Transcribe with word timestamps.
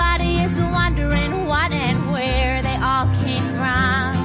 Everybody 0.00 0.38
is 0.38 0.58
wondering 0.72 1.46
what 1.46 1.72
and 1.72 2.10
where 2.10 2.62
they 2.62 2.74
all 2.76 3.04
came 3.22 3.42
from. 3.60 4.16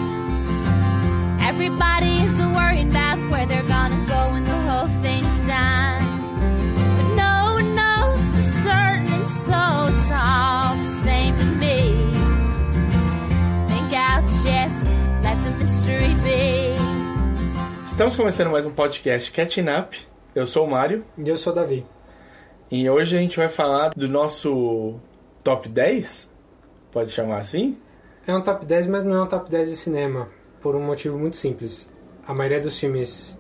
Everybody 1.42 2.16
is 2.24 2.40
worrying 2.56 2.92
about 2.92 3.18
where 3.30 3.46
they're 3.46 3.68
gonna 3.68 4.00
go 4.08 4.32
when 4.32 4.46
the 4.46 4.56
whole 4.68 4.88
thing's 5.04 5.28
done. 5.46 6.02
But 6.96 7.16
no 7.18 7.56
one 7.60 7.76
knows 7.76 8.24
for 8.32 8.42
certain, 8.64 9.08
and 9.18 9.28
so 9.28 9.60
it's 9.92 10.12
all 10.12 10.76
the 10.78 10.92
same 11.04 11.36
to 11.36 11.46
me. 11.60 12.14
Think 13.68 13.92
I'll 13.94 14.22
just 14.24 14.80
let 15.24 15.38
the 15.44 15.52
mystery 15.60 16.14
be. 16.24 16.78
Estamos 17.86 18.16
começando 18.16 18.50
mais 18.50 18.66
um 18.66 18.72
podcast 18.72 19.30
Catching 19.30 19.68
Up. 19.70 19.98
Eu 20.34 20.48
sou 20.48 20.66
o 20.66 20.70
Mário 20.72 21.04
E 21.18 21.28
eu 21.28 21.38
sou 21.38 21.52
o 21.52 21.56
Davi. 21.56 21.86
e 22.72 22.90
hoje 22.90 23.18
a 23.18 23.20
gente 23.20 23.36
vai 23.38 23.50
falar 23.50 23.90
do 23.96 24.08
nosso 24.08 24.96
top 25.46 25.70
10, 25.70 26.28
pode 26.92 27.12
chamar 27.12 27.38
assim? 27.38 27.78
É 28.26 28.36
um 28.36 28.42
top 28.42 28.66
10, 28.66 28.88
mas 28.88 29.04
não 29.04 29.14
é 29.14 29.22
um 29.22 29.28
top 29.28 29.48
10 29.48 29.70
de 29.70 29.76
cinema, 29.76 30.28
por 30.60 30.76
um 30.76 30.84
motivo 30.84 31.20
muito 31.20 31.38
simples. 31.38 31.88
A 32.28 32.34
maioria 32.34 32.60
dos 32.60 32.80
filmes 32.80 33.38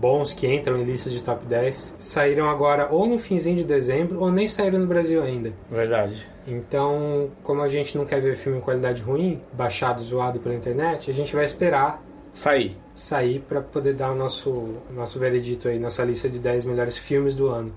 bons 0.00 0.32
que 0.32 0.46
entram 0.46 0.78
em 0.78 0.84
listas 0.84 1.12
de 1.12 1.22
top 1.22 1.44
10 1.44 1.96
saíram 1.98 2.48
agora 2.48 2.88
ou 2.90 3.06
no 3.06 3.18
finzinho 3.18 3.58
de 3.58 3.64
dezembro 3.64 4.18
ou 4.20 4.32
nem 4.32 4.48
saíram 4.48 4.78
no 4.78 4.86
Brasil 4.86 5.22
ainda. 5.22 5.52
Verdade. 5.70 6.26
Então, 6.48 7.30
como 7.42 7.60
a 7.60 7.68
gente 7.68 7.98
não 7.98 8.06
quer 8.06 8.22
ver 8.22 8.34
filme 8.34 8.56
em 8.56 8.62
qualidade 8.62 9.02
ruim, 9.02 9.42
baixado, 9.52 10.02
zoado 10.02 10.40
pela 10.40 10.54
internet, 10.54 11.10
a 11.10 11.14
gente 11.14 11.34
vai 11.36 11.44
esperar 11.44 12.02
Saí. 12.32 12.78
sair 12.94 13.40
para 13.40 13.60
poder 13.60 13.92
dar 13.92 14.10
o 14.10 14.14
nosso, 14.14 14.76
nosso 14.90 15.18
veredito 15.18 15.68
aí, 15.68 15.78
nossa 15.78 16.02
lista 16.02 16.30
de 16.30 16.38
10 16.38 16.64
melhores 16.64 16.96
filmes 16.96 17.34
do 17.34 17.48
ano. 17.48 17.74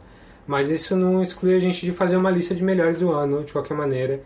Mas 0.49 0.71
isso 0.71 0.95
não 0.95 1.21
exclui 1.21 1.53
a 1.53 1.59
gente 1.59 1.85
de 1.85 1.91
fazer 1.91 2.17
uma 2.17 2.31
lista 2.31 2.55
de 2.55 2.63
melhores 2.63 2.98
do 2.98 3.12
ano, 3.12 3.44
de 3.44 3.53
qualquer 3.53 3.76
maneira. 3.76 4.20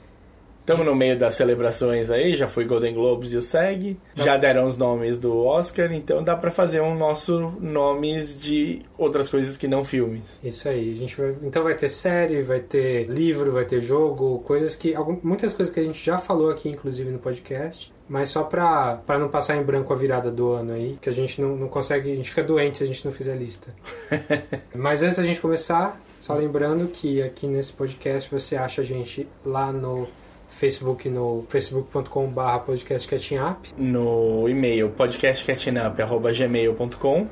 Estamos 0.61 0.85
no 0.85 0.95
meio 0.95 1.19
das 1.19 1.35
celebrações 1.35 2.09
aí, 2.09 2.33
já 2.33 2.47
foi 2.47 2.63
Golden 2.63 2.93
Globes 2.93 3.33
e 3.33 3.37
o 3.37 3.41
SEG, 3.41 3.97
já 4.15 4.37
deram 4.37 4.65
os 4.65 4.77
nomes 4.77 5.19
do 5.19 5.37
Oscar, 5.37 5.91
então 5.91 6.23
dá 6.23 6.37
pra 6.37 6.49
fazer 6.49 6.79
um 6.79 6.95
nosso 6.95 7.51
nomes 7.59 8.39
de 8.39 8.83
outras 8.97 9.27
coisas 9.27 9.57
que 9.57 9.67
não 9.67 9.83
filmes. 9.83 10.39
Isso 10.41 10.69
aí, 10.69 10.93
a 10.93 10.95
gente 10.95 11.19
vai, 11.19 11.35
então 11.43 11.61
vai 11.61 11.75
ter 11.75 11.89
série, 11.89 12.41
vai 12.41 12.61
ter 12.61 13.03
livro, 13.09 13.51
vai 13.51 13.65
ter 13.65 13.81
jogo, 13.81 14.39
coisas 14.47 14.77
que 14.77 14.95
muitas 15.21 15.53
coisas 15.53 15.73
que 15.73 15.81
a 15.81 15.83
gente 15.83 16.01
já 16.01 16.17
falou 16.17 16.49
aqui 16.49 16.69
inclusive 16.69 17.11
no 17.11 17.19
podcast, 17.19 17.91
mas 18.07 18.29
só 18.29 18.43
pra, 18.43 19.01
pra 19.05 19.19
não 19.19 19.27
passar 19.27 19.57
em 19.57 19.63
branco 19.63 19.91
a 19.91 19.95
virada 19.97 20.31
do 20.31 20.53
ano 20.53 20.71
aí, 20.71 20.97
que 21.01 21.09
a 21.09 21.13
gente 21.13 21.41
não, 21.41 21.57
não 21.57 21.67
consegue, 21.67 22.13
a 22.13 22.15
gente 22.15 22.29
fica 22.29 22.43
doente 22.43 22.77
se 22.77 22.85
a 22.85 22.87
gente 22.87 23.03
não 23.03 23.11
fizer 23.11 23.35
lista. 23.35 23.75
mas 24.73 25.03
antes 25.03 25.17
da 25.17 25.23
gente 25.23 25.41
começar, 25.41 26.01
só 26.23 26.33
lembrando 26.35 26.87
que 26.87 27.21
aqui 27.21 27.45
nesse 27.47 27.73
podcast 27.73 28.31
você 28.31 28.55
acha 28.55 28.79
a 28.79 28.83
gente 28.85 29.27
lá 29.45 29.73
no 29.73 30.07
Facebook 30.47 31.09
no 31.09 31.43
facebook.com.br 31.49 32.59
podcastcatchingup 32.65 33.73
No 33.77 34.47
e-mail 34.47 34.89
podcastcatchingup.gmail.com 34.91 37.27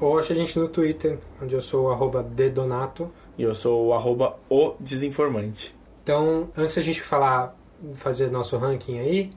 ou 0.00 0.18
acha 0.18 0.32
a 0.32 0.36
gente 0.36 0.58
no 0.58 0.68
Twitter, 0.68 1.18
onde 1.42 1.54
eu 1.54 1.60
sou 1.60 1.88
o 1.88 1.90
arroba 1.90 2.22
dedonato. 2.22 3.12
e 3.36 3.42
eu 3.42 3.54
sou 3.54 3.88
o 3.88 3.92
arroba 3.92 4.38
o 4.48 4.72
desinformante. 4.80 5.76
Então, 6.02 6.48
antes 6.56 6.76
da 6.76 6.80
gente 6.80 7.02
falar, 7.02 7.54
fazer 7.92 8.30
nosso 8.30 8.56
ranking 8.56 8.98
aí, 9.00 9.30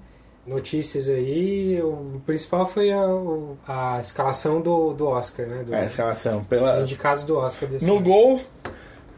notícias 0.48 1.10
aí, 1.10 1.78
o 1.82 2.22
principal 2.26 2.66
foi 2.66 2.90
a, 2.94 3.04
a 3.68 4.00
escalação 4.00 4.62
do, 4.62 4.94
do 4.94 5.08
Oscar, 5.08 5.46
né? 5.46 5.62
Do, 5.66 5.76
É 5.76 5.82
a 5.82 5.86
escalação. 5.88 6.40
Os 6.40 6.48
Pela... 6.48 6.80
indicados 6.80 7.26
do 7.26 7.36
Oscar 7.38 7.68
desse 7.68 7.86
No 7.86 7.98
ano. 7.98 8.06
gol... 8.06 8.40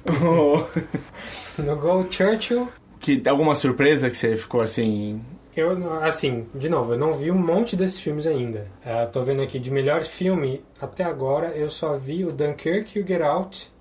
No 1.58 1.76
gol, 1.78 2.06
Churchill. 2.10 2.68
que 3.00 3.22
alguma 3.28 3.56
surpresa 3.56 4.10
que 4.10 4.18
você 4.18 4.36
ficou 4.36 4.62
assim... 4.62 5.22
Eu, 5.56 5.72
assim, 6.04 6.46
de 6.54 6.68
novo, 6.68 6.94
eu 6.94 6.98
não 6.98 7.14
vi 7.14 7.32
um 7.32 7.38
monte 7.38 7.78
desses 7.78 7.98
filmes 7.98 8.28
ainda. 8.28 8.68
É, 8.84 9.06
tô 9.06 9.22
vendo 9.22 9.42
aqui, 9.42 9.58
de 9.58 9.72
melhor 9.72 10.02
filme, 10.02 10.62
até 10.82 11.06
agora, 11.06 11.48
eu 11.56 11.70
só 11.70 11.96
vi 11.96 12.26
o 12.26 12.32
Dunkirk 12.34 13.00
e 13.00 13.02
o 13.02 13.08
Get 13.08 13.22
Out, 13.22 13.72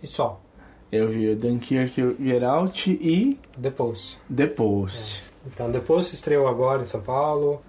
e 0.00 0.06
só. 0.06 0.40
Eu 0.92 1.08
vi 1.08 1.28
o 1.28 1.34
Dunkirk, 1.36 2.00
o 2.00 2.16
Get 2.22 2.42
Out 2.44 2.90
e 2.90 3.36
The 3.60 3.70
Post. 3.70 4.16
The 4.34 4.46
Post. 4.46 5.24
Então, 5.44 5.70
depois 5.72 6.06
se 6.06 6.14
estreou 6.14 6.46
agora 6.46 6.82
em 6.82 6.86
São 6.86 7.00
Paulo. 7.00 7.60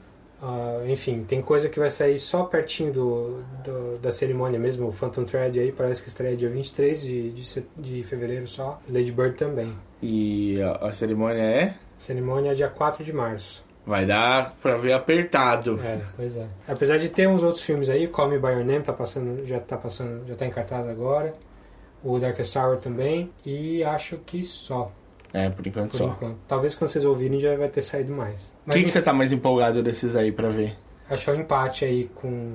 Ah, 0.41 0.81
enfim, 0.87 1.23
tem 1.27 1.41
coisa 1.41 1.67
que 1.67 1.77
vai 1.79 1.89
sair 1.91 2.17
só 2.19 2.43
pertinho 2.43 2.93
do, 2.93 3.43
do- 3.63 3.97
da 3.99 4.11
cerimônia 4.11 4.57
mesmo. 4.59 4.87
O 4.87 4.91
Phantom 4.91 5.23
Thread 5.25 5.59
aí 5.59 5.71
parece 5.71 6.01
que 6.01 6.07
estreia 6.07 6.35
dia 6.37 6.49
23 6.49 7.01
de, 7.01 7.29
de, 7.31 7.63
de 7.77 8.03
fevereiro 8.03 8.47
só. 8.47 8.79
Lady 8.89 9.11
Bird 9.11 9.35
também. 9.35 9.73
E 10.01 10.61
a, 10.61 10.87
a 10.87 10.91
cerimônia 10.93 11.41
é... 11.43 11.75
Cerimônia 11.97 12.51
é 12.51 12.55
dia 12.55 12.69
4 12.69 13.03
de 13.03 13.11
março. 13.11 13.63
Vai 13.85 14.05
dar 14.05 14.55
pra 14.61 14.77
ver 14.77 14.93
apertado. 14.93 15.77
É, 15.83 15.99
pois 16.15 16.37
é. 16.37 16.47
Apesar 16.67 16.97
de 16.97 17.09
ter 17.09 17.27
uns 17.27 17.43
outros 17.43 17.63
filmes 17.63 17.89
aí, 17.89 18.07
Call 18.07 18.29
Me 18.29 18.37
By 18.39 18.47
Your 18.49 18.63
Name 18.63 18.83
tá 18.83 18.93
passando, 18.93 19.43
já 19.45 19.59
tá 19.59 19.75
passando, 19.77 20.25
já 20.27 20.35
tá 20.35 20.45
em 20.45 20.51
cartaz 20.51 20.87
agora. 20.87 21.33
O 22.03 22.17
Darkest 22.19 22.55
Hour 22.55 22.77
também. 22.77 23.29
E 23.45 23.83
acho 23.83 24.17
que 24.19 24.43
só, 24.43 24.91
É, 25.33 25.49
por 25.49 25.65
enquanto 25.65 25.91
por 25.91 25.97
só. 25.97 26.07
enquanto. 26.07 26.37
Talvez 26.47 26.73
quando 26.75 26.89
vocês 26.91 27.05
ouvirem 27.05 27.39
já 27.39 27.55
vai 27.55 27.67
ter 27.69 27.81
saído 27.81 28.11
mais. 28.13 28.45
O 28.47 28.49
Mas 28.67 28.77
que, 28.77 28.83
que 28.85 28.91
você 28.91 29.01
tá 29.01 29.13
mais 29.13 29.31
empolgado 29.31 29.81
desses 29.83 30.15
aí 30.15 30.31
pra 30.31 30.49
ver? 30.49 30.75
achar 31.09 31.33
um 31.35 31.39
empate 31.41 31.85
aí 31.85 32.09
com 32.15 32.53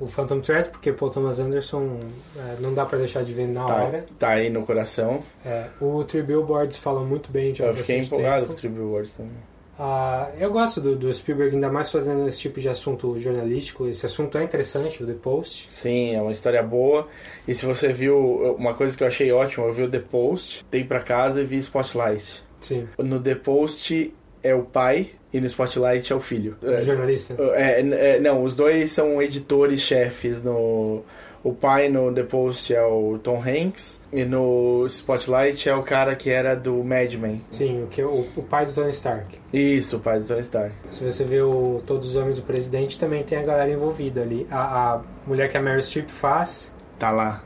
o 0.00 0.06
Phantom 0.06 0.40
Thread, 0.40 0.70
porque 0.70 0.92
Paul 0.92 1.10
Thomas 1.10 1.38
Anderson 1.38 1.98
é, 2.36 2.56
não 2.60 2.74
dá 2.74 2.84
pra 2.84 2.98
deixar 2.98 3.22
de 3.24 3.32
ver 3.32 3.46
na 3.48 3.64
Tá, 3.64 3.74
hora. 3.76 4.04
tá 4.18 4.28
aí 4.30 4.50
no 4.50 4.64
coração. 4.66 5.20
É, 5.44 5.66
o 5.80 6.02
Three 6.04 6.22
Billboards 6.22 6.76
fala 6.76 7.00
muito 7.02 7.30
bem 7.30 7.54
já 7.54 7.66
eu 7.66 7.74
fiquei 7.74 7.98
empolgado 8.00 8.40
tempo. 8.42 8.46
com 8.48 8.52
o 8.52 8.56
Tribute 8.56 8.82
Awards 8.82 9.12
também. 9.12 9.32
Ah, 9.78 10.30
eu 10.38 10.50
gosto 10.50 10.80
do, 10.80 10.96
do 10.96 11.12
Spielberg, 11.12 11.54
ainda 11.54 11.70
mais 11.70 11.90
fazendo 11.90 12.26
esse 12.26 12.40
tipo 12.40 12.60
de 12.60 12.68
assunto 12.68 13.18
jornalístico. 13.18 13.86
Esse 13.86 14.06
assunto 14.06 14.38
é 14.38 14.44
interessante, 14.44 15.02
o 15.02 15.06
The 15.06 15.14
Post. 15.14 15.66
Sim, 15.70 16.14
é 16.14 16.20
uma 16.22 16.32
história 16.32 16.62
boa. 16.62 17.08
E 17.46 17.54
se 17.54 17.66
você 17.66 17.92
viu, 17.92 18.16
uma 18.58 18.74
coisa 18.74 18.96
que 18.96 19.02
eu 19.02 19.08
achei 19.08 19.30
ótima, 19.30 19.66
eu 19.66 19.72
vi 19.72 19.82
o 19.82 19.90
The 19.90 20.00
Post, 20.00 20.64
dei 20.70 20.82
pra 20.84 21.00
casa 21.00 21.42
e 21.42 21.44
vi 21.44 21.58
Spotlight. 21.58 22.42
Sim, 22.60 22.88
No 22.98 23.20
The 23.20 23.34
Post 23.34 24.14
é 24.42 24.54
o 24.54 24.62
pai 24.62 25.10
e 25.32 25.40
no 25.40 25.46
Spotlight 25.46 26.10
é 26.10 26.16
o 26.16 26.20
filho. 26.20 26.56
o 26.62 26.78
jornalista. 26.78 27.36
É, 27.54 27.80
é, 27.80 28.20
não, 28.20 28.42
os 28.42 28.54
dois 28.56 28.90
são 28.92 29.20
editores-chefes 29.20 30.42
no... 30.42 31.02
O 31.46 31.52
pai 31.52 31.88
no 31.88 32.12
The 32.12 32.24
Post 32.24 32.74
é 32.74 32.82
o 32.84 33.20
Tom 33.22 33.40
Hanks 33.40 34.02
e 34.12 34.24
no 34.24 34.84
Spotlight 34.88 35.68
é 35.68 35.76
o 35.76 35.82
cara 35.84 36.16
que 36.16 36.28
era 36.28 36.56
do 36.56 36.82
Mad 36.82 37.14
Men. 37.14 37.40
Sim, 37.48 37.84
o, 37.84 37.86
que, 37.86 38.02
o, 38.02 38.26
o 38.36 38.42
pai 38.42 38.66
do 38.66 38.72
Tony 38.72 38.90
Stark. 38.90 39.38
Isso, 39.52 39.98
o 39.98 40.00
pai 40.00 40.18
do 40.18 40.24
Tony 40.26 40.40
Stark. 40.40 40.72
Se 40.90 41.04
você 41.04 41.22
vê 41.22 41.40
o 41.40 41.80
Todos 41.86 42.08
os 42.10 42.16
Homens 42.16 42.40
do 42.40 42.44
Presidente, 42.44 42.98
também 42.98 43.22
tem 43.22 43.38
a 43.38 43.42
galera 43.44 43.70
envolvida 43.70 44.22
ali. 44.22 44.44
A, 44.50 44.94
a 44.94 45.00
mulher 45.24 45.48
que 45.48 45.56
a 45.56 45.62
Meryl 45.62 45.80
Streep 45.82 46.08
faz, 46.08 46.74
Tá 46.98 47.12
lá. 47.12 47.44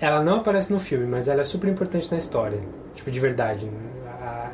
ela 0.00 0.24
não 0.24 0.38
aparece 0.38 0.72
no 0.72 0.80
filme, 0.80 1.06
mas 1.06 1.28
ela 1.28 1.42
é 1.42 1.44
super 1.44 1.70
importante 1.70 2.10
na 2.10 2.18
história. 2.18 2.60
Tipo, 2.96 3.12
de 3.12 3.20
verdade. 3.20 3.70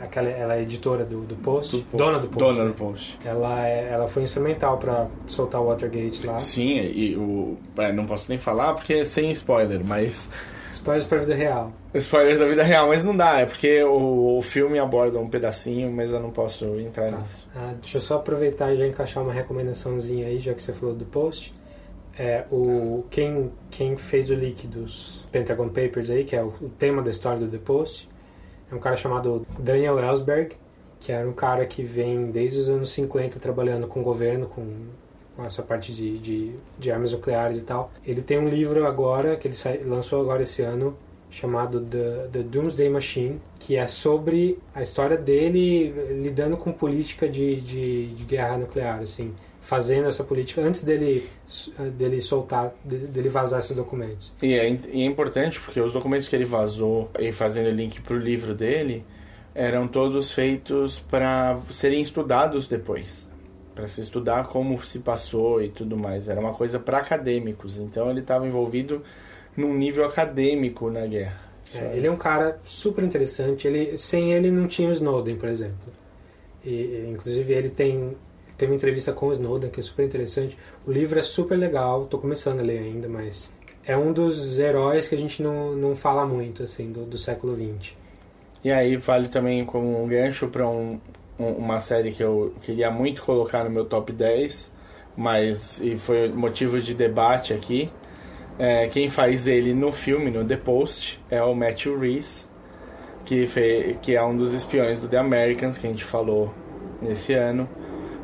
Aquela, 0.03 0.29
ela 0.29 0.57
é 0.57 0.63
editora 0.63 1.05
do, 1.05 1.21
do 1.23 1.37
Post, 1.37 1.77
Do- 1.91 1.97
dona 1.97 2.19
do 2.19 2.29
Post. 2.29 2.53
Dona 2.55 2.65
né? 2.65 2.69
do 2.71 2.75
Post. 2.75 3.19
Ela, 3.25 3.67
é- 3.69 3.89
ela 3.93 4.09
foi 4.09 4.23
instrumental 4.23 4.77
pra 4.79 5.07
soltar 5.27 5.61
o 5.61 5.67
Watergate 5.67 6.27
lá. 6.27 6.39
Sim, 6.41 6.79
e 6.81 7.17
o. 7.17 7.57
é, 7.79 7.93
não 7.93 8.05
posso 8.07 8.29
nem 8.29 8.39
falar 8.39 8.75
porque 8.75 8.95
é 8.95 9.05
sem 9.05 9.31
spoiler, 9.31 9.81
mas. 9.85 10.29
Spoilers 10.71 11.05
pra 11.05 11.19
vida 11.19 11.35
real. 11.35 11.71
Spoilers 11.95 12.39
da 12.39 12.47
vida 12.47 12.63
real, 12.63 12.89
mas 12.89 13.05
não 13.05 13.15
dá, 13.15 13.41
é 13.41 13.45
porque 13.47 13.83
o, 13.85 14.39
o 14.39 14.43
filme 14.43 14.79
aborda 14.79 15.19
um 15.19 15.29
pedacinho, 15.29 15.93
mas 15.93 16.11
eu 16.11 16.19
não 16.19 16.31
posso 16.31 16.65
entrar 16.81 17.11
Tá. 17.11 17.19
nisso. 17.19 17.47
Ah, 17.55 17.75
deixa 17.79 17.99
eu 17.99 18.01
só 18.01 18.15
aproveitar 18.17 18.73
e 18.73 18.79
já 18.79 18.87
encaixar 18.87 19.23
uma 19.23 19.33
recomendaçãozinha 19.35 20.27
aí, 20.27 20.39
já 20.39 20.55
que 20.55 20.63
você 20.63 20.73
falou 20.73 20.95
do 20.95 21.05
Post. 21.05 21.53
É, 22.19 22.45
o, 22.51 23.05
quem, 23.11 23.51
quem 23.71 23.97
fez 23.99 24.31
o 24.31 24.35
leak 24.35 24.67
dos 24.67 25.25
Pentagon 25.31 25.69
Papers 25.69 26.09
aí, 26.11 26.25
que 26.25 26.35
é 26.37 26.43
o, 26.43 26.49
o 26.61 26.69
tema 26.79 27.03
da 27.03 27.11
história 27.11 27.39
do 27.39 27.49
The 27.49 27.59
Post, 27.59 28.09
é 28.73 28.75
um 28.75 28.79
cara 28.79 28.97
chamado 28.97 29.47
Daniel 29.59 29.99
Ellsberg, 29.99 30.57
que 30.99 31.13
era 31.13 31.29
um 31.29 31.33
cara 31.33 31.67
que 31.67 31.83
vem 31.83 32.31
desde 32.31 32.61
os 32.61 32.69
anos 32.69 32.91
50 32.91 33.39
trabalhando 33.39 33.87
com 33.87 34.01
o 34.01 34.03
governo, 34.03 34.47
com, 34.47 34.67
com 35.37 35.45
essa 35.45 35.63
parte 35.63 35.93
de, 35.93 36.19
de, 36.19 36.55
de 36.79 36.91
armas 36.91 37.13
nucleares 37.13 37.61
e 37.61 37.65
tal. 37.65 37.91
Ele 38.05 38.23
tem 38.23 38.39
um 38.39 38.49
livro 38.49 38.87
agora, 38.87 39.37
que 39.37 39.47
ele 39.47 39.57
lançou 39.85 40.21
agora 40.21 40.43
esse 40.43 40.63
ano, 40.63 40.97
chamado 41.29 41.81
The, 41.81 42.29
The 42.33 42.43
Doomsday 42.43 42.89
Machine, 42.89 43.41
que 43.59 43.77
é 43.77 43.87
sobre 43.87 44.59
a 44.75 44.83
história 44.83 45.17
dele 45.17 45.91
lidando 46.23 46.57
com 46.57 46.73
política 46.73 47.29
de, 47.29 47.61
de, 47.61 48.15
de 48.15 48.25
guerra 48.25 48.57
nuclear, 48.57 49.01
assim, 49.01 49.35
fazendo 49.63 50.09
essa 50.09 50.23
política 50.23 50.61
antes 50.61 50.83
dele, 50.83 51.27
dele 51.97 52.21
soltar, 52.21 52.75
de- 52.85 53.07
dele 53.07 53.29
vazar 53.31 53.61
esses 53.61 53.75
documentos. 53.75 54.33
E 54.43 54.53
é, 54.53 54.69
e 54.93 55.03
é 55.03 55.07
importante 55.07 55.59
porque 55.61 55.81
os 55.81 55.93
documentos 55.95 56.29
que 56.29 56.37
ele 56.37 56.45
vazou 56.45 57.09
e 57.19 57.33
fazendo 57.33 57.71
link 57.71 58.01
pro 58.03 58.19
livro 58.19 58.55
dele 58.55 59.03
eram 59.55 59.87
todos 59.89 60.33
feitos 60.33 60.99
para 60.99 61.57
serem 61.71 62.03
estudados 62.03 62.69
depois. 62.69 63.27
Para 63.75 63.89
se 63.89 64.03
estudar 64.03 64.49
como 64.49 64.85
se 64.85 64.99
passou 64.99 65.63
e 65.63 65.69
tudo 65.71 65.97
mais. 65.97 66.29
Era 66.29 66.41
uma 66.41 66.53
coisa 66.53 66.79
para 66.79 66.99
acadêmicos. 66.99 67.79
Então 67.79 68.11
ele 68.11 68.21
estava 68.21 68.47
envolvido 68.47 69.03
num 69.57 69.73
nível 69.75 70.05
acadêmico 70.05 70.91
na 70.91 71.07
guerra. 71.07 71.41
É, 71.75 71.97
ele 71.97 72.07
é 72.07 72.11
um 72.11 72.17
cara 72.17 72.59
super 72.65 73.03
interessante. 73.05 73.67
Ele, 73.67 73.97
sem 73.97 74.33
ele 74.35 74.51
não 74.51 74.67
tinha 74.67 74.89
o 74.89 74.93
Snowden, 74.93 75.37
por 75.37 75.49
exemplo. 75.49 75.93
E, 76.65 77.07
inclusive 77.09 77.53
ele 77.53 77.71
tem, 77.71 78.15
tem 78.63 78.69
uma 78.69 78.77
entrevista 78.77 79.13
com 79.13 79.27
o 79.27 79.33
Snowden 79.33 79.71
que 79.71 79.81
é 79.81 79.83
super 79.83 80.05
interessante. 80.05 80.57
O 80.87 80.93
livro 80.93 81.19
é 81.19 81.23
super 81.23 81.59
legal. 81.59 82.07
Tô 82.07 82.17
começando 82.17 82.61
a 82.61 82.63
ler 82.63 82.79
ainda, 82.79 83.09
mas 83.09 83.53
é 83.85 83.97
um 83.97 84.13
dos 84.13 84.57
heróis 84.57 85.09
que 85.09 85.17
a 85.17 85.19
gente 85.19 85.43
não, 85.43 85.73
não 85.75 85.97
fala 85.97 86.25
muito 86.25 86.63
assim 86.63 86.93
do, 86.93 87.05
do 87.05 87.19
século 87.19 87.57
XX. 87.57 87.95
E 88.63 88.71
aí 88.71 88.97
vale 88.97 89.27
também 89.27 89.65
como 89.65 90.01
um 90.01 90.07
gancho 90.07 90.47
para 90.47 90.65
um, 90.69 91.01
um- 91.41 91.55
uma 91.55 91.81
série 91.81 92.13
que 92.13 92.23
eu 92.23 92.55
queria 92.63 92.89
muito 92.89 93.23
colocar 93.25 93.65
no 93.65 93.71
meu 93.71 93.85
top 93.85 94.13
10, 94.13 94.73
mas 95.17 95.81
e 95.81 95.97
foi 95.97 96.29
motivo 96.29 96.81
de 96.81 96.95
debate 96.95 97.53
aqui. 97.53 97.91
É, 98.61 98.87
quem 98.87 99.09
faz 99.09 99.49
ele 99.49 99.75
no 99.75 99.91
filme, 99.91 100.31
no 100.31 100.45
The 100.45 100.57
Post, 100.59 101.21
é 101.29 101.43
o 101.43 101.53
Matthew 101.53 101.99
Reese, 101.99 102.47
que, 103.25 103.45
fe, 103.49 103.99
que 104.01 104.15
é 104.15 104.23
um 104.23 104.37
dos 104.37 104.55
espiões 104.55 105.01
do 105.01 105.09
The 105.09 105.17
Americans, 105.19 105.79
que 105.79 105.87
a 105.89 105.91
gente 105.91 106.05
falou 106.05 106.55
nesse 107.01 107.35
ano, 107.35 107.69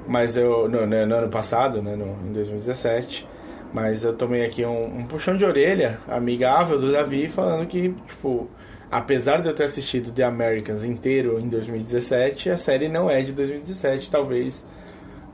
mas 0.09 0.37
eu 0.37 0.69
no, 0.69 0.85
no- 0.87 1.07
no 1.07 1.15
ano 1.15 1.29
passado, 1.29 1.81
né, 1.81 1.95
no, 1.95 2.07
em 2.29 2.33
2017. 2.33 3.29
Mas 3.73 4.03
eu 4.03 4.15
tomei 4.15 4.47
aqui 4.47 4.65
um, 4.65 5.01
um 5.01 5.05
puxão 5.07 5.37
de 5.37 5.45
orelha 5.45 5.99
amigável 6.09 6.81
do 6.81 6.91
Davi, 6.91 7.29
falando 7.29 7.67
que, 7.67 7.91
tipo, 8.09 8.49
apesar 8.91 9.43
de 9.43 9.49
eu 9.49 9.55
ter 9.55 9.65
assistido 9.65 10.11
The 10.11 10.23
Americans 10.25 10.83
inteiro 10.83 11.39
em 11.39 11.49
2017, 11.51 12.49
a 12.49 12.57
série 12.57 12.89
não 12.89 13.11
é 13.11 13.21
de 13.21 13.33
2017. 13.33 14.11
Talvez 14.11 14.67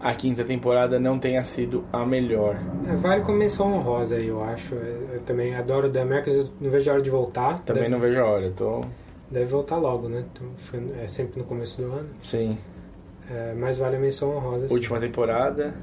a 0.02 0.12
quinta 0.14 0.42
temporada 0.42 0.98
não 0.98 1.16
tenha 1.16 1.44
sido 1.44 1.84
a 1.92 2.04
melhor. 2.04 2.56
É, 2.90 2.96
vale 2.96 3.22
como 3.22 3.38
menção 3.38 3.72
honrosa 3.72 4.16
aí, 4.16 4.26
eu 4.26 4.42
acho. 4.42 4.74
Eu, 4.74 5.08
eu 5.14 5.20
também 5.20 5.54
adoro 5.54 5.88
The 5.88 6.00
Americans, 6.00 6.34
eu 6.34 6.48
não 6.60 6.70
vejo 6.70 6.90
a 6.90 6.94
hora 6.94 7.02
de 7.02 7.10
voltar. 7.10 7.62
Também 7.64 7.84
deve, 7.84 7.94
não 7.94 8.00
vejo 8.00 8.20
a 8.20 8.24
hora, 8.26 8.44
eu 8.46 8.52
tô. 8.52 8.80
deve 9.30 9.46
voltar 9.46 9.76
logo, 9.76 10.08
né? 10.08 10.24
É 11.02 11.06
sempre 11.06 11.38
no 11.40 11.46
começo 11.46 11.80
do 11.80 11.86
ano. 11.92 12.08
Sim. 12.20 12.58
É, 13.30 13.54
mas 13.54 13.78
vale 13.78 13.96
a 13.96 13.98
menção 13.98 14.36
honrosa. 14.36 14.68
sim. 14.68 14.74
Última 14.74 15.00
temporada. 15.00 15.74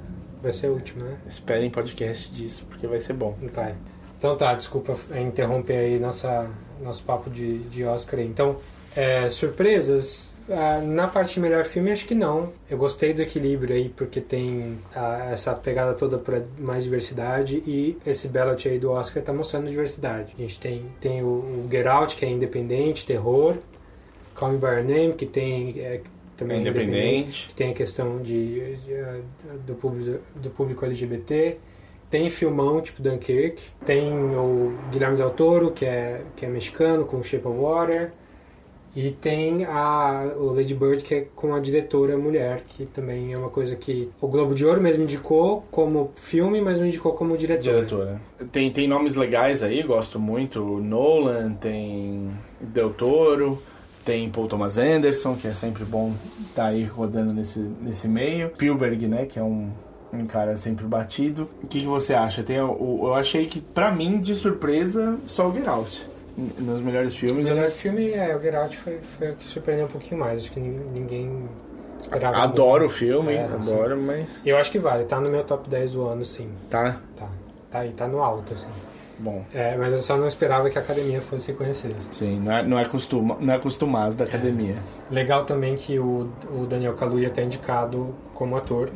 Vai 0.42 0.54
ser 0.54 0.68
a 0.68 0.72
última, 0.72 1.06
né? 1.06 1.18
Esperem 1.30 1.70
podcast 1.70 2.32
disso, 2.32 2.66
porque 2.68 2.88
vai 2.88 3.00
ser 3.00 3.14
bom. 3.14 3.38
Vai. 3.54 3.76
Então 4.18 4.36
tá, 4.36 4.54
desculpa 4.54 4.96
interromper 5.20 5.78
aí 5.78 6.00
nossa, 6.00 6.48
nosso 6.82 7.04
papo 7.04 7.30
de, 7.30 7.60
de 7.60 7.84
Oscar. 7.84 8.20
Então, 8.20 8.58
é, 8.96 9.30
surpresas, 9.30 10.32
ah, 10.50 10.82
na 10.84 11.08
parte 11.08 11.36
de 11.36 11.40
melhor 11.40 11.64
filme 11.64 11.92
acho 11.92 12.06
que 12.06 12.16
não. 12.16 12.52
Eu 12.70 12.78
gostei 12.78 13.14
do 13.14 13.22
equilíbrio 13.22 13.76
aí, 13.76 13.90
porque 13.90 14.20
tem 14.20 14.80
ah, 14.96 15.30
essa 15.32 15.54
pegada 15.54 15.94
toda 15.94 16.18
para 16.18 16.44
mais 16.58 16.84
diversidade 16.84 17.64
e 17.66 17.98
esse 18.06 18.28
ballot 18.28 18.68
aí 18.68 18.78
do 18.80 18.92
Oscar 18.92 19.24
tá 19.24 19.32
mostrando 19.32 19.68
diversidade. 19.68 20.34
A 20.38 20.42
gente 20.42 20.60
tem, 20.60 20.86
tem 21.00 21.22
o, 21.24 21.28
o 21.28 21.68
Get 21.72 21.86
Out, 21.86 22.16
que 22.16 22.26
é 22.26 22.30
independente, 22.30 23.06
terror, 23.06 23.58
Call 24.36 24.54
Me 24.54 24.58
By 24.58 24.66
Your 24.66 24.84
Name, 24.84 25.14
que 25.14 25.26
tem... 25.26 25.80
é, 25.80 26.02
também 26.42 26.62
Independente. 26.62 27.48
que 27.50 27.56
tem 27.56 27.70
a 27.70 27.74
questão 27.74 28.20
de, 28.20 28.76
de, 28.78 28.94
do, 29.66 29.76
público, 29.76 30.20
do 30.36 30.50
público 30.50 30.84
LGBT, 30.84 31.58
tem 32.10 32.30
filmão 32.32 32.82
tipo 32.82 33.02
Dunkirk, 33.02 33.62
tem 33.86 34.12
o 34.12 34.74
Guilherme 34.92 35.18
Del 35.18 35.30
Toro, 35.30 35.70
que 35.72 35.86
é, 35.86 36.24
que 36.36 36.46
é 36.46 36.50
mexicano, 36.50 37.06
com 37.06 37.22
Shape 37.22 37.48
of 37.48 37.60
Water, 37.60 38.12
e 38.96 39.12
tem 39.12 39.66
a, 39.66 40.34
o 40.36 40.54
Lady 40.54 40.74
Bird, 40.74 41.04
que 41.04 41.14
é 41.14 41.28
com 41.36 41.54
a 41.54 41.60
diretora 41.60 42.18
mulher, 42.18 42.64
que 42.68 42.86
também 42.88 43.32
é 43.32 43.38
uma 43.38 43.50
coisa 43.50 43.76
que 43.76 44.10
o 44.20 44.28
Globo 44.28 44.54
de 44.56 44.66
Ouro 44.66 44.82
mesmo 44.82 45.04
indicou 45.04 45.64
como 45.72 46.12
filme, 46.16 46.60
mas 46.60 46.78
não 46.78 46.86
indicou 46.86 47.14
como 47.14 47.38
diretora. 47.38 47.86
Diretora. 47.86 48.22
Tem, 48.52 48.70
tem 48.72 48.88
nomes 48.88 49.16
legais 49.16 49.64
aí, 49.64 49.82
gosto 49.84 50.20
muito. 50.20 50.60
Nolan, 50.82 51.54
tem 51.54 52.32
Del 52.60 52.90
Toro, 52.90 53.62
tem 54.06 54.30
Paul 54.30 54.48
Thomas 54.48 54.78
Anderson, 54.78 55.36
que 55.36 55.48
é 55.48 55.54
sempre 55.54 55.84
bom 55.86 56.14
estar 56.50 56.66
aí 56.66 56.84
rodando 56.84 57.34
nesse, 57.34 57.60
nesse 57.60 58.08
meio. 58.08 58.50
Spielberg, 58.56 59.08
né, 59.08 59.26
que 59.26 59.38
é 59.40 59.44
um, 59.44 59.70
um 60.14 60.26
cara 60.26 60.58
sempre 60.58 60.86
batido. 60.86 61.50
O 61.64 61.68
que, 61.68 61.82
que 61.82 61.86
você 61.88 62.14
acha? 62.14 62.44
Tem, 62.44 62.60
o, 62.62 62.72
o- 62.72 63.08
eu 63.08 63.14
achei 63.16 63.46
que, 63.46 63.60
pra 63.62 63.92
mim, 63.92 64.20
de 64.20 64.36
surpresa, 64.36 65.18
só 65.26 65.48
o 65.50 65.54
Get 65.54 65.68
Out. 65.68 66.08
Nos 66.58 66.80
melhores 66.82 67.14
O 67.14 67.18
filmes, 67.18 67.46
melhor 67.48 67.66
eu 67.66 67.72
filme 67.72 68.12
é 68.12 68.36
o 68.36 68.42
Get 68.42 68.56
Out, 68.56 68.78
foi, 68.78 68.98
foi 69.02 69.32
o 69.32 69.36
que 69.36 69.48
surpreendeu 69.48 69.86
um 69.86 69.90
pouquinho 69.90 70.20
mais. 70.20 70.42
Acho 70.42 70.52
que 70.52 70.60
nin- 70.60 70.80
ninguém 70.94 71.44
esperava. 72.00 72.38
adoro 72.38 72.86
o 72.86 72.88
muito. 72.88 72.94
filme, 72.94 73.34
É, 73.34 73.44
adoro, 73.44 74.02
mas 74.02 74.28
Eu 74.46 74.58
acho 74.58 74.72
que 74.72 74.80
vale, 74.80 75.04
tá 75.04 75.20
no 75.20 75.30
meu 75.30 75.44
top 75.44 75.70
10 75.70 75.92
do 75.92 76.08
ano, 76.08 76.24
sim. 76.26 76.50
tá 76.70 77.00
Tá. 77.18 77.28
Tá 77.70 77.80
aí, 77.80 77.92
tá 77.92 78.08
no 78.08 78.22
alto, 78.24 78.54
assim. 78.54 78.68
Bom. 79.22 79.46
É, 79.54 79.78
mas 79.78 79.94
eu 79.94 80.00
só 80.00 80.18
não 80.18 80.28
esperava 80.28 80.70
que 80.70 80.78
a 80.78 80.82
academia 80.82 81.22
fosse 81.22 81.52
reconhecer. 81.52 81.96
Sim, 82.12 82.40
não 82.40 82.52
é, 82.52 82.64
não 82.64 82.80
é, 82.80 82.86
costuma, 82.86 83.38
não 83.40 83.54
é 83.54 83.60
costumaz 83.60 84.16
da 84.16 84.26
academia. 84.26 84.78
Legal 85.10 85.46
também 85.46 85.76
que 85.76 86.00
o, 86.00 86.30
o 86.50 86.66
Daniel 86.66 86.94
Kaluuya 86.94 87.30
tá 87.30 87.42
indicado 87.42 88.14
como 88.34 88.56
ator. 88.56 88.90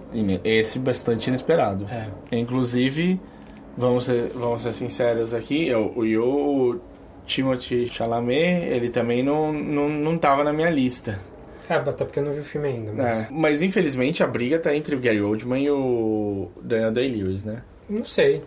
Esse 0.43 0.79
bastante 0.79 1.27
inesperado. 1.27 1.85
É. 1.89 2.07
Inclusive, 2.31 3.19
vamos 3.77 4.05
ser, 4.05 4.31
vamos 4.33 4.63
ser 4.63 4.73
sinceros 4.73 5.33
aqui, 5.33 5.73
o, 5.73 5.93
o, 5.99 6.73
o 6.73 6.81
Timothy 7.25 7.87
Chalamet, 7.87 8.65
ele 8.67 8.89
também 8.89 9.23
não, 9.23 9.53
não, 9.53 9.89
não 9.89 10.17
tava 10.17 10.43
na 10.43 10.51
minha 10.51 10.69
lista. 10.69 11.19
É, 11.69 11.73
até 11.73 12.05
porque 12.05 12.19
eu 12.19 12.23
não 12.23 12.31
vi 12.31 12.39
o 12.39 12.43
filme 12.43 12.67
ainda, 12.67 12.91
mas... 12.93 13.05
né? 13.05 13.27
Mas 13.31 13.61
infelizmente 13.61 14.21
a 14.21 14.27
briga 14.27 14.59
tá 14.59 14.75
entre 14.75 14.95
o 14.95 14.99
Gary 14.99 15.21
Oldman 15.21 15.63
e 15.63 15.69
o 15.71 16.49
Daniel 16.61 16.91
Day-Lewis, 16.91 17.43
né? 17.43 17.63
Não 17.89 18.03
sei. 18.03 18.43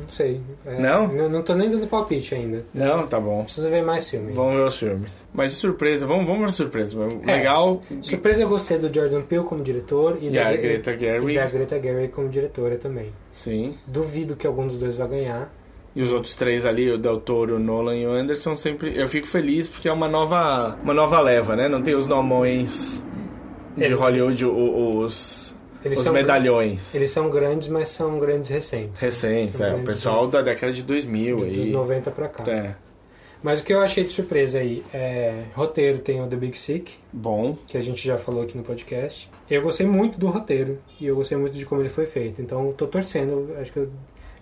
Não 0.00 0.08
sei. 0.08 0.40
É, 0.66 0.78
Não? 0.80 1.06
não? 1.08 1.28
Não 1.28 1.42
tô 1.42 1.54
nem 1.54 1.70
dando 1.70 1.86
palpite 1.86 2.34
ainda. 2.34 2.64
Não, 2.74 3.06
tá 3.06 3.20
bom. 3.20 3.44
Preciso 3.44 3.68
ver 3.68 3.82
mais 3.82 4.08
filme. 4.10 4.32
Vamos 4.32 4.56
ver 4.56 4.64
os 4.64 4.76
filmes. 4.78 5.26
Mas 5.32 5.52
surpresa, 5.52 6.06
vamos, 6.06 6.26
vamos 6.26 6.42
pra 6.42 6.50
surpresa. 6.50 6.96
É, 7.26 7.36
Legal. 7.36 7.82
Surpresa, 8.00 8.42
eu 8.42 8.48
gostei 8.48 8.78
do 8.78 8.92
Jordan 8.92 9.22
Peele 9.22 9.44
como 9.44 9.62
diretor 9.62 10.18
e, 10.20 10.28
E 10.28 10.30
da, 10.30 10.52
Greta 10.56 10.98
Gerwig. 10.98 11.32
e 11.32 11.40
da 11.40 11.46
Greta 11.46 11.80
Gerwig 11.80 12.08
como 12.12 12.28
diretora 12.28 12.76
também. 12.78 13.12
Sim. 13.32 13.76
Duvido 13.86 14.34
que 14.34 14.46
algum 14.46 14.66
dos 14.66 14.78
dois 14.78 14.96
vai 14.96 15.06
ganhar. 15.08 15.52
E 15.94 16.02
os 16.02 16.10
outros 16.10 16.34
três 16.36 16.64
ali, 16.64 16.90
o 16.90 16.96
Del 16.96 17.20
Toro, 17.20 17.56
o 17.56 17.58
Nolan 17.58 17.94
e 17.96 18.06
o 18.06 18.10
Anderson, 18.12 18.56
sempre. 18.56 18.98
Eu 18.98 19.06
fico 19.08 19.26
feliz 19.26 19.68
porque 19.68 19.88
é 19.88 19.92
uma 19.92 20.08
nova, 20.08 20.78
uma 20.82 20.94
nova 20.94 21.20
leva, 21.20 21.54
né? 21.54 21.68
Não 21.68 21.82
tem 21.82 21.94
os 21.94 22.06
nomões 22.06 23.04
de 23.76 23.84
Ele- 23.84 23.94
Hollywood, 23.94 24.44
os, 24.46 25.51
Eles 25.84 25.98
os 25.98 26.04
são, 26.04 26.12
medalhões. 26.12 26.94
eles 26.94 27.10
são 27.10 27.28
grandes, 27.30 27.68
mas 27.68 27.88
são 27.88 28.18
grandes 28.18 28.48
recentes. 28.48 29.00
Recentes, 29.00 29.60
é. 29.60 29.68
O 29.68 29.70
grandes 29.72 29.94
pessoal 29.94 30.26
da 30.28 30.42
década 30.42 30.72
de 30.72 30.82
2000 30.82 31.36
dos, 31.36 31.46
aí. 31.46 31.52
dos 31.52 31.66
90 31.68 32.10
pra 32.10 32.28
cá. 32.28 32.50
É. 32.50 32.74
Mas 33.42 33.60
o 33.60 33.64
que 33.64 33.72
eu 33.72 33.80
achei 33.80 34.04
de 34.04 34.10
surpresa 34.10 34.60
aí 34.60 34.84
é 34.94 35.42
roteiro 35.54 35.98
tem 35.98 36.22
o 36.22 36.26
The 36.28 36.36
Big 36.36 36.56
Sick, 36.56 36.92
Bom. 37.12 37.58
que 37.66 37.76
a 37.76 37.80
gente 37.80 38.06
já 38.06 38.16
falou 38.16 38.44
aqui 38.44 38.56
no 38.56 38.62
podcast. 38.62 39.28
Eu 39.50 39.62
gostei 39.62 39.84
muito 39.84 40.16
do 40.18 40.28
roteiro 40.28 40.78
e 41.00 41.06
eu 41.06 41.16
gostei 41.16 41.36
muito 41.36 41.58
de 41.58 41.66
como 41.66 41.82
ele 41.82 41.88
foi 41.88 42.06
feito. 42.06 42.40
Então 42.40 42.72
tô 42.72 42.86
torcendo, 42.86 43.52
acho 43.60 43.72
que 43.72 43.80
eu, 43.80 43.90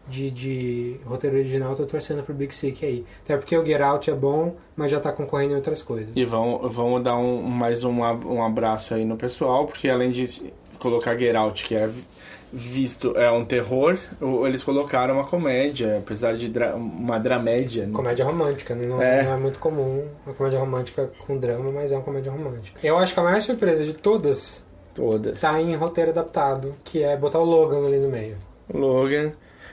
de, 0.06 0.30
de 0.30 0.96
roteiro 1.06 1.36
original, 1.36 1.74
tô 1.74 1.86
torcendo 1.86 2.22
pro 2.22 2.34
Big 2.34 2.54
Sick 2.54 2.84
aí. 2.84 3.04
Até 3.24 3.36
porque 3.36 3.56
o 3.56 3.64
Get 3.64 3.80
Out 3.80 4.10
é 4.10 4.14
bom, 4.14 4.56
mas 4.76 4.90
já 4.90 5.00
tá 5.00 5.12
concorrendo 5.12 5.52
em 5.52 5.56
outras 5.56 5.82
coisas. 5.82 6.10
E 6.14 6.24
vão, 6.24 6.58
vão 6.68 7.00
dar 7.00 7.16
um, 7.16 7.40
mais 7.42 7.84
um, 7.84 8.00
um 8.00 8.44
abraço 8.44 8.92
aí 8.92 9.04
no 9.04 9.16
pessoal, 9.16 9.66
porque 9.66 9.88
além 9.88 10.10
de 10.10 10.52
colocar 10.80 11.16
Get 11.16 11.34
Out, 11.36 11.64
que 11.64 11.74
é 11.76 11.86
vi- 11.86 12.04
visto, 12.52 13.16
é 13.16 13.30
um 13.30 13.44
terror, 13.44 13.96
o- 14.20 14.44
eles 14.46 14.64
colocaram 14.64 15.14
uma 15.14 15.24
comédia, 15.24 15.98
apesar 15.98 16.34
de 16.34 16.48
dra- 16.48 16.74
uma 16.74 17.18
dramédia. 17.18 17.86
né? 17.86 17.92
Comédia 17.92 18.24
romântica, 18.24 18.74
né? 18.74 18.86
não 18.86 19.00
É. 19.00 19.22
não 19.22 19.34
é 19.34 19.36
muito 19.36 19.58
comum 19.60 20.04
uma 20.26 20.34
comédia 20.34 20.58
romântica 20.58 21.08
com 21.26 21.36
drama, 21.36 21.70
mas 21.70 21.92
é 21.92 21.96
uma 21.96 22.02
comédia 22.02 22.32
romântica. 22.32 22.80
Eu 22.82 22.98
acho 22.98 23.14
que 23.14 23.20
a 23.20 23.22
maior 23.22 23.40
surpresa 23.40 23.84
de 23.84 23.92
todas 23.92 24.64
Todas. 24.94 25.38
tá 25.38 25.60
em 25.60 25.76
roteiro 25.76 26.10
adaptado, 26.10 26.74
que 26.82 27.02
é 27.04 27.16
botar 27.16 27.38
o 27.38 27.44
Logan 27.44 27.86
ali 27.86 27.98
no 27.98 28.08
meio. 28.08 28.36
Logan, 28.72 29.32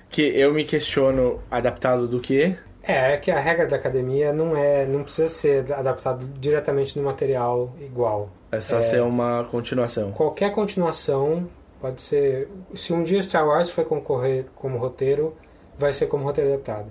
que 0.09 0.21
eu 0.21 0.53
me 0.53 0.63
questiono 0.63 1.39
adaptado 1.49 2.07
do 2.07 2.19
quê? 2.19 2.55
É, 2.83 3.13
é 3.13 3.17
que 3.17 3.29
a 3.31 3.39
regra 3.39 3.65
da 3.67 3.75
academia 3.75 4.31
não 4.31 4.55
é, 4.55 4.85
não 4.85 5.03
precisa 5.03 5.27
ser 5.27 5.73
adaptado 5.73 6.25
diretamente 6.39 6.97
no 6.97 7.03
material 7.03 7.73
igual. 7.81 8.29
É 8.51 8.61
só 8.61 8.77
É. 8.77 8.81
ser 8.81 9.01
uma 9.01 9.43
continuação. 9.51 10.11
Qualquer 10.11 10.51
continuação 10.51 11.47
pode 11.81 12.01
ser. 12.01 12.49
Se 12.75 12.93
um 12.93 13.03
dia 13.03 13.21
Star 13.21 13.45
Wars 13.45 13.69
foi 13.69 13.83
concorrer 13.83 14.45
como 14.55 14.77
roteiro, 14.77 15.35
vai 15.77 15.91
ser 15.93 16.07
como 16.07 16.23
roteiro 16.23 16.51
adaptado. 16.53 16.87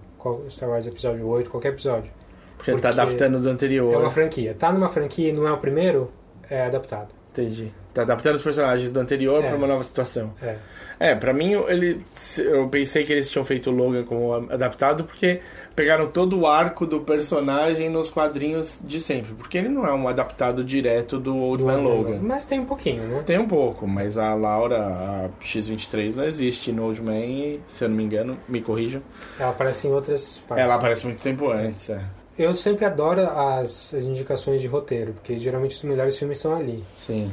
Star 0.51 0.69
Wars 0.69 0.87
episódio 0.87 1.27
8, 1.27 1.49
qualquer 1.51 1.69
episódio. 1.69 2.11
Porque, 2.57 2.71
ele 2.73 2.81
tá 2.81 2.89
adaptando 2.89 3.39
do 3.41 3.49
anterior. 3.49 3.93
É 3.93 3.97
uma 3.97 4.11
franquia. 4.11 4.55
Tá 4.59 4.73
numa 4.73 4.89
franquia 4.89 5.29
e 5.29 5.33
não 5.33 5.47
é 5.47 5.53
o 5.53 5.59
primeiro, 5.59 6.11
é 6.51 6.63
adaptado. 6.67 7.09
Entendi. 7.33 7.73
Tá 7.97 8.03
adaptando 8.03 8.35
os 8.37 8.43
personagens 8.43 8.93
do 8.93 9.00
anterior 9.00 9.43
É. 9.43 9.49
pra 9.49 9.57
uma 9.57 9.67
nova 9.67 9.83
situação. 9.83 10.33
É. 10.43 10.57
É, 10.99 11.15
pra 11.15 11.33
mim, 11.33 11.53
ele, 11.69 12.03
eu 12.38 12.69
pensei 12.69 13.05
que 13.05 13.12
eles 13.12 13.31
tinham 13.31 13.45
feito 13.45 13.71
o 13.71 13.73
Logan 13.73 14.05
como 14.05 14.33
adaptado 14.50 15.05
porque 15.05 15.41
pegaram 15.75 16.07
todo 16.09 16.38
o 16.41 16.47
arco 16.47 16.87
do 16.87 17.00
personagem 17.00 17.88
nos 17.91 18.09
quadrinhos 18.11 18.79
de 18.83 18.99
sempre. 19.00 19.33
Porque 19.35 19.57
ele 19.59 19.69
não 19.71 19.87
é 19.87 19.93
um 19.95 20.09
adaptado 20.09 20.62
direto 20.65 21.19
do 21.19 21.37
Old 21.37 21.62
Man 21.62 21.79
Logan. 21.79 22.19
Mas 22.23 22.45
tem 22.45 22.61
um 22.61 22.65
pouquinho, 22.67 23.03
né? 23.05 23.23
Tem 23.26 23.38
um 23.38 23.47
pouco, 23.49 23.87
mas 23.87 24.17
a 24.19 24.35
Laura, 24.35 24.79
a 24.79 25.29
X-23, 25.41 26.15
não 26.15 26.25
existe 26.25 26.71
no 26.73 26.85
Old 26.85 27.03
Man 27.03 27.19
e, 27.19 27.61
se 27.67 27.85
eu 27.85 27.88
não 27.88 27.97
me 27.97 28.05
engano, 28.05 28.38
me 28.49 28.61
corrijam, 28.61 29.03
Ela 29.38 29.50
aparece 29.50 29.87
em 29.87 29.93
outras 29.93 30.38
partes. 30.49 30.65
ela 30.65 30.75
aparece 30.76 31.07
muito 31.07 31.21
tempo 31.23 31.50
antes, 31.50 31.91
é. 31.91 32.00
Eu 32.38 32.55
sempre 32.55 32.85
adoro 32.85 33.23
as, 33.23 33.95
as 33.95 34.05
indicações 34.05 34.61
de 34.61 34.67
roteiro, 34.69 35.15
porque 35.15 35.38
geralmente 35.38 35.76
os 35.76 35.83
melhores 35.85 36.19
filmes 36.19 36.38
são 36.38 36.55
ali. 36.55 36.85
Sim. 36.99 37.33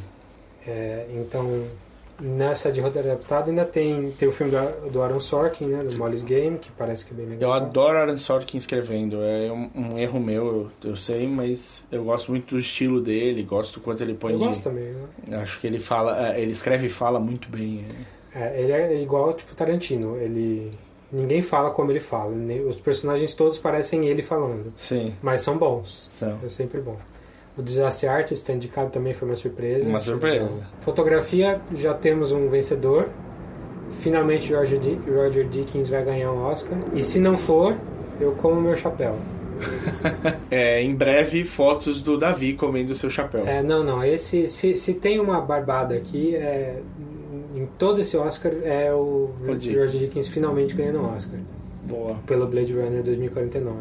É, 0.65 1.07
então, 1.13 1.65
nessa 2.19 2.71
de 2.71 2.79
roteiro 2.79 3.09
adaptado 3.09 3.49
ainda 3.49 3.65
tem, 3.65 4.11
tem 4.11 4.27
o 4.27 4.31
filme 4.31 4.51
do, 4.51 4.89
do 4.89 5.01
Aaron 5.01 5.19
Sorkin, 5.19 5.65
né, 5.65 5.83
do 5.83 5.97
Molly's 5.97 6.23
Game, 6.23 6.57
que 6.57 6.71
parece 6.71 7.05
que 7.05 7.13
é 7.13 7.17
bem 7.17 7.25
legal. 7.25 7.49
Eu 7.49 7.53
adoro 7.53 7.97
Aaron 7.97 8.17
Sorkin 8.17 8.57
escrevendo. 8.57 9.21
É 9.21 9.51
um, 9.51 9.69
um 9.75 9.97
erro 9.97 10.19
meu, 10.19 10.71
eu, 10.83 10.91
eu 10.91 10.95
sei, 10.95 11.27
mas 11.27 11.85
eu 11.91 12.03
gosto 12.03 12.31
muito 12.31 12.55
do 12.55 12.59
estilo 12.59 13.01
dele, 13.01 13.43
gosto 13.43 13.79
do 13.79 13.83
quanto 13.83 14.01
ele 14.01 14.13
põe 14.13 14.33
Eu 14.33 14.39
de... 14.39 14.45
gosto 14.45 14.63
também, 14.63 14.93
né? 15.27 15.37
Acho 15.37 15.59
que 15.59 15.67
ele 15.67 15.79
fala, 15.79 16.33
é, 16.33 16.41
ele 16.41 16.51
escreve 16.51 16.87
e 16.87 16.89
fala 16.89 17.19
muito 17.19 17.49
bem. 17.49 17.83
É, 18.33 18.61
ele 18.61 18.71
é 18.71 19.01
igual 19.01 19.33
tipo 19.33 19.55
Tarantino, 19.55 20.17
ele 20.17 20.71
ninguém 21.11 21.43
fala 21.43 21.69
como 21.69 21.91
ele 21.91 21.99
fala, 21.99 22.33
os 22.67 22.77
personagens 22.77 23.35
todos 23.35 23.59
parecem 23.59 24.07
ele 24.07 24.23
falando, 24.23 24.73
Sim, 24.75 25.13
mas 25.21 25.41
são 25.41 25.55
bons, 25.57 26.09
são. 26.11 26.39
é 26.43 26.49
sempre 26.49 26.81
bom. 26.81 26.97
O 27.57 27.61
Disaster 27.61 28.09
Artist 28.09 28.45
tá 28.45 28.53
indicado 28.53 28.89
também 28.89 29.13
foi 29.13 29.27
uma 29.27 29.35
surpresa. 29.37 29.87
Uma 29.87 30.01
surpresa. 30.01 30.49
Fotografia, 30.79 31.61
já 31.75 31.93
temos 31.93 32.31
um 32.31 32.49
vencedor. 32.49 33.09
Finalmente 33.91 34.53
Roger, 34.53 34.79
Di- 34.79 34.99
Roger 35.07 35.47
Dickens 35.47 35.87
vai 35.89 36.03
ganhar 36.03 36.31
um 36.31 36.43
Oscar. 36.45 36.77
E 36.93 37.03
se 37.03 37.19
não 37.19 37.37
for, 37.37 37.77
eu 38.19 38.31
como 38.33 38.59
meu 38.61 38.75
chapéu. 38.75 39.15
É, 40.49 40.81
em 40.83 40.93
breve, 40.93 41.43
fotos 41.43 42.01
do 42.01 42.17
Davi 42.17 42.53
comendo 42.53 42.93
seu 42.93 43.09
chapéu. 43.09 43.47
É, 43.47 43.63
não, 43.63 43.83
não. 43.83 44.03
Esse, 44.03 44.47
se, 44.47 44.75
se 44.75 44.93
tem 44.95 45.19
uma 45.19 45.39
barbada 45.41 45.95
aqui, 45.95 46.35
é, 46.35 46.79
em 47.55 47.65
todo 47.77 48.01
esse 48.01 48.15
Oscar 48.17 48.51
é 48.63 48.91
o, 48.93 49.31
O. 49.41 49.45
Roger 49.49 49.87
Dickens 49.87 50.27
finalmente 50.27 50.75
ganhando 50.75 50.99
um 50.99 51.15
Oscar. 51.15 51.39
Boa. 51.87 52.15
pelo 52.25 52.45
Blade 52.47 52.71
Runner 52.73 53.03
2049. 53.03 53.75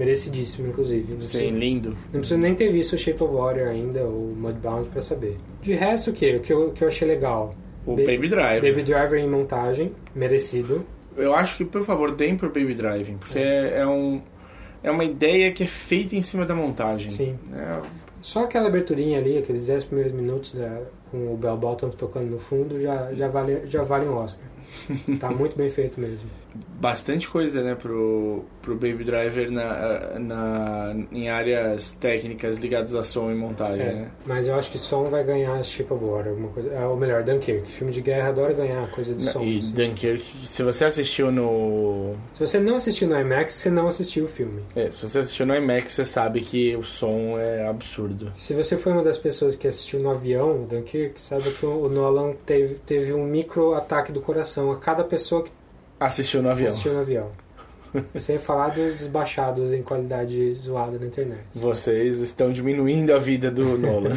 Merecidíssimo, 0.00 0.68
inclusive. 0.68 1.12
Não, 1.12 1.20
Sim, 1.20 1.50
lindo. 1.50 1.90
não 2.10 2.20
precisa 2.20 2.40
nem 2.40 2.54
ter 2.54 2.68
visto 2.72 2.94
o 2.94 2.98
Shape 2.98 3.22
of 3.22 3.34
Water 3.34 3.68
ainda, 3.68 4.02
ou 4.02 4.34
Mudbound, 4.34 4.88
pra 4.88 5.02
saber. 5.02 5.36
De 5.60 5.74
resto, 5.74 6.08
o 6.08 6.12
que? 6.14 6.36
O 6.36 6.40
que 6.40 6.50
eu, 6.52 6.70
que 6.72 6.82
eu 6.82 6.88
achei 6.88 7.06
legal? 7.06 7.54
O 7.84 7.94
Ba- 7.96 8.02
Baby 8.04 8.28
Driver. 8.30 8.62
Baby 8.72 8.82
Driver 8.82 9.18
em 9.20 9.28
montagem, 9.28 9.92
merecido. 10.14 10.86
Eu 11.18 11.34
acho 11.34 11.58
que, 11.58 11.66
por 11.66 11.84
favor, 11.84 12.12
deem 12.12 12.34
pro 12.34 12.48
Baby 12.48 12.72
Driving, 12.72 13.18
porque 13.18 13.38
é, 13.38 13.86
um, 13.86 14.22
é 14.82 14.90
uma 14.90 15.04
ideia 15.04 15.52
que 15.52 15.64
é 15.64 15.66
feita 15.66 16.16
em 16.16 16.22
cima 16.22 16.46
da 16.46 16.54
montagem. 16.54 17.10
Sim. 17.10 17.38
É, 17.54 17.78
Só 18.22 18.44
aquela 18.44 18.68
aberturinha 18.68 19.18
ali, 19.18 19.36
aqueles 19.36 19.66
10 19.66 19.84
primeiros 19.84 20.12
minutos 20.14 20.52
da- 20.54 20.80
com 21.10 21.34
o 21.34 21.36
Bell 21.36 21.56
Bottom 21.58 21.90
tocando 21.90 22.30
no 22.30 22.38
fundo, 22.38 22.80
já, 22.80 23.12
já, 23.12 23.28
vale, 23.28 23.62
já 23.66 23.82
vale 23.82 24.08
um 24.08 24.16
Oscar. 24.16 24.46
tá 25.20 25.28
muito 25.30 25.56
bem 25.58 25.68
feito 25.68 26.00
mesmo. 26.00 26.28
Bastante 26.80 27.28
coisa, 27.28 27.62
né, 27.62 27.74
pro, 27.74 28.44
pro 28.62 28.74
Baby 28.74 29.04
Driver 29.04 29.50
na, 29.50 30.18
na, 30.18 30.96
em 31.12 31.28
áreas 31.28 31.92
técnicas 31.92 32.58
ligadas 32.58 32.94
a 32.94 33.02
som 33.02 33.30
e 33.30 33.34
montagem, 33.34 33.86
É, 33.86 33.92
né? 33.94 34.10
mas 34.24 34.46
eu 34.46 34.54
acho 34.54 34.70
que 34.70 34.78
som 34.78 35.04
vai 35.04 35.22
ganhar 35.24 35.62
Shape 35.62 35.92
of 35.92 36.04
Water, 36.04 36.30
alguma 36.30 36.48
coisa. 36.48 36.70
É, 36.70 36.86
ou 36.86 36.96
melhor, 36.96 37.22
Dunkirk. 37.22 37.70
Filme 37.70 37.92
de 37.92 38.00
guerra 38.00 38.28
adora 38.30 38.52
ganhar 38.52 38.90
coisa 38.90 39.14
de 39.14 39.22
som. 39.22 39.42
E 39.42 39.58
assim. 39.58 39.72
Dunkirk, 39.72 40.24
se 40.46 40.62
você 40.62 40.84
assistiu 40.84 41.30
no... 41.30 42.14
Se 42.34 42.46
você 42.46 42.58
não 42.58 42.76
assistiu 42.76 43.08
no 43.08 43.18
IMAX, 43.18 43.54
você 43.54 43.70
não 43.70 43.88
assistiu 43.88 44.24
o 44.24 44.28
filme. 44.28 44.62
É, 44.74 44.90
se 44.90 45.06
você 45.06 45.18
assistiu 45.18 45.46
no 45.46 45.54
IMAX, 45.54 45.92
você 45.92 46.04
sabe 46.04 46.40
que 46.40 46.76
o 46.76 46.82
som 46.84 47.38
é 47.38 47.66
absurdo. 47.68 48.32
Se 48.34 48.54
você 48.54 48.76
foi 48.76 48.92
uma 48.92 49.02
das 49.02 49.18
pessoas 49.18 49.54
que 49.56 49.68
assistiu 49.68 50.00
no 50.00 50.10
avião, 50.10 50.62
o 50.62 50.66
Dunkirk, 50.66 51.20
saiba 51.20 51.50
que 51.50 51.66
o 51.66 51.88
Nolan 51.88 52.32
teve, 52.46 52.74
teve 52.86 53.12
um 53.12 53.24
micro 53.24 53.74
ataque 53.74 54.12
do 54.12 54.20
coração 54.20 54.72
a 54.72 54.76
cada 54.76 55.04
pessoa 55.04 55.42
que 55.42 55.50
Assistiu 56.00 56.42
no 56.42 56.48
avião. 56.50 56.68
assistiu 56.68 56.94
no 56.94 57.00
avião. 57.00 57.28
Sem 58.18 58.38
falar 58.38 58.68
dos 58.68 58.94
desbaixados 58.94 59.72
em 59.72 59.82
qualidade 59.82 60.52
zoada 60.54 60.96
na 60.98 61.06
internet. 61.06 61.40
Vocês 61.54 62.20
estão 62.20 62.52
diminuindo 62.52 63.12
a 63.12 63.18
vida 63.18 63.50
do 63.50 63.64
Nolan. 63.78 64.16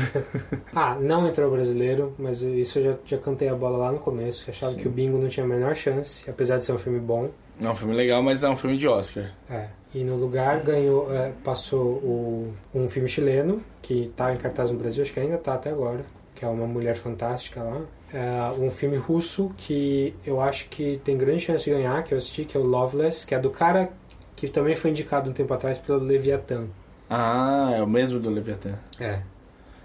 Ah, 0.76 0.96
não 1.00 1.28
entrou 1.28 1.50
brasileiro, 1.52 2.14
mas 2.20 2.42
isso 2.44 2.78
eu 2.80 2.84
já, 2.84 2.96
já 3.04 3.18
cantei 3.18 3.50
a 3.50 3.56
bola 3.56 3.78
lá 3.78 3.92
no 3.92 3.98
começo, 4.00 4.46
que 4.46 4.52
achava 4.52 4.74
Sim. 4.74 4.80
que 4.80 4.88
o 4.88 4.92
Bingo 4.92 5.18
não 5.18 5.28
tinha 5.28 5.44
a 5.44 5.50
menor 5.50 5.76
chance, 5.76 6.30
apesar 6.30 6.58
de 6.58 6.66
ser 6.66 6.72
um 6.74 6.78
filme 6.78 7.00
bom. 7.00 7.30
é 7.60 7.68
um 7.68 7.76
filme 7.76 7.96
legal, 7.96 8.22
mas 8.22 8.44
é 8.44 8.50
um 8.50 8.56
filme 8.56 8.78
de 8.78 8.88
Oscar. 8.88 9.32
É. 9.50 9.66
E 9.96 10.04
no 10.04 10.16
lugar 10.18 10.60
ganhou, 10.62 11.12
é, 11.14 11.32
passou 11.44 11.82
o, 11.82 12.54
um 12.76 12.88
filme 12.88 13.10
chileno, 13.10 13.62
que 13.82 14.12
tá 14.16 14.32
em 14.34 14.38
cartaz 14.38 14.70
no 14.72 14.78
Brasil, 14.78 15.02
acho 15.02 15.12
que 15.14 15.20
ainda 15.20 15.38
tá 15.40 15.56
até 15.56 15.72
agora, 15.72 16.06
que 16.36 16.46
é 16.46 16.48
Uma 16.48 16.68
Mulher 16.68 16.96
Fantástica 16.96 17.62
lá. 17.64 17.82
É, 18.14 18.52
um 18.60 18.70
filme 18.70 18.96
russo 18.98 19.52
que 19.58 20.14
eu 20.26 20.40
acho 20.40 20.70
que 20.70 21.02
tem 21.04 21.18
grande 21.18 21.40
chance 21.42 21.64
de 21.66 21.72
ganhar, 21.72 22.04
que 22.04 22.14
eu 22.14 22.18
assisti, 22.18 22.46
que 22.46 22.56
é 22.56 22.60
o 22.60 22.64
Loveless, 22.64 23.26
que 23.26 23.34
é 23.34 23.40
do 23.40 23.50
cara 23.50 23.92
que 24.36 24.48
também 24.48 24.76
foi 24.76 24.92
indicado 24.92 25.30
um 25.30 25.34
tempo 25.34 25.54
atrás 25.54 25.78
pelo 25.78 26.00
Leviathan. 26.00 26.68
Ah, 27.10 27.72
é 27.76 27.82
o 27.82 27.88
mesmo 27.88 28.20
do 28.20 28.30
Leviathan. 28.30 28.78
É. 29.00 29.20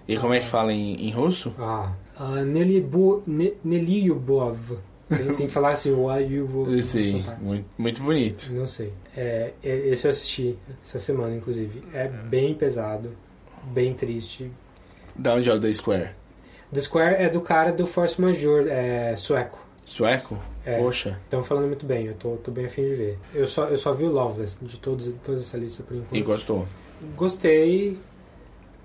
E 0.06 0.16
como 0.16 0.34
é 0.34 0.40
que 0.40 0.46
fala 0.46 0.72
em, 0.72 1.06
em 1.06 1.10
russo? 1.10 1.52
Ah. 1.58 1.92
Uh, 2.18 2.44
Nelibo- 2.44 3.22
Ne- 3.26 3.54
Neliubov. 3.64 4.78
Tem, 5.08 5.18
tem 5.34 5.46
que 5.46 5.52
falar 5.52 5.70
assim, 5.70 5.90
o 5.90 6.10
Ayubov. 6.10 6.68
Sim, 6.82 7.24
muito, 7.40 7.66
muito 7.78 8.02
bonito. 8.02 8.50
Não 8.52 8.66
sei. 8.66 8.92
É, 9.16 9.52
é- 9.62 9.76
esse 9.88 10.06
eu 10.06 10.10
assisti 10.10 10.58
essa 10.82 10.98
semana, 10.98 11.34
inclusive. 11.34 11.82
É 11.94 12.08
bem 12.08 12.54
pesado, 12.54 13.10
bem 13.72 13.94
triste. 13.94 14.50
Da 15.14 15.34
onde 15.34 15.48
é 15.48 15.54
o 15.54 15.58
The 15.60 15.72
Square? 15.72 16.10
The 16.72 16.80
Square 16.80 17.22
é 17.22 17.28
do 17.28 17.40
cara 17.40 17.72
do 17.72 17.86
Force 17.86 18.20
Major, 18.20 18.66
é 18.68 19.16
sueco. 19.16 19.58
Sueco? 19.84 20.38
É. 20.66 20.78
Poxa. 20.78 21.18
Estão 21.24 21.42
falando 21.42 21.66
muito 21.66 21.86
bem, 21.86 22.06
eu 22.06 22.14
tô, 22.14 22.36
tô 22.36 22.50
bem 22.50 22.66
afim 22.66 22.82
de 22.82 22.94
ver. 22.94 23.18
Eu 23.34 23.46
só, 23.46 23.64
eu 23.64 23.78
só 23.78 23.92
vi 23.92 24.04
o 24.04 24.10
Loveless 24.10 24.58
de 24.60 24.78
todos, 24.78 25.10
toda 25.24 25.38
essa 25.38 25.56
lista 25.56 25.82
por 25.82 25.96
enquanto. 25.96 26.14
E 26.14 26.22
gostou? 26.22 26.68
Gostei, 27.16 27.98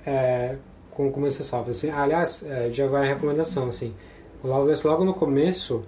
é, 0.06 0.56
com, 0.92 1.26
essa 1.26 1.44
salva. 1.44 1.72
Assim, 1.72 1.90
aliás, 1.90 2.42
é, 2.44 2.70
já 2.70 2.88
vai 2.88 3.06
a 3.06 3.14
recomendação. 3.14 3.68
Assim, 3.68 3.94
o 4.42 4.48
Loveless, 4.48 4.88
logo 4.88 5.04
no 5.04 5.14
começo, 5.14 5.84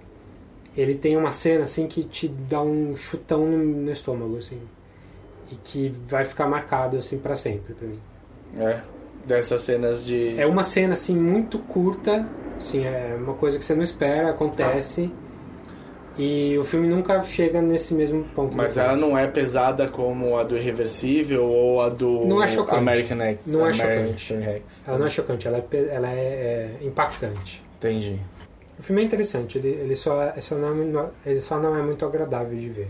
ele 0.76 0.96
tem 0.96 1.16
uma 1.16 1.32
cena 1.32 1.64
assim 1.64 1.88
que 1.88 2.04
te 2.04 2.28
dá 2.28 2.62
um 2.62 2.96
chutão 2.96 3.46
no, 3.46 3.58
no 3.58 3.92
estômago. 3.92 4.38
Assim, 4.38 4.60
e 5.52 5.56
que 5.56 5.90
vai 6.06 6.26
ficar 6.26 6.48
marcado 6.48 6.98
assim 6.98 7.18
para 7.18 7.36
sempre 7.36 7.74
pra 7.74 7.88
mim. 7.88 8.00
É. 8.58 8.82
Dessas 9.26 9.62
cenas 9.62 10.06
de. 10.06 10.40
É 10.40 10.46
uma 10.46 10.64
cena 10.64 10.94
assim 10.94 11.16
muito 11.16 11.58
curta, 11.60 12.28
assim, 12.58 12.84
é 12.86 13.16
uma 13.20 13.34
coisa 13.34 13.58
que 13.58 13.66
você 13.66 13.74
não 13.76 13.84
espera, 13.84 14.30
acontece. 14.30 15.12
E 16.18 16.58
o 16.58 16.64
filme 16.64 16.88
nunca 16.88 17.22
chega 17.24 17.62
nesse 17.62 17.94
mesmo 17.94 18.24
ponto. 18.34 18.56
Mas 18.56 18.78
ela 18.78 18.96
não 18.96 19.18
é 19.18 19.28
pesada 19.28 19.90
como 19.90 20.38
a 20.38 20.44
do 20.44 20.56
Irreversível 20.56 21.44
ou 21.44 21.82
a 21.82 21.90
do 21.90 22.26
Não 22.26 22.42
é 22.42 22.48
chocante. 22.48 22.78
American 22.80 23.20
X. 23.20 23.40
Não 23.48 23.68
é 23.68 23.74
chocante. 23.74 24.34
X. 24.34 24.84
Ela 24.88 24.98
não 24.98 25.06
é 25.06 25.10
chocante, 25.10 25.48
ela 25.48 25.58
é, 25.58 25.78
ela 25.92 26.10
é, 26.10 26.14
é 26.82 26.86
impactante. 26.86 27.62
Entendi. 27.80 28.18
O 28.80 28.82
filme 28.82 29.02
é 29.02 29.06
interessante, 29.06 29.58
ele, 29.58 29.68
ele, 29.70 29.96
só, 29.96 30.22
é- 30.22 30.40
só 30.40 30.56
não, 30.56 31.02
é- 31.02 31.10
ele 31.26 31.40
só 31.42 31.60
não 31.60 31.76
é 31.76 31.82
muito 31.82 32.06
agradável 32.06 32.58
de 32.58 32.70
ver. 32.70 32.88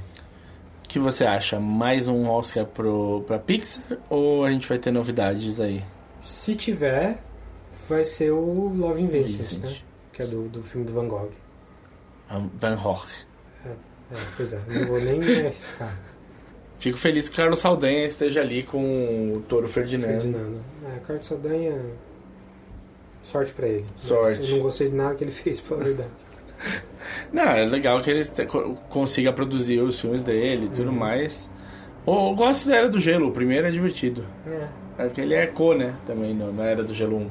O 0.83 0.87
que 0.87 0.99
você 0.99 1.25
acha? 1.25 1.59
Mais 1.59 2.07
um 2.07 2.27
Oscar 2.29 2.65
pro, 2.65 3.23
pra 3.25 3.39
Pixar 3.39 3.83
ou 4.09 4.45
a 4.45 4.51
gente 4.51 4.67
vai 4.69 4.77
ter 4.77 4.91
novidades 4.91 5.59
aí? 5.59 5.81
Se 6.25 6.55
tiver, 6.55 7.19
vai 7.87 8.03
ser 8.03 8.31
o 8.31 8.69
Love 8.75 9.01
in 9.01 9.07
Vincent, 9.07 9.37
Vincent. 9.47 9.63
né? 9.63 9.75
Que 10.11 10.21
é 10.23 10.25
do, 10.25 10.47
do 10.49 10.63
filme 10.63 10.85
do 10.85 10.93
Van 10.93 11.07
Gogh. 11.07 11.29
Van 12.59 12.75
Gogh. 12.75 13.05
É, 13.65 14.15
pois 14.35 14.53
é, 14.53 14.59
não 14.67 14.87
vou 14.87 14.99
nem 15.01 15.19
me 15.19 15.39
arriscar. 15.45 15.97
Fico 16.79 16.97
feliz 16.97 17.29
que 17.29 17.35
o 17.35 17.37
Carlos 17.37 17.59
Saldanha 17.59 18.05
esteja 18.05 18.41
ali 18.41 18.63
com 18.63 19.33
o 19.35 19.41
Touro 19.47 19.67
Ferdinando. 19.67 20.11
Ferdinando. 20.21 20.59
É, 20.85 20.99
Carlos 21.07 21.25
Saldanha. 21.25 21.79
Sorte 23.23 23.53
pra 23.53 23.67
ele. 23.67 23.85
Mas 23.95 24.03
Sorte. 24.07 24.49
Eu 24.51 24.57
não 24.57 24.63
gostei 24.63 24.89
de 24.89 24.95
nada 24.95 25.15
que 25.15 25.23
ele 25.23 25.31
fez, 25.31 25.59
pela 25.61 25.83
verdade. 25.83 26.09
Não, 27.31 27.43
é 27.43 27.65
legal 27.65 28.01
que 28.01 28.09
ele 28.09 28.23
consiga 28.89 29.31
produzir 29.33 29.79
os 29.81 29.99
filmes 29.99 30.23
dele 30.23 30.67
e 30.67 30.69
tudo 30.69 30.89
Uhum. 30.89 30.95
mais. 30.95 31.49
O, 32.05 32.29
eu 32.31 32.35
gosto 32.35 32.67
da 32.67 32.75
Era 32.77 32.89
do 32.89 32.99
Gelo, 32.99 33.27
o 33.29 33.31
primeiro 33.31 33.67
é 33.67 33.71
divertido. 33.71 34.25
É. 34.47 34.67
É 34.97 35.07
que 35.09 35.21
ele 35.21 35.33
é 35.33 35.47
co, 35.47 35.73
né? 35.73 35.95
Também 36.05 36.33
no- 36.33 36.53
na 36.53 36.63
Era 36.65 36.83
do 36.83 36.93
Gelo 36.93 37.17
1. 37.17 37.29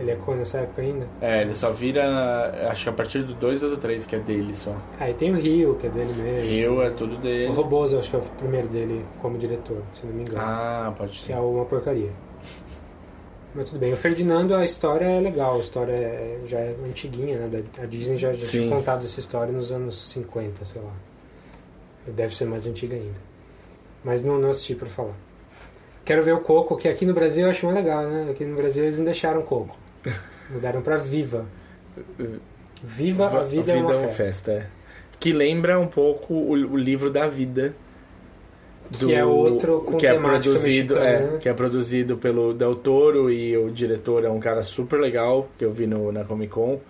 Ele 0.00 0.10
é 0.10 0.16
com 0.16 0.34
nessa 0.34 0.58
época 0.58 0.80
ainda? 0.82 1.06
É, 1.20 1.42
ele 1.42 1.54
só 1.54 1.70
vira. 1.70 2.68
Acho 2.70 2.84
que 2.84 2.88
a 2.88 2.92
partir 2.92 3.22
do 3.22 3.34
2 3.34 3.62
ou 3.62 3.70
do 3.70 3.76
3 3.76 4.06
que 4.06 4.16
é 4.16 4.18
dele 4.18 4.54
só. 4.54 4.74
Aí 4.98 5.12
tem 5.14 5.30
o 5.32 5.36
Rio, 5.36 5.74
que 5.76 5.86
é 5.86 5.90
dele 5.90 6.12
mesmo. 6.14 6.48
Rio 6.50 6.82
é 6.82 6.90
tudo 6.90 7.16
O 7.16 7.18
dele. 7.18 7.52
Robôs, 7.52 7.92
eu 7.92 7.98
acho 7.98 8.10
que 8.10 8.16
é 8.16 8.18
o 8.18 8.22
primeiro 8.22 8.68
dele 8.68 9.04
como 9.20 9.36
diretor, 9.38 9.82
se 9.94 10.06
não 10.06 10.14
me 10.14 10.22
engano. 10.22 10.38
Ah, 10.40 10.92
pode 10.96 11.12
Que 11.18 11.24
ser. 11.24 11.32
é 11.32 11.38
uma 11.38 11.64
porcaria. 11.66 12.10
Mas 13.54 13.68
tudo 13.68 13.78
bem. 13.80 13.92
O 13.92 13.96
Ferdinando, 13.96 14.54
a 14.54 14.64
história 14.64 15.04
é 15.04 15.20
legal. 15.20 15.56
A 15.56 15.60
história 15.60 15.92
é- 15.92 16.40
já 16.46 16.58
é 16.58 16.74
antiguinha, 16.88 17.38
né? 17.46 17.62
A 17.82 17.84
Disney 17.84 18.16
já, 18.16 18.32
já 18.32 18.48
tinha 18.48 18.68
contado 18.70 19.04
essa 19.04 19.20
história 19.20 19.52
nos 19.52 19.70
anos 19.70 20.10
50, 20.10 20.64
sei 20.64 20.80
lá. 20.80 20.92
Deve 22.06 22.34
ser 22.34 22.46
mais 22.46 22.66
antiga 22.66 22.96
ainda. 22.96 23.20
Mas 24.02 24.22
não, 24.22 24.38
não 24.38 24.48
assisti 24.50 24.74
pra 24.74 24.88
falar. 24.88 25.14
Quero 26.04 26.22
ver 26.22 26.32
o 26.34 26.40
Coco, 26.40 26.76
que 26.76 26.88
aqui 26.88 27.06
no 27.06 27.14
Brasil 27.14 27.44
eu 27.44 27.50
acho 27.50 27.64
mais 27.66 27.78
legal, 27.78 28.02
né? 28.04 28.28
Aqui 28.30 28.44
no 28.44 28.56
Brasil 28.56 28.84
eles 28.84 28.98
não 28.98 29.04
deixaram 29.04 29.42
Coco. 29.42 29.76
Mudaram 30.50 30.82
pra 30.82 30.96
Viva. 30.96 31.46
Viva 32.82 33.26
a 33.26 33.42
vida, 33.42 33.72
é 33.72 33.76
uma 33.76 33.94
festa. 34.08 34.52
é. 34.52 34.66
Que 35.20 35.32
lembra 35.32 35.78
um 35.78 35.86
pouco 35.86 36.34
o, 36.34 36.50
o 36.50 36.76
livro 36.76 37.08
da 37.08 37.28
vida 37.28 37.74
Que 38.98 39.14
é 39.14 39.24
outro 39.24 39.80
com 39.82 39.96
que 39.96 40.04
é 40.06 40.18
produzido, 40.18 40.94
mexicana. 40.96 41.36
é, 41.36 41.38
que 41.38 41.48
é 41.48 41.52
produzido 41.54 42.16
pelo 42.16 42.52
Del 42.52 42.74
Toro 42.74 43.30
e 43.30 43.56
o 43.56 43.70
diretor 43.70 44.24
é 44.24 44.28
um 44.28 44.40
cara 44.40 44.64
super 44.64 45.00
legal 45.00 45.48
que 45.56 45.64
eu 45.64 45.70
vi 45.70 45.86
no, 45.86 46.10
na 46.10 46.24
Comic 46.24 46.52
Con 46.52 46.80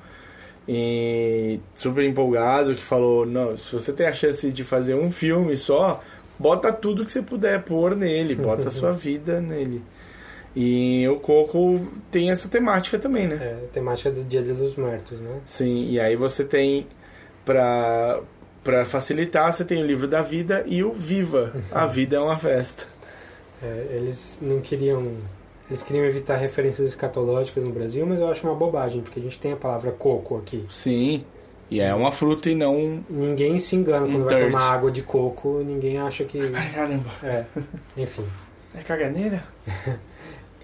e 0.66 1.60
super 1.74 2.04
empolgado 2.04 2.74
que 2.74 2.82
falou, 2.82 3.26
não, 3.26 3.56
se 3.58 3.72
você 3.72 3.92
tem 3.92 4.06
a 4.06 4.12
chance 4.12 4.50
de 4.50 4.64
fazer 4.64 4.94
um 4.94 5.10
filme 5.12 5.58
só, 5.58 6.02
bota 6.42 6.72
tudo 6.72 7.04
que 7.04 7.12
você 7.12 7.22
puder 7.22 7.62
pôr 7.62 7.94
nele, 7.94 8.34
bota 8.34 8.68
a 8.68 8.72
sua 8.72 8.92
vida 8.92 9.40
nele. 9.40 9.82
E 10.54 11.08
o 11.08 11.18
Coco 11.20 11.86
tem 12.10 12.30
essa 12.30 12.48
temática 12.48 12.98
também, 12.98 13.26
né? 13.26 13.36
É, 13.40 13.66
temática 13.72 14.10
do 14.10 14.22
Dia 14.24 14.42
dos 14.42 14.76
Mortos, 14.76 15.20
né? 15.20 15.40
Sim, 15.46 15.88
e 15.88 15.98
aí 15.98 16.14
você 16.14 16.44
tem 16.44 16.86
pra, 17.44 18.20
pra 18.62 18.84
facilitar, 18.84 19.52
você 19.52 19.64
tem 19.64 19.82
o 19.82 19.86
livro 19.86 20.06
da 20.06 20.20
vida 20.20 20.62
e 20.66 20.82
o 20.82 20.92
Viva. 20.92 21.54
A 21.70 21.86
vida 21.86 22.16
é 22.16 22.20
uma 22.20 22.38
festa. 22.38 22.84
É, 23.62 23.86
eles 23.92 24.40
não 24.42 24.60
queriam. 24.60 25.16
Eles 25.70 25.82
queriam 25.82 26.04
evitar 26.04 26.36
referências 26.36 26.86
escatológicas 26.86 27.64
no 27.64 27.70
Brasil, 27.70 28.04
mas 28.04 28.20
eu 28.20 28.28
acho 28.28 28.46
uma 28.46 28.54
bobagem, 28.54 29.00
porque 29.00 29.18
a 29.18 29.22
gente 29.22 29.38
tem 29.38 29.52
a 29.52 29.56
palavra 29.56 29.90
coco 29.92 30.36
aqui. 30.36 30.66
Sim. 30.68 31.24
E 31.72 31.80
é 31.80 31.94
uma 31.94 32.12
fruta 32.12 32.50
e 32.50 32.54
não. 32.54 33.02
Ninguém 33.08 33.58
se 33.58 33.74
engana 33.74 34.06
quando 34.06 34.20
Um 34.20 34.24
vai 34.24 34.36
dirt. 34.36 34.50
tomar 34.50 34.70
água 34.72 34.90
de 34.90 35.00
coco, 35.02 35.62
ninguém 35.64 35.96
acha 35.96 36.22
que. 36.22 36.38
Ai, 36.54 36.70
caramba. 36.70 37.10
É, 37.22 37.44
enfim. 37.96 38.24
É 38.74 38.82
caganeira? 38.82 39.42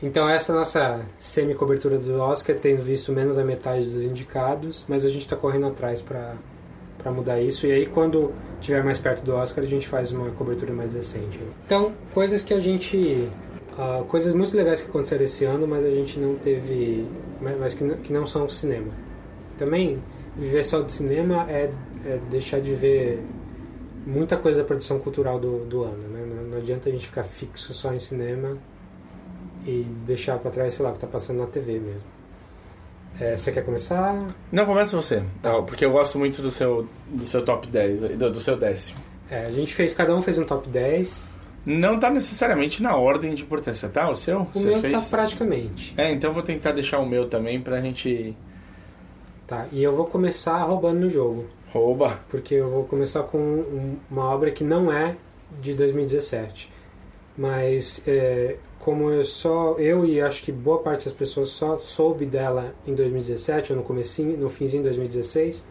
Então 0.01 0.29
essa 0.29 0.53
é 0.53 0.55
a 0.55 0.59
nossa 0.61 1.01
semi-cobertura 1.19 1.99
do 1.99 2.21
Oscar, 2.21 2.55
tendo 2.55 2.81
visto 2.81 3.11
menos 3.11 3.35
da 3.35 3.43
metade 3.43 3.81
dos 3.91 4.05
indicados, 4.05 4.85
mas 4.87 5.05
a 5.05 5.09
gente 5.09 5.23
está 5.23 5.35
correndo 5.35 5.67
atrás 5.67 6.01
para 6.01 6.35
para 6.97 7.11
mudar 7.11 7.41
isso. 7.41 7.67
E 7.67 7.73
aí 7.73 7.85
quando 7.85 8.33
estiver 8.61 8.85
mais 8.85 8.97
perto 8.97 9.25
do 9.25 9.35
Oscar, 9.35 9.65
a 9.65 9.67
gente 9.67 9.89
faz 9.89 10.13
uma 10.13 10.31
cobertura 10.31 10.73
mais 10.73 10.93
decente. 10.95 11.41
Então, 11.67 11.93
coisas 12.15 12.43
que 12.43 12.55
a 12.55 12.61
gente... 12.61 13.29
ah, 13.77 14.05
coisas 14.07 14.33
muito 14.33 14.57
legais 14.57 14.81
que 14.81 14.89
aconteceram 14.89 15.25
esse 15.25 15.45
ano, 15.45 15.67
mas 15.67 15.85
a 15.85 15.91
gente 15.91 16.17
não 16.21 16.37
teve... 16.37 17.05
mas 17.41 17.59
mas 17.59 17.75
que 17.75 17.83
não, 17.83 17.97
que 17.97 18.13
não 18.13 18.25
são 18.25 18.49
cinema. 18.49 18.93
Também, 19.57 19.99
viver 20.39 20.65
só 20.65 20.81
de 20.81 20.93
cinema 20.93 21.47
é, 21.51 21.71
é 22.05 22.19
deixar 22.31 22.61
de 22.61 22.73
ver 22.73 23.23
muita 24.07 24.37
coisa 24.37 24.63
da 24.63 24.67
produção 24.67 24.99
cultural 24.99 25.39
do, 25.39 25.65
do 25.65 25.83
ano. 25.83 26.09
Né? 26.09 26.25
Não, 26.25 26.45
não 26.45 26.59
adianta 26.59 26.89
a 26.89 26.93
gente 26.93 27.07
ficar 27.07 27.25
fixo 27.25 27.75
só 27.75 27.93
em 27.93 27.99
cinema 27.99 28.57
e 29.67 29.85
deixar 30.07 30.39
pra 30.39 30.51
trás, 30.51 30.75
sei 30.75 30.85
lá, 30.85 30.91
o 30.91 30.95
que 30.95 31.01
tá 31.01 31.07
passando 31.07 31.41
na 31.41 31.47
TV 31.47 31.79
mesmo. 31.79 32.19
É, 33.21 33.37
você 33.37 33.51
quer 33.51 33.65
começar? 33.65 34.17
Não, 34.53 34.65
começa 34.65 34.97
você. 34.97 35.23
Tá, 35.43 35.61
porque 35.63 35.85
eu 35.85 35.91
gosto 35.91 36.19
muito 36.19 36.41
do 36.41 36.51
seu, 36.51 36.89
do 37.09 37.25
seu 37.25 37.45
top 37.45 37.67
10, 37.67 38.17
do, 38.17 38.31
do 38.31 38.41
seu 38.41 38.57
décimo. 38.57 39.01
É, 39.31 39.45
a 39.45 39.51
gente 39.51 39.75
fez, 39.75 39.93
cada 39.93 40.15
um 40.15 40.23
fez 40.23 40.39
um 40.39 40.45
top 40.45 40.69
10. 40.69 41.27
Não 41.67 41.99
tá 41.99 42.09
necessariamente 42.09 42.83
na 42.83 42.97
ordem 42.97 43.35
de 43.35 43.43
importância, 43.43 43.89
tá? 43.89 44.09
O 44.09 44.17
seu? 44.17 44.43
O 44.43 44.49
você 44.55 44.69
meu 44.69 44.81
fez? 44.81 44.95
tá 44.95 45.01
praticamente. 45.17 45.93
É, 45.97 46.11
então 46.13 46.33
vou 46.33 46.43
tentar 46.43 46.73
deixar 46.73 46.99
o 47.01 47.07
meu 47.07 47.29
também 47.29 47.61
pra 47.61 47.81
gente. 47.81 48.35
Tá, 49.49 49.67
e 49.73 49.83
eu 49.83 49.93
vou 49.93 50.05
começar 50.07 50.63
roubando 50.65 51.01
no 51.01 51.09
jogo. 51.09 51.47
Rouba. 51.73 52.21
Porque 52.29 52.55
eu 52.55 52.69
vou 52.69 52.85
começar 52.85 53.23
com 53.25 53.39
um- 53.39 53.97
uma 54.11 54.25
obra 54.33 54.51
que 54.51 54.63
não 54.63 54.93
é 54.93 55.17
de 55.61 55.73
2017. 55.75 56.71
Mas 57.37 58.03
é, 58.07 58.57
como 58.79 59.11
eu 59.11 59.25
só 59.25 59.75
eu 59.79 60.05
e 60.05 60.21
acho 60.21 60.43
que 60.43 60.53
boa 60.53 60.79
parte 60.81 61.07
das 61.07 61.15
pessoas 61.15 61.49
só 61.49 61.79
soube 61.79 62.27
dela 62.27 62.75
em 62.87 62.95
2017 62.95 63.73
ou 63.73 63.79
no 63.79 63.85
comecinho, 63.85 64.37
no 64.37 64.49
finzinho 64.51 64.83
de 64.83 64.89
2016, 64.91 65.65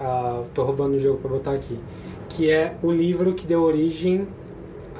ah, 0.00 0.42
tô 0.54 0.62
roubando 0.64 0.94
o 0.94 0.98
jogo 0.98 1.18
para 1.18 1.28
botar 1.30 1.52
aqui, 1.52 1.78
que 2.30 2.50
é 2.50 2.74
o 2.82 2.90
livro 2.90 3.34
que 3.34 3.46
deu 3.46 3.62
origem 3.62 4.26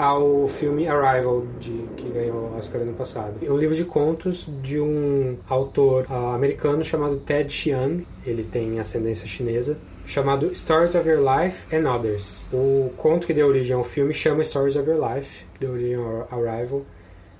ao 0.02 0.48
filme 0.48 0.88
Arrival, 0.88 1.44
de, 1.60 1.70
que 1.96 2.08
ganhou 2.08 2.36
o 2.36 2.58
Oscar 2.58 2.80
ano 2.82 2.92
passado. 2.92 3.34
É 3.40 3.50
um 3.50 3.56
livro 3.56 3.76
de 3.76 3.84
contos 3.84 4.48
de 4.60 4.80
um 4.80 5.38
autor 5.48 6.06
ah, 6.10 6.34
americano 6.34 6.82
chamado 6.84 7.18
Ted 7.18 7.52
Chiang, 7.52 8.04
ele 8.26 8.42
tem 8.42 8.80
ascendência 8.80 9.28
chinesa, 9.28 9.78
chamado 10.04 10.52
Stories 10.56 10.96
of 10.96 11.08
Your 11.08 11.20
Life 11.20 11.74
and 11.74 11.88
Others. 11.88 12.44
O 12.52 12.90
conto 12.96 13.26
que 13.28 13.32
deu 13.32 13.46
origem 13.46 13.76
ao 13.76 13.84
filme 13.84 14.12
chama 14.12 14.42
Stories 14.42 14.74
of 14.74 14.90
Your 14.90 14.98
Life, 15.14 15.44
que 15.54 15.60
deu 15.60 15.72
origem 15.72 15.94
ao 15.94 16.44
Arrival, 16.44 16.82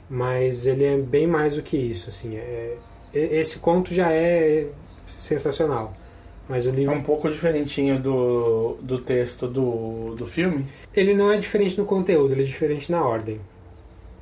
mas 0.09 0.65
ele 0.65 0.85
é 0.85 0.97
bem 0.97 1.27
mais 1.27 1.57
do 1.57 1.63
que 1.63 1.77
isso. 1.77 2.11
Assim, 2.11 2.37
é, 2.37 2.77
e- 3.13 3.39
esse 3.41 3.59
conto 3.59 3.93
já 3.93 4.13
é 4.13 4.69
sensacional, 5.19 5.95
mas 6.53 6.67
o 6.67 6.69
É 6.69 6.73
livro 6.73 6.95
um 6.95 7.01
pouco 7.03 7.31
diferentinho 7.31 7.99
do, 7.99 8.77
do 8.83 8.99
texto 8.99 9.49
do, 9.49 10.15
do 10.15 10.27
filme. 10.27 10.67
Ele 10.95 11.15
não 11.15 11.33
é 11.33 11.39
diferente 11.39 11.79
no 11.79 11.87
conteúdo, 11.87 12.35
ele 12.35 12.43
é 12.43 12.45
diferente 12.45 12.93
na 12.93 13.03
ordem. 13.03 13.41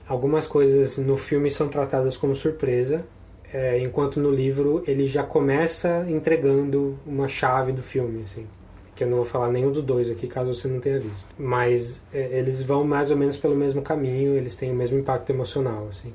Algumas 0.07 0.47
coisas 0.47 0.97
no 0.97 1.17
filme 1.17 1.51
são 1.51 1.67
tratadas 1.69 2.17
como 2.17 2.33
surpresa, 2.37 3.05
é, 3.53 3.81
enquanto 3.81 4.21
no 4.21 4.31
livro 4.31 4.85
ele 4.87 5.09
já 5.09 5.25
começa 5.25 6.07
entregando 6.09 6.97
uma 7.05 7.27
chave 7.27 7.73
do 7.73 7.83
filme, 7.83 8.23
assim. 8.23 8.47
Que 8.95 9.03
eu 9.03 9.09
não 9.09 9.17
vou 9.17 9.25
falar 9.27 9.51
nenhum 9.51 9.73
dos 9.73 9.83
dois 9.83 10.09
aqui, 10.09 10.29
caso 10.29 10.55
você 10.55 10.69
não 10.69 10.79
tenha 10.79 11.01
visto. 11.01 11.27
Mas 11.37 12.01
é, 12.15 12.39
eles 12.39 12.63
vão 12.63 12.85
mais 12.85 13.11
ou 13.11 13.17
menos 13.17 13.37
pelo 13.39 13.57
mesmo 13.57 13.83
caminho, 13.83 14.37
eles 14.37 14.55
têm 14.55 14.71
o 14.71 14.75
mesmo 14.77 14.97
impacto 15.01 15.31
emocional, 15.31 15.89
assim. 15.91 16.13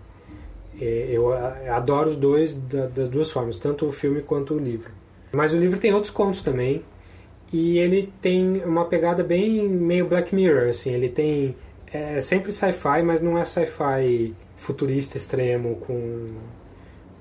É, 0.80 1.08
eu 1.12 1.34
adoro 1.73 2.10
os 2.10 2.15
dois 2.15 2.54
da- 2.54 2.88
das 2.88 3.10
duas 3.10 3.30
formas, 3.32 3.58
tanto 3.58 3.86
o 3.86 3.91
filme 3.91 4.21
quanto 4.21 4.54
o 4.54 4.58
livro. 4.58 4.91
Mas 5.36 5.54
o 5.54 5.60
livro 5.60 5.80
tem 5.80 5.93
outros 5.93 6.12
contos 6.12 6.41
também, 6.41 6.84
e 7.54 7.78
ele 7.78 8.12
tem 8.21 8.63
uma 8.63 8.86
pegada 8.86 9.24
bem 9.24 9.67
meio 9.67 10.08
Black 10.08 10.34
Mirror, 10.34 10.69
assim. 10.69 10.91
Ele 10.91 11.10
tem 11.10 11.56
é 11.95 12.19
sempre 12.19 12.52
sci-fi, 12.52 13.02
mas 13.04 13.21
não 13.21 13.38
é 13.38 13.45
sci-fi 13.45 14.34
futurista 14.56 15.17
extremo 15.17 15.76
com 15.78 16.34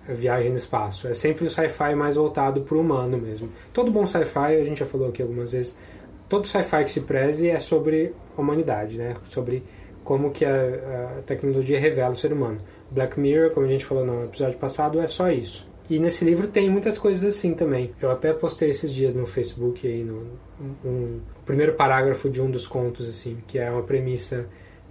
viagem 0.09 0.50
no 0.50 0.57
espaço. 0.57 1.07
É 1.07 1.14
sempre 1.14 1.46
o 1.46 1.50
sci-fi 1.50 1.94
mais 1.94 2.16
voltado 2.16 2.62
para 2.62 2.77
o 2.77 2.81
humano 2.81 3.16
mesmo. 3.16 3.50
Todo 3.72 3.90
bom 3.90 4.07
sci-fi, 4.07 4.57
a 4.61 4.64
gente 4.64 4.79
já 4.79 4.87
falou 4.87 5.09
aqui 5.09 5.22
algumas 5.22 5.53
vezes, 5.53 5.77
todo 6.29 6.46
sci-fi 6.46 6.85
que 6.85 6.90
se 6.90 7.03
preze 7.03 7.48
é 7.48 7.59
sobre 7.59 8.14
a 8.37 8.40
humanidade, 8.40 8.98
né? 8.98 9.14
Sobre 9.29 9.62
como 10.03 10.31
que 10.31 10.44
a, 10.44 11.18
a 11.18 11.22
tecnologia 11.22 11.79
revela 11.79 12.12
o 12.12 12.16
ser 12.16 12.33
humano. 12.33 12.61
Black 12.90 13.18
Mirror, 13.18 13.50
como 13.50 13.66
a 13.66 13.68
gente 13.68 13.85
falou 13.85 14.05
no 14.05 14.24
episódio 14.24 14.59
passado, 14.59 15.00
é 15.00 15.07
só 15.07 15.31
isso. 15.31 15.66
E 15.88 15.98
nesse 15.98 16.24
livro 16.24 16.48
tem 16.48 16.70
muitas 16.70 16.96
coisas 16.96 17.36
assim 17.36 17.54
também. 17.54 17.92
Eu 18.00 18.10
até 18.10 18.32
postei 18.32 18.70
esses 18.70 18.92
dias 18.92 19.12
no 19.12 19.26
Facebook 19.26 19.86
aí 19.86 20.02
no 20.02 20.26
um, 20.84 21.20
o 21.36 21.42
primeiro 21.44 21.74
parágrafo 21.74 22.30
de 22.30 22.40
um 22.40 22.50
dos 22.50 22.66
contos 22.66 23.08
assim, 23.08 23.38
que 23.46 23.58
é 23.58 23.70
uma 23.70 23.82
premissa 23.82 24.46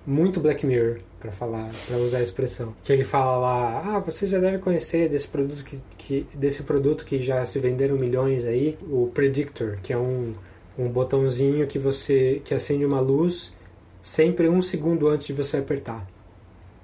muito 0.06 0.40
Black 0.40 0.66
Mirror 0.66 1.00
para 1.20 1.32
falar, 1.32 1.72
para 1.88 1.98
usar 1.98 2.18
a 2.18 2.24
expressão. 2.24 2.76
Que 2.84 2.94
ele 2.94 3.04
fala 3.04 3.38
lá: 3.38 3.96
"Ah, 3.96 4.00
você 4.00 4.28
já 4.28 4.38
deve 4.40 4.60
conhecer 4.60 5.10
desse 5.10 5.28
produto 5.28 5.64
que, 5.64 5.80
que 5.98 6.28
desse 6.36 6.64
produto 6.64 7.06
que 7.06 7.22
já 7.22 7.44
se 7.46 7.58
venderam 7.60 7.98
milhões 7.98 8.46
aí, 8.46 8.78
o 8.84 9.10
Predictor, 9.14 9.78
que 9.82 9.94
é 9.94 9.98
um 9.98 10.34
um 10.78 10.90
botãozinho 10.90 11.68
que 11.68 11.78
você 11.78 12.42
que 12.44 12.54
acende 12.54 12.86
uma 12.86 13.00
luz 13.00 13.54
sempre 14.02 14.50
um 14.50 14.62
segundo 14.62 15.08
antes 15.08 15.28
de 15.28 15.34
você 15.34 15.58
apertar. 15.58 16.08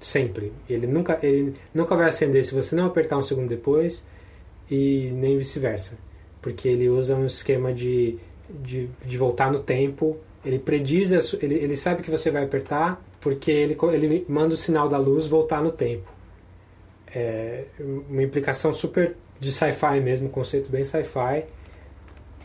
Sempre. 0.00 0.52
Ele 0.68 0.86
nunca, 0.86 1.18
ele 1.22 1.54
nunca 1.74 1.94
vai 1.94 2.08
acender 2.08 2.42
se 2.44 2.54
você 2.54 2.74
não 2.74 2.86
apertar 2.86 3.18
um 3.18 3.22
segundo 3.22 3.48
depois 3.48 4.04
e 4.70 5.10
nem 5.14 5.36
vice-versa. 5.36 5.98
Porque 6.40 6.66
ele 6.68 6.88
usa 6.88 7.14
um 7.14 7.26
esquema 7.26 7.70
de, 7.72 8.16
de, 8.64 8.88
de 9.04 9.16
voltar 9.18 9.52
no 9.52 9.60
tempo. 9.60 10.16
Ele 10.42 10.58
prediz, 10.58 11.12
ele, 11.42 11.54
ele 11.54 11.76
sabe 11.76 12.02
que 12.02 12.10
você 12.10 12.30
vai 12.30 12.42
apertar 12.44 12.98
porque 13.20 13.50
ele, 13.50 13.76
ele 13.92 14.24
manda 14.26 14.54
o 14.54 14.56
sinal 14.56 14.88
da 14.88 14.96
luz 14.96 15.26
voltar 15.26 15.62
no 15.62 15.70
tempo. 15.70 16.10
É 17.14 17.64
uma 18.08 18.22
implicação 18.22 18.72
super 18.72 19.16
de 19.38 19.50
sci-fi 19.52 20.00
mesmo, 20.00 20.28
conceito 20.30 20.70
bem 20.70 20.84
sci-fi. 20.84 21.44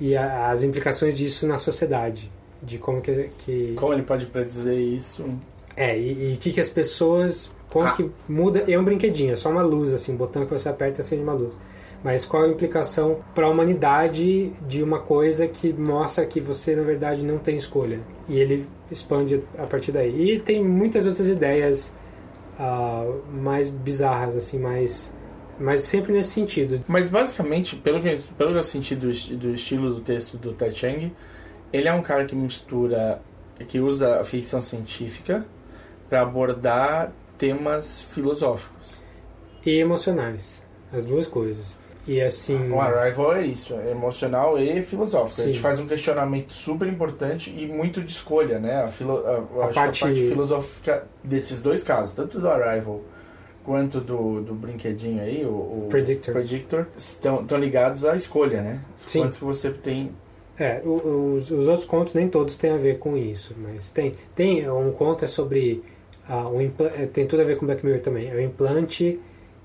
E 0.01 0.17
a- 0.17 0.49
as 0.49 0.63
implicações 0.63 1.15
disso 1.15 1.47
na 1.47 1.57
sociedade. 1.57 2.29
De 2.61 2.77
como 2.77 3.01
que, 3.01 3.29
que 3.37 3.73
Como 3.75 3.93
ele 3.93 4.01
pode 4.03 4.25
predizer 4.25 4.77
isso? 4.77 5.23
É, 5.75 5.97
e 5.99 6.33
o 6.33 6.37
que, 6.37 6.51
que 6.51 6.59
as 6.59 6.69
pessoas. 6.69 7.51
Como 7.69 7.87
Ah. 7.87 7.91
que 7.91 8.09
muda. 8.27 8.63
É 8.71 8.79
um 8.79 8.83
brinquedinho, 8.83 9.33
é 9.33 9.35
só 9.35 9.49
uma 9.49 9.61
luz, 9.63 9.93
assim, 9.93 10.13
um 10.13 10.15
botão 10.15 10.45
que 10.45 10.51
você 10.51 10.69
aperta 10.69 10.99
e 10.99 11.01
acende 11.01 11.21
uma 11.21 11.33
luz. 11.33 11.53
Mas 12.03 12.23
qual 12.23 12.43
a 12.43 12.47
implicação 12.47 13.19
para 13.33 13.47
a 13.47 13.49
humanidade 13.49 14.49
de 14.67 14.83
uma 14.83 14.99
coisa 14.99 15.47
que 15.47 15.73
mostra 15.73 16.25
que 16.25 16.39
você, 16.39 16.75
na 16.75 16.83
verdade, 16.83 17.25
não 17.25 17.37
tem 17.37 17.57
escolha? 17.57 17.99
E 18.29 18.39
ele 18.39 18.67
expande 18.91 19.43
a 19.57 19.65
partir 19.65 19.91
daí. 19.91 20.35
E 20.35 20.39
tem 20.39 20.63
muitas 20.63 21.05
outras 21.07 21.27
ideias 21.27 21.95
ah, 22.59 23.05
mais 23.31 23.69
bizarras, 23.69 24.35
assim, 24.35 24.59
mais. 24.59 25.13
Mas 25.59 25.81
sempre 25.81 26.13
nesse 26.13 26.29
sentido. 26.29 26.83
Mas 26.87 27.09
basicamente, 27.09 27.75
pelo 27.77 28.01
que, 28.01 28.17
pelo 28.37 28.51
que 28.51 28.57
eu 28.57 28.63
senti 28.63 28.95
do, 28.95 29.07
do 29.37 29.49
estilo 29.53 29.93
do 29.93 30.01
texto 30.01 30.37
do 30.37 30.53
Tai 30.53 30.69
Chang, 30.69 31.11
ele 31.73 31.87
é 31.87 31.93
um 31.93 32.01
cara 32.01 32.25
que 32.25 32.35
mistura, 32.35 33.21
que 33.67 33.79
usa 33.79 34.19
a 34.19 34.23
ficção 34.23 34.61
científica 34.61 35.45
para 36.09 36.21
abordar 36.21 37.11
temas 37.37 38.01
filosóficos. 38.01 38.99
E 39.65 39.79
emocionais. 39.79 40.63
As 40.93 41.03
duas 41.03 41.27
coisas. 41.27 41.77
E 42.07 42.21
assim. 42.21 42.69
O 42.69 42.79
Arrival 42.79 43.35
é 43.35 43.45
isso, 43.47 43.73
é 43.73 43.89
emocional 43.89 44.59
e 44.59 44.81
filosófico. 44.83 45.41
A 45.41 45.45
gente 45.45 45.55
Sim. 45.55 45.61
faz 45.61 45.79
um 45.79 45.87
questionamento 45.87 46.53
super 46.53 46.87
importante 46.87 47.49
e 47.57 47.65
muito 47.65 47.99
de 48.01 48.11
escolha, 48.11 48.59
né? 48.59 48.83
A, 48.83 48.87
filo, 48.87 49.25
a, 49.25 49.37
A 49.65 49.67
parte- 49.73 50.03
a 50.03 50.07
parte 50.07 50.27
filosófica 50.27 51.07
desses 51.23 51.61
dois 51.63 51.83
casos, 51.83 52.13
tanto 52.13 52.39
do 52.39 52.47
Arrival 52.47 53.01
quanto 53.63 53.99
do, 53.99 54.41
do 54.41 54.53
brinquedinho 54.53 55.19
aí, 55.23 55.43
o, 55.43 55.49
o 55.49 55.87
Predictor. 55.89 56.33
Predictor, 56.35 56.85
estão, 56.95 57.41
estão 57.41 57.57
ligados 57.57 58.05
à 58.05 58.15
escolha, 58.15 58.61
né? 58.61 58.81
Sim. 59.07 59.21
Quanto 59.21 59.39
que 59.39 59.43
você 59.43 59.71
tem. 59.71 60.11
É, 60.59 60.81
os, 60.85 61.49
os 61.49 61.67
outros 61.67 61.85
contos 61.87 62.13
nem 62.13 62.29
todos 62.29 62.55
têm 62.55 62.71
a 62.71 62.77
ver 62.77 62.99
com 62.99 63.17
isso, 63.17 63.55
mas 63.57 63.89
tem. 63.89 64.13
Tem 64.35 64.69
um 64.69 64.91
conto 64.91 65.25
é 65.25 65.27
sobre. 65.27 65.83
Ah, 66.27 66.47
um 66.49 66.59
é, 66.61 67.05
tem 67.05 67.25
tudo 67.25 67.41
a 67.41 67.45
ver 67.45 67.57
com 67.57 67.65
Black 67.65 67.85
Mirror 67.85 68.01
também. 68.01 68.29
É 68.29 68.35
o 68.35 68.41
implante 68.41 69.19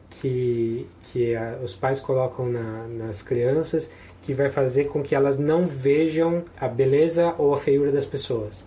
que, 0.08 0.86
que 1.04 1.34
ah, 1.34 1.58
os 1.62 1.74
pais 1.74 2.00
colocam 2.00 2.46
na- 2.48 2.86
nas 2.88 3.22
crianças 3.22 3.90
que 4.22 4.34
vai 4.34 4.48
fazer 4.48 4.84
com 4.84 5.02
que 5.02 5.14
elas 5.14 5.38
não 5.38 5.66
vejam 5.66 6.44
a 6.58 6.68
beleza 6.68 7.34
ou 7.38 7.54
a 7.54 7.56
feiura 7.56 7.90
das 7.90 8.04
pessoas. 8.04 8.66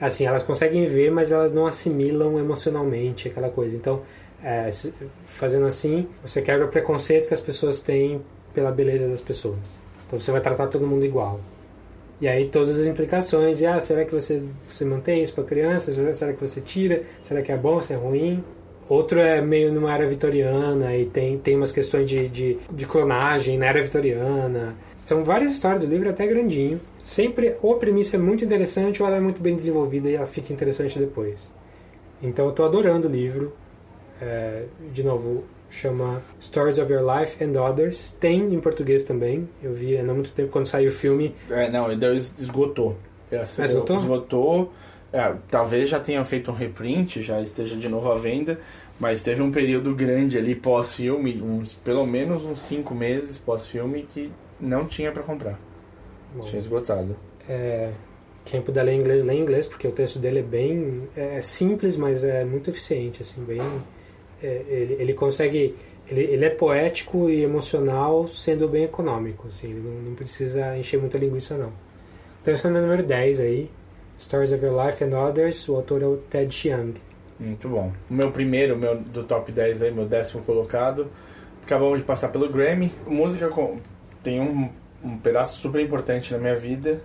Assim, 0.00 0.24
elas 0.24 0.42
conseguem 0.42 0.86
ver, 0.86 1.10
mas 1.10 1.30
elas 1.30 1.52
não 1.52 1.66
assimilam 1.66 2.38
emocionalmente 2.38 3.28
aquela 3.28 3.50
coisa. 3.50 3.76
Então, 3.76 4.00
é, 4.42 4.70
fazendo 5.26 5.66
assim, 5.66 6.08
você 6.22 6.40
quebra 6.40 6.64
o 6.64 6.68
preconceito 6.68 7.28
que 7.28 7.34
as 7.34 7.40
pessoas 7.40 7.80
têm 7.80 8.22
pela 8.54 8.70
beleza 8.70 9.06
das 9.06 9.20
pessoas. 9.20 9.78
Então 10.06 10.18
você 10.18 10.32
vai 10.32 10.40
tratar 10.40 10.68
todo 10.68 10.86
mundo 10.86 11.04
igual. 11.04 11.38
E 12.20 12.28
aí 12.28 12.46
todas 12.48 12.78
as 12.78 12.86
implicações, 12.86 13.60
e 13.60 13.66
ah, 13.66 13.80
será 13.80 14.04
que 14.04 14.12
você, 14.12 14.42
você 14.68 14.84
mantém 14.84 15.22
isso 15.22 15.34
para 15.34 15.44
crianças? 15.44 15.94
Será 16.16 16.32
que 16.32 16.40
você 16.40 16.60
tira? 16.60 17.02
Será 17.22 17.40
que 17.40 17.50
é 17.50 17.56
bom? 17.56 17.80
Se 17.80 17.94
é 17.94 17.96
ruim? 17.96 18.44
Outro 18.90 19.20
é 19.20 19.40
meio 19.40 19.72
numa 19.72 19.94
era 19.94 20.04
vitoriana 20.04 20.96
e 20.96 21.06
tem, 21.06 21.38
tem 21.38 21.56
umas 21.56 21.70
questões 21.70 22.10
de, 22.10 22.28
de, 22.28 22.58
de 22.72 22.86
clonagem 22.86 23.56
na 23.56 23.66
era 23.66 23.80
vitoriana. 23.80 24.74
São 24.96 25.24
várias 25.24 25.52
histórias 25.52 25.84
do 25.84 25.90
livro, 25.90 26.10
até 26.10 26.26
grandinho. 26.26 26.80
Sempre 26.98 27.56
ou 27.62 27.74
a 27.74 27.78
premissa 27.78 28.16
é 28.16 28.18
muito 28.18 28.44
interessante 28.44 29.00
ou 29.00 29.06
ela 29.06 29.16
é 29.16 29.20
muito 29.20 29.40
bem 29.40 29.54
desenvolvida 29.54 30.10
e 30.10 30.16
ela 30.16 30.26
fica 30.26 30.52
interessante 30.52 30.98
depois. 30.98 31.52
Então 32.20 32.46
eu 32.46 32.52
tô 32.52 32.64
adorando 32.64 33.08
o 33.08 33.10
livro. 33.10 33.52
É, 34.20 34.64
de 34.92 35.02
novo, 35.02 35.44
chama 35.70 36.20
Stories 36.40 36.78
of 36.78 36.92
Your 36.92 37.02
Life 37.02 37.42
and 37.42 37.58
Others. 37.60 38.16
Tem 38.18 38.52
em 38.52 38.60
português 38.60 39.02
também. 39.02 39.48
Eu 39.62 39.72
vi 39.72 39.96
há 39.96 40.02
não 40.02 40.14
muito 40.14 40.32
tempo 40.32 40.50
quando 40.50 40.66
saiu 40.66 40.90
o 40.90 40.92
filme. 40.92 41.34
É, 41.48 41.70
não, 41.70 41.86
esgotou. 42.38 42.96
Essa- 43.30 43.62
Ah, 43.62 43.66
esgotou? 43.66 43.96
Esgotou. 43.98 44.72
É, 45.12 45.34
talvez 45.50 45.88
já 45.88 45.98
tenham 45.98 46.24
feito 46.24 46.50
um 46.50 46.54
reprint, 46.54 47.20
já 47.22 47.40
esteja 47.40 47.74
de 47.76 47.88
novo 47.88 48.10
à 48.12 48.14
venda, 48.14 48.60
mas 48.98 49.22
teve 49.22 49.42
um 49.42 49.50
período 49.50 49.92
grande 49.94 50.38
ali 50.38 50.54
pós-filme, 50.54 51.42
uns 51.42 51.74
pelo 51.74 52.06
menos 52.06 52.44
uns 52.44 52.60
cinco 52.60 52.94
meses 52.94 53.36
pós-filme 53.38 54.02
que 54.08 54.30
não 54.60 54.86
tinha 54.86 55.10
para 55.10 55.22
comprar. 55.24 55.58
Bom, 56.34 56.44
Tinha 56.44 56.60
esgotado. 56.60 57.16
é, 57.48 57.90
quem 58.44 58.62
puder 58.62 58.84
ler 58.84 58.94
inglês, 58.94 59.24
lê 59.24 59.34
em 59.34 59.40
inglês, 59.40 59.66
porque 59.66 59.88
o 59.88 59.90
texto 59.92 60.18
dele 60.20 60.38
é 60.38 60.42
bem 60.42 61.02
é, 61.16 61.38
é 61.38 61.40
simples, 61.40 61.96
mas 61.96 62.22
é 62.22 62.44
muito 62.44 62.70
eficiente, 62.70 63.20
assim, 63.22 63.42
bem 63.42 63.58
é, 63.60 63.64
ele, 64.46 64.96
ele 64.98 65.14
consegue 65.14 65.74
ele, 66.08 66.22
ele 66.22 66.44
é 66.44 66.50
poético 66.50 67.28
e 67.30 67.42
emocional, 67.42 68.26
sendo 68.28 68.68
bem 68.68 68.84
econômico, 68.84 69.48
assim, 69.48 69.68
ele 69.70 69.80
não, 69.80 69.92
não 70.10 70.14
precisa 70.14 70.76
encher 70.76 70.98
muita 70.98 71.18
linguiça 71.18 71.56
não. 71.56 71.72
Então 72.42 72.52
esse 72.54 72.66
é 72.66 72.70
o 72.70 72.72
meu 72.72 72.82
número 72.82 73.02
10 73.02 73.40
aí, 73.40 73.70
Stories 74.18 74.52
of 74.52 74.64
Your 74.64 74.86
Life 74.86 75.04
and 75.04 75.16
Others, 75.18 75.68
o 75.68 75.76
autor 75.76 76.02
é 76.02 76.06
o 76.06 76.16
Ted 76.16 76.52
Chiang. 76.54 76.94
Muito 77.38 77.68
bom. 77.68 77.92
O 78.10 78.14
meu 78.14 78.30
primeiro, 78.30 78.76
meu 78.76 78.96
do 78.96 79.22
top 79.24 79.50
10 79.52 79.82
aí, 79.82 79.90
meu 79.90 80.04
décimo 80.04 80.42
colocado, 80.42 81.10
acabamos 81.62 81.98
de 82.00 82.04
passar 82.04 82.28
pelo 82.28 82.48
Grammy. 82.50 82.92
Música 83.06 83.48
com- 83.48 83.76
tem 84.22 84.40
um, 84.40 84.68
um 85.02 85.16
pedaço 85.16 85.58
super 85.60 85.80
importante 85.80 86.32
na 86.32 86.38
minha 86.38 86.54
vida. 86.54 87.00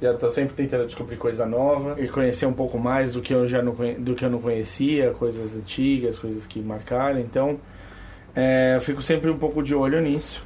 Já 0.00 0.14
tô 0.14 0.28
sempre 0.28 0.54
tentando 0.54 0.86
descobrir 0.86 1.16
coisa 1.16 1.44
nova 1.44 2.00
e 2.00 2.06
conhecer 2.06 2.46
um 2.46 2.52
pouco 2.52 2.78
mais 2.78 3.12
do 3.12 3.20
que 3.20 3.34
eu 3.34 3.48
já 3.48 3.60
não, 3.60 3.74
do 3.98 4.14
que 4.14 4.24
eu 4.24 4.30
não 4.30 4.40
conhecia, 4.40 5.10
coisas 5.10 5.56
antigas, 5.56 6.18
coisas 6.18 6.46
que 6.46 6.60
marcaram. 6.60 7.18
Então, 7.18 7.58
é, 8.34 8.76
eu 8.76 8.80
fico 8.80 9.02
sempre 9.02 9.28
um 9.28 9.38
pouco 9.38 9.62
de 9.62 9.74
olho 9.74 10.00
nisso. 10.00 10.42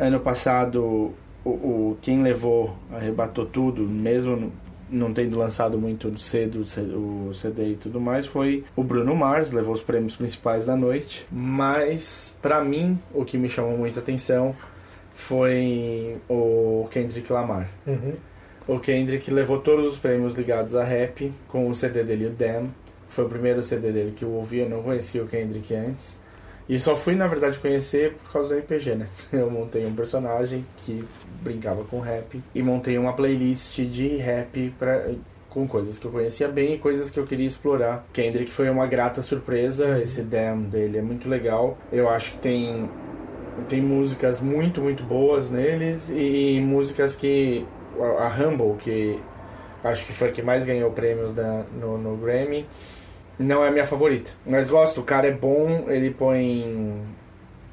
Ano 0.00 0.18
passado, 0.20 1.12
o, 1.44 1.50
o 1.50 1.98
quem 2.00 2.22
levou 2.22 2.74
arrebatou 2.90 3.44
tudo, 3.44 3.82
mesmo 3.82 4.50
não 4.88 5.12
tendo 5.12 5.36
lançado 5.36 5.78
muito 5.78 6.16
cedo 6.18 6.60
o 6.60 7.34
CD 7.34 7.72
e 7.72 7.76
tudo 7.76 8.00
mais, 8.00 8.24
foi 8.24 8.64
o 8.74 8.82
Bruno 8.82 9.14
Mars, 9.16 9.50
levou 9.50 9.74
os 9.74 9.82
prêmios 9.82 10.16
principais 10.16 10.66
da 10.66 10.76
noite. 10.76 11.26
Mas, 11.30 12.38
pra 12.40 12.62
mim, 12.64 12.98
o 13.12 13.24
que 13.24 13.36
me 13.36 13.48
chamou 13.48 13.76
muita 13.76 14.00
atenção 14.00 14.54
foi 15.12 16.16
o 16.28 16.88
Kendrick 16.90 17.30
Lamar. 17.32 17.68
O 18.68 18.80
Kendrick 18.80 19.30
levou 19.30 19.60
todos 19.60 19.94
os 19.94 19.96
prêmios 19.96 20.34
ligados 20.34 20.74
a 20.74 20.82
rap 20.82 21.32
com 21.46 21.68
o 21.68 21.74
CD 21.74 22.02
dele, 22.02 22.26
o 22.26 22.30
Damn. 22.30 22.74
Foi 23.08 23.24
o 23.24 23.28
primeiro 23.28 23.62
CD 23.62 23.92
dele 23.92 24.12
que 24.16 24.24
eu 24.24 24.30
ouvi, 24.30 24.58
eu 24.58 24.68
não 24.68 24.82
conhecia 24.82 25.22
o 25.22 25.28
Kendrick 25.28 25.72
antes. 25.74 26.18
E 26.68 26.80
só 26.80 26.96
fui, 26.96 27.14
na 27.14 27.28
verdade, 27.28 27.58
conhecer 27.60 28.14
por 28.14 28.32
causa 28.32 28.54
do 28.54 28.60
RPG, 28.60 28.96
né? 28.96 29.06
Eu 29.32 29.48
montei 29.48 29.86
um 29.86 29.94
personagem 29.94 30.66
que 30.78 31.04
brincava 31.40 31.84
com 31.84 32.00
rap 32.00 32.42
e 32.52 32.60
montei 32.60 32.98
uma 32.98 33.12
playlist 33.12 33.78
de 33.82 34.16
rap 34.16 34.74
pra, 34.76 35.12
com 35.48 35.68
coisas 35.68 35.96
que 35.96 36.04
eu 36.04 36.10
conhecia 36.10 36.48
bem 36.48 36.74
e 36.74 36.78
coisas 36.78 37.08
que 37.08 37.20
eu 37.20 37.24
queria 37.24 37.46
explorar. 37.46 38.04
Kendrick 38.12 38.50
foi 38.50 38.68
uma 38.68 38.86
grata 38.86 39.22
surpresa, 39.22 40.00
esse 40.02 40.22
Damn 40.22 40.62
dele 40.64 40.98
é 40.98 41.02
muito 41.02 41.28
legal. 41.28 41.78
Eu 41.92 42.10
acho 42.10 42.32
que 42.32 42.38
tem 42.38 42.90
tem 43.68 43.80
músicas 43.80 44.40
muito, 44.40 44.82
muito 44.82 45.02
boas 45.02 45.50
neles 45.50 46.10
e 46.10 46.60
músicas 46.60 47.14
que 47.14 47.64
a, 48.02 48.26
a 48.26 48.28
Humble, 48.28 48.76
que 48.78 49.20
acho 49.84 50.06
que 50.06 50.12
foi 50.12 50.28
a 50.28 50.32
que 50.32 50.42
mais 50.42 50.64
ganhou 50.64 50.90
prêmios 50.90 51.32
da, 51.32 51.64
no, 51.80 51.98
no 51.98 52.16
Grammy, 52.16 52.66
não 53.38 53.64
é 53.64 53.68
a 53.68 53.70
minha 53.70 53.86
favorita. 53.86 54.30
Mas 54.44 54.68
gosto, 54.68 55.00
o 55.00 55.04
cara 55.04 55.28
é 55.28 55.32
bom, 55.32 55.86
ele 55.88 56.10
põe. 56.10 57.02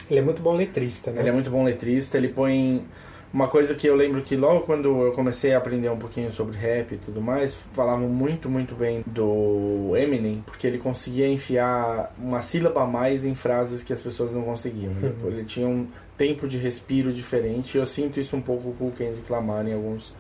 Ele 0.09 0.19
é 0.19 0.23
muito 0.23 0.41
bom 0.41 0.53
letrista, 0.53 1.11
né? 1.11 1.21
Ele 1.21 1.29
é 1.29 1.31
muito 1.31 1.49
bom 1.49 1.63
letrista, 1.63 2.17
ele 2.17 2.27
põe. 2.27 2.85
Uma 3.33 3.47
coisa 3.47 3.73
que 3.73 3.87
eu 3.87 3.95
lembro 3.95 4.21
que 4.21 4.35
logo 4.35 4.61
quando 4.61 5.07
eu 5.07 5.11
comecei 5.11 5.55
a 5.55 5.57
aprender 5.57 5.89
um 5.89 5.97
pouquinho 5.97 6.31
sobre 6.31 6.55
rap 6.55 6.93
e 6.93 6.97
tudo 6.97 7.19
mais, 7.19 7.57
falavam 7.73 8.07
muito, 8.07 8.47
muito 8.47 8.75
bem 8.75 9.03
do 9.07 9.93
Eminem, 9.97 10.43
porque 10.45 10.67
ele 10.67 10.77
conseguia 10.77 11.27
enfiar 11.27 12.13
uma 12.19 12.41
sílaba 12.43 12.83
a 12.83 12.85
mais 12.85 13.25
em 13.25 13.33
frases 13.33 13.81
que 13.81 13.91
as 13.91 13.99
pessoas 13.99 14.31
não 14.31 14.43
conseguiam. 14.43 14.91
Ele, 15.01 15.15
ele 15.25 15.43
tinha 15.45 15.67
um 15.67 15.87
tempo 16.15 16.47
de 16.47 16.59
respiro 16.59 17.11
diferente, 17.11 17.75
eu 17.75 17.87
sinto 17.87 18.19
isso 18.19 18.37
um 18.37 18.41
pouco 18.41 18.71
com 18.73 18.89
o 18.89 18.91
Kendrick 18.91 19.31
Lamar 19.31 19.67
em 19.67 19.73
alguns, 19.73 20.13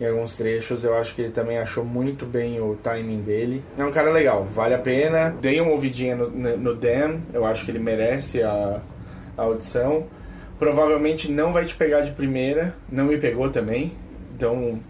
em 0.00 0.06
alguns 0.06 0.34
trechos. 0.34 0.82
Eu 0.82 0.96
acho 0.96 1.14
que 1.14 1.20
ele 1.20 1.32
também 1.32 1.58
achou 1.58 1.84
muito 1.84 2.24
bem 2.24 2.58
o 2.58 2.74
timing 2.82 3.20
dele. 3.20 3.62
É 3.76 3.84
um 3.84 3.92
cara 3.92 4.10
legal, 4.10 4.46
vale 4.46 4.72
a 4.72 4.78
pena. 4.78 5.28
Dei 5.42 5.60
uma 5.60 5.72
ouvidinha 5.72 6.16
no, 6.16 6.30
no, 6.30 6.56
no 6.56 6.74
Dan, 6.74 7.20
eu 7.34 7.44
acho 7.44 7.66
que 7.66 7.70
ele 7.70 7.80
merece 7.80 8.42
a, 8.42 8.80
a 9.36 9.42
audição. 9.42 10.06
Provavelmente 10.58 11.30
não 11.30 11.52
vai 11.52 11.64
te 11.64 11.74
pegar 11.74 12.00
de 12.00 12.12
primeira, 12.12 12.74
não 12.90 13.04
me 13.04 13.18
pegou 13.18 13.50
também. 13.50 13.92
Então 14.34 14.80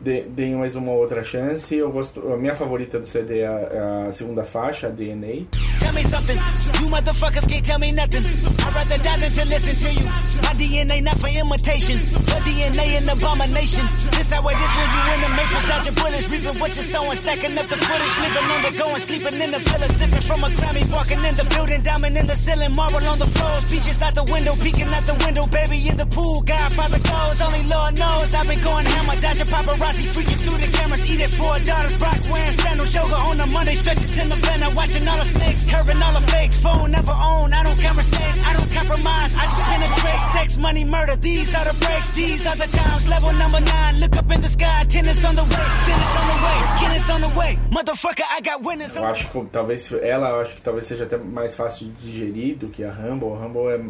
dei 0.00 0.54
mais 0.54 0.74
uma 0.74 0.92
outra 0.92 1.22
chance. 1.22 1.74
Eu 1.74 1.90
gosto, 1.90 2.32
a 2.32 2.36
minha 2.36 2.54
favorita 2.54 2.98
do 2.98 3.06
CD 3.06 3.40
é 3.40 3.46
a, 3.46 4.06
a 4.08 4.12
segunda 4.12 4.44
faixa, 4.44 4.88
a 4.88 4.90
DNA. 4.90 5.46
Tell 5.82 5.92
me 5.92 6.04
something. 6.04 6.38
You 6.80 6.86
motherfuckers 6.88 7.48
can't 7.48 7.64
tell 7.64 7.78
me 7.78 7.92
nothing. 7.92 8.24
I'd 8.24 8.72
rather 8.72 8.98
die 9.02 9.18
than 9.18 9.30
to 9.30 9.44
listen 9.44 9.74
to 9.84 9.90
you. 9.92 10.06
My 10.46 10.52
DNA 10.54 11.02
not 11.02 11.18
for 11.18 11.28
imitation. 11.28 11.98
Your 11.98 12.40
DNA 12.46 13.02
an 13.02 13.08
abomination. 13.08 13.84
This 14.16 14.30
how 14.30 14.46
it 14.48 14.56
is 14.56 14.72
when 14.78 14.88
you 14.94 15.02
in 15.14 15.20
the 15.20 15.30
matrix, 15.36 15.64
dodging 15.68 15.94
bullets, 15.94 16.28
reaping 16.30 16.58
what 16.58 16.74
you're 16.76 16.86
sowing, 16.86 17.16
stacking 17.16 17.58
up 17.58 17.66
the 17.66 17.76
footage, 17.76 18.16
living 18.22 18.48
on 18.54 18.62
the 18.62 18.72
go 18.78 18.92
sleeping 19.02 19.40
in 19.40 19.50
the 19.50 19.58
villa, 19.58 19.88
sipping 19.88 20.22
from 20.22 20.44
a 20.44 20.48
Grammy, 20.58 20.82
walking 20.90 21.22
in 21.24 21.34
the 21.36 21.44
building, 21.52 21.82
diamond 21.82 22.16
in 22.16 22.26
the 22.26 22.36
ceiling, 22.36 22.72
marble 22.72 23.04
on 23.04 23.18
the 23.18 23.26
floors, 23.26 23.64
beaches 23.66 24.00
out 24.00 24.14
the 24.14 24.24
window, 24.32 24.54
peeking 24.62 24.88
out 24.88 25.04
the 25.06 25.16
window, 25.24 25.44
baby 25.50 25.76
in 25.88 25.96
the 25.96 26.06
pool, 26.06 26.42
Godfather 26.42 27.00
goes, 27.02 27.40
only 27.42 27.62
Lord 27.66 27.98
knows 27.98 28.32
I've 28.34 28.46
been 28.48 28.62
going 28.62 28.86
hammer, 28.86 29.18
dodging 29.20 29.50
paparazzi, 29.50 30.04
freaking 30.14 30.40
through 30.44 30.58
the 30.62 30.70
cameras, 30.78 31.02
eating 31.10 31.32
four 31.34 31.58
daughters, 31.60 31.96
Brock 31.98 32.18
wearing 32.30 32.56
sandals, 32.62 32.94
yoga 32.94 33.14
on 33.14 33.40
a 33.40 33.46
Monday, 33.46 33.74
stretching 33.74 34.08
to 34.08 34.22
November, 34.28 34.70
watching 34.76 35.06
all 35.08 35.18
the 35.18 35.24
snakes, 35.26 35.64
curving 35.72 36.02
all 36.02 36.12
the 36.12 36.24
fakes, 36.32 36.58
phone 36.58 36.90
never 36.90 37.12
own, 37.12 37.52
I 37.52 37.62
don't 37.64 37.72
I 37.82 38.52
don't 38.56 38.70
compromise, 38.72 39.34
I 39.34 39.44
just 39.44 39.62
penetrate, 39.62 40.22
sex, 40.32 40.56
money, 40.58 40.84
murder, 40.84 41.16
these 41.16 41.54
are 41.54 41.64
the 41.64 41.76
breaks, 41.84 42.10
these 42.10 42.46
are 42.46 42.56
the 42.56 42.66
times, 42.66 43.08
level 43.08 43.32
number 43.32 43.60
nine, 43.60 44.00
look 44.00 44.16
up 44.16 44.30
in 44.30 44.40
the 44.40 44.48
sky, 44.48 44.84
tennis 44.88 45.24
on 45.24 45.34
the 45.34 45.44
way, 45.44 45.66
tennis 45.86 46.12
on 46.20 46.26
the 46.32 46.38
way, 46.44 46.58
tennis 46.80 47.10
on 47.10 47.20
the 47.20 47.32
way, 47.38 47.58
motherfucker, 47.70 48.24
I 48.30 48.40
got 48.40 48.62
winners 48.62 48.94
Eu 48.96 49.04
acho 49.04 49.30
que 49.30 49.44
talvez 49.50 49.92
ela, 49.92 50.40
acho 50.40 50.56
que 50.56 50.62
talvez 50.62 50.86
seja 50.86 51.04
até 51.04 51.16
mais 51.16 51.54
fácil 51.54 51.86
de 51.88 52.10
digerir 52.10 52.56
do 52.56 52.68
que 52.68 52.84
a 52.84 52.92
Rumble. 52.92 53.32
A 53.34 53.38
Rumble 53.38 53.68
é, 53.70 53.80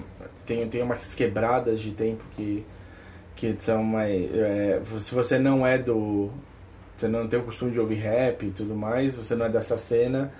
tem, 0.46 0.68
tem 0.68 0.82
umas 0.82 1.14
quebradas 1.14 1.80
de 1.80 1.92
tempo 1.92 2.22
que, 2.32 2.64
que 3.34 3.56
são 3.58 3.82
mais. 3.82 4.12
é, 4.34 4.80
se 4.98 5.14
você 5.14 5.38
não 5.38 5.66
é 5.66 5.78
do. 5.78 6.30
Você 6.96 7.08
não 7.08 7.26
tem 7.26 7.40
o 7.40 7.42
costume 7.42 7.72
de 7.72 7.80
ouvir 7.80 7.96
rap 7.96 8.46
e 8.46 8.50
tudo 8.50 8.76
mais, 8.76 9.16
você 9.16 9.34
não 9.34 9.46
é 9.46 9.48
dessa 9.48 9.76
cena, 9.76 10.32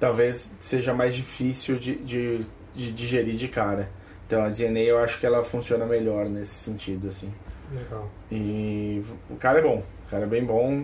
talvez 0.00 0.50
seja 0.58 0.92
mais 0.92 1.14
difícil 1.14 1.76
de, 1.78 1.94
de, 1.96 2.40
de 2.74 2.92
digerir 2.92 3.36
de 3.36 3.46
cara. 3.46 3.88
Então 4.26 4.42
a 4.42 4.48
DNA 4.48 4.82
eu 4.82 4.98
acho 4.98 5.20
que 5.20 5.26
ela 5.26 5.44
funciona 5.44 5.84
melhor 5.84 6.26
nesse 6.26 6.54
sentido, 6.54 7.08
assim. 7.08 7.32
Legal. 7.72 8.08
E 8.32 9.02
o 9.28 9.36
cara 9.36 9.58
é 9.58 9.62
bom, 9.62 9.82
o 10.06 10.10
cara 10.10 10.24
é 10.24 10.26
bem 10.26 10.44
bom. 10.44 10.82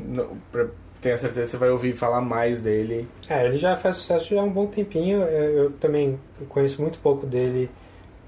Tenho 1.01 1.19
certeza 1.19 1.43
que 1.43 1.47
você 1.49 1.57
vai 1.57 1.71
ouvir 1.71 1.93
falar 1.93 2.21
mais 2.21 2.61
dele. 2.61 3.09
É, 3.29 3.47
ele 3.47 3.57
já 3.57 3.77
faz 3.77 3.97
sucesso 3.97 4.35
já 4.35 4.41
há 4.41 4.45
um 4.45 4.51
bom 4.51 4.67
tempinho. 4.67 5.23
É, 5.23 5.53
Eu 5.55 5.71
também 5.73 6.19
conheço 6.49 6.81
muito 6.81 6.99
pouco 6.99 7.27
dele. 7.27 7.71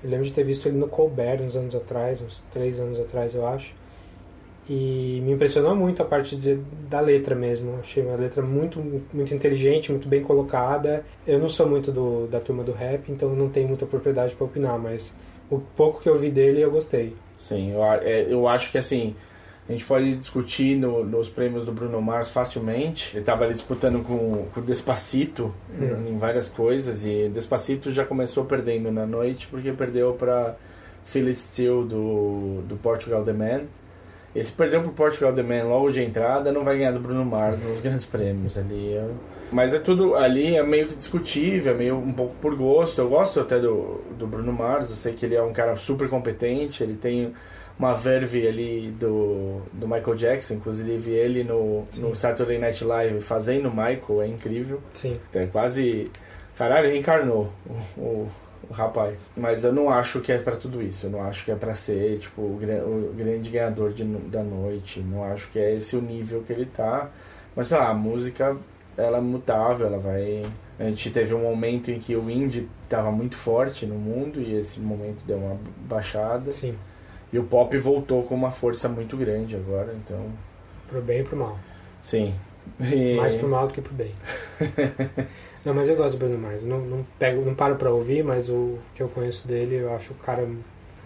Eu 0.03 0.11
lembro 0.11 0.25
de 0.27 0.33
ter 0.33 0.45
visto 0.45 0.67
ele 0.69 0.79
no 0.79 0.87
Colbert 0.87 1.41
uns 1.43 1.57
anos 1.57 1.75
atrás, 1.75 2.21
uns 2.23 2.43
três 2.53 2.79
anos 2.79 3.01
atrás, 3.01 3.35
eu 3.35 3.47
acho. 3.47 3.75
E 4.71 5.23
me 5.25 5.33
impressionou 5.33 5.75
muito 5.75 6.03
a 6.03 6.05
parte 6.05 6.37
de- 6.37 6.61
da 6.91 7.01
letra 7.01 7.35
mesmo. 7.35 7.79
Achei 7.81 8.03
uma 8.05 8.17
letra 8.17 8.43
muito, 8.43 8.79
muito 9.13 9.35
inteligente, 9.35 9.91
muito 9.91 10.07
bem 10.07 10.23
colocada. 10.23 11.05
Eu 11.27 11.39
não 11.39 11.49
sou 11.49 11.67
muito 11.67 11.91
do, 11.91 12.27
da 12.27 12.39
turma 12.39 12.63
do 12.63 12.73
rap, 12.73 13.11
então 13.11 13.35
não 13.35 13.49
tenho 13.49 13.67
muita 13.69 13.87
propriedade 13.87 14.35
para 14.35 14.45
opinar, 14.45 14.79
mas 14.79 15.15
o 15.51 15.59
pouco 15.59 16.03
que 16.03 16.09
eu 16.09 16.19
vi 16.19 16.31
dele 16.31 16.61
eu 16.61 16.71
gostei. 16.71 17.15
Sim, 17.41 17.73
eu, 17.73 17.83
é, 17.85 18.27
eu 18.29 18.47
acho 18.47 18.71
que 18.71 18.77
assim, 18.77 19.15
a 19.67 19.73
gente 19.73 19.85
pode 19.87 20.15
discutir 20.17 20.77
no- 20.77 21.03
nos 21.03 21.31
prêmios 21.31 21.65
do 21.65 21.73
Bruno 21.73 22.03
Mars 22.03 22.29
facilmente. 22.31 23.17
Ele 23.17 23.25
tava 23.25 23.45
ali 23.45 23.55
disputando 23.55 24.03
com, 24.05 24.45
com 24.53 24.61
o 24.61 24.63
Despacito 24.63 25.55
Hum. 25.81 26.09
em 26.11 26.19
várias 26.19 26.49
coisas 26.49 27.07
e 27.07 27.31
Despacito 27.33 27.91
já 27.91 28.05
começou 28.05 28.45
perdendo 28.45 28.91
na 28.91 29.07
noite 29.07 29.47
porque 29.47 29.73
perdeu 29.73 30.13
para 30.13 30.57
Phil 31.05 31.35
Steele 31.35 31.87
do, 31.87 32.61
do 32.69 32.77
Portugal 32.83 33.25
The 33.25 33.33
Man. 33.33 33.63
E 34.35 34.45
se 34.45 34.53
perdeu 34.53 34.83
pro 34.83 34.93
Portugal 34.93 35.33
The 35.33 35.43
Man 35.43 35.65
logo 35.65 35.91
de 35.91 36.03
entrada, 36.03 36.53
não 36.53 36.63
vai 36.63 36.77
ganhar 36.77 36.93
do 36.93 37.01
Bruno 37.01 37.25
Mars 37.25 37.63
nos 37.63 37.81
grandes 37.81 38.05
prêmios 38.05 38.59
ali. 38.59 38.95
Mas 39.51 39.73
é 39.73 39.79
tudo 39.79 40.15
ali, 40.15 40.57
é 40.57 40.63
meio 40.63 40.89
que 40.89 40.97
discutível, 40.97 41.73
é 41.73 41.77
meio 41.77 41.97
um 41.97 42.13
pouco 42.13 42.35
por 42.37 42.55
gosto. 42.55 43.01
Eu 43.01 43.09
gosto 43.09 43.41
até 43.41 43.59
do, 43.59 44.03
do 44.19 44.27
Bruno 44.27 44.53
Mars, 44.53 44.91
eu 44.91 44.97
sei 44.97 45.15
que 45.15 45.25
ele 45.25 45.35
é 45.35 45.43
um 45.43 45.53
cara 45.53 45.77
super 45.77 46.09
competente, 46.09 46.83
ele 46.83 46.95
tem 46.95 47.33
uma 47.79 47.95
verve 47.95 48.47
ali 48.47 48.91
do, 48.99 49.63
do 49.73 49.87
Michael 49.87 50.17
Jackson, 50.17 50.55
inclusive 50.55 51.13
ele 51.13 51.45
no, 51.45 51.87
no 51.97 52.15
Saturday 52.15 52.59
Night 52.59 52.85
Live 52.85 53.21
fazendo 53.21 53.71
Michael, 53.71 54.23
é 54.23 54.27
incrível. 54.27 54.81
Sim. 54.93 55.19
É 55.33 55.47
quase. 55.47 56.11
Caralho, 56.57 56.89
reencarnou 56.89 57.53
o, 57.97 58.01
o, 58.01 58.29
o 58.69 58.73
rapaz. 58.73 59.31
Mas 59.37 59.65
eu 59.65 59.73
não 59.73 59.89
acho 59.91 60.21
que 60.21 60.31
é 60.33 60.39
pra 60.39 60.57
tudo 60.57 60.83
isso. 60.83 61.07
Eu 61.07 61.11
não 61.11 61.23
acho 61.23 61.45
que 61.45 61.51
é 61.51 61.55
pra 61.55 61.75
ser, 61.75 62.19
tipo, 62.19 62.41
o, 62.43 62.55
o 62.57 63.15
grande 63.17 63.49
ganhador 63.51 63.93
de 63.93 64.05
da 64.05 64.43
noite. 64.43 65.01
Não 65.01 65.25
acho 65.25 65.51
que 65.51 65.59
é 65.59 65.75
esse 65.75 65.97
o 65.97 66.03
nível 66.03 66.43
que 66.43 66.53
ele 66.53 66.67
tá. 66.67 67.11
Mas 67.57 67.69
sei 67.69 67.79
lá, 67.79 67.89
a 67.89 67.95
música, 67.95 68.57
ela 68.97 69.19
é 69.19 69.21
mutável, 69.21 69.87
ela 69.87 69.99
vai. 69.99 70.45
A 70.79 70.85
gente 70.85 71.11
teve 71.11 71.35
um 71.35 71.43
momento 71.43 71.91
em 71.91 71.99
que 71.99 72.15
o 72.15 72.31
indie 72.31 72.69
tava 72.89 73.11
muito 73.11 73.37
forte 73.37 73.85
no 73.87 73.97
mundo 73.97 74.41
e 74.41 74.55
esse 74.55 74.79
momento 74.81 75.25
deu 75.27 75.39
uma 75.39 75.59
baixada. 75.89 76.51
Sim. 76.51 76.77
E 77.33 77.39
o 77.39 77.45
pop 77.45 77.77
voltou 77.79 78.23
com 78.23 78.35
uma 78.35 78.51
força 78.51 78.89
muito 78.89 79.17
grande 79.17 79.57
agora, 79.57 79.93
então. 79.95 80.27
Pro 80.89 81.03
bem 81.03 81.21
e 81.21 81.25
pro 81.25 81.37
mal. 81.37 81.59
Sim. 82.01 82.35
E- 82.81 83.17
Mais 83.17 83.35
pro 83.35 83.49
mal 83.49 83.67
do 83.67 83.73
que 83.75 83.81
pro 83.83 83.93
bem. 83.95 84.15
não, 85.69 85.75
mas 85.75 85.89
eu 85.89 85.97
gosto 85.97 86.17
do 86.17 86.27
Bruno 86.27 86.39
Mars. 86.39 86.65
Não, 86.65 86.79
não, 86.81 87.07
pego, 87.19 87.45
não 87.45 87.55
paro 87.55 87.77
pra 87.77 87.91
ouvir, 87.91 88.25
mas 88.25 88.49
o 88.49 88.79
que 88.95 89.03
eu 89.03 89.09
conheço 89.09 89.47
dele, 89.47 89.77
eu 89.77 89.95
acho 89.95 90.13
o 90.13 90.17
cara. 90.17 90.43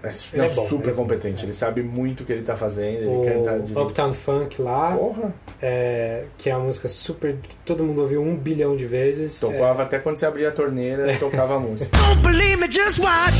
É, 0.05 0.09
Ele 0.09 0.17
não, 0.35 0.45
é 0.45 0.49
bom, 0.49 0.69
super 0.69 0.85
ele 0.85 0.91
é 0.91 0.95
bom. 0.95 1.03
competente. 1.03 1.45
Ele 1.45 1.53
sabe 1.53 1.83
muito 1.83 2.23
o 2.23 2.27
que 2.27 2.33
ele 2.33 2.43
tá 2.43 2.57
fazendo. 2.57 3.03
Ele 3.09 3.33
canta 3.33 3.55
O 3.57 3.63
de 3.63 3.79
Uptown 3.79 4.13
Funk 4.13 4.61
lá, 4.63 4.97
Porra! 4.97 5.33
é, 5.61 6.25
que 6.39 6.51
é 6.51 6.57
uma 6.57 6.67
música 6.67 6.89
super. 6.89 7.37
que 7.37 7.55
todo 7.65 7.85
mundo 7.85 8.01
ouviu 8.03 8.21
um 8.23 8.37
bilhão 8.37 8.75
de 8.77 8.85
vezes. 8.85 9.39
Tocava 9.39 9.83
até 9.83 9.99
quando 10.01 10.17
você 10.17 10.27
abria 10.27 10.49
a 10.49 10.53
torneira, 10.53 11.13
tocava 11.19 11.55
a 11.57 11.61
música. 11.61 11.97
Don't 11.97 12.21
believe 12.23 12.57
me, 12.57 12.71
just 12.71 12.99
watch. 12.99 13.37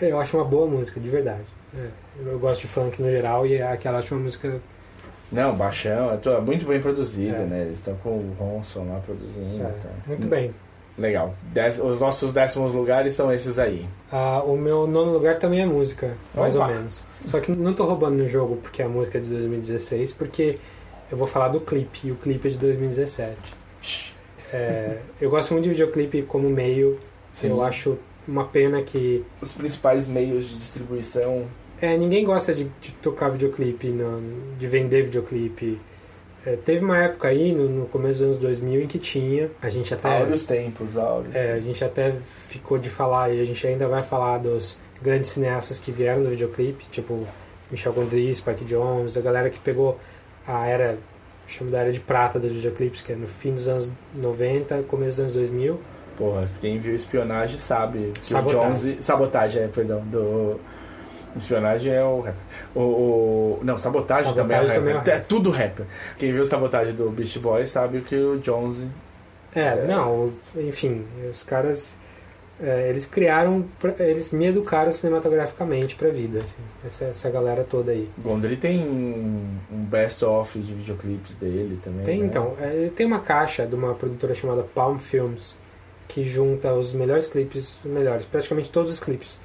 É, 0.00 0.10
eu 0.10 0.20
acho 0.20 0.36
uma 0.36 0.44
boa 0.44 0.66
música, 0.66 0.98
de 1.00 1.08
verdade. 1.08 1.44
É, 1.76 1.88
eu 2.26 2.38
gosto 2.38 2.62
de 2.62 2.68
funk 2.68 3.02
no 3.02 3.10
geral 3.10 3.46
e 3.46 3.60
aquela 3.60 3.98
acho 3.98 4.14
uma 4.14 4.22
música. 4.24 4.60
Não, 5.34 5.54
baixão, 5.54 6.10
é 6.12 6.40
muito 6.40 6.64
bem 6.66 6.80
produzido, 6.80 7.42
É. 7.42 7.44
né? 7.44 7.60
Eles 7.62 7.74
estão 7.74 7.94
com 7.96 8.10
o 8.10 8.36
Ronson 8.38 8.86
lá 8.88 9.00
produzindo. 9.00 9.62
é, 9.62 9.66
tá. 9.82 9.88
muito 10.06 10.26
bem. 10.26 10.54
Legal. 10.96 11.34
Dez- 11.52 11.80
os 11.80 11.98
nossos 11.98 12.32
décimos 12.32 12.72
lugares 12.72 13.14
são 13.14 13.32
esses 13.32 13.58
aí. 13.58 13.84
Ah, 14.12 14.40
o 14.44 14.56
meu 14.56 14.86
nono 14.86 15.12
lugar 15.12 15.36
também 15.40 15.60
é 15.60 15.66
música, 15.66 16.16
mais 16.34 16.54
Opa. 16.54 16.68
ou 16.68 16.72
menos. 16.74 17.02
Só 17.24 17.40
que 17.40 17.50
não 17.50 17.74
tô 17.74 17.84
roubando 17.84 18.16
no 18.18 18.28
jogo 18.28 18.56
porque 18.56 18.80
a 18.80 18.88
música 18.88 19.18
é 19.18 19.20
de 19.20 19.28
2016, 19.28 20.12
porque 20.12 20.56
eu 21.10 21.18
vou 21.18 21.26
falar 21.26 21.48
do 21.48 21.60
clipe, 21.60 21.98
e 22.06 22.12
o 22.12 22.14
clipe 22.14 22.46
é 22.46 22.50
de 22.52 22.58
2017. 22.58 23.36
É, 24.52 24.98
eu 25.20 25.30
gosto 25.30 25.52
muito 25.52 25.64
de 25.64 25.70
videoclipe 25.70 26.22
como 26.22 26.48
meio, 26.48 27.00
Sim. 27.28 27.48
eu 27.48 27.62
acho 27.62 27.98
uma 28.26 28.44
pena 28.44 28.80
que 28.82 29.24
Os 29.42 29.52
principais 29.52 30.06
meios 30.06 30.44
de 30.48 30.56
distribuição. 30.56 31.44
É, 31.80 31.96
ninguém 31.96 32.24
gosta 32.24 32.54
de, 32.54 32.64
de 32.80 32.92
tocar 33.02 33.28
videoclipe, 33.30 33.88
não- 33.88 34.22
de 34.58 34.66
vender 34.66 35.02
videoclipe. 35.04 35.80
É, 36.46 36.56
teve 36.56 36.84
uma 36.84 36.98
época 36.98 37.28
aí, 37.28 37.52
no, 37.52 37.68
no 37.68 37.86
começo 37.86 38.18
dos 38.18 38.22
anos 38.22 38.36
2000, 38.36 38.82
em 38.82 38.86
que 38.86 38.98
tinha, 38.98 39.50
a 39.62 39.68
gente 39.70 39.94
até... 39.94 40.18
Áureos 40.18 40.44
tempos, 40.44 40.96
áureos. 40.96 41.34
É, 41.34 41.54
a 41.54 41.60
gente 41.60 41.82
até 41.82 42.12
ficou 42.48 42.78
de 42.78 42.90
falar 42.90 43.30
e 43.30 43.40
a 43.40 43.44
gente 43.46 43.66
ainda 43.66 43.88
vai 43.88 44.02
falar 44.02 44.38
dos 44.38 44.78
grandes 45.02 45.30
cineastas 45.30 45.78
que 45.78 45.90
vieram 45.90 46.22
do 46.22 46.28
videoclipe, 46.28 46.84
tipo 46.90 47.26
Michel 47.70 47.92
Gondry, 47.94 48.34
Spike 48.34 48.64
Jones, 48.64 49.16
a 49.16 49.20
galera 49.22 49.48
que 49.48 49.58
pegou 49.58 49.98
a 50.46 50.66
era, 50.66 50.98
chamo 51.46 51.70
da 51.70 51.78
era 51.78 51.90
de 51.92 52.00
prata 52.00 52.38
dos 52.38 52.52
videoclipes, 52.52 53.00
que 53.00 53.12
é 53.12 53.16
no 53.16 53.26
fim 53.26 53.54
dos 53.54 53.66
anos 53.66 53.90
90, 54.14 54.82
começo 54.82 55.12
dos 55.16 55.20
anos 55.20 55.32
2000. 55.32 55.80
Porra, 56.16 56.44
quem 56.60 56.78
viu 56.78 56.94
espionagem 56.94 57.58
sabe 57.58 58.12
Sabotagem. 58.22 58.92
Jones. 58.92 59.04
Sabotagem, 59.04 59.62
é, 59.62 59.68
perdão. 59.68 60.00
Do. 60.06 60.60
Espionagem 61.36 61.92
é 61.92 62.02
o 62.04 62.20
rapper. 62.20 62.40
O, 62.74 62.80
o- 62.80 63.60
Não, 63.62 63.76
sabotagem, 63.76 64.24
Sabotagem 64.24 64.34
também 64.34 64.56
é 64.56 64.60
o 64.60 64.62
rapper. 64.66 64.78
também 64.80 64.92
é 64.92 64.96
o 64.96 64.98
É, 64.98 65.12
rapper. 65.14 65.24
tudo 65.26 65.50
rapper. 65.50 65.86
Quem 66.18 66.32
viu 66.32 66.44
sabotagem 66.44 66.94
do 66.94 67.10
Beast 67.10 67.38
Boy 67.38 67.66
sabe 67.66 68.00
que 68.02 68.14
o 68.16 68.38
Jones. 68.38 68.86
É, 69.54 69.86
não, 69.86 70.32
enfim, 70.56 71.04
os 71.30 71.42
caras, 71.44 71.96
é, 72.60 72.88
eles 72.90 73.06
criaram, 73.06 73.64
eles 74.00 74.32
me 74.32 74.46
educaram 74.46 74.90
cinematograficamente 74.90 75.94
pra 75.94 76.08
vida, 76.10 76.40
assim, 76.40 76.56
essa, 76.84 77.04
essa 77.06 77.30
galera 77.30 77.62
toda 77.62 77.92
aí. 77.92 78.08
Gondry 78.18 78.56
tem 78.56 78.80
um 78.80 79.84
best-of 79.84 80.58
de 80.58 80.74
videoclipes 80.74 81.36
dele 81.36 81.78
também. 81.82 82.04
Tem, 82.04 82.20
né? 82.20 82.26
então, 82.26 82.54
é, 82.60 82.90
tem 82.96 83.06
uma 83.06 83.20
caixa 83.20 83.64
de 83.66 83.74
uma 83.76 83.94
produtora 83.94 84.34
chamada 84.34 84.62
Palm 84.74 84.98
Films 84.98 85.56
que 86.08 86.24
junta 86.24 86.72
os 86.74 86.92
melhores 86.92 87.26
clipes, 87.26 87.78
os 87.84 87.90
melhores, 87.90 88.24
praticamente 88.26 88.70
todos 88.70 88.90
os 88.90 89.00
clipes 89.00 89.40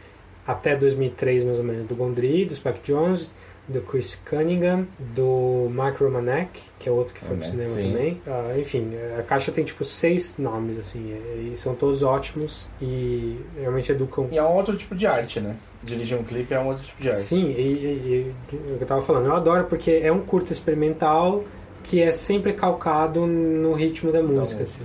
até 0.52 0.76
2003 0.76 1.44
mais 1.44 1.58
ou 1.60 1.64
menos, 1.64 1.86
do 1.86 1.96
Gondry, 1.96 2.46
do 2.46 2.56
Spike 2.56 2.80
Jones, 2.84 3.32
do 3.68 3.82
Chris 3.82 4.20
Cunningham, 4.28 4.88
do 5.16 5.70
Mike 5.70 6.04
Romanek, 6.04 6.60
que 6.80 6.90
é 6.90 6.92
outro 6.92 7.14
que 7.14 7.24
foi 7.24 7.36
pro 7.38 7.46
cinema 7.46 7.76
sim. 7.76 7.84
também. 7.84 8.22
Ah, 8.26 8.56
enfim, 8.58 8.90
a 9.18 9.22
caixa 9.22 9.52
tem 9.52 9.64
tipo 9.64 9.86
seis 9.86 10.38
nomes 10.40 10.80
assim, 10.80 11.00
e, 11.00 11.52
e 11.54 11.58
são 11.58 11.76
todos 11.76 12.02
ótimos 12.02 12.68
e 12.82 13.38
realmente 13.60 13.92
educam 13.92 14.28
E 14.32 14.38
é 14.40 14.44
um 14.44 14.56
outro 14.56 14.76
tipo 14.76 14.96
de 14.96 15.06
arte, 15.06 15.40
né? 15.40 15.56
Dirigir 15.84 16.18
um 16.18 16.24
clipe 16.24 16.52
é 16.52 16.60
um 16.60 16.68
outro 16.70 16.84
tipo 16.84 17.00
de 17.00 17.10
arte. 17.10 17.20
Sim, 17.22 17.52
e, 17.52 17.62
e- 17.62 18.34
e 18.52 18.56
o 18.74 18.78
que 18.78 18.84
eu 18.84 18.88
tava 18.88 19.02
falando, 19.02 19.28
eu 19.28 19.36
adoro 19.36 19.66
porque 19.66 19.92
é 20.04 20.12
um 20.12 20.20
curto 20.22 20.52
experimental 20.52 21.44
que 21.84 22.02
é 22.02 22.12
sempre 22.12 22.54
calcado 22.54 23.28
no 23.28 23.74
ritmo 23.74 24.12
da 24.12 24.22
música, 24.24 24.64
assim. 24.64 24.84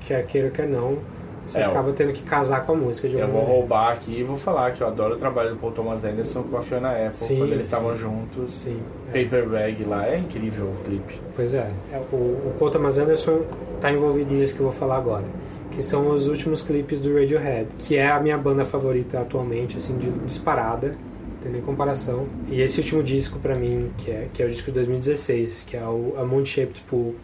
Quer 0.00 0.26
queira, 0.26 0.50
quer 0.50 0.68
não, 0.68 0.98
você 1.46 1.58
É, 1.58 1.64
acaba 1.64 1.92
tendo 1.92 2.12
que 2.12 2.22
casar 2.22 2.64
com 2.64 2.72
a 2.72 2.76
música 2.76 3.08
de 3.08 3.14
Eu 3.14 3.26
vou 3.26 3.36
maneira. 3.40 3.52
roubar 3.52 3.92
aqui 3.92 4.18
e 4.18 4.22
vou 4.22 4.36
falar 4.36 4.72
que 4.72 4.80
eu 4.82 4.86
adoro 4.86 5.14
o 5.14 5.16
trabalho 5.16 5.50
do 5.50 5.56
Paul 5.56 5.72
Thomas 5.72 6.04
Anderson 6.04 6.42
com 6.44 6.56
a 6.56 6.60
Fiona 6.60 6.90
Apple 6.92 7.14
Sim, 7.16 7.38
quando 7.38 7.52
eles 7.52 7.66
estavam 7.66 7.94
juntos. 7.96 8.54
Sim, 8.54 8.80
é. 9.12 9.22
Paper 9.24 9.48
Bag 9.48 9.84
lá 9.84 10.06
é 10.08 10.18
incrível 10.18 10.66
o 10.66 10.84
clipe. 10.84 11.20
pois 11.36 11.54
é. 11.54 11.70
é, 11.92 12.00
O, 12.12 12.16
o 12.16 12.54
Paul 12.58 12.70
Thomas 12.70 12.98
Anderson 12.98 13.42
tá 13.80 13.90
envolvido 13.92 14.32
nisso 14.34 14.54
que 14.54 14.60
eu 14.60 14.66
vou 14.66 14.74
falar 14.74 14.96
agora. 14.96 15.24
Que 15.70 15.82
são 15.82 16.10
os 16.10 16.28
últimos 16.28 16.60
clipes 16.60 17.00
do 17.00 17.14
Radiohead, 17.14 17.66
que 17.78 17.96
é 17.96 18.10
a 18.10 18.20
minha 18.20 18.36
banda 18.36 18.62
favorita 18.64 19.18
atualmente, 19.20 19.78
assim, 19.78 19.96
de, 19.96 20.10
disparada, 20.10 20.88
não 20.88 21.36
tem 21.42 21.50
nem 21.52 21.62
comparação. 21.62 22.26
E 22.46 22.60
esse 22.60 22.78
último 22.80 23.02
disco 23.02 23.38
pra 23.38 23.54
mim, 23.54 23.90
que 23.96 24.10
é, 24.10 24.28
que 24.34 24.42
é 24.42 24.46
o 24.46 24.50
disco 24.50 24.66
de 24.66 24.74
2016, 24.74 25.64
que 25.66 25.74
é 25.76 25.82
o 25.82 26.14
A 26.18 26.24
Moon 26.26 26.44
Shaped 26.44 26.82
Pool, 26.90 27.14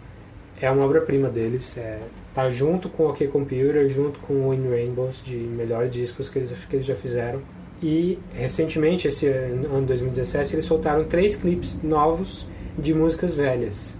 é 0.60 0.70
uma 0.70 0.82
obra-prima 0.84 1.28
deles. 1.28 1.76
É, 1.76 1.98
tá 2.34 2.48
junto 2.50 2.88
com 2.88 3.04
o 3.04 3.10
OK 3.10 3.26
Computer, 3.28 3.88
junto 3.88 4.20
com 4.20 4.48
o 4.48 4.54
In 4.54 4.68
Rainbows, 4.68 5.22
de 5.22 5.36
melhores 5.36 5.90
discos 5.90 6.28
que 6.28 6.38
eles, 6.38 6.52
que 6.52 6.76
eles 6.76 6.86
já 6.86 6.94
fizeram. 6.94 7.40
E 7.82 8.18
recentemente, 8.32 9.06
esse 9.08 9.26
ano 9.28 9.82
2017, 9.82 10.54
eles 10.54 10.64
soltaram 10.64 11.04
três 11.04 11.36
clipes 11.36 11.78
novos 11.82 12.46
de 12.76 12.92
músicas 12.92 13.34
velhas. 13.34 13.96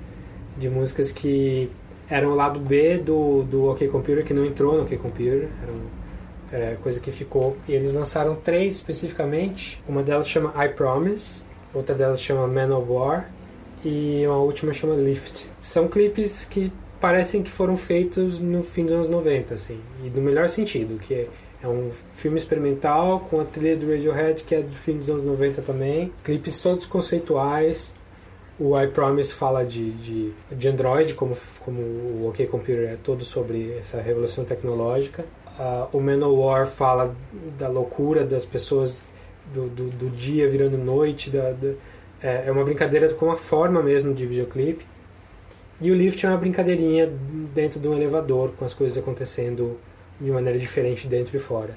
De 0.57 0.69
músicas 0.69 1.13
que 1.13 1.71
eram 2.11 2.33
o 2.33 2.35
lado 2.35 2.59
B 2.59 2.99
do, 2.99 3.43
do 3.45 3.71
OK 3.71 3.87
Computer, 3.89 4.25
que 4.25 4.35
não 4.35 4.45
entrou 4.45 4.77
no 4.77 4.83
OK 4.83 4.97
Computer. 4.99 5.49
Eram 5.63 5.99
é, 6.53 6.77
coisa 6.83 6.99
que 6.99 7.11
ficou. 7.11 7.57
E 7.69 7.73
eles 7.73 7.93
lançaram 7.93 8.35
três 8.35 8.75
especificamente. 8.75 9.81
Uma 9.87 10.03
delas 10.03 10.29
chama 10.29 10.53
I 10.65 10.69
Promise, 10.71 11.43
outra 11.73 11.95
delas 11.95 12.21
chama 12.21 12.47
Man 12.47 12.77
of 12.77 12.91
War 12.91 13.31
e 13.85 14.25
a 14.25 14.33
última 14.33 14.73
chama 14.73 14.95
Lift. 14.95 15.49
São 15.61 15.89
clipes 15.89 16.45
que 16.45 16.73
parecem 17.01 17.43
que 17.43 17.51
foram 17.51 17.77
feitos 17.77 18.39
no 18.39 18.63
fim 18.63 18.85
dos 18.85 18.93
anos 18.93 19.09
90, 19.09 19.55
assim, 19.55 19.81
e 20.05 20.11
no 20.11 20.21
melhor 20.21 20.49
sentido, 20.49 20.99
que 20.99 21.29
É 21.61 21.67
um 21.67 21.91
filme 21.91 22.39
experimental 22.39 23.19
com 23.29 23.41
a 23.41 23.45
trilha 23.45 23.77
do 23.77 23.91
Radiohead, 23.91 24.45
que 24.45 24.55
é 24.55 24.63
do 24.63 24.73
filme 24.73 25.01
dos 25.01 25.11
anos 25.11 25.25
90 25.25 25.61
também. 25.63 26.13
Clipes 26.23 26.61
todos 26.61 26.87
conceituais. 26.87 27.97
O 28.61 28.81
I 28.81 28.87
Promise 28.87 29.35
fala 29.35 29.65
de, 29.65 29.91
de, 29.91 30.33
de 30.53 30.69
Android, 30.69 31.15
como, 31.15 31.37
como 31.65 31.81
o 31.81 32.29
OK 32.29 32.47
Computer 32.47 32.91
é 32.91 32.97
todo 33.03 33.25
sobre 33.25 33.77
essa 33.77 34.01
revolução 34.01 34.45
tecnológica. 34.45 35.25
Uh, 35.59 35.97
o 35.97 36.01
Manowar 36.01 36.65
fala 36.67 37.13
da 37.59 37.69
loucura 37.69 38.25
das 38.25 38.45
pessoas 38.45 39.03
do, 39.53 39.69
do, 39.69 39.91
do 39.91 40.11
dia 40.11 40.49
virando 40.49 40.79
noite. 40.79 41.29
Da, 41.29 41.51
da, 41.51 41.73
é, 42.23 42.45
é 42.47 42.53
uma 42.53 42.65
brincadeira 42.65 43.09
com 43.15 43.31
a 43.33 43.37
forma 43.37 43.83
mesmo 43.83 44.15
de 44.15 44.27
videoclipe. 44.27 44.85
E 45.81 45.91
o 45.91 45.95
Lift 45.95 46.25
é 46.25 46.29
uma 46.29 46.37
brincadeirinha 46.39 47.11
dentro 47.55 47.79
de 47.79 47.87
um 47.87 47.95
elevador, 47.95 48.53
com 48.59 48.65
as 48.65 48.75
coisas 48.75 48.99
acontecendo 48.99 49.79
de 50.21 50.31
maneira 50.31 50.59
diferente 50.59 51.07
dentro 51.07 51.37
e 51.37 51.39
fora. 51.39 51.77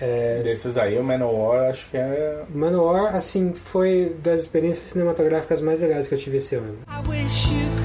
É, 0.00 0.40
Desses 0.42 0.76
aí, 0.76 0.98
o 0.98 1.04
Manowar 1.04 1.70
acho 1.70 1.88
que 1.88 1.96
é. 1.96 2.42
Manowar, 2.52 3.14
assim, 3.14 3.54
foi 3.54 4.16
das 4.22 4.40
experiências 4.40 4.86
cinematográficas 4.86 5.60
mais 5.60 5.78
legais 5.78 6.08
que 6.08 6.14
eu 6.14 6.18
tive 6.18 6.38
esse 6.38 6.56
ano. 6.56 6.78
I 6.88 7.08
wish 7.08 7.52
you 7.52 7.60
could 7.76 7.83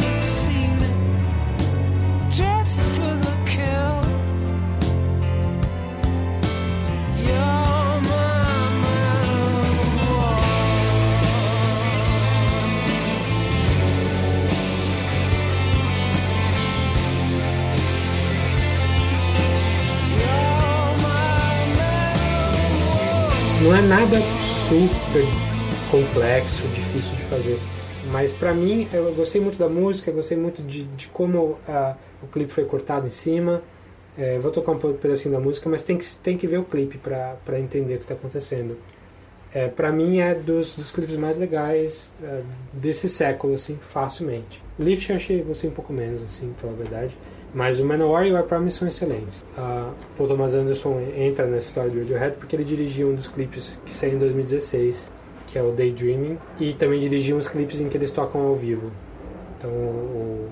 nada 23.89 24.17
super 24.39 25.25
complexo, 25.89 26.67
difícil 26.67 27.15
de 27.15 27.23
fazer. 27.23 27.59
Mas 28.11 28.31
pra 28.31 28.53
mim, 28.53 28.87
eu 28.93 29.11
gostei 29.15 29.41
muito 29.41 29.57
da 29.57 29.67
música, 29.67 30.11
gostei 30.11 30.37
muito 30.37 30.61
de, 30.61 30.83
de 30.83 31.07
como 31.07 31.57
a, 31.67 31.95
o 32.21 32.27
clipe 32.27 32.53
foi 32.53 32.65
cortado 32.65 33.07
em 33.07 33.11
cima. 33.11 33.63
É, 34.15 34.37
vou 34.37 34.51
tocar 34.51 34.73
um 34.73 34.77
pedacinho 34.77 35.33
da 35.33 35.39
música, 35.39 35.67
mas 35.67 35.81
tem 35.81 35.97
que, 35.97 36.05
tem 36.17 36.37
que 36.37 36.45
ver 36.45 36.59
o 36.59 36.63
clipe 36.63 36.99
pra 36.99 37.59
entender 37.59 37.95
o 37.95 37.97
que 37.97 38.03
está 38.03 38.13
acontecendo. 38.13 38.77
É, 39.51 39.67
pra 39.67 39.91
mim 39.91 40.19
é 40.19 40.35
dos, 40.35 40.75
dos 40.75 40.91
clipes 40.91 41.15
mais 41.15 41.35
legais 41.35 42.13
é, 42.21 42.41
desse 42.71 43.09
século, 43.09 43.55
assim, 43.55 43.75
facilmente. 43.81 44.61
Lift 44.77 45.09
eu 45.09 45.15
achei, 45.15 45.41
gostei 45.41 45.67
um 45.67 45.73
pouco 45.73 45.91
menos, 45.91 46.21
assim, 46.21 46.53
pela 46.61 46.73
verdade. 46.73 47.17
Mas 47.53 47.79
o 47.79 47.85
Manowar 47.85 48.27
e 48.27 48.31
o 48.31 48.39
I 48.39 48.43
Promise 48.43 48.77
são 48.77 48.87
excelentes. 48.87 49.43
Uh, 49.57 49.91
Paul 50.15 50.29
Thomas 50.29 50.53
Anderson 50.53 51.01
entra 51.15 51.45
nessa 51.45 51.67
história 51.67 51.89
do 51.89 51.99
Radiohead 51.99 52.35
porque 52.37 52.55
ele 52.55 52.63
dirigiu 52.63 53.09
um 53.09 53.15
dos 53.15 53.27
clipes 53.27 53.79
que 53.85 53.91
saiu 53.91 54.13
em 54.13 54.19
2016, 54.19 55.11
que 55.47 55.57
é 55.57 55.63
o 55.63 55.71
Daydreaming, 55.71 56.37
e 56.59 56.73
também 56.73 56.99
dirigiu 56.99 57.37
uns 57.37 57.47
clipes 57.47 57.81
em 57.81 57.89
que 57.89 57.97
eles 57.97 58.11
tocam 58.11 58.41
ao 58.41 58.53
vivo. 58.53 58.91
Então 59.57 59.71
o 59.71 60.47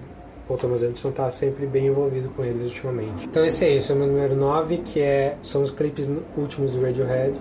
Paul 0.48 0.60
Thomas 0.60 0.82
Anderson 0.82 1.10
está 1.10 1.30
sempre 1.30 1.66
bem 1.68 1.88
envolvido 1.88 2.30
com 2.30 2.44
eles 2.44 2.64
ultimamente. 2.64 3.26
Então 3.26 3.46
esse 3.46 3.66
é 3.66 3.78
isso, 3.78 3.92
é 3.92 3.96
o 3.96 3.98
meu 3.98 4.08
número 4.08 4.36
9, 4.36 4.78
que 4.78 5.00
é, 5.00 5.38
são 5.44 5.62
os 5.62 5.70
clipes 5.70 6.10
últimos 6.36 6.72
do 6.72 6.82
Radiohead, 6.82 7.40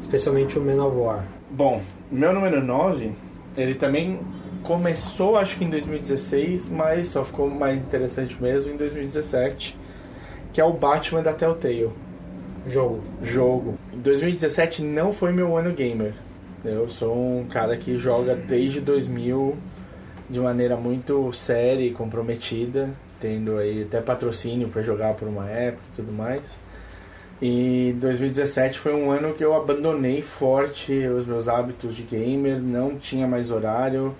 especialmente 0.00 0.58
o 0.58 0.62
Manowar. 0.62 1.24
Bom, 1.50 1.80
meu 2.10 2.32
número 2.32 2.60
9, 2.64 3.12
ele 3.56 3.74
também 3.74 4.18
começou 4.62 5.36
acho 5.36 5.56
que 5.56 5.64
em 5.64 5.70
2016, 5.70 6.68
mas 6.68 7.08
só 7.08 7.24
ficou 7.24 7.48
mais 7.48 7.82
interessante 7.82 8.40
mesmo 8.40 8.72
em 8.72 8.76
2017, 8.76 9.76
que 10.52 10.60
é 10.60 10.64
o 10.64 10.72
Batman 10.72 11.22
da 11.22 11.32
Telltale. 11.32 11.90
Jogo. 12.66 13.02
Jogo. 13.22 13.78
Em 13.92 13.98
2017 13.98 14.82
não 14.82 15.12
foi 15.12 15.32
meu 15.32 15.56
ano 15.56 15.72
gamer. 15.72 16.12
Eu 16.64 16.88
sou 16.88 17.16
um 17.16 17.46
cara 17.46 17.76
que 17.76 17.96
joga 17.96 18.36
desde 18.36 18.80
2000 18.80 19.56
de 20.28 20.40
maneira 20.40 20.76
muito 20.76 21.32
séria 21.32 21.84
e 21.84 21.90
comprometida, 21.90 22.90
tendo 23.18 23.56
aí 23.56 23.82
até 23.82 24.00
patrocínio 24.00 24.68
para 24.68 24.82
jogar 24.82 25.14
por 25.14 25.26
uma 25.26 25.48
época 25.48 25.82
e 25.92 25.96
tudo 25.96 26.12
mais. 26.12 26.60
E 27.42 27.96
2017 27.98 28.78
foi 28.78 28.94
um 28.94 29.10
ano 29.10 29.32
que 29.32 29.42
eu 29.42 29.54
abandonei 29.54 30.20
forte 30.20 30.92
os 31.06 31.24
meus 31.24 31.48
hábitos 31.48 31.96
de 31.96 32.02
gamer, 32.02 32.60
não 32.60 32.96
tinha 32.96 33.26
mais 33.26 33.50
horário, 33.50 34.14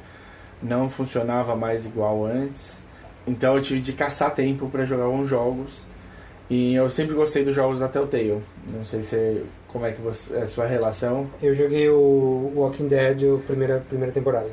não 0.62 0.88
funcionava 0.88 1.56
mais 1.56 1.86
igual 1.86 2.24
antes. 2.24 2.80
Então 3.26 3.56
eu 3.56 3.62
tive 3.62 3.80
de 3.80 3.92
caçar 3.92 4.34
tempo 4.34 4.68
para 4.68 4.84
jogar 4.84 5.04
alguns 5.04 5.28
jogos. 5.28 5.86
E 6.48 6.74
eu 6.74 6.90
sempre 6.90 7.14
gostei 7.14 7.44
dos 7.44 7.54
jogos 7.54 7.78
da 7.78 7.88
Telltale. 7.88 8.42
Não 8.72 8.82
sei 8.82 9.02
se 9.02 9.44
como 9.68 9.86
é 9.86 9.92
que 9.92 10.00
você, 10.00 10.34
é 10.34 10.42
a 10.42 10.46
sua 10.46 10.66
relação. 10.66 11.30
Eu 11.40 11.54
joguei 11.54 11.88
o 11.88 12.52
Walking 12.56 12.88
Dead 12.88 13.22
a 13.22 13.38
primeira 13.46 13.84
primeira 13.88 14.12
temporada. 14.12 14.50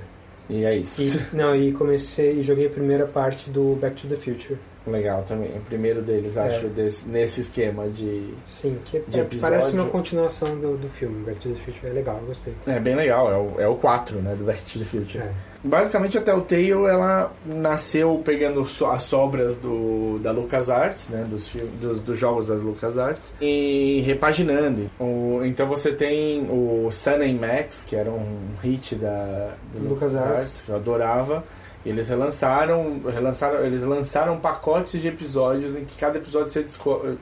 E 0.49 0.63
é 0.63 0.75
isso. 0.75 1.01
E, 1.01 1.21
não, 1.35 1.55
e 1.55 1.71
comecei 1.71 2.39
e 2.39 2.43
joguei 2.43 2.67
a 2.67 2.69
primeira 2.69 3.07
parte 3.07 3.49
do 3.49 3.75
Back 3.81 4.01
to 4.01 4.07
the 4.07 4.15
Future. 4.15 4.59
Legal 4.85 5.23
também. 5.23 5.49
O 5.49 5.59
primeiro 5.61 6.01
deles, 6.01 6.37
acho, 6.37 6.67
é. 6.67 6.69
desse, 6.69 7.07
nesse 7.07 7.41
esquema 7.41 7.89
de. 7.89 8.33
Sim, 8.45 8.79
que 8.85 8.99
de 9.07 9.19
é, 9.19 9.27
parece 9.41 9.71
uma 9.73 9.85
continuação 9.85 10.57
do, 10.57 10.77
do 10.77 10.87
filme. 10.87 11.25
Back 11.25 11.39
to 11.39 11.49
the 11.49 11.55
Future 11.55 11.87
é 11.87 11.93
legal, 11.93 12.17
eu 12.21 12.27
gostei. 12.27 12.53
É 12.65 12.79
bem 12.79 12.95
legal, 12.95 13.29
é 13.29 13.37
o, 13.37 13.61
é 13.61 13.67
o 13.67 13.75
4, 13.75 14.21
né, 14.21 14.35
do 14.35 14.45
Back 14.45 14.63
to 14.63 14.79
the 14.79 14.85
Future. 14.85 15.23
É. 15.23 15.31
Basicamente 15.63 16.17
a 16.17 16.21
Telltale 16.21 16.71
ela 16.71 17.31
nasceu 17.45 18.21
pegando 18.23 18.67
as 18.91 19.03
sobras 19.03 19.57
do, 19.57 20.19
da 20.19 20.31
LucasArts, 20.31 21.09
né, 21.09 21.25
dos, 21.29 21.49
dos, 21.81 21.99
dos 22.01 22.17
jogos 22.17 22.47
das 22.47 22.61
LucasArts 22.61 23.33
e 23.41 24.01
repaginando. 24.05 24.89
O, 24.99 25.41
então 25.43 25.67
você 25.67 25.91
tem 25.91 26.47
o 26.49 26.89
Sun 26.91 27.21
and 27.21 27.39
Max, 27.39 27.83
que 27.85 27.95
era 27.95 28.09
um 28.09 28.37
hit 28.61 28.95
da, 28.95 29.53
da 29.73 29.89
LucasArts, 29.89 30.63
que 30.65 30.69
eu 30.69 30.75
adorava. 30.75 31.43
Eles 31.85 32.09
relançaram, 32.09 33.01
relançaram, 33.05 33.65
eles 33.65 33.83
lançaram 33.83 34.37
pacotes 34.37 35.01
de 35.01 35.07
episódios 35.07 35.75
em 35.75 35.85
que 35.85 35.95
cada 35.97 36.17
episódio 36.17 36.49
você 36.49 36.65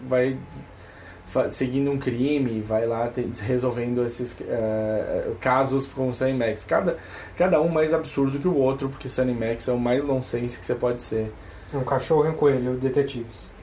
vai 0.07 0.37
seguindo 1.49 1.91
um 1.91 1.97
crime, 1.97 2.61
vai 2.61 2.85
lá 2.85 3.11
resolvendo 3.45 4.05
esses 4.05 4.33
uh, 4.33 5.35
casos 5.41 5.85
com 5.87 6.09
o 6.09 6.13
Sunny 6.13 6.33
Max. 6.33 6.63
Cada, 6.65 6.97
cada 7.37 7.61
um 7.61 7.67
mais 7.67 7.93
absurdo 7.93 8.39
que 8.39 8.47
o 8.47 8.55
outro, 8.55 8.89
porque 8.89 9.09
Sunny 9.09 9.33
Max 9.33 9.67
é 9.67 9.71
o 9.73 9.79
mais 9.79 10.05
nonsense 10.05 10.59
que 10.59 10.65
você 10.65 10.75
pode 10.75 11.03
ser. 11.03 11.31
É 11.73 11.77
um 11.77 11.83
cachorro 11.83 12.25
e 12.25 12.29
um 12.29 12.33
coelho, 12.33 12.75
detetives. 12.77 13.53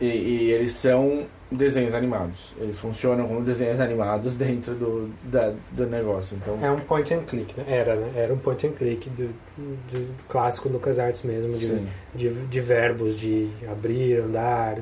E, 0.00 0.06
e, 0.06 0.50
eles 0.52 0.72
são 0.72 1.26
desenhos 1.50 1.94
animados. 1.94 2.52
Eles 2.60 2.78
funcionam 2.78 3.26
como 3.26 3.40
desenhos 3.42 3.80
animados 3.80 4.34
dentro 4.36 4.74
do, 4.74 5.10
da, 5.24 5.54
do 5.72 5.86
negócio. 5.86 6.36
Então... 6.36 6.58
É 6.62 6.70
um 6.70 6.78
point 6.78 7.14
and 7.14 7.22
click, 7.22 7.58
né? 7.58 7.64
Era, 7.66 7.96
né? 7.96 8.12
Era 8.14 8.34
um 8.34 8.38
point 8.38 8.66
and 8.66 8.72
click 8.72 9.08
do, 9.10 9.28
do 9.56 10.14
clássico 10.28 10.68
LucasArts 10.68 11.22
mesmo, 11.22 11.56
de, 11.56 11.86
de, 12.14 12.46
de 12.46 12.60
verbos 12.60 13.18
de 13.18 13.48
abrir, 13.70 14.20
andar, 14.20 14.78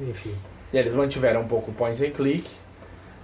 enfim. 0.00 0.32
E 0.72 0.76
eles 0.76 0.92
mantiveram 0.92 1.42
um 1.42 1.46
pouco 1.46 1.70
o 1.70 1.74
point 1.74 2.04
and 2.04 2.10
click, 2.10 2.48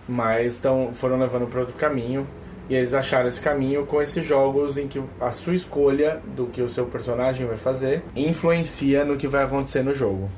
mas 0.08 0.58
tão, 0.58 0.92
foram 0.92 1.18
levando 1.18 1.46
para 1.46 1.60
outro 1.60 1.74
caminho. 1.74 2.26
E 2.68 2.74
eles 2.74 2.94
acharam 2.94 3.28
esse 3.28 3.40
caminho 3.40 3.84
com 3.84 4.00
esses 4.00 4.24
jogos 4.24 4.78
em 4.78 4.86
que 4.86 5.02
a 5.20 5.32
sua 5.32 5.54
escolha 5.54 6.20
do 6.36 6.46
que 6.46 6.62
o 6.62 6.68
seu 6.68 6.86
personagem 6.86 7.46
vai 7.46 7.56
fazer 7.56 8.02
influencia 8.14 9.04
no 9.04 9.16
que 9.16 9.26
vai 9.26 9.44
acontecer 9.44 9.82
no 9.82 9.92
jogo. 9.92 10.30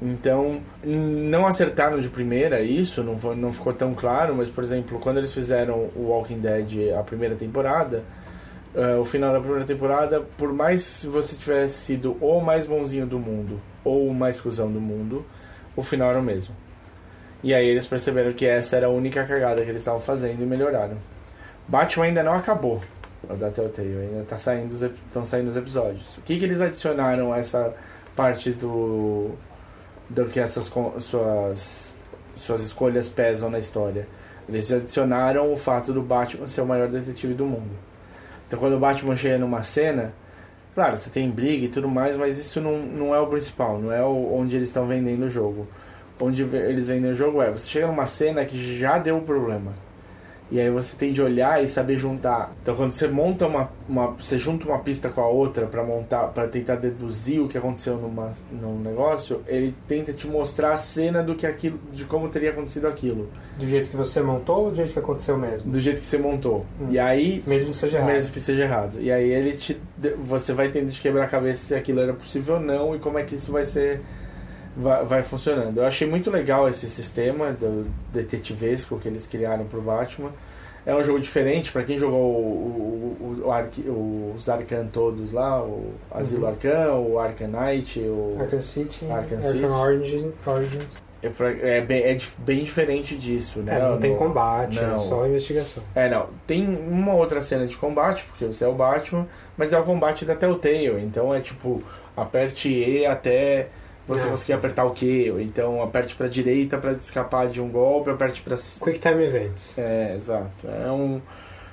Então, 0.00 0.60
não 0.84 1.46
acertaram 1.46 1.98
de 1.98 2.08
primeira 2.08 2.60
isso, 2.60 3.02
não, 3.02 3.18
foi, 3.18 3.34
não 3.34 3.52
ficou 3.52 3.72
tão 3.72 3.94
claro, 3.94 4.34
mas, 4.34 4.48
por 4.48 4.62
exemplo, 4.62 4.98
quando 4.98 5.18
eles 5.18 5.32
fizeram 5.32 5.88
o 5.96 6.08
Walking 6.08 6.40
Dead 6.40 6.92
a 6.98 7.02
primeira 7.02 7.34
temporada, 7.34 8.04
uh, 8.74 9.00
o 9.00 9.04
final 9.04 9.32
da 9.32 9.40
primeira 9.40 9.64
temporada, 9.64 10.20
por 10.36 10.52
mais 10.52 11.06
você 11.08 11.36
tivesse 11.36 11.78
sido 11.78 12.16
o 12.20 12.40
mais 12.40 12.66
bonzinho 12.66 13.06
do 13.06 13.18
mundo 13.18 13.60
ou 13.84 14.08
o 14.08 14.14
mais 14.14 14.40
cuzão 14.40 14.70
do 14.70 14.80
mundo, 14.80 15.24
o 15.76 15.82
final 15.82 16.10
era 16.10 16.18
o 16.18 16.22
mesmo. 16.22 16.54
E 17.42 17.52
aí 17.52 17.68
eles 17.68 17.86
perceberam 17.86 18.32
que 18.32 18.46
essa 18.46 18.76
era 18.76 18.86
a 18.86 18.90
única 18.90 19.24
cagada 19.24 19.62
que 19.62 19.68
eles 19.68 19.82
estavam 19.82 20.00
fazendo 20.00 20.42
e 20.42 20.46
melhoraram. 20.46 20.96
Batman 21.68 22.06
ainda 22.06 22.22
não 22.22 22.32
acabou, 22.32 22.82
o 23.28 23.34
da 23.34 23.50
Telltale, 23.50 23.96
ainda 23.96 24.24
tá 24.24 24.38
saindo 24.38 24.72
estão 24.72 25.24
saindo 25.24 25.48
os 25.48 25.56
episódios. 25.56 26.16
O 26.18 26.22
que, 26.22 26.38
que 26.38 26.44
eles 26.44 26.60
adicionaram 26.60 27.32
a 27.32 27.38
essa 27.38 27.74
parte 28.14 28.50
do, 28.52 29.30
do 30.08 30.26
que 30.26 30.40
essas 30.40 30.70
suas, 31.00 31.98
suas 32.34 32.62
escolhas 32.62 33.08
pesam 33.08 33.50
na 33.50 33.58
história? 33.58 34.06
Eles 34.48 34.72
adicionaram 34.72 35.52
o 35.52 35.56
fato 35.56 35.92
do 35.92 36.02
Batman 36.02 36.46
ser 36.46 36.60
o 36.60 36.66
maior 36.66 36.88
detetive 36.88 37.34
do 37.34 37.46
mundo. 37.46 37.76
Então 38.46 38.58
quando 38.58 38.74
o 38.74 38.78
Batman 38.78 39.16
chega 39.16 39.38
numa 39.38 39.62
cena, 39.62 40.12
Claro, 40.74 40.96
você 40.96 41.08
tem 41.08 41.30
briga 41.30 41.66
e 41.66 41.68
tudo 41.68 41.88
mais, 41.88 42.16
mas 42.16 42.36
isso 42.36 42.60
não, 42.60 42.78
não 42.78 43.14
é 43.14 43.20
o 43.20 43.28
principal, 43.28 43.78
não 43.78 43.92
é 43.92 44.02
o, 44.02 44.34
onde 44.34 44.56
eles 44.56 44.68
estão 44.68 44.86
vendendo 44.86 45.24
o 45.24 45.28
jogo. 45.28 45.68
Onde 46.20 46.42
eles 46.42 46.88
vendem 46.88 47.10
o 47.10 47.14
jogo 47.14 47.40
é, 47.42 47.50
você 47.50 47.68
chega 47.68 47.86
numa 47.86 48.06
cena 48.06 48.44
que 48.44 48.78
já 48.78 48.98
deu 48.98 49.16
um 49.16 49.24
problema. 49.24 49.72
E 50.50 50.60
aí 50.60 50.70
você 50.70 50.94
tem 50.96 51.12
de 51.12 51.22
olhar 51.22 51.62
e 51.64 51.68
saber 51.68 51.96
juntar. 51.96 52.52
Então 52.62 52.76
quando 52.76 52.92
você 52.92 53.08
monta 53.08 53.46
uma, 53.46 53.70
uma 53.88 54.08
você 54.08 54.36
junta 54.38 54.66
uma 54.66 54.78
pista 54.78 55.08
com 55.08 55.20
a 55.20 55.26
outra 55.26 55.66
para 55.66 55.82
montar, 55.82 56.28
para 56.28 56.46
tentar 56.46 56.76
deduzir 56.76 57.40
o 57.40 57.48
que 57.48 57.56
aconteceu 57.58 57.96
numa, 57.96 58.30
num 58.52 58.78
negócio, 58.78 59.42
ele 59.48 59.74
tenta 59.88 60.12
te 60.12 60.26
mostrar 60.26 60.72
a 60.72 60.76
cena 60.78 61.22
do 61.22 61.34
que 61.34 61.46
aquilo, 61.46 61.80
de 61.92 62.04
como 62.04 62.28
teria 62.28 62.50
acontecido 62.50 62.86
aquilo, 62.86 63.28
Do 63.58 63.66
jeito 63.66 63.88
que 63.90 63.96
você 63.96 64.20
montou 64.20 64.64
ou 64.66 64.70
do 64.70 64.76
jeito 64.76 64.92
que 64.92 64.98
aconteceu 64.98 65.38
mesmo? 65.38 65.72
do 65.72 65.80
jeito 65.80 66.00
que 66.00 66.06
você 66.06 66.18
montou. 66.18 66.66
Hum. 66.80 66.88
E 66.90 66.98
aí 66.98 67.42
Mesmo 67.46 67.70
que 67.70 67.76
seja 67.76 67.96
errado. 67.98 68.10
mesmo 68.12 68.32
que 68.32 68.40
seja 68.40 68.62
errado. 68.62 69.00
E 69.00 69.10
aí 69.10 69.30
ele 69.30 69.52
te 69.52 69.80
você 70.22 70.52
vai 70.52 70.68
tendo 70.68 70.90
de 70.90 71.00
quebrar 71.00 71.24
a 71.24 71.28
cabeça 71.28 71.64
se 71.64 71.74
aquilo 71.74 72.00
era 72.00 72.12
possível 72.12 72.56
ou 72.56 72.60
não 72.60 72.94
e 72.94 72.98
como 72.98 73.18
é 73.18 73.22
que 73.22 73.34
isso 73.34 73.50
vai 73.50 73.64
ser 73.64 74.02
vai, 74.76 75.04
vai 75.04 75.22
funcionando. 75.22 75.78
Eu 75.78 75.84
achei 75.86 76.08
muito 76.08 76.30
legal 76.30 76.68
esse 76.68 76.88
sistema 76.88 77.52
do 77.52 77.86
detetivesco 78.12 78.98
que 78.98 79.08
eles 79.08 79.26
criaram 79.26 79.64
pro 79.64 79.80
Batman. 79.80 80.30
É 80.86 80.94
um 80.94 81.02
jogo 81.02 81.18
diferente 81.18 81.72
para 81.72 81.82
quem 81.82 81.98
jogou 81.98 82.20
o, 82.20 83.16
o, 83.18 83.42
o, 83.42 83.90
o 83.90 84.34
os 84.36 84.48
Arkham 84.50 84.86
todos 84.92 85.32
lá, 85.32 85.62
o 85.62 85.92
Asilo 86.10 86.42
Uhum. 86.42 86.48
Arkham, 86.50 87.06
o 87.12 87.18
Arkham 87.18 87.48
Knight, 87.48 88.00
o 88.00 88.36
Arkham 88.38 88.60
City, 88.60 89.04
Arkham 89.06 89.38
Arkham, 89.38 89.40
City. 89.40 89.64
Origins, 89.64 90.32
Origins. 90.46 91.02
é, 91.22 91.78
é 91.78 91.80
bem, 91.80 92.02
é 92.02 92.16
bem 92.38 92.62
diferente 92.64 93.16
disso, 93.16 93.60
né? 93.60 93.78
É, 93.78 93.80
não 93.80 93.98
tem 93.98 94.10
No- 94.12 94.18
combate, 94.18 94.78
não. 94.78 94.94
é 94.94 94.98
só 94.98 95.26
investigação. 95.26 95.82
É, 95.94 96.10
não. 96.10 96.26
Tem 96.46 96.66
uma 96.68 97.14
outra 97.14 97.40
cena 97.40 97.66
de 97.66 97.76
combate, 97.78 98.26
porque 98.26 98.44
você 98.44 98.64
é 98.64 98.68
o 98.68 98.74
Batman, 98.74 99.26
mas 99.56 99.72
é 99.72 99.78
o 99.78 99.84
combate 99.84 100.26
da 100.26 100.36
Telltale. 100.36 101.00
Então 101.02 101.32
é 101.34 101.40
tipo, 101.40 101.82
aperte 102.14 102.68
E 102.68 103.06
até 103.06 103.68
você 104.06 104.26
Ah, 104.26 104.30
conseguir 104.30 104.52
apertar 104.54 104.84
o 104.84 104.90
Q. 104.92 105.30
Ou 105.32 105.40
então 105.40 105.82
aperte 105.82 106.14
pra 106.14 106.26
direita 106.28 106.78
pra 106.78 106.92
escapar 106.92 107.48
de 107.48 107.60
um 107.60 107.68
golpe, 107.68 108.10
aperte 108.10 108.42
pra. 108.42 108.56
c- 108.56 108.82
Quick 108.84 108.98
Time 108.98 109.24
Events. 109.24 109.78
É, 109.78 110.14
exato. 110.14 110.66
É, 110.68 110.90
um, 110.90 111.20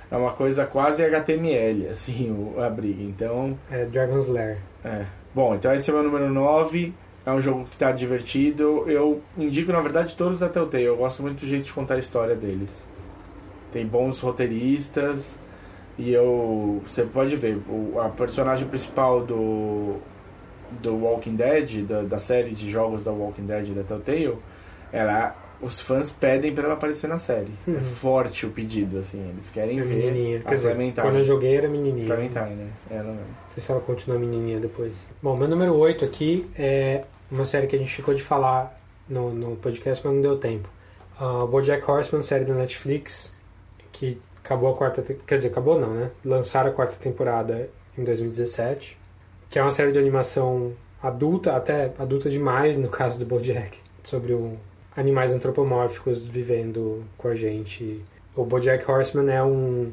é 0.09 0.15
uma 0.17 0.31
coisa 0.31 0.65
quase 0.65 1.03
HTML, 1.03 1.87
assim, 1.91 2.31
o- 2.31 2.61
a 2.61 2.69
briga. 2.69 3.03
Então, 3.03 3.57
É 3.69 3.85
Dragon's 3.85 4.27
Lair. 4.27 4.57
é. 4.83 5.05
Bom, 5.33 5.55
então 5.55 5.73
esse 5.73 5.89
é 5.89 5.93
o 5.93 5.95
meu 5.97 6.03
número 6.11 6.29
9. 6.29 6.93
É 7.25 7.31
um 7.31 7.39
jogo 7.39 7.65
que 7.65 7.77
tá 7.77 7.91
divertido. 7.91 8.83
Eu 8.89 9.21
indico, 9.37 9.71
na 9.71 9.79
verdade, 9.79 10.15
todos 10.15 10.39
da 10.39 10.49
Telltale. 10.49 10.83
Eu 10.83 10.97
gosto 10.97 11.21
muito 11.21 11.39
do 11.41 11.45
jeito 11.47 11.65
de 11.65 11.71
contar 11.71 11.93
a 11.93 11.99
história 11.99 12.35
deles. 12.35 12.85
Tem 13.71 13.85
bons 13.85 14.19
roteiristas. 14.19 15.39
E 15.97 16.11
eu. 16.11 16.81
Você 16.85 17.03
pode 17.03 17.35
ver, 17.35 17.57
o, 17.69 17.99
a 18.01 18.09
personagem 18.09 18.67
principal 18.67 19.23
do. 19.23 19.97
Do 20.81 20.95
Walking 20.95 21.35
Dead, 21.35 21.83
da, 21.85 22.01
da 22.03 22.19
série 22.19 22.51
de 22.51 22.69
jogos 22.71 23.03
da 23.03 23.11
Walking 23.11 23.45
Dead 23.45 23.69
da 23.69 23.83
Telltale, 23.83 24.37
ela. 24.91 25.35
Os 25.61 25.79
fãs 25.79 26.09
pedem 26.09 26.55
pra 26.55 26.63
ela 26.63 26.73
aparecer 26.73 27.07
na 27.07 27.19
série. 27.19 27.51
É 27.67 27.71
Uhum. 27.71 27.81
forte 27.83 28.47
o 28.47 28.49
pedido, 28.49 28.97
assim. 28.97 29.29
Eles 29.29 29.51
querem 29.51 29.79
É 29.79 29.83
ver. 29.83 29.95
menininha. 29.95 30.39
a 30.39 30.41
Quer 30.41 30.55
dizer, 30.55 30.69
Clementine. 30.73 31.01
quando 31.05 31.17
eu 31.17 31.23
joguei 31.23 31.55
era 31.55 31.69
menininha. 31.69 32.07
Clementine, 32.07 32.55
né? 32.55 32.67
Ela 32.89 33.03
mesmo. 33.03 33.19
Não 33.19 33.49
sei 33.49 33.61
se 33.63 33.71
ela 33.71 33.79
continua 33.79 34.17
menininha 34.17 34.59
depois. 34.59 35.07
Bom, 35.21 35.37
meu 35.37 35.47
número 35.47 35.75
8 35.75 36.03
aqui 36.03 36.49
é 36.57 37.03
uma 37.29 37.45
série 37.45 37.67
que 37.67 37.75
a 37.75 37.79
gente 37.79 37.93
ficou 37.93 38.11
de 38.15 38.23
falar 38.23 38.75
no, 39.07 39.31
no 39.35 39.55
podcast, 39.57 40.03
mas 40.03 40.15
não 40.15 40.21
deu 40.23 40.37
tempo. 40.39 40.67
Uh, 41.19 41.45
BoJack 41.45 41.83
Horseman, 41.91 42.23
série 42.23 42.43
da 42.43 42.55
Netflix, 42.55 43.35
que 43.91 44.19
acabou 44.43 44.73
a 44.73 44.75
quarta... 44.75 45.03
Quer 45.27 45.35
dizer, 45.35 45.49
acabou 45.49 45.79
não, 45.79 45.93
né? 45.93 46.09
Lançaram 46.25 46.71
a 46.71 46.73
quarta 46.73 46.95
temporada 46.95 47.69
em 47.95 48.03
2017, 48.03 48.97
que 49.51 49.59
é 49.59 49.61
uma 49.61 49.71
série 49.71 49.91
de 49.91 49.99
animação 49.99 50.73
adulta, 51.01 51.55
até 51.55 51.91
adulta 51.99 52.29
demais 52.29 52.75
no 52.77 52.87
caso 52.89 53.19
do 53.19 53.25
BoJack, 53.25 53.77
sobre 54.03 54.33
o, 54.33 54.57
animais 54.95 55.31
antropomórficos 55.33 56.25
vivendo 56.25 57.03
com 57.17 57.27
a 57.27 57.35
gente. 57.35 58.01
O 58.35 58.45
BoJack 58.45 58.89
Horseman 58.89 59.29
é 59.29 59.43
um 59.43 59.91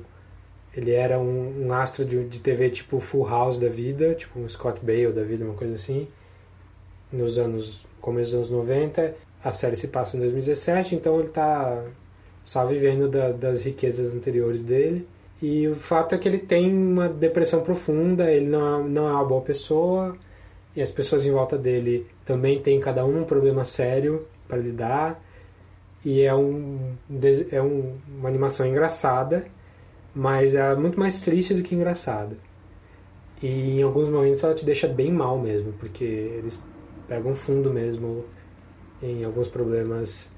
ele 0.74 0.92
era 0.92 1.18
um, 1.18 1.66
um 1.66 1.72
astro 1.72 2.04
de, 2.04 2.24
de 2.24 2.40
TV 2.40 2.70
tipo 2.70 3.00
Full 3.00 3.26
House 3.28 3.58
da 3.58 3.68
vida, 3.68 4.14
tipo 4.14 4.38
um 4.38 4.48
Scott 4.48 4.80
Bale 4.84 5.12
da 5.12 5.24
vida, 5.24 5.44
uma 5.44 5.54
coisa 5.54 5.74
assim. 5.74 6.06
Nos 7.10 7.38
anos, 7.38 7.86
começo 8.00 8.32
dos 8.32 8.50
anos 8.50 8.50
90. 8.50 9.14
A 9.42 9.50
série 9.50 9.76
se 9.76 9.88
passa 9.88 10.16
em 10.16 10.20
2017, 10.20 10.94
então 10.94 11.18
ele 11.18 11.30
tá 11.30 11.82
só 12.44 12.64
vivendo 12.66 13.08
da- 13.08 13.32
das 13.32 13.62
riquezas 13.62 14.14
anteriores 14.14 14.60
dele. 14.60 15.08
E 15.40 15.68
o 15.68 15.74
fato 15.76 16.14
é 16.14 16.18
que 16.18 16.28
ele 16.28 16.38
tem 16.38 16.72
uma 16.72 17.08
depressão 17.08 17.60
profunda, 17.62 18.30
ele 18.30 18.46
não, 18.48 18.80
é- 18.80 18.88
não 18.88 19.08
é 19.08 19.12
uma 19.12 19.24
boa 19.24 19.40
pessoa, 19.40 20.16
e 20.74 20.82
as 20.82 20.90
pessoas 20.90 21.24
em 21.24 21.30
volta 21.32 21.56
dele 21.56 22.06
também 22.24 22.60
têm 22.60 22.80
cada 22.80 23.04
um 23.04 23.20
um 23.22 23.24
problema 23.24 23.64
sério 23.64 24.26
para 24.48 24.58
lidar. 24.58 25.22
E 26.04 26.22
é, 26.22 26.34
um, 26.34 26.94
é 27.52 27.62
um- 27.62 27.96
uma 28.18 28.28
animação 28.28 28.66
engraçada, 28.66 29.46
mas 30.14 30.54
é 30.54 30.74
muito 30.76 30.98
mais 30.98 31.20
triste 31.20 31.54
do 31.54 31.62
que 31.62 31.74
engraçada. 31.74 32.36
E 33.42 33.80
em 33.80 33.82
alguns 33.82 34.08
momentos 34.08 34.42
ela 34.42 34.54
te 34.54 34.64
deixa 34.64 34.88
bem 34.88 35.12
mal 35.12 35.38
mesmo, 35.38 35.72
porque 35.74 36.04
eles 36.04 36.60
pegam 37.08 37.34
fundo 37.34 37.72
mesmo 37.72 38.24
em 39.02 39.24
alguns 39.24 39.48
problemas. 39.48 40.30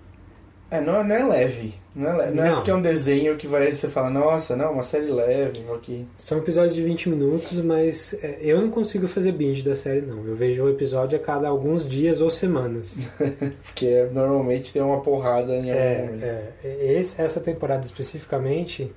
É, 0.70 0.80
não, 0.80 0.96
é- 1.00 1.04
não 1.04 1.16
é 1.16 1.24
leve. 1.26 1.74
Não 1.96 2.08
é, 2.10 2.16
leve. 2.16 2.34
Não, 2.36 2.44
é 2.44 2.48
Não. 2.48 2.54
porque 2.56 2.70
é 2.70 2.74
um 2.74 2.80
desenho 2.80 3.36
que 3.36 3.48
vai 3.48 3.72
você 3.72 3.88
fala, 3.88 4.08
nossa, 4.08 4.54
não, 4.54 4.72
uma 4.74 4.82
série 4.84 5.06
leve, 5.10 5.62
vou 5.64 5.74
aqui. 5.74 6.06
São 6.16 6.38
episódios 6.38 6.74
de 6.74 6.82
20 6.84 7.08
minutos, 7.08 7.58
mas 7.60 8.14
é, 8.22 8.38
eu 8.40 8.60
não 8.60 8.70
consigo 8.70 9.08
fazer 9.08 9.32
binge 9.32 9.62
da 9.62 9.74
série, 9.74 10.00
não. 10.00 10.24
Eu 10.24 10.36
vejo 10.36 10.62
um 10.64 10.68
episódio 10.68 11.18
a 11.18 11.20
cada 11.20 11.48
alguns 11.48 11.88
dias 11.88 12.20
ou 12.20 12.30
semanas. 12.30 12.96
Porque 13.64 14.06
normalmente 14.12 14.72
tem 14.72 14.80
uma 14.80 15.00
porrada 15.00 15.52
em 15.56 15.70
algum 15.72 16.06
momento. 16.06 16.22
É, 16.24 16.48
é, 16.62 16.92
esse- 16.98 17.20
essa 17.20 17.40
temporada 17.40 17.84
especificamente 17.84 18.92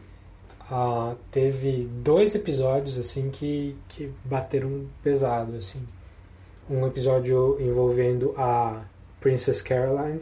ah, 0.70 1.16
teve 1.32 1.90
dois 1.92 2.36
episódios 2.36 2.98
assim 3.00 3.30
que, 3.32 3.76
que 3.90 4.12
bateram 4.24 4.86
pesado 5.02 5.56
assim. 5.58 5.80
Um 6.70 6.86
episódio 6.88 7.58
envolvendo 7.60 8.34
a 8.38 8.84
Princess 9.20 9.62
Caroline, 9.62 10.22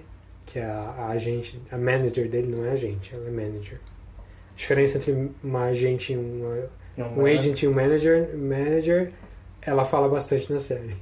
que 0.52 0.60
é 0.60 0.66
a, 0.66 0.94
a 0.98 1.08
agente, 1.12 1.62
a 1.72 1.78
manager 1.78 2.28
dele 2.28 2.54
não 2.54 2.66
é 2.66 2.72
agente, 2.72 3.16
ela 3.16 3.26
é 3.26 3.32
manager. 3.32 3.80
A 4.18 4.58
diferença 4.58 4.98
entre 4.98 5.32
uma 5.42 5.64
agente 5.64 6.12
e 6.12 6.18
uma, 6.18 6.70
Em 6.98 7.04
um 7.04 7.26
agent 7.26 7.64
e 7.64 7.68
um 7.70 7.74
manager, 7.74 8.38
manager, 8.38 9.14
ela 9.62 9.86
fala 9.86 10.10
bastante 10.10 10.52
na 10.52 10.60
série. 10.60 10.98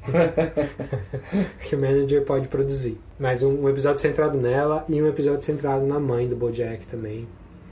que 1.68 1.76
o 1.76 1.80
manager 1.80 2.24
pode 2.26 2.48
produzir. 2.48 3.00
Mas 3.18 3.42
um, 3.42 3.64
um 3.64 3.68
episódio 3.68 4.00
centrado 4.00 4.38
nela 4.38 4.86
e 4.88 5.02
um 5.02 5.08
episódio 5.08 5.42
centrado 5.42 5.84
na 5.84 6.00
mãe 6.00 6.28
do 6.28 6.36
Bojack 6.36 6.86
também. 6.86 7.28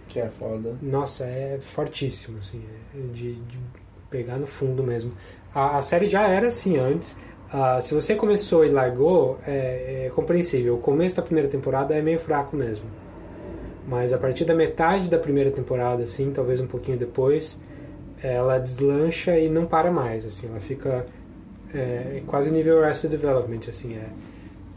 Que 0.07 0.19
é 0.19 0.29
foda. 0.29 0.75
Nossa, 0.81 1.25
é 1.25 1.59
fortíssimo, 1.61 2.39
assim, 2.39 2.59
é 2.95 3.01
de, 3.13 3.33
de 3.33 3.59
pegar 4.09 4.37
no 4.37 4.47
fundo 4.47 4.81
mesmo. 4.81 5.11
A, 5.53 5.77
a 5.77 5.81
série 5.83 6.09
já 6.09 6.27
era 6.27 6.47
assim 6.47 6.75
antes. 6.79 7.15
Ah, 7.51 7.79
se 7.79 7.93
você 7.93 8.15
começou 8.15 8.65
e 8.65 8.69
largou, 8.69 9.37
é, 9.47 10.05
é 10.05 10.11
compreensível. 10.13 10.75
O 10.75 10.79
começo 10.79 11.15
da 11.15 11.21
primeira 11.21 11.49
temporada 11.49 11.95
é 11.95 12.01
meio 12.01 12.19
fraco 12.19 12.55
mesmo. 12.55 12.85
Mas 13.87 14.11
a 14.11 14.17
partir 14.17 14.43
da 14.43 14.53
metade 14.53 15.09
da 15.09 15.17
primeira 15.17 15.49
temporada, 15.49 16.03
assim, 16.03 16.31
talvez 16.31 16.59
um 16.59 16.67
pouquinho 16.67 16.97
depois, 16.97 17.57
ela 18.21 18.57
deslancha 18.57 19.39
e 19.39 19.47
não 19.47 19.65
para 19.65 19.89
mais, 19.89 20.25
assim, 20.25 20.47
ela 20.47 20.59
fica 20.59 21.05
é, 21.73 22.21
quase 22.27 22.51
nível 22.51 22.83
Arrested 22.83 23.11
Development, 23.11 23.61
assim, 23.67 23.95
é. 23.95 24.09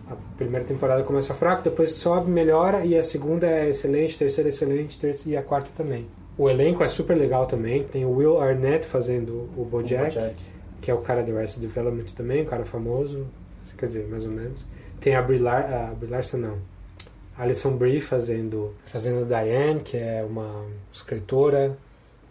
A 0.08 0.16
primeira 0.36 0.64
temporada 0.64 1.04
começa 1.04 1.32
fraco, 1.34 1.62
depois 1.62 1.92
sobe, 1.92 2.30
melhora, 2.30 2.84
e 2.84 2.98
a 2.98 3.02
segunda 3.02 3.46
é 3.46 3.68
excelente, 3.68 4.18
terceira 4.18 4.48
é 4.48 4.50
excelente, 4.50 4.98
terceira, 4.98 5.30
e 5.30 5.36
a 5.36 5.42
quarta 5.42 5.70
também. 5.76 6.06
O 6.36 6.50
elenco 6.50 6.82
é 6.82 6.88
super 6.88 7.16
legal 7.16 7.46
também, 7.46 7.84
tem 7.84 8.04
o 8.04 8.16
Will 8.16 8.40
Arnett 8.40 8.86
fazendo 8.86 9.48
o 9.56 9.64
Bojack, 9.64 10.16
O 10.16 10.20
Bojack. 10.20 10.36
Que 10.80 10.90
é 10.90 10.94
o 10.94 10.98
cara 10.98 11.22
do 11.22 11.36
Arrested 11.36 11.62
Development 11.62 12.04
também, 12.16 12.42
um 12.42 12.46
cara 12.46 12.64
famoso, 12.64 13.26
quer 13.78 13.86
dizer, 13.86 14.06
mais 14.08 14.24
ou 14.24 14.30
menos. 14.30 14.64
Tem 15.00 15.14
a 15.14 15.22
Brie, 15.22 15.38
Lar 15.38 15.72
a 15.90 15.94
Brie 15.94 16.10
Larson, 16.10 16.36
não. 16.38 16.58
Alison 17.38 17.72
Brie 17.76 18.00
fazendo, 18.00 18.74
fazendo 18.86 19.22
a 19.34 19.42
Diane, 19.42 19.80
que 19.80 19.96
é 19.96 20.22
uma 20.28 20.66
escritora. 20.92 21.76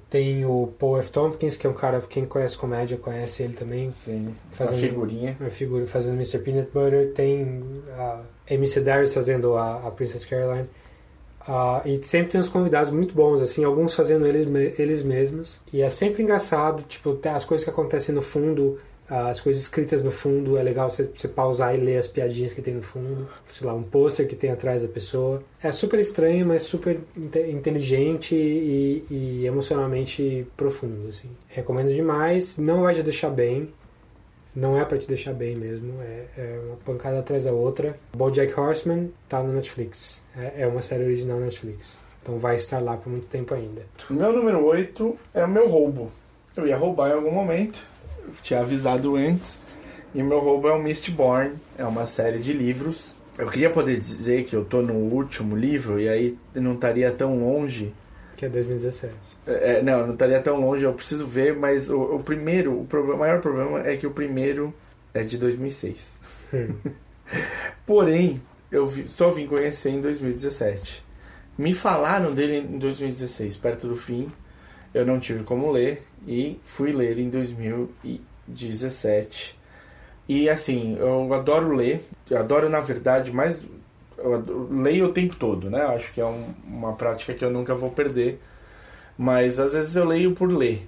Tem 0.10 0.44
o 0.46 0.74
Paul 0.80 0.98
F. 1.00 1.12
Tompkins, 1.12 1.56
que 1.56 1.68
é 1.68 1.70
um 1.70 1.74
cara, 1.74 2.02
quem 2.02 2.26
conhece 2.26 2.58
comédia 2.58 2.98
conhece 2.98 3.44
ele 3.44 3.54
também, 3.54 3.92
Sim. 3.92 4.34
Fazendo- 4.52 4.78
A 4.78 4.82
figurinha. 4.82 5.38
uma 5.40 5.50
figura 5.52 5.86
fazendo 5.86 6.16
Mr. 6.16 6.40
Peanut 6.40 6.70
Butter. 6.74 7.12
Tem 7.14 7.64
a 7.96 8.22
Amy 8.52 8.68
Sedaris 8.68 9.14
fazendo 9.14 9.56
a, 9.56 9.88
a 9.88 9.92
Princess 9.92 10.26
Caroline. 10.26 10.68
Ah, 11.48 11.82
e 11.86 11.98
sempre 12.04 12.32
tem 12.32 12.40
uns 12.40 12.48
convidados 12.48 12.92
muito 12.92 13.14
bons, 13.14 13.42
assim, 13.42 13.64
alguns 13.64 13.94
fazendo 13.94 14.26
eles, 14.26 14.80
eles 14.80 15.04
mesmos. 15.04 15.60
E 15.72 15.82
é 15.82 15.90
sempre 15.90 16.22
engraçado, 16.22 16.84
tipo, 16.84 17.18
as 17.26 17.46
coisas 17.46 17.64
que 17.64 17.70
acontecem 17.70 18.14
no 18.14 18.22
fundo, 18.22 18.78
ah, 19.10 19.30
as 19.30 19.42
coisas 19.42 19.64
escritas 19.64 20.04
no 20.04 20.12
fundo, 20.12 20.58
é 20.58 20.62
legal 20.62 20.90
você, 20.90 21.10
você 21.16 21.28
pausar 21.28 21.74
e 21.74 21.80
ler 21.80 21.98
as 21.98 22.08
piadinhas 22.08 22.54
que 22.54 22.62
tem 22.62 22.76
no 22.76 22.84
fundo. 22.84 23.28
Sei 23.46 23.66
lá, 23.66 23.74
um 23.74 23.82
pôster 23.82 24.28
que 24.28 24.36
tem 24.36 24.52
atrás 24.52 24.84
da 24.84 24.88
pessoa. 24.88 25.42
É 25.64 25.72
super 25.72 26.00
estranho, 26.00 26.46
mas 26.46 26.64
super 26.64 27.00
inte- 27.18 27.50
inteligente 27.50 28.36
e, 28.36 29.04
e 29.10 29.46
emocionalmente 29.48 30.46
profundo, 30.56 31.08
assim. 31.10 31.30
Recomendo 31.48 31.94
demais, 31.94 32.58
não 32.58 32.84
vai 32.84 32.94
te 32.94 33.02
deixar 33.02 33.32
bem. 33.32 33.70
Não 34.60 34.78
é 34.78 34.84
pra 34.84 34.98
te 34.98 35.08
deixar 35.08 35.34
bem 35.34 35.56
mesmo, 35.56 35.94
é, 36.02 36.26
é 36.38 36.62
uma 36.68 36.76
pancada 36.78 37.20
atrás 37.20 37.46
da 37.46 37.54
outra. 37.54 37.96
BoJack 38.14 38.60
Horseman 38.60 39.10
tá 39.30 39.42
no 39.42 39.54
Netflix, 39.54 40.22
é, 40.36 40.64
é 40.64 40.68
uma 40.68 40.82
série 40.82 41.06
original 41.06 41.40
Netflix. 41.40 41.98
Então 42.22 42.38
vai 42.38 42.58
estar 42.58 42.80
lá 42.80 42.98
por 42.98 43.10
muito 43.10 43.28
tempo 43.28 43.54
ainda. 43.54 43.84
Meu 44.10 44.34
número 44.34 44.62
8 44.66 45.18
é 45.34 45.46
o 45.46 45.48
meu 45.48 45.70
roubo. 45.70 46.12
Eu 46.58 46.68
ia 46.68 46.76
roubar 46.76 47.10
em 47.10 47.14
algum 47.14 47.32
momento, 47.32 47.82
eu 48.28 48.34
tinha 48.44 48.60
avisado 48.60 49.16
antes. 49.16 49.62
E 50.14 50.22
meu 50.22 50.40
roubo 50.40 50.68
é 50.68 50.74
o 50.74 50.82
Mistborn, 50.82 51.54
é 51.78 51.86
uma 51.86 52.06
série 52.06 52.40
de 52.40 52.52
livros. 52.52 53.16
Eu 53.38 53.48
queria 53.48 53.70
poder 53.70 53.98
dizer 53.98 54.44
que 54.44 54.56
eu 54.58 54.66
tô 54.66 54.82
no 54.82 54.94
último 54.94 55.56
livro 55.56 56.02
e 56.02 56.10
aí 56.10 56.38
não 56.54 56.74
estaria 56.74 57.10
tão 57.12 57.40
longe. 57.40 57.94
Que 58.40 58.46
é 58.46 58.50
2017. 58.50 59.14
É, 59.46 59.82
não, 59.82 60.08
não 60.08 60.14
estaria 60.14 60.40
tão 60.40 60.62
longe, 60.62 60.86
eu 60.86 60.94
preciso 60.94 61.28
ver, 61.28 61.58
mas 61.58 61.90
o, 61.90 62.16
o 62.16 62.24
primeiro, 62.24 62.80
o, 62.80 62.86
problema, 62.86 63.16
o 63.16 63.20
maior 63.20 63.42
problema 63.42 63.86
é 63.86 63.98
que 63.98 64.08
o 64.08 64.12
primeiro 64.12 64.74
é 65.14 65.24
de 65.24 65.38
2006. 65.38 66.18
Hum. 66.54 66.74
Porém, 67.86 68.42
eu 68.72 68.88
vi, 68.88 69.10
só 69.10 69.30
vim 69.30 69.46
conhecer 69.46 69.90
em 69.90 70.00
2017. 70.00 71.04
Me 71.58 71.74
falaram 71.74 72.34
dele 72.34 72.60
em 72.60 72.80
2016, 72.80 73.58
perto 73.58 73.90
do 73.90 73.96
fim. 73.98 74.32
Eu 74.94 75.06
não 75.06 75.20
tive 75.20 75.44
como 75.44 75.70
ler 75.70 76.04
e 76.26 76.58
fui 76.64 76.94
ler 76.94 77.20
em 77.20 77.30
2017. 77.30 79.60
E 80.30 80.50
assim, 80.50 80.96
eu 80.98 81.34
adoro 81.34 81.76
ler. 81.76 82.08
Eu 82.30 82.38
adoro, 82.38 82.70
na 82.70 82.80
verdade, 82.80 83.34
mais. 83.34 83.66
Eu 84.24 84.68
leio 84.72 85.08
o 85.08 85.14
tempo 85.14 85.36
todo, 85.36 85.70
né? 85.70 85.82
Acho 85.82 86.14
que 86.14 86.22
é 86.22 86.26
um, 86.26 86.54
uma 86.66 86.94
prática 86.94 87.34
que 87.34 87.44
eu 87.44 87.50
nunca 87.50 87.76
vou 87.76 87.92
perder. 87.92 88.40
Mas 89.18 89.60
às 89.60 89.74
vezes 89.74 89.96
eu 89.96 90.06
leio 90.06 90.34
por 90.34 90.52
ler. 90.52 90.88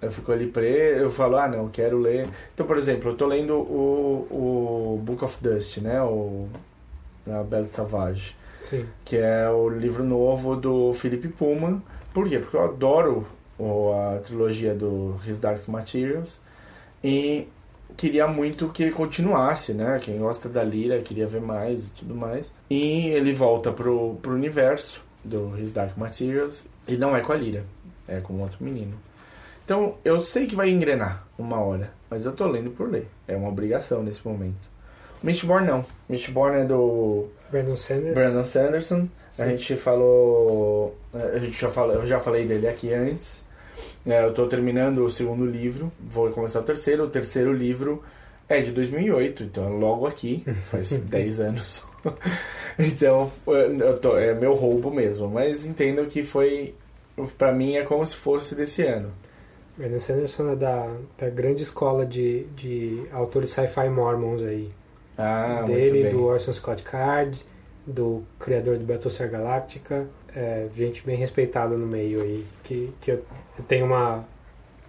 Eu 0.00 0.10
fico 0.10 0.30
ali 0.30 0.46
preso, 0.46 1.02
eu 1.02 1.10
falo, 1.10 1.36
ah, 1.36 1.48
não, 1.48 1.68
quero 1.68 1.98
ler. 1.98 2.28
Então, 2.54 2.66
por 2.66 2.78
exemplo, 2.78 3.10
eu 3.10 3.16
tô 3.16 3.26
lendo 3.26 3.54
o, 3.54 4.28
o 4.30 5.02
Book 5.02 5.24
of 5.24 5.38
Dust, 5.42 5.78
né? 5.78 6.00
O, 6.02 6.48
a 7.26 7.42
Belle 7.42 7.66
Savage, 7.66 8.36
Sim. 8.62 8.86
que 9.04 9.16
é 9.16 9.48
o 9.50 9.68
livro 9.68 10.04
novo 10.04 10.56
do 10.56 10.92
Philip 10.92 11.28
Pullman. 11.28 11.82
Por 12.14 12.28
quê? 12.28 12.38
Porque 12.38 12.56
eu 12.56 12.64
adoro 12.64 13.26
o, 13.58 13.92
a 13.92 14.18
trilogia 14.18 14.74
do 14.74 15.16
His 15.26 15.38
Dark 15.38 15.66
Materials 15.68 16.40
e 17.02 17.48
queria 17.98 18.28
muito 18.28 18.68
que 18.68 18.84
ele 18.84 18.92
continuasse, 18.92 19.74
né? 19.74 19.98
Quem 20.00 20.18
gosta 20.18 20.48
da 20.48 20.62
Lira 20.62 21.00
queria 21.00 21.26
ver 21.26 21.40
mais 21.40 21.88
e 21.88 21.90
tudo 21.90 22.14
mais. 22.14 22.52
E 22.70 23.08
ele 23.08 23.32
volta 23.32 23.72
pro, 23.72 24.14
pro 24.22 24.32
universo 24.32 25.02
do 25.24 25.58
His 25.58 25.72
Dark 25.72 25.98
Materials 25.98 26.64
e 26.86 26.96
não 26.96 27.14
é 27.14 27.20
com 27.20 27.32
a 27.32 27.36
Lira, 27.36 27.64
é 28.06 28.20
com 28.20 28.40
outro 28.40 28.64
menino. 28.64 28.94
Então, 29.64 29.96
eu 30.04 30.20
sei 30.22 30.46
que 30.46 30.54
vai 30.54 30.70
engrenar 30.70 31.26
uma 31.36 31.60
hora, 31.60 31.92
mas 32.08 32.24
eu 32.24 32.32
tô 32.32 32.46
lendo 32.46 32.70
por 32.70 32.88
ler. 32.88 33.08
É 33.26 33.36
uma 33.36 33.48
obrigação 33.48 34.02
nesse 34.02 34.26
momento. 34.26 34.68
Mistborn 35.22 35.66
não. 35.66 35.84
Mistborn 36.08 36.60
é 36.60 36.64
do 36.64 37.28
Brandon 37.50 37.76
Sanders. 37.76 38.14
Brandon 38.14 38.44
Sanderson. 38.44 39.08
A 39.38 39.46
gente 39.46 39.76
falou. 39.76 40.96
A 41.12 41.38
gente 41.38 41.60
já 41.60 41.68
falou, 41.68 41.94
eu 41.96 42.06
já 42.06 42.20
falei 42.20 42.46
dele 42.46 42.68
aqui 42.68 42.94
antes. 42.94 43.44
É, 44.06 44.24
eu 44.24 44.32
tô 44.32 44.46
terminando 44.46 45.04
o 45.04 45.10
segundo 45.10 45.44
livro, 45.44 45.92
vou 46.00 46.30
começar 46.30 46.60
o 46.60 46.64
terceiro. 46.64 47.04
O 47.04 47.08
terceiro 47.08 47.52
livro 47.52 48.02
é 48.48 48.60
de 48.60 48.72
2008, 48.72 49.44
então 49.44 49.64
é 49.64 49.68
logo 49.68 50.06
aqui, 50.06 50.44
faz 50.66 50.92
10 50.98 51.40
anos. 51.40 51.84
então, 52.78 53.30
eu 53.46 53.98
tô, 53.98 54.16
é 54.16 54.34
meu 54.34 54.54
roubo 54.54 54.90
mesmo, 54.90 55.28
mas 55.28 55.66
entendo 55.66 56.06
que 56.06 56.24
foi. 56.24 56.74
Pra 57.36 57.50
mim 57.50 57.74
é 57.74 57.82
como 57.82 58.06
se 58.06 58.14
fosse 58.14 58.54
desse 58.54 58.82
ano. 58.82 59.12
Brandon 59.76 59.98
Sanderson 60.00 60.50
é 60.50 60.56
da, 60.56 60.92
da 61.16 61.30
grande 61.30 61.62
escola 61.62 62.04
de, 62.04 62.44
de 62.56 63.02
autores 63.12 63.50
sci-fi 63.50 63.88
mormons 63.88 64.42
aí. 64.42 64.70
Ah, 65.16 65.62
Dele, 65.66 66.10
do 66.10 66.24
Orson 66.24 66.52
Scott 66.52 66.82
Card, 66.82 67.44
do 67.88 68.22
criador 68.38 68.76
de 68.76 68.84
Battlestar 68.84 69.30
Galactica. 69.30 70.06
É, 70.34 70.68
gente 70.74 71.04
bem 71.04 71.16
respeitada 71.16 71.76
no 71.76 71.86
meio 71.86 72.20
aí. 72.22 72.46
Que, 72.62 72.92
que 73.00 73.12
eu, 73.12 73.24
eu 73.58 73.64
tenho 73.66 73.86
uma, 73.86 74.24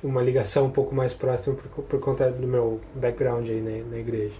uma 0.03 0.21
ligação 0.21 0.65
um 0.65 0.69
pouco 0.69 0.93
mais 0.93 1.13
próxima 1.13 1.55
por, 1.55 1.83
por 1.83 1.99
conta 1.99 2.29
do 2.29 2.47
meu 2.47 2.79
background 2.95 3.47
aí 3.47 3.61
na, 3.61 3.89
na 3.89 3.97
igreja. 3.97 4.35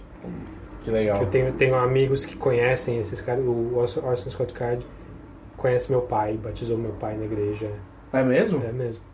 Que 0.82 0.90
legal. 0.90 1.20
Eu 1.22 1.26
tenho, 1.26 1.52
tenho 1.52 1.74
amigos 1.74 2.24
que 2.24 2.36
conhecem 2.36 2.98
esses 2.98 3.20
caras. 3.20 3.44
O 3.44 3.76
Orson, 3.76 4.00
Orson 4.00 4.30
Scott 4.30 4.52
Card 4.52 4.86
conhece 5.56 5.90
meu 5.90 6.02
pai, 6.02 6.36
batizou 6.36 6.78
meu 6.78 6.92
pai 6.92 7.16
na 7.16 7.24
igreja. 7.24 7.70
É 8.12 8.22
mesmo? 8.22 8.62
É 8.64 8.72
mesmo. 8.72 9.04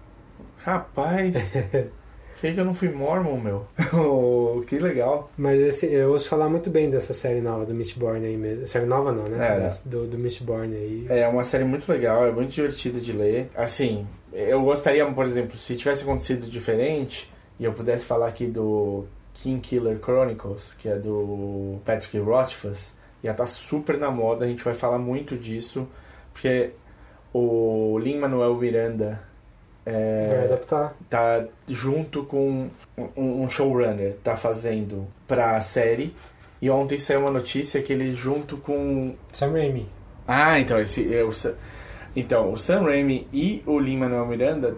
Rapaz, 0.59 1.55
por 2.37 2.41
que 2.43 2.53
que 2.55 2.61
eu 2.61 2.64
não 2.64 2.74
fui 2.74 2.89
mormon, 2.91 3.39
meu? 3.41 3.66
Oh, 3.95 4.61
que 4.66 4.78
legal. 4.78 5.30
Mas 5.39 5.61
esse, 5.61 5.87
eu 5.93 6.11
ouço 6.12 6.28
falar 6.28 6.49
muito 6.49 6.68
bem 6.70 6.91
dessa 6.91 7.12
série 7.12 7.41
nova 7.41 7.64
do 7.64 7.72
Mistborn 7.74 8.24
aí 8.26 8.37
mesmo. 8.37 8.66
Série 8.66 8.87
nova 8.87 9.11
não, 9.12 9.24
né? 9.24 9.57
É, 9.57 9.61
Das- 9.61 9.82
do, 9.84 10.07
do 10.07 10.18
Mistborn 10.18 10.74
aí. 10.74 11.07
É 11.09 11.26
uma 11.28 11.45
série 11.45 11.64
muito 11.64 11.91
legal, 11.91 12.26
é 12.26 12.30
muito 12.32 12.51
divertida 12.51 13.01
de 13.01 13.12
ler. 13.12 13.49
Assim, 13.55 14.07
eu 14.32 14.61
gostaria, 14.62 15.05
por 15.07 15.24
exemplo, 15.26 15.57
se 15.57 15.76
tivesse 15.76 16.03
acontecido 16.03 16.47
diferente 16.47 17.30
e 17.59 17.64
eu 17.64 17.72
pudesse 17.72 18.05
falar 18.07 18.28
aqui 18.28 18.47
do 18.47 19.05
King 19.34 19.61
Killer 19.61 19.99
Chronicles, 19.99 20.74
que 20.74 20.89
é 20.89 20.97
do 20.99 21.78
Patrick 21.84 22.18
Rothfuss, 22.18 22.95
ia 23.22 23.30
estar 23.30 23.47
super 23.47 23.97
na 23.99 24.11
moda, 24.11 24.45
a 24.45 24.49
gente 24.49 24.62
vai 24.62 24.74
falar 24.74 24.99
muito 24.99 25.37
disso, 25.37 25.87
porque 26.32 26.70
o 27.32 27.99
Lin-Manuel 27.99 28.55
Miranda 28.57 29.20
Vai 29.87 29.95
é, 29.95 30.45
adaptar. 30.47 30.97
tá 31.09 31.45
junto 31.68 32.24
com 32.24 32.68
um, 33.16 33.43
um 33.45 33.49
showrunner, 33.49 34.16
tá 34.22 34.37
fazendo 34.37 35.07
pra 35.28 35.61
série. 35.61 36.14
E 36.61 36.68
ontem 36.68 36.99
saiu 36.99 37.20
uma 37.20 37.30
notícia 37.30 37.80
que 37.80 37.93
ele 37.93 38.14
junto 38.14 38.57
com 38.57 39.14
Sam 39.30 39.53
Raimi. 39.53 39.89
ah, 40.26 40.59
então 40.59 40.80
esse 40.80 41.14
é 41.14 41.22
o 41.22 41.30
Sam, 41.30 41.55
então 42.16 42.53
o 42.53 42.59
Sam 42.59 42.82
Raimi 42.82 43.28
e 43.32 43.62
o 43.66 43.78
Lin 43.78 43.99
Manuel 43.99 44.26
Miranda 44.26 44.74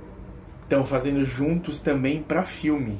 estão 0.65 0.85
fazendo 0.85 1.25
juntos 1.25 1.81
também 1.81 2.23
pra 2.23 2.43
filme. 2.43 2.99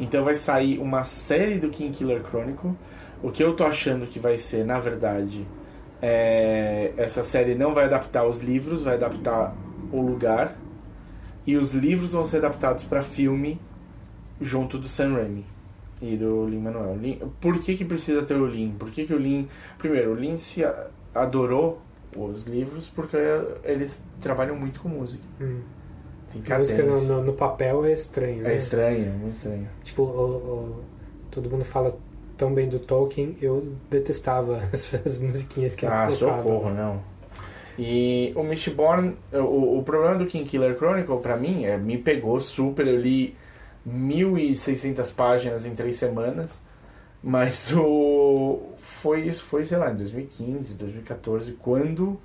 Então 0.00 0.24
vai 0.24 0.34
sair 0.34 0.78
uma 0.78 1.04
série 1.04 1.58
do 1.58 1.68
King 1.68 1.96
Killer 1.96 2.22
Chronicle. 2.28 2.72
O 3.22 3.30
que 3.30 3.44
eu 3.44 3.54
tô 3.54 3.62
achando 3.62 4.06
que 4.06 4.18
vai 4.18 4.36
ser, 4.38 4.64
na 4.64 4.80
verdade, 4.80 5.46
é, 6.00 6.92
essa 6.96 7.22
série 7.22 7.54
não 7.54 7.72
vai 7.72 7.84
adaptar 7.84 8.26
os 8.26 8.38
livros, 8.38 8.82
vai 8.82 8.94
adaptar 8.94 9.54
o 9.92 10.00
lugar. 10.00 10.56
E 11.46 11.56
os 11.56 11.72
livros 11.72 12.12
vão 12.12 12.24
ser 12.24 12.38
adaptados 12.38 12.84
pra 12.84 13.02
filme 13.02 13.60
junto 14.40 14.78
do 14.78 14.88
Sam 14.88 15.14
Raimi 15.14 15.44
e 16.00 16.16
do 16.16 16.46
Lin 16.46 16.60
Manuel. 16.60 16.96
Por 17.40 17.58
que, 17.60 17.76
que 17.76 17.84
precisa 17.84 18.22
ter 18.22 18.34
o 18.34 18.46
Lin? 18.46 18.74
Por 18.78 18.90
que, 18.90 19.06
que 19.06 19.14
o 19.14 19.18
Lin. 19.18 19.48
Primeiro, 19.78 20.12
o 20.12 20.14
Lin 20.14 20.36
se 20.36 20.62
adorou 21.14 21.80
os 22.16 22.42
livros 22.44 22.88
porque 22.88 23.16
eles 23.64 24.02
trabalham 24.20 24.56
muito 24.56 24.80
com 24.80 24.88
música. 24.88 25.22
Hum. 25.40 25.60
Tem 26.30 26.58
música 26.58 26.82
no, 26.82 27.00
no, 27.02 27.22
no 27.24 27.32
papel 27.34 27.84
é 27.84 27.92
estranho. 27.92 28.42
né? 28.42 28.52
É 28.52 28.56
estranho, 28.56 29.06
é 29.06 29.10
muito 29.10 29.34
estranho. 29.34 29.68
Tipo, 29.82 30.02
o- 30.02 30.36
o- 30.78 30.84
todo 31.30 31.50
mundo 31.50 31.64
fala 31.64 31.96
tão 32.38 32.54
bem 32.54 32.68
do 32.68 32.78
Tolkien, 32.78 33.36
eu 33.40 33.72
detestava 33.90 34.56
as, 34.72 34.92
as 34.94 35.18
musiquinhas 35.18 35.74
que 35.74 35.84
Ah, 35.86 36.06
ele 36.08 36.16
colocava. 36.16 36.42
socorro, 36.42 36.70
não. 36.70 37.00
E 37.78 38.32
o 38.36 38.42
Mistborn, 38.42 39.16
o, 39.32 39.78
o 39.78 39.82
problema 39.82 40.16
do 40.16 40.26
King 40.26 40.48
Killer 40.48 40.76
Chronicle 40.76 41.18
pra 41.20 41.36
mim 41.36 41.64
é 41.64 41.78
me 41.78 41.96
pegou 41.96 42.40
super, 42.40 42.86
eu 42.86 43.00
li 43.00 43.34
1600 43.84 45.10
páginas 45.10 45.64
em 45.64 45.74
três 45.74 45.96
semanas, 45.96 46.60
mas 47.22 47.72
o 47.76 48.60
foi 48.78 49.22
isso, 49.22 49.44
foi 49.44 49.64
sei 49.64 49.78
lá, 49.78 49.90
em 49.90 49.96
2015, 49.96 50.74
2014, 50.74 51.52
quando 51.52 52.20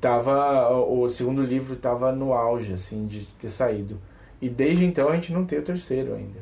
tava 0.00 0.68
o 0.70 1.08
segundo 1.08 1.42
livro 1.42 1.76
tava 1.76 2.12
no 2.12 2.32
auge 2.32 2.72
assim 2.72 3.06
de 3.06 3.20
ter 3.38 3.50
saído. 3.50 4.00
E 4.40 4.48
desde 4.48 4.84
então 4.84 5.08
a 5.08 5.14
gente 5.14 5.32
não 5.32 5.44
tem 5.44 5.58
o 5.58 5.62
terceiro 5.62 6.14
ainda. 6.14 6.40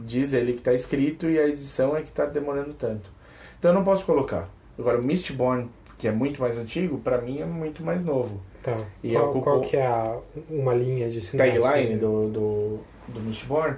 Diz 0.00 0.32
ele 0.32 0.52
que 0.52 0.60
tá 0.60 0.72
escrito 0.72 1.28
e 1.28 1.38
a 1.38 1.46
edição 1.46 1.96
é 1.96 2.02
que 2.02 2.10
tá 2.10 2.24
demorando 2.24 2.72
tanto. 2.74 3.10
Então 3.58 3.70
eu 3.70 3.74
não 3.74 3.84
posso 3.84 4.04
colocar. 4.04 4.48
Agora 4.78 4.98
o 4.98 5.02
Mistborn, 5.02 5.68
que 5.98 6.06
é 6.08 6.12
muito 6.12 6.40
mais 6.40 6.56
antigo, 6.56 6.98
pra 6.98 7.18
mim 7.20 7.40
é 7.40 7.44
muito 7.44 7.82
mais 7.82 8.04
novo. 8.04 8.40
Tá. 8.62 8.76
E 9.02 9.12
qual, 9.12 9.24
ocupou- 9.30 9.42
qual 9.42 9.60
que 9.60 9.76
é 9.76 9.86
a, 9.86 10.16
uma 10.48 10.72
linha 10.72 11.10
de 11.10 11.20
sinopse? 11.20 11.58
tagline 11.60 11.96
do, 11.96 12.28
do, 12.28 12.78
do 13.08 13.20
Mistborn, 13.20 13.76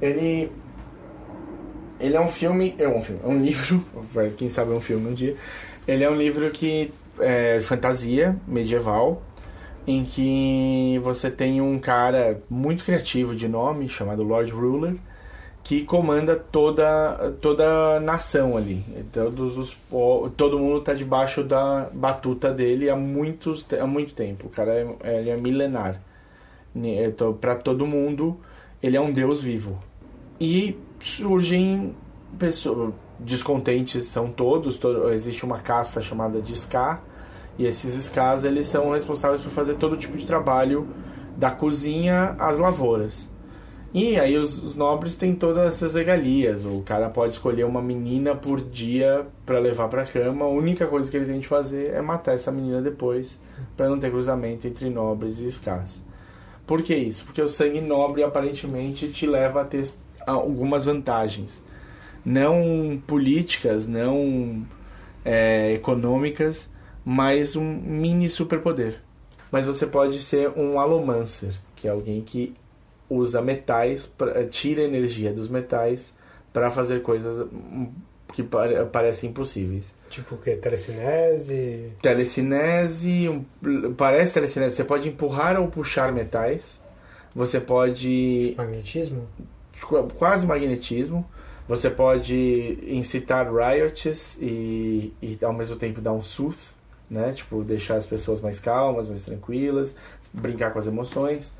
ele 0.00 0.50
ele 1.98 2.14
é 2.14 2.20
um 2.20 2.28
filme, 2.28 2.74
é 2.78 2.86
um 2.86 3.00
filme, 3.00 3.20
é 3.24 3.26
um 3.26 3.38
livro, 3.42 3.82
quem 4.36 4.48
sabe 4.50 4.70
é 4.72 4.74
um 4.74 4.80
filme 4.80 5.08
um 5.10 5.14
dia. 5.14 5.34
Ele 5.88 6.04
é 6.04 6.10
um 6.10 6.16
livro 6.16 6.50
que 6.50 6.92
é 7.18 7.58
fantasia 7.62 8.36
medieval, 8.46 9.22
em 9.86 10.04
que 10.04 11.00
você 11.02 11.30
tem 11.30 11.60
um 11.60 11.78
cara 11.78 12.42
muito 12.50 12.84
criativo 12.84 13.34
de 13.34 13.48
nome 13.48 13.88
chamado 13.88 14.22
Lord 14.22 14.50
Ruler 14.52 14.96
que 15.66 15.82
comanda 15.82 16.36
toda 16.36 17.34
toda 17.40 17.96
a 17.96 18.00
nação 18.00 18.56
ali. 18.56 18.84
Todos 19.12 19.58
os, 19.58 19.76
todo 20.36 20.60
mundo 20.60 20.78
está 20.78 20.94
debaixo 20.94 21.42
da 21.42 21.88
batuta 21.92 22.52
dele 22.52 22.88
há 22.88 22.94
muitos 22.94 23.66
há 23.72 23.84
muito 23.84 24.14
tempo. 24.14 24.46
O 24.46 24.48
cara 24.48 24.72
é, 25.02 25.18
ele 25.18 25.30
é 25.30 25.36
milenar. 25.36 26.00
Para 27.40 27.56
todo 27.56 27.84
mundo, 27.84 28.38
ele 28.80 28.96
é 28.96 29.00
um 29.00 29.10
deus 29.10 29.42
vivo. 29.42 29.76
E 30.40 30.78
surgem 31.00 31.96
pessoas 32.38 32.92
descontentes 33.18 34.04
são 34.04 34.30
todos, 34.30 34.76
to- 34.78 35.08
existe 35.10 35.44
uma 35.44 35.58
casta 35.58 36.00
chamada 36.00 36.40
de 36.40 36.52
Ska 36.54 37.00
E 37.58 37.64
esses 37.66 37.94
SCAs, 38.04 38.44
eles 38.44 38.68
são 38.68 38.92
responsáveis 38.92 39.40
por 39.40 39.50
fazer 39.50 39.74
todo 39.74 39.96
tipo 39.96 40.16
de 40.16 40.26
trabalho, 40.26 40.86
da 41.36 41.50
cozinha 41.50 42.36
às 42.38 42.58
lavouras. 42.60 43.34
E 43.98 44.20
aí 44.20 44.36
os, 44.36 44.62
os 44.62 44.74
nobres 44.74 45.16
têm 45.16 45.34
todas 45.34 45.68
essas 45.68 45.94
regalias. 45.94 46.66
O 46.66 46.82
cara 46.82 47.08
pode 47.08 47.32
escolher 47.32 47.64
uma 47.64 47.80
menina 47.80 48.34
por 48.34 48.60
dia 48.60 49.26
para 49.46 49.58
levar 49.58 49.88
para 49.88 50.04
cama. 50.04 50.44
A 50.44 50.48
única 50.48 50.86
coisa 50.86 51.10
que 51.10 51.16
ele 51.16 51.24
tem 51.24 51.40
de 51.40 51.48
fazer 51.48 51.94
é 51.94 52.02
matar 52.02 52.34
essa 52.34 52.52
menina 52.52 52.82
depois, 52.82 53.40
para 53.74 53.88
não 53.88 53.98
ter 53.98 54.10
cruzamento 54.10 54.66
entre 54.66 54.90
nobres 54.90 55.40
e 55.40 55.50
SCAs. 55.50 56.02
Por 56.66 56.82
que 56.82 56.94
isso? 56.94 57.24
Porque 57.24 57.40
o 57.40 57.48
sangue 57.48 57.80
nobre 57.80 58.22
aparentemente 58.22 59.08
te 59.08 59.26
leva 59.26 59.62
a 59.62 59.64
ter 59.64 59.88
algumas 60.26 60.84
vantagens. 60.84 61.64
Não 62.22 63.00
políticas, 63.06 63.86
não 63.86 64.62
é, 65.24 65.72
econômicas, 65.72 66.68
mas 67.02 67.56
um 67.56 67.64
mini 67.64 68.28
superpoder. 68.28 69.00
Mas 69.50 69.64
você 69.64 69.86
pode 69.86 70.20
ser 70.20 70.50
um 70.50 70.78
alomancer, 70.78 71.54
que 71.74 71.88
é 71.88 71.90
alguém 71.90 72.20
que 72.20 72.54
usa 73.08 73.40
metais, 73.40 74.06
pra, 74.06 74.44
tira 74.46 74.82
energia 74.82 75.32
dos 75.32 75.48
metais 75.48 76.12
para 76.52 76.70
fazer 76.70 77.02
coisas 77.02 77.46
que 78.32 78.42
parecem 78.92 79.30
impossíveis. 79.30 79.94
Tipo 80.08 80.34
o 80.34 80.38
que? 80.38 80.56
Telecinese? 80.56 81.92
Telecinese, 82.02 83.46
parece 83.96 84.34
telecinese. 84.34 84.76
Você 84.76 84.84
pode 84.84 85.08
empurrar 85.08 85.60
ou 85.60 85.68
puxar 85.68 86.12
metais. 86.12 86.80
Você 87.34 87.60
pode. 87.60 88.54
Magnetismo? 88.56 89.28
Quase 90.18 90.46
magnetismo. 90.46 91.28
Você 91.68 91.90
pode 91.90 92.78
incitar 92.86 93.52
riots 93.52 94.38
e, 94.40 95.12
e 95.20 95.38
ao 95.42 95.52
mesmo 95.52 95.76
tempo 95.76 96.00
dar 96.00 96.12
um 96.12 96.22
sooth 96.22 96.76
né? 97.10 97.32
Tipo, 97.32 97.62
deixar 97.62 97.96
as 97.96 98.06
pessoas 98.06 98.40
mais 98.40 98.60
calmas, 98.60 99.08
mais 99.08 99.22
tranquilas, 99.22 99.96
brincar 100.32 100.72
com 100.72 100.78
as 100.78 100.86
emoções. 100.86 101.54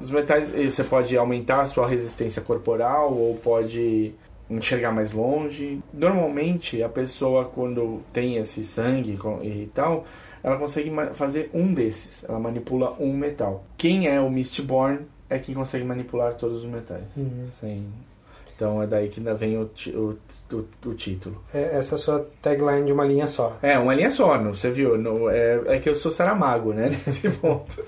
Os 0.00 0.10
metais, 0.10 0.50
você 0.50 0.84
pode 0.84 1.16
aumentar 1.16 1.62
a 1.62 1.66
sua 1.66 1.86
resistência 1.86 2.42
corporal 2.42 3.12
ou 3.12 3.36
pode 3.36 4.12
enxergar 4.50 4.92
mais 4.92 5.12
longe. 5.12 5.80
Normalmente, 5.92 6.82
a 6.82 6.88
pessoa 6.88 7.44
quando 7.44 8.00
tem 8.12 8.36
esse 8.36 8.64
sangue 8.64 9.18
e 9.42 9.70
tal, 9.72 10.04
ela 10.42 10.56
consegue 10.56 10.90
fazer 11.12 11.50
um 11.54 11.72
desses. 11.72 12.24
Ela 12.28 12.38
manipula 12.38 12.94
um 13.00 13.16
metal. 13.16 13.64
Quem 13.78 14.08
é 14.08 14.20
o 14.20 14.30
Mistborn 14.30 15.00
é 15.30 15.38
quem 15.38 15.54
consegue 15.54 15.84
manipular 15.84 16.34
todos 16.34 16.64
os 16.64 16.70
metais. 16.70 17.04
Uhum. 17.16 17.46
Sem 17.46 17.86
então 18.54 18.82
é 18.82 18.86
daí 18.86 19.08
que 19.08 19.20
ainda 19.20 19.34
vem 19.34 19.58
o, 19.58 19.70
o, 19.94 20.16
o, 20.54 20.64
o 20.86 20.94
título. 20.94 21.42
É 21.52 21.76
essa 21.76 21.94
é 21.94 21.96
a 21.96 21.98
sua 21.98 22.28
tagline 22.40 22.86
de 22.86 22.92
uma 22.92 23.04
linha 23.04 23.26
só. 23.26 23.58
É, 23.60 23.78
uma 23.78 23.94
linha 23.94 24.10
só, 24.10 24.38
não, 24.38 24.54
você 24.54 24.70
viu? 24.70 24.96
Não, 24.96 25.28
é, 25.28 25.60
é 25.66 25.78
que 25.78 25.88
eu 25.88 25.96
sou 25.96 26.10
Saramago, 26.10 26.72
né? 26.72 26.88
Nesse 27.06 27.28
ponto. 27.30 27.84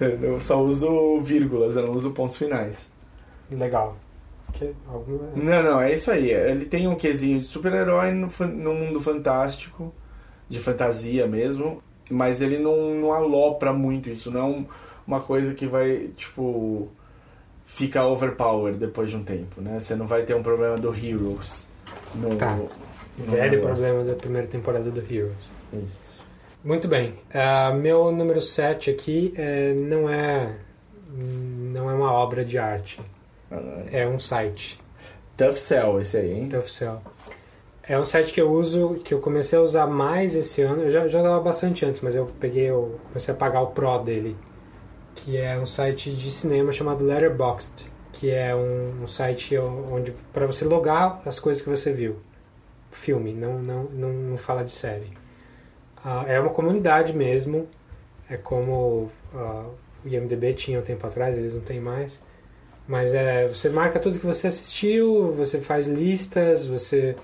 Eu 0.00 0.38
só 0.40 0.60
uso 0.60 1.20
vírgulas, 1.20 1.76
eu 1.76 1.86
não 1.86 1.94
uso 1.94 2.10
pontos 2.10 2.36
finais. 2.36 2.76
Legal. 3.50 3.96
Que, 4.52 4.74
alguma... 4.88 5.30
Não, 5.34 5.62
não, 5.62 5.80
é 5.80 5.94
isso 5.94 6.10
aí. 6.10 6.30
Ele 6.30 6.66
tem 6.66 6.86
um 6.86 6.96
quesinho 6.96 7.40
de 7.40 7.46
super-herói 7.46 8.12
no, 8.12 8.28
no 8.48 8.74
mundo 8.74 9.00
fantástico, 9.00 9.92
de 10.48 10.58
fantasia 10.58 11.26
mesmo, 11.26 11.82
mas 12.10 12.40
ele 12.40 12.58
não, 12.58 12.94
não 12.94 13.12
alopra 13.12 13.72
muito 13.72 14.10
isso, 14.10 14.30
não 14.30 14.40
é 14.40 14.64
uma 15.06 15.20
coisa 15.20 15.54
que 15.54 15.66
vai, 15.66 16.10
tipo 16.16 16.88
fica 17.70 18.04
overpowered 18.04 18.78
depois 18.78 19.10
de 19.10 19.16
um 19.16 19.22
tempo, 19.22 19.60
né? 19.60 19.78
Você 19.78 19.94
não 19.94 20.06
vai 20.06 20.22
ter 20.24 20.34
um 20.34 20.42
problema 20.42 20.76
do 20.76 20.92
Heroes. 20.94 21.68
No, 22.14 22.34
tá. 22.36 22.56
no 22.56 22.68
Velho 23.16 23.58
negócio. 23.58 23.76
problema 23.76 24.04
da 24.04 24.14
primeira 24.14 24.46
temporada 24.48 24.90
do 24.90 25.00
Heroes. 25.00 25.50
Isso. 25.72 26.20
Muito 26.64 26.88
bem. 26.88 27.14
Uh, 27.30 27.74
meu 27.76 28.10
número 28.10 28.40
7 28.40 28.90
aqui 28.90 29.32
é, 29.36 29.72
não 29.72 30.10
é 30.10 30.56
não 31.12 31.88
é 31.88 31.94
uma 31.94 32.12
obra 32.12 32.44
de 32.44 32.58
arte. 32.58 33.00
Ah, 33.50 33.84
é 33.90 34.06
um 34.06 34.18
site. 34.18 34.78
Tough 35.36 35.56
Cell 35.56 36.00
esse 36.00 36.16
aí, 36.16 36.32
hein? 36.32 36.48
Tough 36.48 36.68
Cell. 36.68 37.00
É 37.84 37.98
um 37.98 38.04
site 38.04 38.32
que 38.32 38.40
eu 38.40 38.50
uso, 38.50 39.00
que 39.04 39.14
eu 39.14 39.20
comecei 39.20 39.58
a 39.58 39.62
usar 39.62 39.86
mais 39.86 40.34
esse 40.34 40.60
ano. 40.60 40.82
Eu 40.82 40.90
já, 40.90 41.08
já 41.08 41.20
usava 41.20 41.40
bastante 41.40 41.84
antes, 41.86 42.00
mas 42.00 42.14
eu 42.14 42.26
peguei, 42.38 42.64
eu 42.64 43.00
comecei 43.08 43.32
a 43.32 43.36
pagar 43.36 43.62
o 43.62 43.68
Pro 43.68 43.98
dele 43.98 44.36
que 45.14 45.36
é 45.36 45.58
um 45.58 45.66
site 45.66 46.10
de 46.10 46.30
cinema 46.30 46.72
chamado 46.72 47.04
Letterboxd, 47.04 47.90
que 48.12 48.30
é 48.30 48.54
um, 48.54 49.02
um 49.02 49.06
site 49.06 49.56
onde 49.58 50.12
para 50.32 50.46
você 50.46 50.64
logar 50.64 51.22
as 51.26 51.38
coisas 51.38 51.62
que 51.62 51.68
você 51.68 51.92
viu, 51.92 52.16
filme, 52.90 53.32
não 53.32 53.60
não 53.62 53.84
não, 53.84 54.12
não 54.12 54.36
fala 54.36 54.64
de 54.64 54.72
série. 54.72 55.10
Uh, 56.04 56.26
é 56.26 56.40
uma 56.40 56.50
comunidade 56.50 57.14
mesmo, 57.14 57.68
é 58.28 58.36
como 58.36 59.10
uh, 59.34 59.70
o 60.04 60.08
IMDb 60.08 60.54
tinha 60.54 60.78
um 60.78 60.82
tempo 60.82 61.06
atrás, 61.06 61.36
eles 61.36 61.54
não 61.54 61.60
têm 61.60 61.80
mais. 61.80 62.20
Mas 62.88 63.14
é, 63.14 63.46
você 63.46 63.68
marca 63.68 64.00
tudo 64.00 64.18
que 64.18 64.26
você 64.26 64.48
assistiu, 64.48 65.32
você 65.32 65.60
faz 65.60 65.86
listas, 65.86 66.66
você 66.66 67.14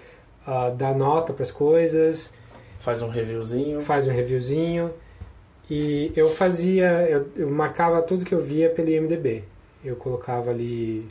uh, 0.46 0.74
dá 0.76 0.94
nota 0.94 1.32
para 1.32 1.42
as 1.42 1.50
coisas. 1.50 2.32
Faz 2.78 3.02
um 3.02 3.08
reviewzinho. 3.08 3.80
Faz 3.80 4.06
um 4.06 4.12
reviewzinho. 4.12 4.92
E 5.68 6.12
eu 6.14 6.30
fazia, 6.30 7.08
eu, 7.08 7.26
eu 7.36 7.50
marcava 7.50 8.00
tudo 8.02 8.24
que 8.24 8.34
eu 8.34 8.40
via 8.40 8.70
pelo 8.70 8.88
IMDB. 8.88 9.44
Eu 9.84 9.96
colocava 9.96 10.50
ali 10.50 11.08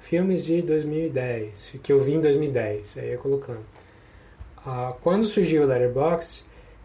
filmes 0.00 0.44
de 0.44 0.62
2010, 0.62 1.76
que 1.82 1.92
eu 1.92 2.00
vi 2.00 2.14
em 2.14 2.20
2010, 2.20 2.98
aí 2.98 3.10
ia 3.10 3.18
colocando. 3.18 3.60
Ah, 4.64 4.94
quando 5.00 5.26
surgiu 5.26 5.62
o 5.62 5.66
Letterboxd, 5.66 6.44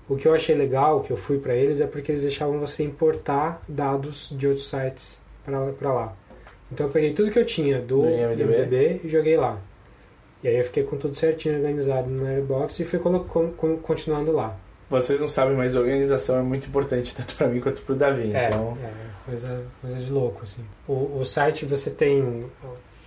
o 0.10 0.18
que 0.18 0.28
eu 0.28 0.34
achei 0.34 0.56
legal, 0.56 1.02
que 1.02 1.12
eu 1.12 1.18
fui 1.18 1.40
para 1.40 1.56
eles, 1.56 1.80
é 1.80 1.88
porque 1.88 2.12
eles 2.12 2.24
deixavam 2.24 2.60
você 2.60 2.84
importar 2.84 3.62
dados 3.68 4.34
de 4.38 4.48
outros 4.48 4.70
sites 4.70 5.22
para 5.46 5.94
lá. 5.94 6.16
Então 6.72 6.88
eu 6.88 6.92
peguei 6.92 7.14
tudo 7.14 7.32
que 7.32 7.40
eu 7.40 7.46
tinha 7.46 7.80
do 7.80 8.06
IMDb. 8.06 8.44
IMDb 8.44 9.02
e 9.04 9.10
joguei 9.10 9.38
lá. 9.38 9.62
E 10.44 10.48
aí 10.48 10.58
eu 10.58 10.64
fiquei 10.66 10.84
com 10.84 10.98
tudo 10.98 11.16
certinho 11.16 11.56
organizado 11.56 12.10
no 12.10 12.24
Letterboxd 12.24 12.84
e 12.84 12.86
fui 12.86 13.00
continuando 13.82 14.32
lá. 14.32 14.58
Vocês 15.02 15.20
não 15.20 15.28
sabem, 15.28 15.56
mas 15.56 15.76
organização 15.76 16.38
é 16.38 16.42
muito 16.42 16.68
importante, 16.68 17.16
tanto 17.16 17.36
para 17.36 17.48
mim 17.48 17.60
quanto 17.60 17.82
para 17.82 17.94
o 17.94 17.98
Davi. 17.98 18.32
É, 18.34 18.48
então... 18.48 18.78
é 18.82 19.14
coisa, 19.26 19.64
coisa 19.82 19.98
de 19.98 20.12
louco, 20.12 20.42
assim. 20.44 20.64
O, 20.88 21.20
o 21.20 21.26
site 21.26 21.66
você 21.66 21.90
tem 21.90 22.46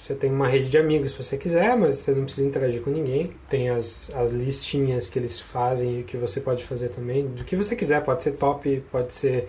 você 0.07 0.15
tem 0.15 0.31
uma 0.31 0.47
rede 0.47 0.71
de 0.71 0.79
amigos 0.79 1.11
se 1.11 1.21
você 1.21 1.37
quiser, 1.37 1.77
mas 1.77 1.97
você 1.97 2.13
não 2.13 2.23
precisa 2.23 2.47
interagir 2.47 2.81
com 2.81 2.91
ninguém. 2.91 3.33
Tem 3.49 3.71
as, 3.71 4.13
as 4.15 4.31
listinhas 4.31 5.09
que 5.09 5.19
eles 5.19 5.41
fazem 5.41 6.01
e 6.01 6.03
que 6.05 6.17
você 6.17 6.41
pode 6.41 6.63
fazer 6.63 6.91
também. 6.91 7.27
Do 7.27 7.43
que 7.43 7.57
você 7.57 7.75
quiser, 7.75 8.01
pode 8.05 8.23
ser 8.23 8.33
top, 8.33 8.85
pode 8.93 9.13
ser. 9.13 9.49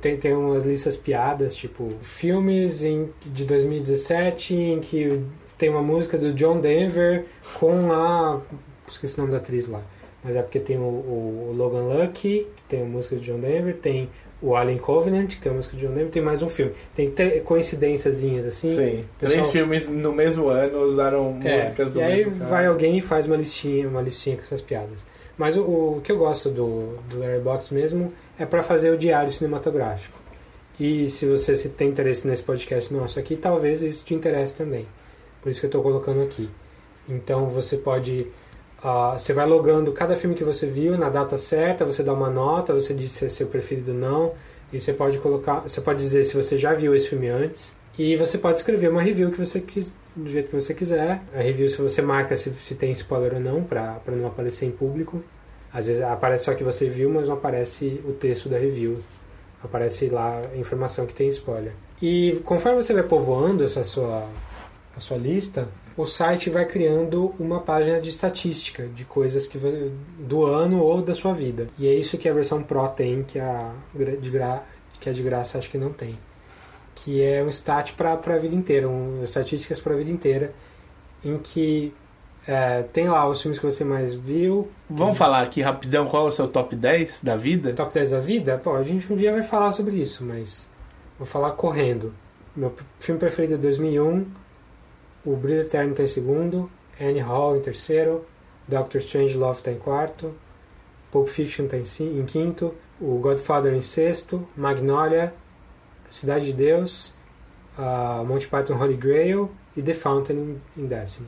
Tem, 0.00 0.16
tem 0.16 0.32
umas 0.34 0.64
listas 0.64 0.96
piadas, 0.96 1.54
tipo 1.54 1.92
filmes 2.00 2.82
em, 2.82 3.10
de 3.26 3.44
2017 3.44 4.54
em 4.54 4.80
que 4.80 5.22
tem 5.58 5.68
uma 5.68 5.82
música 5.82 6.16
do 6.16 6.32
John 6.32 6.58
Denver 6.58 7.26
com 7.58 7.92
a. 7.92 8.40
Esqueci 8.88 9.16
o 9.16 9.20
nome 9.20 9.32
da 9.32 9.38
atriz 9.38 9.68
lá 9.68 9.82
mas 10.26 10.34
é 10.34 10.42
porque 10.42 10.58
tem 10.58 10.76
o, 10.76 10.80
o, 10.82 11.54
Logan 11.56 11.82
Lucky, 11.82 12.48
que 12.56 12.62
tem 12.68 12.82
a 12.82 12.84
música 12.84 13.14
de 13.14 13.30
John 13.30 13.38
Denver, 13.38 13.76
tem 13.76 14.10
o 14.42 14.56
Alien 14.56 14.76
Covenant, 14.76 15.28
que 15.28 15.40
tem 15.40 15.52
a 15.52 15.54
música 15.54 15.76
de 15.76 15.86
John 15.86 15.92
Denver, 15.92 16.10
tem 16.10 16.20
mais 16.20 16.42
um 16.42 16.48
filme. 16.48 16.72
Tem 16.96 17.14
coincidênciazinhas 17.44 18.44
assim. 18.44 18.74
Sim. 18.74 19.04
Pessoal... 19.20 19.40
Três 19.40 19.52
filmes 19.52 19.86
no 19.86 20.12
mesmo 20.12 20.48
ano 20.48 20.80
usaram 20.80 21.38
é, 21.44 21.58
músicas 21.58 21.92
do 21.92 22.00
e 22.00 22.04
mesmo 22.04 22.32
aí 22.32 22.38
vai 22.40 22.66
alguém 22.66 22.98
e 22.98 23.00
faz 23.00 23.28
uma 23.28 23.36
listinha, 23.36 23.86
uma 23.86 24.02
listinha 24.02 24.34
com 24.34 24.42
essas 24.42 24.60
piadas. 24.60 25.06
Mas 25.38 25.56
o, 25.56 25.62
o 25.62 26.00
que 26.02 26.10
eu 26.10 26.18
gosto 26.18 26.50
do, 26.50 26.96
do 27.08 27.20
Letterboxd 27.20 27.72
mesmo 27.72 28.12
é 28.36 28.44
para 28.44 28.64
fazer 28.64 28.90
o 28.90 28.98
diário 28.98 29.30
cinematográfico. 29.30 30.18
E 30.78 31.06
se 31.06 31.24
você 31.24 31.54
se 31.54 31.68
tem 31.68 31.88
interesse 31.88 32.26
nesse 32.26 32.42
podcast 32.42 32.92
nosso 32.92 33.20
aqui, 33.20 33.36
talvez 33.36 33.80
isso 33.80 34.04
te 34.04 34.12
interesse 34.12 34.56
também. 34.56 34.88
Por 35.40 35.50
isso 35.50 35.60
que 35.60 35.66
eu 35.66 35.68
estou 35.68 35.84
colocando 35.84 36.20
aqui. 36.20 36.50
Então 37.08 37.46
você 37.46 37.76
pode 37.76 38.26
Uh, 38.84 39.18
você 39.18 39.32
vai 39.32 39.46
logando 39.46 39.90
cada 39.92 40.14
filme 40.14 40.34
que 40.34 40.44
você 40.44 40.66
viu 40.66 40.96
na 40.96 41.08
data 41.08 41.36
certa, 41.38 41.84
você 41.84 42.02
dá 42.02 42.12
uma 42.12 42.30
nota, 42.30 42.74
você 42.74 42.92
diz 42.92 43.12
se 43.12 43.24
é 43.24 43.28
seu 43.28 43.46
preferido 43.46 43.92
ou 43.92 43.98
não, 43.98 44.34
e 44.72 44.80
você 44.80 44.92
pode 44.92 45.18
colocar, 45.18 45.60
você 45.60 45.80
pode 45.80 45.98
dizer 45.98 46.24
se 46.24 46.36
você 46.36 46.58
já 46.58 46.74
viu 46.74 46.94
esse 46.94 47.08
filme 47.08 47.28
antes, 47.28 47.74
e 47.98 48.14
você 48.16 48.36
pode 48.36 48.58
escrever 48.58 48.90
uma 48.90 49.00
review 49.00 49.30
que 49.30 49.38
você 49.38 49.60
quis, 49.60 49.90
do 50.14 50.28
jeito 50.28 50.50
que 50.50 50.54
você 50.54 50.74
quiser. 50.74 51.22
A 51.34 51.40
review 51.40 51.68
se 51.68 51.80
você 51.80 52.02
marca 52.02 52.36
se, 52.36 52.50
se 52.50 52.74
tem 52.74 52.92
spoiler 52.92 53.34
ou 53.34 53.40
não, 53.40 53.62
para 53.62 54.00
não 54.08 54.26
aparecer 54.26 54.66
em 54.66 54.70
público. 54.70 55.22
Às 55.72 55.86
vezes 55.86 56.02
aparece 56.02 56.44
só 56.44 56.54
que 56.54 56.64
você 56.64 56.88
viu, 56.88 57.10
mas 57.10 57.28
não 57.28 57.34
aparece 57.34 58.00
o 58.06 58.12
texto 58.12 58.48
da 58.48 58.58
review. 58.58 59.02
Aparece 59.62 60.08
lá 60.08 60.42
a 60.52 60.56
informação 60.56 61.06
que 61.06 61.14
tem 61.14 61.28
spoiler. 61.28 61.72
E 62.00 62.40
conforme 62.44 62.82
você 62.82 62.92
vai 62.92 63.02
povoando 63.02 63.64
essa 63.64 63.82
sua, 63.82 64.26
a 64.94 65.00
sua 65.00 65.16
lista, 65.16 65.68
o 65.96 66.04
site 66.04 66.50
vai 66.50 66.66
criando 66.66 67.34
uma 67.38 67.60
página 67.60 68.00
de 68.00 68.10
estatística 68.10 68.86
de 68.86 69.04
coisas 69.04 69.48
que 69.48 69.58
do 70.18 70.44
ano 70.44 70.82
ou 70.82 71.00
da 71.00 71.14
sua 71.14 71.32
vida. 71.32 71.68
E 71.78 71.88
é 71.88 71.94
isso 71.94 72.18
que 72.18 72.28
a 72.28 72.32
versão 72.34 72.62
Pro 72.62 72.86
tem, 72.88 73.22
que 73.22 73.38
a 73.38 73.72
de, 74.20 74.30
gra, 74.30 74.62
que 75.00 75.08
a 75.08 75.12
de 75.12 75.22
graça 75.22 75.58
acho 75.58 75.70
que 75.70 75.78
não 75.78 75.92
tem. 75.92 76.18
Que 76.94 77.22
é 77.22 77.42
um 77.42 77.48
stat 77.48 77.94
para 77.94 78.12
a 78.12 78.38
vida 78.38 78.54
inteira, 78.54 78.88
um, 78.88 79.22
estatísticas 79.22 79.80
para 79.80 79.94
a 79.94 79.96
vida 79.96 80.10
inteira, 80.10 80.52
em 81.24 81.38
que 81.38 81.92
É, 82.48 82.84
tem 82.92 83.08
lá 83.08 83.28
os 83.28 83.42
filmes 83.42 83.58
que 83.58 83.66
você 83.66 83.82
mais 83.82 84.14
viu. 84.14 84.70
Vamos 84.88 85.18
falar 85.18 85.42
aqui 85.42 85.60
rapidão 85.60 86.06
qual 86.06 86.26
é 86.26 86.28
o 86.28 86.30
seu 86.30 86.46
top 86.46 86.76
10 86.76 87.18
da 87.20 87.34
vida? 87.34 87.72
Top 87.72 87.92
10 87.92 88.10
da 88.10 88.20
vida? 88.20 88.56
Pô, 88.56 88.76
a 88.76 88.84
gente 88.84 89.12
um 89.12 89.16
dia 89.16 89.32
vai 89.32 89.42
falar 89.42 89.72
sobre 89.72 89.96
isso, 89.96 90.24
mas 90.24 90.68
vou 91.18 91.26
falar 91.26 91.50
correndo. 91.52 92.14
Meu 92.54 92.72
filme 93.00 93.18
preferido 93.18 93.54
é 93.54 93.56
2001, 93.56 94.26
O 95.26 95.34
Brilho 95.34 95.62
Eterno 95.62 95.92
tá 95.92 96.04
em 96.04 96.06
segundo, 96.06 96.70
Annie 97.00 97.20
Hall 97.20 97.56
em 97.56 97.60
terceiro, 97.60 98.24
Doctor 98.68 99.00
Strange 99.00 99.36
Love 99.36 99.60
tá 99.60 99.72
em 99.72 99.78
quarto, 99.78 100.32
Pulp 101.10 101.26
Fiction 101.26 101.66
tá 101.66 101.76
em, 101.76 101.84
em 102.00 102.24
quinto, 102.24 102.72
O 103.00 103.18
Godfather 103.18 103.74
em 103.74 103.82
sexto, 103.82 104.46
Magnolia, 104.56 105.34
Cidade 106.08 106.46
de 106.46 106.52
Deus, 106.52 107.12
ah, 107.76 108.22
Monty 108.24 108.46
Python 108.46 108.80
Holy 108.80 108.96
Grail 108.96 109.50
e 109.76 109.82
The 109.82 109.94
Fountain 109.94 110.60
em, 110.76 110.86
décimo. 110.86 111.26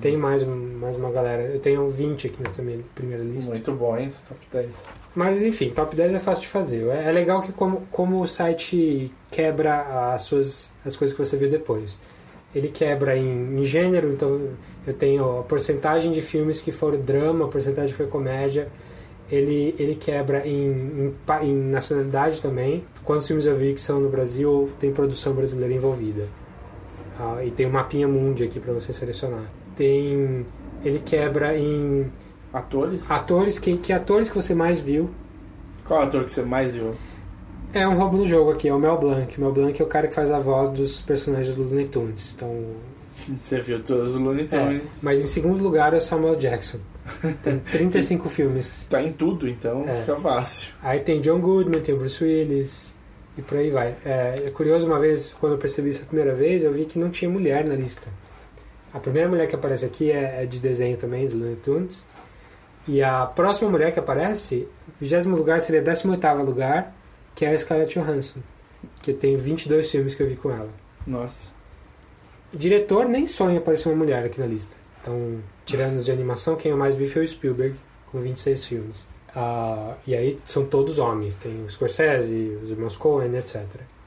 Tem 0.00 0.16
mais, 0.16 0.42
mais 0.42 0.96
uma 0.96 1.10
galera. 1.10 1.42
Eu 1.42 1.60
tenho 1.60 1.86
20 1.90 2.28
aqui 2.28 2.42
nessa 2.42 2.62
minha 2.62 2.78
primeira 2.94 3.22
lista. 3.22 3.50
Muito 3.50 3.72
bom, 3.72 3.94
hein? 3.98 4.08
esse 4.08 4.22
Top 4.22 4.40
10. 4.50 4.70
Mas 5.14 5.44
enfim, 5.44 5.70
top 5.70 5.94
10 5.94 6.14
é 6.14 6.18
fácil 6.18 6.40
de 6.40 6.48
fazer. 6.48 6.88
É, 6.88 7.10
é 7.10 7.12
legal 7.12 7.42
que 7.42 7.52
como, 7.52 7.86
como 7.90 8.22
o 8.22 8.26
site 8.26 9.12
quebra 9.30 10.14
as 10.14 10.22
suas 10.22 10.72
as 10.86 10.96
coisas 10.96 11.14
que 11.14 11.22
você 11.22 11.36
viu 11.36 11.50
depois. 11.50 11.98
Ele 12.54 12.68
quebra 12.68 13.16
em, 13.16 13.58
em 13.58 13.64
gênero, 13.64 14.12
então 14.12 14.48
eu 14.86 14.94
tenho 14.94 15.40
a 15.40 15.42
porcentagem 15.42 16.12
de 16.12 16.22
filmes 16.22 16.62
que 16.62 16.70
foram 16.70 17.00
drama, 17.00 17.46
a 17.46 17.48
porcentagem 17.48 17.90
que 17.90 17.96
foi 17.96 18.06
comédia. 18.06 18.68
Ele, 19.30 19.74
ele 19.78 19.94
quebra 19.94 20.46
em, 20.46 21.12
em, 21.42 21.48
em 21.48 21.54
nacionalidade 21.54 22.40
também. 22.40 22.84
Quantos 23.02 23.26
filmes 23.26 23.46
eu 23.46 23.56
vi 23.56 23.72
que 23.72 23.80
são 23.80 23.98
no 23.98 24.08
Brasil 24.08 24.50
ou 24.50 24.68
tem 24.78 24.92
produção 24.92 25.32
brasileira 25.32 25.74
envolvida. 25.74 26.28
Ah, 27.18 27.42
e 27.44 27.50
tem 27.50 27.66
um 27.66 27.70
mapinha 27.70 28.06
mundi 28.06 28.44
aqui 28.44 28.60
para 28.60 28.72
você 28.72 28.92
selecionar. 28.92 29.44
Tem 29.74 30.46
ele 30.84 30.98
quebra 30.98 31.56
em 31.56 32.06
Atores? 32.52 33.10
atores 33.10 33.58
que, 33.58 33.76
que 33.78 33.92
atores 33.92 34.28
que 34.28 34.36
você 34.36 34.54
mais 34.54 34.78
viu 34.78 35.10
Qual 35.84 36.00
ator 36.00 36.24
que 36.24 36.30
você 36.30 36.42
mais 36.42 36.74
viu? 36.74 36.92
É 37.74 37.86
um 37.88 37.96
roubo 37.98 38.18
no 38.18 38.26
jogo 38.26 38.52
aqui, 38.52 38.68
é 38.68 38.72
o 38.74 38.78
Mel 38.78 38.96
Blanc. 38.98 39.36
O 39.36 39.40
Mel 39.40 39.52
Blanc 39.52 39.80
é 39.80 39.84
o 39.84 39.88
cara 39.88 40.06
que 40.06 40.14
faz 40.14 40.30
a 40.30 40.38
voz 40.38 40.70
dos 40.70 41.02
personagens 41.02 41.54
do 41.56 41.64
Looney 41.64 41.86
Tunes. 41.88 42.32
Então, 42.36 42.66
Você 43.40 43.60
viu 43.60 43.80
todos 43.82 44.14
os 44.14 44.20
Looney 44.20 44.46
Tunes. 44.46 44.82
mas 45.02 45.20
em 45.20 45.26
segundo 45.26 45.62
lugar 45.62 45.92
é 45.92 45.96
o 45.96 46.00
Samuel 46.00 46.36
Jackson. 46.36 46.78
Tem 47.42 47.58
35 47.72 48.28
filmes. 48.28 48.86
Tá 48.88 49.02
em 49.02 49.12
tudo, 49.12 49.48
então 49.48 49.82
É. 49.88 50.00
fica 50.00 50.16
fácil. 50.16 50.72
Aí 50.82 51.00
tem 51.00 51.20
John 51.20 51.40
Goodman, 51.40 51.80
tem 51.80 51.94
o 51.94 51.98
Bruce 51.98 52.22
Willis 52.22 52.94
e 53.36 53.42
por 53.42 53.58
aí 53.58 53.70
vai. 53.70 53.96
É, 54.04 54.34
é 54.46 54.50
curioso, 54.50 54.86
uma 54.86 54.98
vez, 55.00 55.34
quando 55.40 55.52
eu 55.54 55.58
percebi 55.58 55.90
isso 55.90 56.02
a 56.02 56.06
primeira 56.06 56.32
vez, 56.34 56.62
eu 56.62 56.72
vi 56.72 56.84
que 56.84 56.98
não 56.98 57.10
tinha 57.10 57.28
mulher 57.30 57.64
na 57.64 57.74
lista. 57.74 58.08
A 58.92 59.00
primeira 59.00 59.28
mulher 59.28 59.48
que 59.48 59.56
aparece 59.56 59.84
aqui 59.84 60.12
é, 60.12 60.42
é 60.42 60.46
de 60.46 60.60
desenho 60.60 60.96
também, 60.96 61.24
dos 61.26 61.34
Looney 61.34 61.56
Tunes. 61.56 62.06
E 62.86 63.02
a 63.02 63.26
próxima 63.26 63.68
mulher 63.68 63.90
que 63.92 63.98
aparece, 63.98 64.68
20 65.00 65.26
lugar 65.28 65.60
seria 65.60 65.82
18 65.82 66.42
lugar, 66.44 66.94
que 67.34 67.44
é 67.44 67.50
a 67.50 67.58
Scarlett 67.58 67.98
Johansson. 67.98 68.40
Que 69.02 69.12
tem 69.12 69.36
22 69.36 69.90
filmes 69.90 70.14
que 70.14 70.22
eu 70.22 70.26
vi 70.26 70.36
com 70.36 70.50
ela. 70.50 70.70
Nossa. 71.06 71.48
Diretor 72.52 73.08
nem 73.08 73.26
sonha 73.26 73.58
aparecer 73.58 73.88
uma 73.88 73.96
mulher 73.96 74.24
aqui 74.24 74.40
na 74.40 74.46
lista. 74.46 74.76
Então, 75.00 75.40
tirando 75.64 76.02
de 76.02 76.10
animação, 76.10 76.56
quem 76.56 76.70
eu 76.70 76.76
mais 76.76 76.94
vi 76.94 77.06
foi 77.06 77.24
o 77.24 77.28
Spielberg, 77.28 77.76
com 78.10 78.20
26 78.20 78.64
filmes. 78.64 79.08
Ah, 79.34 79.96
e 80.06 80.14
aí 80.14 80.38
são 80.44 80.64
todos 80.64 80.98
homens. 80.98 81.34
Tem 81.34 81.64
o 81.64 81.70
Scorsese, 81.70 82.58
os 82.62 82.70
irmãos 82.70 82.96
Coen, 82.96 83.36
etc. 83.36 83.64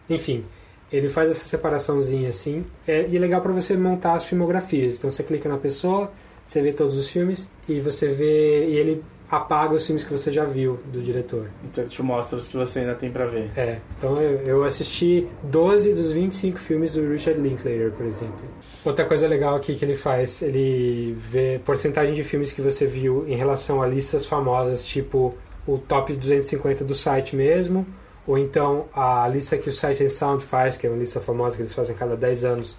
Enfim, 0.09 0.45
ele 0.91 1.09
faz 1.09 1.29
essa 1.29 1.45
separaçãozinha 1.45 2.29
assim. 2.29 2.65
É, 2.87 3.05
e 3.07 3.17
é 3.17 3.19
legal 3.19 3.41
para 3.41 3.51
você 3.51 3.75
montar 3.75 4.13
as 4.13 4.25
filmografias. 4.25 4.97
Então 4.97 5.11
você 5.11 5.23
clica 5.23 5.49
na 5.49 5.57
pessoa, 5.57 6.11
você 6.43 6.61
vê 6.61 6.71
todos 6.71 6.97
os 6.97 7.09
filmes 7.09 7.49
e 7.67 7.79
você 7.79 8.07
vê. 8.07 8.69
E 8.69 8.77
ele 8.77 9.03
apaga 9.29 9.75
os 9.75 9.85
filmes 9.85 10.03
que 10.03 10.11
você 10.11 10.31
já 10.31 10.45
viu 10.45 10.79
do 10.85 11.01
diretor. 11.01 11.49
Então 11.65 11.83
ele 11.83 11.91
te 11.91 12.01
mostra 12.01 12.37
os 12.37 12.47
que 12.47 12.55
você 12.55 12.79
ainda 12.79 12.95
tem 12.95 13.11
pra 13.11 13.25
ver. 13.25 13.51
É, 13.57 13.79
então 13.97 14.21
eu, 14.21 14.39
eu 14.39 14.63
assisti 14.63 15.27
12 15.43 15.93
dos 15.93 16.11
25 16.11 16.57
filmes 16.57 16.93
do 16.93 17.07
Richard 17.09 17.39
Linklater, 17.39 17.91
por 17.91 18.05
exemplo. 18.05 18.45
Outra 18.85 19.03
coisa 19.03 19.27
legal 19.27 19.55
aqui 19.55 19.75
que 19.75 19.83
ele 19.83 19.95
faz, 19.95 20.41
ele 20.41 21.13
vê 21.17 21.59
porcentagem 21.63 22.13
de 22.13 22.23
filmes 22.23 22.53
que 22.53 22.61
você 22.61 22.85
viu 22.85 23.27
em 23.27 23.35
relação 23.35 23.81
a 23.81 23.87
listas 23.87 24.25
famosas, 24.25 24.85
tipo 24.85 25.35
o 25.67 25.77
top 25.77 26.13
250 26.13 26.85
do 26.85 26.95
site 26.95 27.35
mesmo, 27.35 27.85
ou 28.25 28.37
então 28.37 28.85
a 28.93 29.27
lista 29.27 29.57
que 29.57 29.69
o 29.69 29.73
Sight 29.73 30.01
and 30.01 30.07
Sound 30.07 30.43
faz, 30.43 30.77
que 30.77 30.87
é 30.87 30.89
uma 30.89 30.97
lista 30.97 31.19
famosa 31.19 31.57
que 31.57 31.61
eles 31.61 31.73
fazem 31.73 31.93
a 31.93 31.99
cada 31.99 32.15
10 32.15 32.45
anos. 32.45 32.77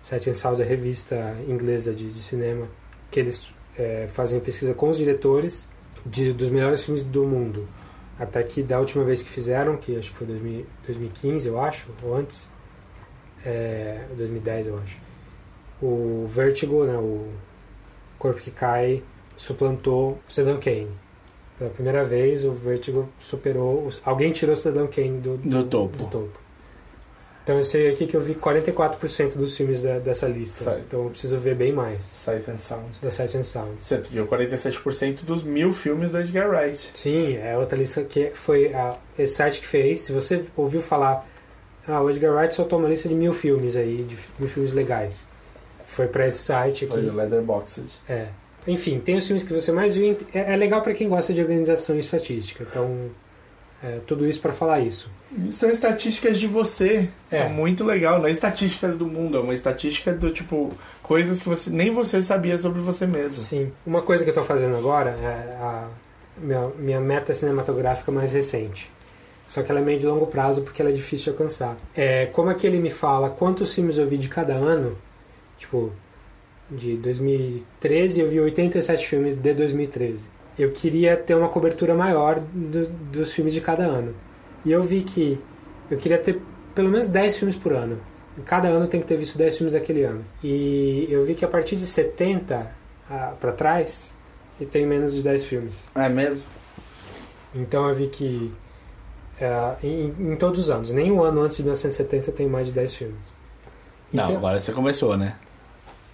Sight 0.00 0.30
and 0.30 0.34
Sound 0.34 0.62
é 0.62 0.64
a 0.64 0.68
revista 0.68 1.36
inglesa 1.48 1.92
de, 1.92 2.08
de 2.08 2.22
cinema, 2.22 2.68
que 3.10 3.18
eles 3.18 3.52
é, 3.76 4.06
fazem 4.08 4.38
pesquisa 4.38 4.72
com 4.72 4.88
os 4.88 4.98
diretores 4.98 5.68
de, 6.06 6.32
dos 6.32 6.48
melhores 6.48 6.84
filmes 6.84 7.02
do 7.02 7.24
mundo. 7.24 7.66
Até 8.18 8.42
que 8.42 8.62
da 8.62 8.78
última 8.78 9.02
vez 9.04 9.22
que 9.22 9.28
fizeram, 9.30 9.76
que 9.76 9.96
acho 9.96 10.10
que 10.12 10.16
foi 10.18 10.26
2000, 10.26 10.66
2015, 10.86 11.48
eu 11.48 11.58
acho, 11.60 11.88
ou 12.02 12.14
antes, 12.16 12.48
é, 13.44 14.04
2010, 14.16 14.66
eu 14.66 14.78
acho, 14.78 14.98
o 15.82 16.26
Vertigo, 16.28 16.84
né, 16.84 16.96
o 16.98 17.28
Corpo 18.18 18.40
que 18.40 18.50
Cai, 18.50 19.02
suplantou 19.36 20.18
o 20.28 20.32
Cidadão 20.32 20.60
Kane. 20.60 20.88
Pela 21.58 21.70
primeira 21.70 22.04
vez, 22.04 22.44
o 22.44 22.52
Vertigo 22.52 23.08
superou. 23.18 23.86
os- 23.86 24.00
Alguém 24.04 24.30
tirou 24.32 24.54
o 24.54 24.58
Cidadão 24.58 24.86
Kane 24.86 25.18
do, 25.20 25.36
Do 25.38 25.62
topo. 25.64 25.96
do 25.96 26.04
topo. 26.06 26.39
Então 27.50 27.58
eu 27.58 27.64
sei 27.64 27.88
aqui 27.90 28.06
que 28.06 28.16
eu 28.16 28.20
vi 28.20 28.34
44% 28.36 29.36
dos 29.36 29.56
filmes 29.56 29.80
da- 29.80 29.98
dessa 29.98 30.28
lista. 30.28 30.62
Certo. 30.62 30.82
Então 30.86 31.02
eu 31.02 31.10
preciso 31.10 31.36
ver 31.36 31.56
bem 31.56 31.72
mais. 31.72 32.00
Sight 32.04 32.48
and 32.48 32.58
Sound. 32.58 33.00
Da 33.02 33.10
Sight 33.10 33.36
and 33.36 33.42
Sound. 33.42 33.72
Você 33.80 33.96
viu 34.08 34.24
47% 34.24 35.24
dos 35.24 35.42
mil 35.42 35.72
filmes 35.72 36.12
do 36.12 36.20
Edgar 36.20 36.48
Wright. 36.48 36.90
Sim, 36.94 37.36
é 37.38 37.58
outra 37.58 37.76
lista 37.76 38.04
que 38.04 38.30
foi 38.34 38.72
a, 38.72 38.94
esse 39.18 39.34
site 39.34 39.60
que 39.60 39.66
fez. 39.66 40.02
Se 40.02 40.12
você 40.12 40.44
ouviu 40.56 40.80
falar, 40.80 41.28
ah, 41.88 42.00
o 42.00 42.08
Edgar 42.08 42.32
Wright 42.36 42.54
soltou 42.54 42.78
uma 42.78 42.88
lista 42.88 43.08
de 43.08 43.16
mil 43.16 43.32
filmes 43.34 43.74
aí, 43.74 44.04
de 44.08 44.16
mil 44.38 44.48
filmes 44.48 44.72
legais. 44.72 45.26
Foi 45.86 46.06
pra 46.06 46.28
esse 46.28 46.38
site 46.44 46.86
Foi 46.86 47.00
aqui. 47.00 47.10
do 47.10 47.16
Letterboxd. 47.16 47.90
É. 48.08 48.28
Enfim, 48.64 49.00
tem 49.00 49.16
os 49.16 49.26
filmes 49.26 49.42
que 49.42 49.52
você 49.52 49.72
mais 49.72 49.96
viu. 49.96 50.16
É, 50.32 50.52
é 50.52 50.56
legal 50.56 50.82
pra 50.82 50.94
quem 50.94 51.08
gosta 51.08 51.32
de 51.34 51.40
organização 51.42 51.96
e 51.96 51.98
estatística. 51.98 52.62
Então, 52.70 53.10
é, 53.82 53.98
tudo 54.06 54.26
isso 54.26 54.40
pra 54.40 54.52
falar 54.52 54.80
isso. 54.80 55.10
São 55.50 55.70
estatísticas 55.70 56.38
de 56.38 56.46
você. 56.46 57.08
É. 57.30 57.38
É. 57.38 57.48
muito 57.48 57.84
legal. 57.84 58.18
Não 58.18 58.26
é 58.26 58.30
estatísticas 58.30 58.98
do 58.98 59.06
mundo, 59.06 59.38
é 59.38 59.40
uma 59.40 59.54
estatística 59.54 60.12
do 60.12 60.30
tipo. 60.30 60.72
Coisas 61.02 61.42
que 61.42 61.48
você 61.48 61.70
nem 61.70 61.90
você 61.90 62.20
sabia 62.20 62.58
sobre 62.58 62.80
você 62.80 63.06
mesmo. 63.06 63.38
Sim. 63.38 63.72
Uma 63.86 64.02
coisa 64.02 64.24
que 64.24 64.30
eu 64.30 64.34
tô 64.34 64.42
fazendo 64.42 64.76
agora 64.76 65.10
é 65.10 65.56
a 65.60 65.88
minha, 66.36 66.68
minha 66.78 67.00
meta 67.00 67.32
cinematográfica 67.32 68.12
mais 68.12 68.32
recente. 68.32 68.90
Só 69.48 69.62
que 69.62 69.70
ela 69.70 69.80
é 69.80 69.84
meio 69.84 69.98
de 69.98 70.06
longo 70.06 70.26
prazo 70.26 70.62
porque 70.62 70.80
ela 70.80 70.90
é 70.90 70.94
difícil 70.94 71.24
de 71.24 71.30
alcançar. 71.30 71.76
É, 71.94 72.26
como 72.26 72.50
é 72.50 72.54
que 72.54 72.66
ele 72.66 72.78
me 72.78 72.90
fala 72.90 73.30
quantos 73.30 73.74
filmes 73.74 73.98
eu 73.98 74.06
vi 74.06 74.16
de 74.16 74.28
cada 74.28 74.52
ano? 74.52 74.96
Tipo, 75.58 75.92
de 76.70 76.96
2013 76.96 78.20
eu 78.20 78.28
vi 78.28 78.40
87 78.40 79.06
filmes 79.06 79.34
de 79.34 79.54
2013. 79.54 80.28
Eu 80.60 80.70
queria 80.72 81.16
ter 81.16 81.34
uma 81.34 81.48
cobertura 81.48 81.94
maior 81.94 82.40
do- 82.40 82.86
dos 82.88 83.32
filmes 83.32 83.54
de 83.54 83.60
cada 83.60 83.84
ano. 83.84 84.14
E 84.64 84.70
eu 84.72 84.82
vi 84.82 85.02
que 85.02 85.38
eu 85.90 85.96
queria 85.98 86.18
ter 86.18 86.40
pelo 86.74 86.88
menos 86.90 87.06
10 87.08 87.36
filmes 87.36 87.56
por 87.56 87.72
ano. 87.72 87.98
Cada 88.44 88.68
ano 88.68 88.86
tem 88.86 89.00
que 89.00 89.06
ter 89.06 89.16
visto 89.16 89.36
10 89.38 89.56
filmes 89.56 89.72
daquele 89.72 90.02
ano. 90.02 90.24
E 90.42 91.06
eu 91.10 91.24
vi 91.24 91.34
que 91.34 91.44
a 91.44 91.48
partir 91.48 91.76
de 91.76 91.86
70 91.86 92.70
ah, 93.10 93.32
pra 93.40 93.52
trás, 93.52 94.12
eu 94.60 94.66
tenho 94.66 94.88
menos 94.88 95.14
de 95.14 95.22
10 95.22 95.44
filmes. 95.44 95.84
É 95.94 96.08
mesmo? 96.08 96.42
Então 97.54 97.88
eu 97.88 97.94
vi 97.94 98.06
que 98.08 98.52
é, 99.40 99.74
em, 99.82 100.14
em 100.32 100.36
todos 100.36 100.60
os 100.60 100.70
anos, 100.70 100.92
nem 100.92 101.10
um 101.10 101.22
ano 101.22 101.40
antes 101.42 101.56
de 101.56 101.62
1970 101.64 102.30
eu 102.30 102.34
tenho 102.34 102.50
mais 102.50 102.66
de 102.68 102.72
10 102.72 102.94
filmes. 102.94 103.36
Não, 104.12 104.24
Então- 104.24 104.36
agora 104.36 104.60
você 104.60 104.72
começou, 104.72 105.16
né? 105.16 105.36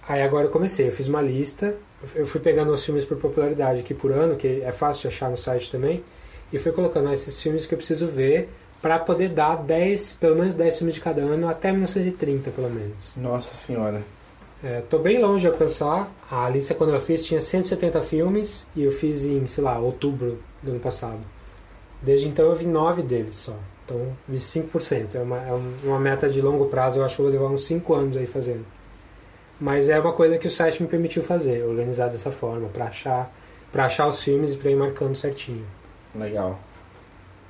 Aí 0.07 0.21
agora 0.21 0.45
eu 0.45 0.51
comecei, 0.51 0.87
eu 0.87 0.91
fiz 0.91 1.07
uma 1.09 1.21
lista, 1.21 1.75
eu 2.15 2.25
fui 2.27 2.39
pegando 2.39 2.71
os 2.71 2.83
filmes 2.85 3.05
por 3.05 3.17
popularidade 3.17 3.79
aqui 3.79 3.93
por 3.93 4.11
ano, 4.11 4.35
que 4.35 4.61
é 4.61 4.71
fácil 4.71 5.03
de 5.09 5.15
achar 5.15 5.29
no 5.29 5.37
site 5.37 5.71
também, 5.71 6.03
e 6.53 6.57
fui 6.57 6.71
colocando 6.71 7.09
ah, 7.09 7.13
esses 7.13 7.41
filmes 7.41 7.65
que 7.65 7.73
eu 7.73 7.77
preciso 7.77 8.07
ver 8.07 8.49
para 8.81 8.99
poder 8.99 9.29
dar 9.29 9.55
10, 9.57 10.13
pelo 10.19 10.35
menos 10.35 10.53
10 10.53 10.77
filmes 10.77 10.93
de 10.95 11.01
cada 11.01 11.21
ano 11.21 11.47
até 11.49 11.71
1930, 11.71 12.51
pelo 12.51 12.69
menos. 12.69 13.11
Nossa 13.15 13.55
senhora. 13.55 14.01
É, 14.63 14.81
tô 14.89 14.99
bem 14.99 15.19
longe 15.21 15.41
de 15.41 15.47
alcançar. 15.47 16.11
A 16.31 16.47
lista 16.49 16.73
quando 16.75 16.93
eu 16.93 16.99
fiz 16.99 17.23
tinha 17.25 17.41
170 17.41 18.01
filmes 18.01 18.67
e 18.75 18.83
eu 18.83 18.91
fiz 18.91 19.23
em, 19.25 19.45
sei 19.47 19.63
lá, 19.63 19.77
outubro 19.79 20.39
do 20.63 20.71
ano 20.71 20.79
passado. 20.79 21.19
Desde 22.01 22.27
então 22.27 22.45
eu 22.45 22.55
vi 22.55 22.65
9 22.65 23.01
deles 23.01 23.35
só. 23.35 23.55
Então 23.85 24.15
vi 24.27 24.37
5%. 24.39 25.15
É 25.15 25.19
uma, 25.19 25.37
é 25.37 25.51
um- 25.53 25.73
uma 25.83 25.99
meta 25.99 26.29
de 26.29 26.41
longo 26.41 26.65
prazo, 26.67 26.99
eu 26.99 27.05
acho 27.05 27.15
que 27.15 27.21
eu 27.21 27.25
vou 27.25 27.33
levar 27.33 27.47
uns 27.53 27.65
5 27.65 27.93
anos 27.93 28.15
aí 28.17 28.27
fazendo. 28.27 28.65
Mas 29.59 29.89
é 29.89 29.99
uma 29.99 30.13
coisa 30.13 30.37
que 30.37 30.47
o 30.47 30.51
site 30.51 30.81
me 30.81 30.87
permitiu 30.87 31.23
fazer, 31.23 31.63
organizar 31.63 32.09
dessa 32.09 32.31
forma, 32.31 32.67
para 32.69 32.85
achar, 32.85 33.31
pra 33.71 33.85
achar 33.85 34.07
os 34.07 34.21
filmes 34.21 34.53
e 34.53 34.57
para 34.57 34.69
ir 34.69 34.75
marcando 34.75 35.15
certinho. 35.15 35.65
Legal. 36.13 36.59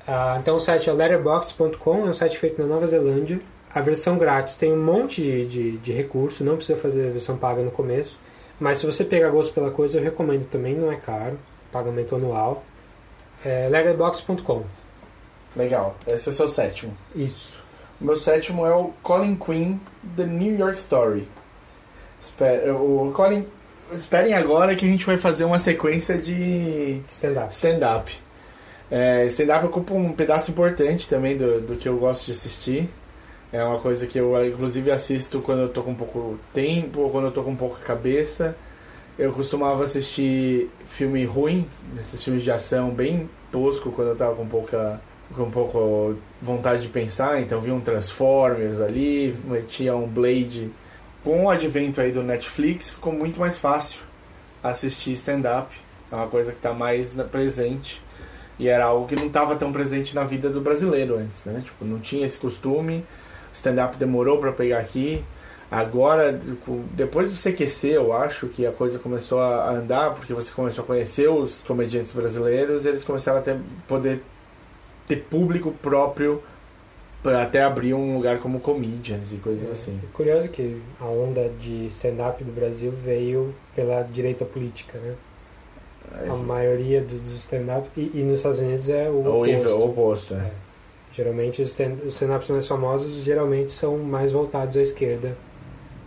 Ah, 0.07 0.37
então 0.39 0.55
o 0.55 0.59
site 0.59 0.89
é 0.89 0.93
letterboxd.com, 0.93 2.05
é 2.05 2.09
um 2.09 2.13
site 2.13 2.37
feito 2.37 2.61
na 2.61 2.67
Nova 2.67 2.87
Zelândia. 2.87 3.41
A 3.75 3.81
versão 3.81 4.17
grátis 4.17 4.55
tem 4.55 4.71
um 4.71 4.81
monte 4.81 5.21
de, 5.21 5.45
de, 5.45 5.77
de 5.77 5.91
recurso, 5.91 6.43
não 6.43 6.55
precisa 6.55 6.79
fazer 6.79 7.07
a 7.07 7.11
versão 7.11 7.37
paga 7.37 7.61
no 7.61 7.71
começo. 7.71 8.17
Mas 8.59 8.79
se 8.79 8.85
você 8.85 9.03
pegar 9.03 9.29
gosto 9.29 9.53
pela 9.53 9.69
coisa, 9.69 9.97
eu 9.97 10.03
recomendo 10.03 10.45
também, 10.45 10.73
não 10.73 10.91
é 10.91 10.95
caro, 10.95 11.37
pagamento 11.71 12.15
anual. 12.15 12.63
É 13.45 13.67
letterbox.com. 13.69 14.63
Legal. 15.55 15.95
Esse 16.07 16.29
é 16.29 16.31
o 16.31 16.35
seu 16.35 16.47
sétimo. 16.47 16.97
Isso. 17.13 17.55
O 17.99 18.05
meu 18.05 18.15
sétimo 18.15 18.65
é 18.65 18.73
o 18.73 18.93
Colin 19.03 19.35
Quinn, 19.35 19.77
The 20.15 20.25
New 20.25 20.57
York 20.57 20.77
Story. 20.77 21.27
Espera, 22.19 22.73
o 22.73 23.11
Colin, 23.13 23.45
esperem 23.91 24.33
agora 24.33 24.75
que 24.75 24.85
a 24.85 24.89
gente 24.89 25.05
vai 25.05 25.17
fazer 25.17 25.43
uma 25.43 25.59
sequência 25.59 26.17
de 26.17 27.01
Stand-up. 27.07 27.53
stand-up. 27.53 28.19
É, 28.89 29.25
stand-up 29.25 29.65
ocupa 29.65 29.93
um 29.93 30.13
pedaço 30.13 30.51
importante 30.51 31.07
também 31.07 31.37
do, 31.37 31.61
do 31.61 31.75
que 31.75 31.87
eu 31.87 31.97
gosto 31.97 32.25
de 32.25 32.31
assistir. 32.31 32.89
É 33.51 33.63
uma 33.63 33.79
coisa 33.79 34.05
que 34.05 34.17
eu, 34.17 34.45
inclusive, 34.45 34.91
assisto 34.91 35.39
quando 35.39 35.61
eu 35.61 35.69
tô 35.69 35.81
com 35.81 35.93
pouco 35.93 36.37
tempo 36.53 37.09
quando 37.09 37.25
eu 37.25 37.31
tô 37.31 37.43
com 37.43 37.55
pouca 37.55 37.79
cabeça. 37.83 38.55
Eu 39.17 39.31
costumava 39.31 39.83
assistir 39.83 40.69
filme 40.87 41.25
ruim, 41.25 41.67
esses 41.99 42.23
filmes 42.23 42.43
de 42.43 42.51
ação 42.51 42.89
bem 42.91 43.29
tosco 43.51 43.91
quando 43.91 44.09
eu 44.09 44.15
tava 44.15 44.35
com 44.35 44.45
pouca 44.45 45.01
com 45.35 45.49
pouco 45.49 46.15
vontade 46.41 46.83
de 46.83 46.87
pensar, 46.87 47.41
então 47.41 47.59
vi 47.59 47.69
um 47.69 47.81
Transformers 47.81 48.79
ali, 48.79 49.35
metia 49.45 49.95
um 49.95 50.07
Blade. 50.07 50.69
Com 51.27 51.43
o 51.43 51.49
advento 51.49 51.99
aí 51.99 52.09
do 52.09 52.23
Netflix, 52.23 52.91
ficou 52.91 53.11
muito 53.11 53.37
mais 53.37 53.57
fácil 53.57 53.99
assistir 54.63 55.11
stand-up. 55.11 55.75
É 56.09 56.15
uma 56.15 56.27
coisa 56.27 56.51
que 56.51 56.57
está 56.57 56.71
mais 56.71 57.13
presente. 57.29 58.01
E 58.57 58.69
era 58.69 58.85
algo 58.85 59.09
que 59.09 59.15
não 59.17 59.27
estava 59.27 59.57
tão 59.57 59.73
presente 59.73 60.15
na 60.15 60.23
vida 60.23 60.49
do 60.49 60.61
brasileiro 60.61 61.17
antes, 61.17 61.43
né? 61.43 61.61
Tipo, 61.65 61.83
não 61.83 61.99
tinha 61.99 62.25
esse 62.25 62.37
costume. 62.37 63.03
Stand-up 63.53 63.97
demorou 63.97 64.37
para 64.37 64.53
pegar 64.53 64.79
aqui. 64.79 65.21
Agora, 65.69 66.31
depois 66.93 67.27
do 67.27 67.35
CQC, 67.35 67.87
eu 67.89 68.13
acho 68.13 68.47
que 68.47 68.65
a 68.65 68.71
coisa 68.71 68.97
começou 68.97 69.41
a 69.41 69.69
andar, 69.71 70.13
porque 70.13 70.33
você 70.33 70.49
começou 70.49 70.85
a 70.85 70.87
conhecer 70.87 71.27
os 71.27 71.61
comediantes 71.61 72.13
brasileiros 72.13 72.85
e 72.85 72.87
eles 72.87 73.03
começaram 73.03 73.39
a 73.39 73.41
ter, 73.41 73.59
poder 73.85 74.23
ter 75.09 75.17
público 75.17 75.73
próprio 75.73 76.41
para 77.23 77.43
até 77.43 77.61
abrir 77.63 77.93
um 77.93 78.15
lugar 78.15 78.39
como 78.39 78.59
comedians 78.59 79.33
e 79.33 79.37
coisas 79.37 79.69
assim. 79.69 79.99
É 80.03 80.07
curioso 80.13 80.49
que 80.49 80.79
a 80.99 81.05
onda 81.05 81.49
de 81.59 81.87
stand-up 81.87 82.43
do 82.43 82.51
Brasil 82.51 82.91
veio 82.91 83.53
pela 83.75 84.01
direita 84.03 84.45
política, 84.45 84.97
né? 84.99 85.15
A 86.29 86.35
maioria 86.35 87.01
do- 87.01 87.19
dos 87.19 87.33
stand-up 87.39 87.87
e, 87.97 88.11
e 88.13 88.23
nos 88.23 88.39
Estados 88.39 88.59
Unidos 88.59 88.89
é 88.89 89.09
o 89.09 89.25
Ou 89.25 89.43
oposto. 89.45 89.75
o 89.77 89.85
oposto, 89.89 90.33
é. 90.35 90.37
É. 90.37 90.51
Geralmente 91.13 91.61
os 91.61 91.69
stand-ups 91.69 92.47
mais 92.49 92.67
famosos 92.67 93.23
geralmente 93.23 93.71
são 93.71 93.97
mais 93.97 94.31
voltados 94.31 94.77
à 94.77 94.81
esquerda 94.81 95.35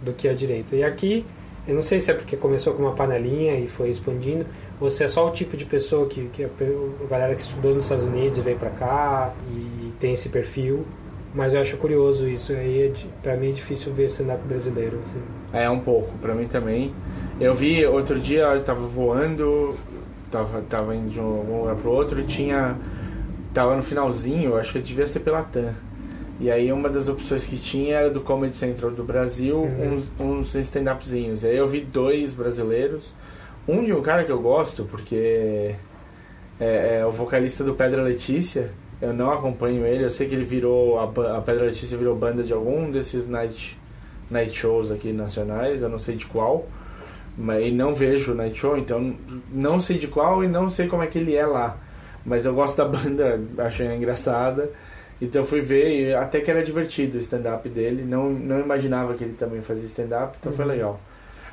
do 0.03 0.13
que 0.13 0.27
à 0.29 0.33
direita. 0.33 0.75
E 0.75 0.83
aqui, 0.85 1.27
eu 1.69 1.75
não 1.75 1.83
sei 1.83 2.01
se 2.01 2.11
é 2.11 2.15
porque 2.15 2.37
começou 2.37 2.73
com 2.75 2.83
uma 2.83 2.95
panelinha 2.95 3.57
e 3.57 3.69
foi 3.69 3.91
expandindo, 3.91 4.47
ou 4.81 4.91
se 4.91 5.05
é 5.05 5.09
só 5.09 5.29
o 5.29 5.31
tipo 5.31 5.57
de 5.57 5.65
pessoa 5.65 6.07
que, 6.07 6.29
que 6.33 6.43
a, 6.45 6.49
a 6.49 7.07
galera 7.09 7.35
que 7.35 7.43
estudou 7.43 7.75
nos 7.75 7.85
Estados 7.85 8.05
Unidos 8.05 8.39
e 8.39 8.41
veio 8.41 8.57
pra 8.57 8.71
cá 8.71 9.33
e 9.55 9.93
tem 10.01 10.13
esse 10.15 10.29
perfil. 10.29 10.87
Mas 11.35 11.55
eu 11.55 11.61
acho 11.61 11.77
curioso 11.77 12.27
isso. 12.27 12.53
Aí, 12.53 12.89
é 12.89 12.93
pra 13.23 13.37
mim 13.37 13.51
é 13.51 13.53
difícil 13.53 13.93
ver 13.93 14.07
stand-up 14.07 14.41
brasileiro. 14.49 14.99
Assim. 15.05 15.21
É, 15.53 15.71
um 15.71 15.79
pouco, 15.79 16.17
pra 16.19 16.35
mim 16.35 16.47
também. 16.49 16.93
Eu 17.39 17.55
vi 17.55 17.87
outro 17.87 18.19
dia, 18.19 18.43
eu 18.47 18.63
tava 18.65 18.81
voando, 18.81 19.75
tava, 20.31 20.61
tava 20.69 20.95
indo 20.97 21.11
de 21.11 21.21
um 21.21 21.61
lugar 21.61 21.77
pro 21.77 21.91
outro 21.91 22.21
e 22.21 22.25
tinha. 22.25 22.77
Tava 23.55 23.77
no 23.77 23.83
finalzinho, 23.83 24.57
acho 24.57 24.73
que 24.73 24.81
devia 24.81 25.07
ser 25.07 25.21
pela 25.21 25.43
TAM. 25.43 25.73
E 26.41 26.51
aí 26.51 26.73
uma 26.73 26.89
das 26.89 27.09
opções 27.09 27.45
que 27.47 27.57
tinha 27.57 27.97
era 27.97 28.11
do 28.11 28.21
Comedy 28.21 28.57
Central 28.57 28.91
do 28.91 29.05
Brasil, 29.05 29.57
Uhum. 29.57 29.95
uns, 29.97 30.11
uns 30.19 30.55
stand-upzinhos. 30.55 31.43
E 31.45 31.49
aí 31.49 31.57
eu 31.57 31.67
vi 31.69 31.81
dois 31.81 32.33
brasileiros. 32.35 33.13
Um 33.71 33.85
de 33.85 33.93
um 33.93 34.03
cara 34.03 34.25
que 34.25 34.33
eu 34.33 34.41
gosto, 34.41 34.85
porque 34.85 35.75
é, 36.59 36.99
é 37.01 37.07
o 37.07 37.11
vocalista 37.13 37.63
do 37.63 37.75
Pedra 37.75 38.03
Letícia. 38.03 38.71
Eu 39.01 39.13
não 39.15 39.31
acompanho 39.31 39.87
ele, 39.87 40.05
eu 40.05 40.11
sei 40.11 40.29
que 40.29 40.35
ele 40.35 40.45
virou. 40.45 40.99
A, 40.99 41.05
a 41.37 41.41
Pedra 41.41 41.67
Letícia 41.67 41.97
virou 41.97 42.15
banda 42.17 42.43
de 42.43 42.53
algum 42.53 42.91
desses 42.91 43.27
night, 43.27 43.79
night 44.31 44.53
shows 44.57 44.91
aqui 44.91 45.13
nacionais, 45.13 45.83
eu 45.83 45.89
não 45.89 45.99
sei 45.99 46.17
de 46.17 46.27
qual. 46.27 46.67
Mas 47.39 47.65
e 47.67 47.71
não 47.71 47.95
vejo 47.95 48.35
night 48.35 48.59
show, 48.59 48.77
então 48.77 49.15
não 49.53 49.81
sei 49.81 49.97
de 49.99 50.09
qual 50.09 50.45
e 50.45 50.49
não 50.49 50.69
sei 50.69 50.87
como 50.89 51.03
é 51.03 51.07
que 51.07 51.19
ele 51.19 51.35
é 51.35 51.47
lá. 51.47 51.79
Mas 52.27 52.45
eu 52.45 52.55
gosto 52.55 52.77
da 52.77 52.85
banda, 52.99 53.41
achei 53.59 53.87
engraçada. 53.87 54.71
Então 55.23 55.45
fui 55.47 55.61
ver 55.61 56.09
e 56.09 56.15
até 56.15 56.41
que 56.41 56.51
era 56.51 56.63
divertido 56.63 57.17
o 57.17 57.21
stand-up 57.21 57.69
dele. 57.69 58.03
Não, 58.05 58.31
não 58.31 58.59
imaginava 58.61 59.15
que 59.15 59.25
ele 59.25 59.35
também 59.35 59.61
fazia 59.63 59.87
stand-up, 59.87 60.37
então 60.41 60.53
foi 60.53 60.65
Uhum. 60.65 60.71
legal. 60.71 61.01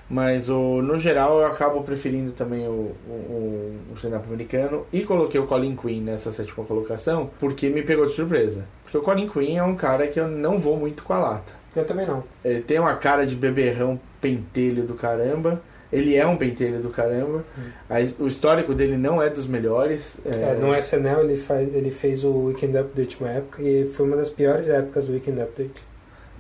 Mas 0.09 0.47
o, 0.49 0.81
no 0.81 0.97
geral 0.97 1.39
eu 1.41 1.45
acabo 1.47 1.81
preferindo 1.83 2.31
também 2.31 2.65
o, 2.67 2.95
o, 3.09 3.75
o 3.91 3.93
stand-up 3.95 4.25
americano. 4.27 4.85
E 4.93 5.03
coloquei 5.03 5.39
o 5.39 5.45
Colin 5.45 5.75
Quinn 5.75 6.01
nessa 6.01 6.31
sétima 6.31 6.63
colocação 6.65 7.29
porque 7.39 7.67
me 7.69 7.81
pegou 7.83 8.05
de 8.05 8.13
surpresa. 8.13 8.65
Porque 8.83 8.97
o 8.97 9.01
Colin 9.01 9.27
Quinn 9.27 9.57
é 9.57 9.63
um 9.63 9.75
cara 9.75 10.07
que 10.07 10.19
eu 10.19 10.27
não 10.27 10.57
vou 10.57 10.77
muito 10.77 11.03
com 11.03 11.13
a 11.13 11.19
lata. 11.19 11.51
Eu 11.75 11.85
também 11.85 12.05
não. 12.07 12.23
Ele 12.43 12.61
tem 12.61 12.79
uma 12.79 12.95
cara 12.95 13.25
de 13.25 13.35
beberrão 13.35 13.99
pentelho 14.21 14.83
do 14.83 14.93
caramba. 14.93 15.61
Ele 15.91 16.15
é 16.15 16.25
um 16.25 16.35
pentelho 16.35 16.79
do 16.79 16.89
caramba. 16.89 17.43
A- 17.89 17.95
o 18.23 18.27
histórico 18.27 18.73
dele 18.73 18.97
não 18.97 19.21
é 19.21 19.29
dos 19.29 19.45
melhores. 19.45 20.17
É, 20.25 20.53
no 20.55 20.73
SNL 20.75 21.21
ele, 21.21 21.37
faz, 21.37 21.73
ele 21.75 21.91
fez 21.91 22.23
o 22.23 22.45
Weekend 22.45 22.77
Update 22.77 23.17
uma 23.21 23.29
época 23.29 23.61
e 23.61 23.85
foi 23.85 24.05
uma 24.05 24.15
das 24.17 24.29
piores 24.29 24.67
épocas 24.69 25.05
do 25.05 25.13
Weekend 25.13 25.41
Update. 25.41 25.86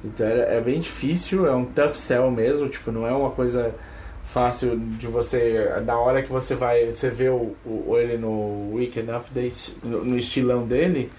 Então 0.03 0.25
era- 0.27 0.43
é 0.43 0.61
bem 0.61 0.79
difícil, 0.79 1.47
é 1.47 1.53
um 1.55 1.65
tough 1.65 1.95
sell 1.95 2.29
mesmo, 2.31 2.69
tipo, 2.69 2.91
não 2.91 3.05
é 3.07 3.11
uma 3.11 3.31
coisa 3.31 3.73
fácil 4.23 4.77
de 4.77 5.07
você. 5.07 5.69
Na 5.85 5.97
hora 5.99 6.21
que 6.21 6.31
você 6.31 6.53
vai. 6.55 6.91
Você 6.91 7.09
vê 7.09 7.29
o, 7.29 7.55
o- 7.65 7.97
ele 7.97 8.17
no 8.17 8.73
Weekend 8.73 9.09
Update, 9.11 9.77
no, 9.83 10.03
no 10.05 10.17
estilão 10.17 10.65
dele, 10.67 11.11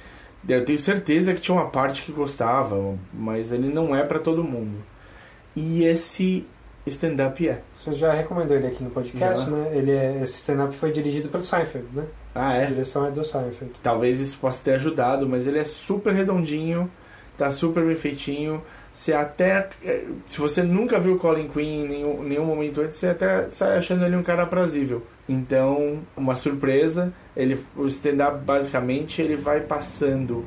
eu 0.49 0.65
tenho 0.65 0.79
certeza 0.79 1.35
que 1.35 1.41
tinha 1.41 1.55
uma 1.55 1.69
parte 1.71 2.03
que 2.03 2.13
gostava, 2.13 2.97
mas 3.13 3.51
ele 3.53 3.69
não 3.73 3.95
é 3.95 4.03
pra 4.05 4.19
todo 4.19 4.45
mundo. 4.45 4.77
E 5.57 5.85
esse 5.85 6.47
stand-up 6.87 7.47
é. 7.49 7.61
Você 7.77 7.93
já 7.93 8.13
recomendou 8.13 8.57
ele 8.57 8.67
aqui 8.69 8.83
no 8.85 8.91
podcast, 8.91 9.45
Já. 9.45 9.51
né? 9.51 9.73
Ele 9.75 9.91
é, 9.91 10.21
esse 10.23 10.39
stand-up 10.39 10.75
foi 10.77 10.93
dirigido 10.93 11.29
pelo 11.29 11.45
Seinfeld, 11.45 11.87
né? 11.93 12.05
Ah, 12.35 12.51
A 12.51 12.55
é? 12.59 12.67
direção 12.67 13.07
é 13.07 13.11
do 13.11 13.25
Seinfeld. 13.25 13.73
Talvez 13.83 14.21
isso 14.21 14.39
possa 14.39 14.61
ter 14.63 14.75
ajudado, 14.75 15.29
mas 15.29 15.47
ele 15.47 15.59
é 15.59 15.65
super 15.65 16.15
redondinho, 16.15 16.89
tá 17.39 17.51
super 17.51 17.85
bem 17.85 17.97
feitinho. 17.97 18.61
Você 18.93 19.13
até. 19.13 19.69
eh, 19.85 20.05
Se 20.27 20.39
você 20.41 20.63
nunca 20.63 20.99
viu 20.99 21.15
o 21.15 21.19
Colin 21.19 21.49
Quinn 21.49 21.85
em 21.85 21.89
nenhum, 21.89 22.23
nenhum 22.23 22.45
momento 22.45 22.81
antes, 22.81 22.99
você 22.99 23.07
até 23.07 23.49
sai 23.49 23.79
achando 23.79 24.05
ele 24.05 24.17
um 24.17 24.23
cara 24.23 24.43
aprazível. 24.43 25.03
Então, 25.29 25.99
uma 26.17 26.35
surpresa. 26.35 27.13
Ele, 27.37 27.59
o 27.77 27.87
stand-up, 27.87 28.39
basicamente, 28.45 29.23
ele 29.23 29.37
vai 29.37 29.61
passando 29.61 30.45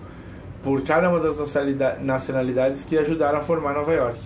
por 0.64 0.82
cada 0.84 1.10
uma 1.10 1.20
das 1.20 1.40
nacionalida- 1.40 1.98
nacionalidades 2.02 2.84
que 2.84 2.98
ajudaram 2.98 3.40
a 3.40 3.42
formar 3.42 3.74
Nova 3.74 3.94
York. 3.94 4.20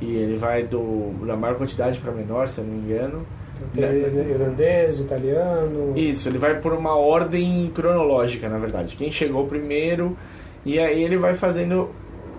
E 0.00 0.14
ele 0.16 0.36
vai 0.36 0.62
do, 0.62 1.12
da 1.26 1.36
maior 1.36 1.56
quantidade 1.56 1.98
para 1.98 2.12
menor, 2.12 2.48
se 2.48 2.58
eu 2.60 2.64
não 2.64 2.72
me 2.74 2.80
engano. 2.80 3.26
Então, 3.74 3.90
tem 3.90 4.30
irlandês, 4.30 4.98
italiano. 5.00 5.92
Isso, 5.96 6.28
ele 6.28 6.38
vai 6.38 6.58
por 6.60 6.72
uma 6.72 6.96
ordem 6.96 7.70
cronológica, 7.74 8.48
na 8.48 8.56
verdade. 8.58 8.96
Quem 8.96 9.12
chegou 9.12 9.46
primeiro, 9.46 10.16
e 10.64 10.78
aí 10.78 11.02
ele 11.02 11.16
vai 11.16 11.34
fazendo 11.34 11.90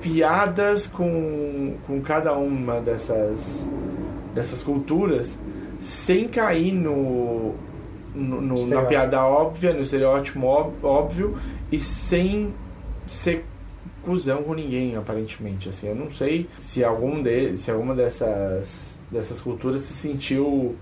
piadas 0.02 0.88
com, 0.88 1.76
com 1.86 2.02
cada 2.02 2.34
uma 2.34 2.80
dessas, 2.82 3.68
dessas 4.34 4.64
culturas, 4.64 5.40
sem 5.82 6.28
cair 6.28 6.72
no, 6.74 7.54
no- 8.16 8.42
no- 8.42 8.56
na 8.68 8.82
piada 8.88 9.24
óbvia, 9.26 9.74
no 9.74 9.82
estereótipo 9.82 10.40
ób- 10.46 10.84
óbvio, 10.84 11.38
e 11.72 11.80
sem 11.80 12.54
ser 13.08 13.46
cuzão 14.04 14.42
com 14.44 14.54
ninguém, 14.56 14.96
aparentemente. 14.96 15.70
Assim, 15.70 15.88
eu 15.88 15.96
não 15.96 16.10
sei 16.12 16.48
se 16.58 16.84
algum 16.84 17.22
de, 17.22 17.56
se 17.58 17.70
alguma 17.70 17.94
dessas, 17.94 18.98
dessas 19.12 19.40
culturas 19.40 19.84
se 19.84 19.94
sentiu 19.94 20.76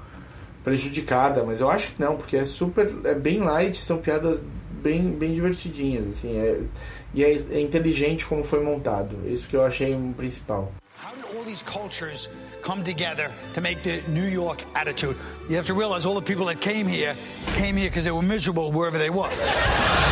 prejudicada, 0.63 1.43
mas 1.43 1.61
eu 1.61 1.69
acho 1.69 1.93
que 1.95 2.01
não, 2.01 2.15
porque 2.15 2.37
é 2.37 2.45
super, 2.45 2.89
é 3.03 3.13
bem 3.15 3.39
light, 3.39 3.77
são 3.77 3.97
piadas 3.97 4.41
bem, 4.83 5.01
bem 5.11 5.33
divertidinhas, 5.33 6.07
assim, 6.09 6.37
é, 6.37 6.59
e 7.13 7.23
é, 7.23 7.31
é 7.31 7.61
inteligente 7.61 8.25
como 8.25 8.43
foi 8.43 8.63
montado. 8.63 9.15
Isso 9.27 9.47
que 9.47 9.55
eu 9.55 9.65
achei 9.65 9.93
o 9.93 10.13
principal. 10.15 10.71
Come 12.61 12.83
together 12.83 13.31
to 13.53 13.61
make 13.61 13.81
the 13.83 14.01
New 14.09 14.27
York 14.27 14.63
attitude? 14.75 15.15
You 15.49 15.55
have 15.55 15.65
to 15.67 15.73
realize 15.73 16.05
all 16.05 16.13
the 16.13 16.21
people 16.21 16.45
that 16.47 16.59
came 16.59 16.85
here 16.85 17.15
came 17.55 17.77
here 17.77 17.89
because 17.89 18.03
they 18.03 18.11
were 18.11 18.21
miserable 18.21 18.71
wherever 18.71 18.97
they 18.97 19.09
were. 19.09 19.29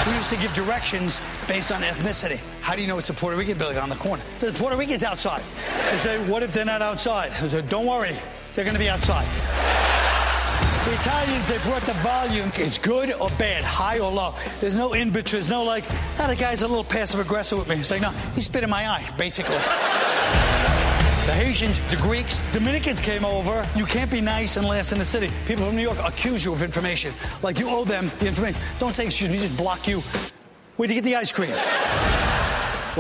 We 0.08 0.14
used 0.16 0.30
to 0.30 0.38
give 0.38 0.54
directions 0.54 1.20
based 1.48 1.72
on 1.72 1.82
ethnicity. 1.82 2.40
How 2.62 2.76
do 2.76 2.82
you 2.82 2.88
know 2.88 2.98
it's 2.98 3.10
a 3.10 3.14
Puerto 3.14 3.36
Rican 3.36 3.58
building 3.58 3.78
on 3.78 3.90
the 3.90 3.96
corner? 3.96 4.24
It 4.36 4.40
says 4.40 4.58
Puerto 4.58 4.78
Ricans 4.78 5.04
outside. 5.04 5.44
They 5.92 5.98
say, 5.98 6.18
what 6.30 6.42
if 6.42 6.54
they're 6.54 6.66
not 6.66 6.82
outside? 6.82 7.32
I 7.34 7.48
said, 7.50 7.68
don't 7.68 7.86
worry, 7.86 8.16
they're 8.56 8.64
going 8.64 8.76
to 8.76 8.80
be 8.80 8.90
outside. 8.90 9.28
The 10.88 10.94
Italians, 10.94 11.50
they 11.50 11.58
brought 11.58 11.82
the 11.82 11.92
volume. 11.96 12.50
It's 12.56 12.78
good 12.78 13.12
or 13.20 13.30
bad, 13.32 13.66
high 13.66 14.00
or 14.00 14.10
low. 14.10 14.34
There's 14.62 14.78
no 14.78 14.94
in 14.94 15.10
between. 15.10 15.42
There's 15.42 15.50
no 15.50 15.66
like, 15.66 15.84
ah, 16.18 16.28
the 16.30 16.36
guy's 16.38 16.62
a 16.62 16.68
little 16.68 16.86
passive 16.86 17.20
aggressive 17.20 17.58
with 17.58 17.68
me. 17.68 17.76
It's 17.76 17.92
like, 17.92 18.00
no, 18.00 18.12
he 18.36 18.40
spit 18.40 18.64
in 18.64 18.70
my 18.70 18.88
eye, 18.88 19.06
basically. 19.18 19.58
The 21.26 21.34
Haitians, 21.34 21.82
the 21.90 21.98
Greeks, 21.98 22.40
Dominicans 22.54 23.02
came 23.02 23.26
over. 23.26 23.68
You 23.76 23.86
can't 23.86 24.10
be 24.10 24.22
nice 24.22 24.56
and 24.56 24.66
last 24.66 24.94
in 24.94 24.98
the 24.98 25.04
city. 25.04 25.30
People 25.46 25.66
from 25.66 25.76
New 25.76 25.82
York 25.82 25.98
accuse 26.02 26.46
you 26.46 26.54
of 26.54 26.64
information. 26.64 27.14
Like 27.44 27.60
you 27.60 27.68
owe 27.68 27.84
them 27.84 28.10
the 28.20 28.28
information. 28.30 28.58
Don't 28.80 28.96
say 28.96 29.08
excuse 29.08 29.30
me, 29.30 29.40
just 29.40 29.58
block 29.58 29.90
you. 29.90 30.00
Where'd 30.78 30.90
you 30.90 30.96
get 30.96 31.04
the 31.04 31.18
ice 31.18 31.34
cream? 31.34 31.52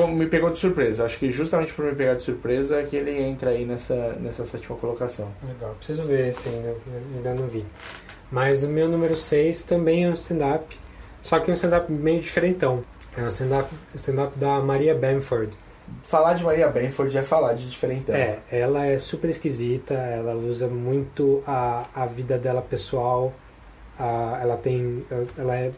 Me 0.05 0.27
pegou 0.27 0.49
de 0.51 0.59
surpresa. 0.59 1.05
Acho 1.05 1.17
que 1.17 1.31
justamente 1.31 1.73
por 1.73 1.85
me 1.85 1.95
pegar 1.95 2.13
de 2.13 2.21
surpresa 2.21 2.79
é 2.79 2.83
que 2.83 2.95
ele 2.95 3.19
entra 3.19 3.51
aí 3.51 3.65
nessa, 3.65 4.13
nessa 4.19 4.45
sétima 4.45 4.77
colocação. 4.77 5.31
Legal, 5.47 5.73
preciso 5.75 6.03
ver 6.03 6.29
esse 6.29 6.47
ainda, 6.49 6.75
ainda 7.15 7.33
não 7.33 7.47
vi. 7.47 7.65
Mas 8.31 8.63
o 8.63 8.67
meu 8.67 8.87
número 8.87 9.15
6 9.15 9.63
também 9.63 10.05
é 10.05 10.09
um 10.09 10.13
stand-up, 10.13 10.77
só 11.21 11.39
que 11.39 11.49
é 11.49 11.53
um 11.53 11.55
stand-up 11.55 11.91
meio 11.91 12.21
diferentão. 12.21 12.83
É 13.15 13.21
um 13.21 13.29
stand-up 13.29 13.73
stand 13.95 14.31
da 14.35 14.59
Maria 14.59 14.93
Bamford. 14.93 15.51
Falar 16.03 16.33
de 16.33 16.43
Maria 16.43 16.67
Benford 16.67 17.17
é 17.17 17.23
falar 17.23 17.53
de 17.53 17.69
diferentão. 17.69 18.15
É, 18.15 18.39
ela 18.51 18.85
é 18.85 18.97
super 18.97 19.29
esquisita, 19.29 19.93
ela 19.93 20.35
usa 20.35 20.67
muito 20.67 21.43
a, 21.45 21.85
a 21.93 22.05
vida 22.05 22.37
dela 22.37 22.61
pessoal, 22.61 23.33
a, 23.97 24.39
ela 24.41 24.57
tem. 24.57 25.05
Ela 25.37 25.55
é, 25.55 25.71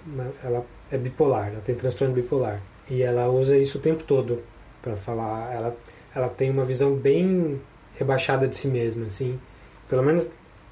ela 0.44 0.66
é 0.92 0.98
bipolar, 0.98 1.50
ela 1.50 1.62
tem 1.62 1.76
transtorno 1.76 2.14
bipolar. 2.14 2.60
E 2.90 3.04
ela 3.04 3.30
usa 3.30 3.58
isso 3.58 3.78
o 3.78 3.82
tempo 3.82 4.04
todo 4.04 4.42
para 4.82 4.96
falar. 4.96 5.54
Ela, 5.54 5.78
ela 6.16 6.30
tem 6.30 6.50
uma 6.50 6.64
visão 6.64 6.94
bem 6.94 7.62
rebaixada 7.98 8.48
de 8.48 8.56
si 8.56 8.68
mesma, 8.68 9.08
assim. 9.08 9.40
Pelo 9.88 10.04
menos 10.04 10.30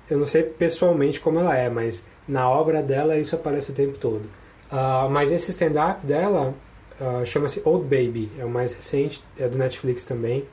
eu 0.09 0.17
não 0.17 0.25
sei 0.25 0.43
pessoalmente 0.43 1.19
como 1.19 1.39
ela 1.39 1.55
é, 1.55 1.69
mas 1.69 2.05
na 2.27 2.49
obra 2.49 2.81
dela 2.81 3.17
isso 3.17 3.35
aparece 3.35 3.71
o 3.71 3.73
tempo 3.73 3.97
todo. 3.97 4.25
Uh, 4.71 5.09
mas 5.09 5.31
esse 5.31 5.51
stand-up 5.51 6.05
dela 6.05 6.53
uh, 6.99 7.25
chama-se 7.25 7.61
Old 7.63 7.83
Baby, 7.83 8.31
é 8.37 8.45
o 8.45 8.49
mais 8.49 8.73
recente, 8.73 9.23
é 9.37 9.47
do 9.47 9.57
Netflix 9.57 10.03
também. 10.03 10.45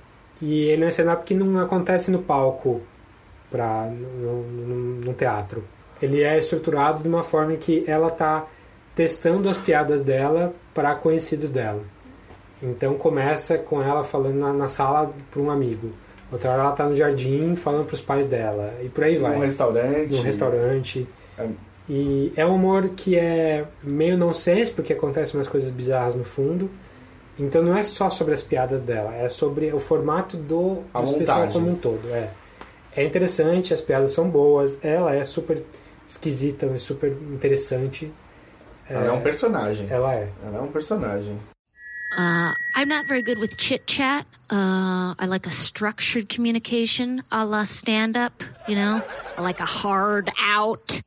E 0.43 0.65
ele 0.65 0.83
é 0.83 0.87
um 0.87 0.89
stand-up 0.89 1.25
que 1.25 1.35
não 1.35 1.61
acontece 1.61 2.11
no 2.11 2.21
palco, 2.21 2.83
pra, 3.51 3.87
no, 3.87 4.43
no, 4.43 4.77
no 5.01 5.15
teatro. 5.15 5.65
Ele 6.03 6.23
é 6.23 6.37
estruturado 6.37 7.03
de 7.03 7.09
uma 7.09 7.23
forma 7.23 7.55
que 7.57 7.85
ela 7.87 8.09
está 8.09 8.47
testando 8.97 9.49
as 9.49 9.57
piadas 9.57 10.03
dela 10.03 10.53
para 10.75 10.95
conhecidos 10.95 11.51
dela. 11.51 11.81
Então 12.63 12.95
começa 12.95 13.59
com 13.59 13.83
ela 13.83 14.03
falando 14.03 14.37
na, 14.37 14.53
na 14.53 14.69
sala 14.69 15.13
para 15.31 15.41
um 15.41 15.51
amigo. 15.51 15.93
Outra 16.33 16.51
hora 16.51 16.63
ela 16.63 16.71
está 16.71 16.85
no 16.87 16.97
jardim 16.97 17.55
falando 17.55 17.87
para 17.87 17.95
os 17.95 18.01
pais 18.01 18.27
dela. 18.27 18.75
E 18.83 18.89
por 18.89 19.05
aí 19.05 19.17
vai. 19.17 19.35
Num 19.35 19.41
restaurante. 19.41 20.13
Num 20.13 20.23
restaurante. 20.23 21.09
É. 21.39 21.49
E 21.89 22.33
é 22.35 22.47
um 22.47 22.55
humor 22.55 22.89
que 22.91 23.17
é 23.19 23.67
meio 23.83 24.17
nonsense, 24.17 24.73
porque 24.73 24.93
acontecem 24.93 25.39
umas 25.39 25.49
coisas 25.49 25.71
bizarras 25.71 26.15
no 26.15 26.25
fundo. 26.25 26.71
Então 27.39 27.63
não 27.63 27.77
é 27.77 27.83
só 27.83 28.09
sobre 28.11 28.33
as 28.33 28.43
piadas 28.43 28.81
dela, 28.81 29.15
é 29.15 29.29
sobre 29.29 29.73
o 29.73 29.79
formato 29.79 30.37
do, 30.37 30.83
A 30.93 31.01
do 31.01 31.07
especial 31.07 31.49
como 31.49 31.71
um 31.71 31.75
todo. 31.75 32.09
É. 32.11 32.31
é 32.97 33.05
interessante, 33.05 33.75
as 33.75 33.81
piadas 33.81 34.13
são 34.13 34.29
boas, 34.29 34.79
ela 34.83 35.15
é 35.15 35.25
super 35.25 35.63
esquisita, 36.07 36.67
é 36.67 36.79
super 36.79 37.11
interessante. 37.11 38.11
Ela 38.89 39.07
é 39.07 39.13
um 39.13 39.21
personagem. 39.23 39.87
Ela 39.91 40.15
é. 40.15 40.29
Ela 40.45 40.59
é 40.59 40.61
um 40.61 40.71
personagem. 40.71 41.41
Uh, 42.17 42.53
I'm 42.77 42.89
not 42.89 43.07
very 43.09 43.23
good 43.23 43.39
with 43.39 43.57
chit 43.59 43.87
chat. 43.87 44.25
Uh, 44.51 45.15
I 45.19 45.27
like 45.27 45.47
a 45.47 45.51
structured 45.51 46.29
communication, 46.29 47.23
a 47.33 47.45
la 47.45 47.65
stand 47.65 48.17
up, 48.17 48.33
you 48.69 48.77
know? 48.77 49.03
I 49.37 49.41
like 49.41 49.59
a 49.59 49.65
hard 49.65 50.31
out. 50.39 51.01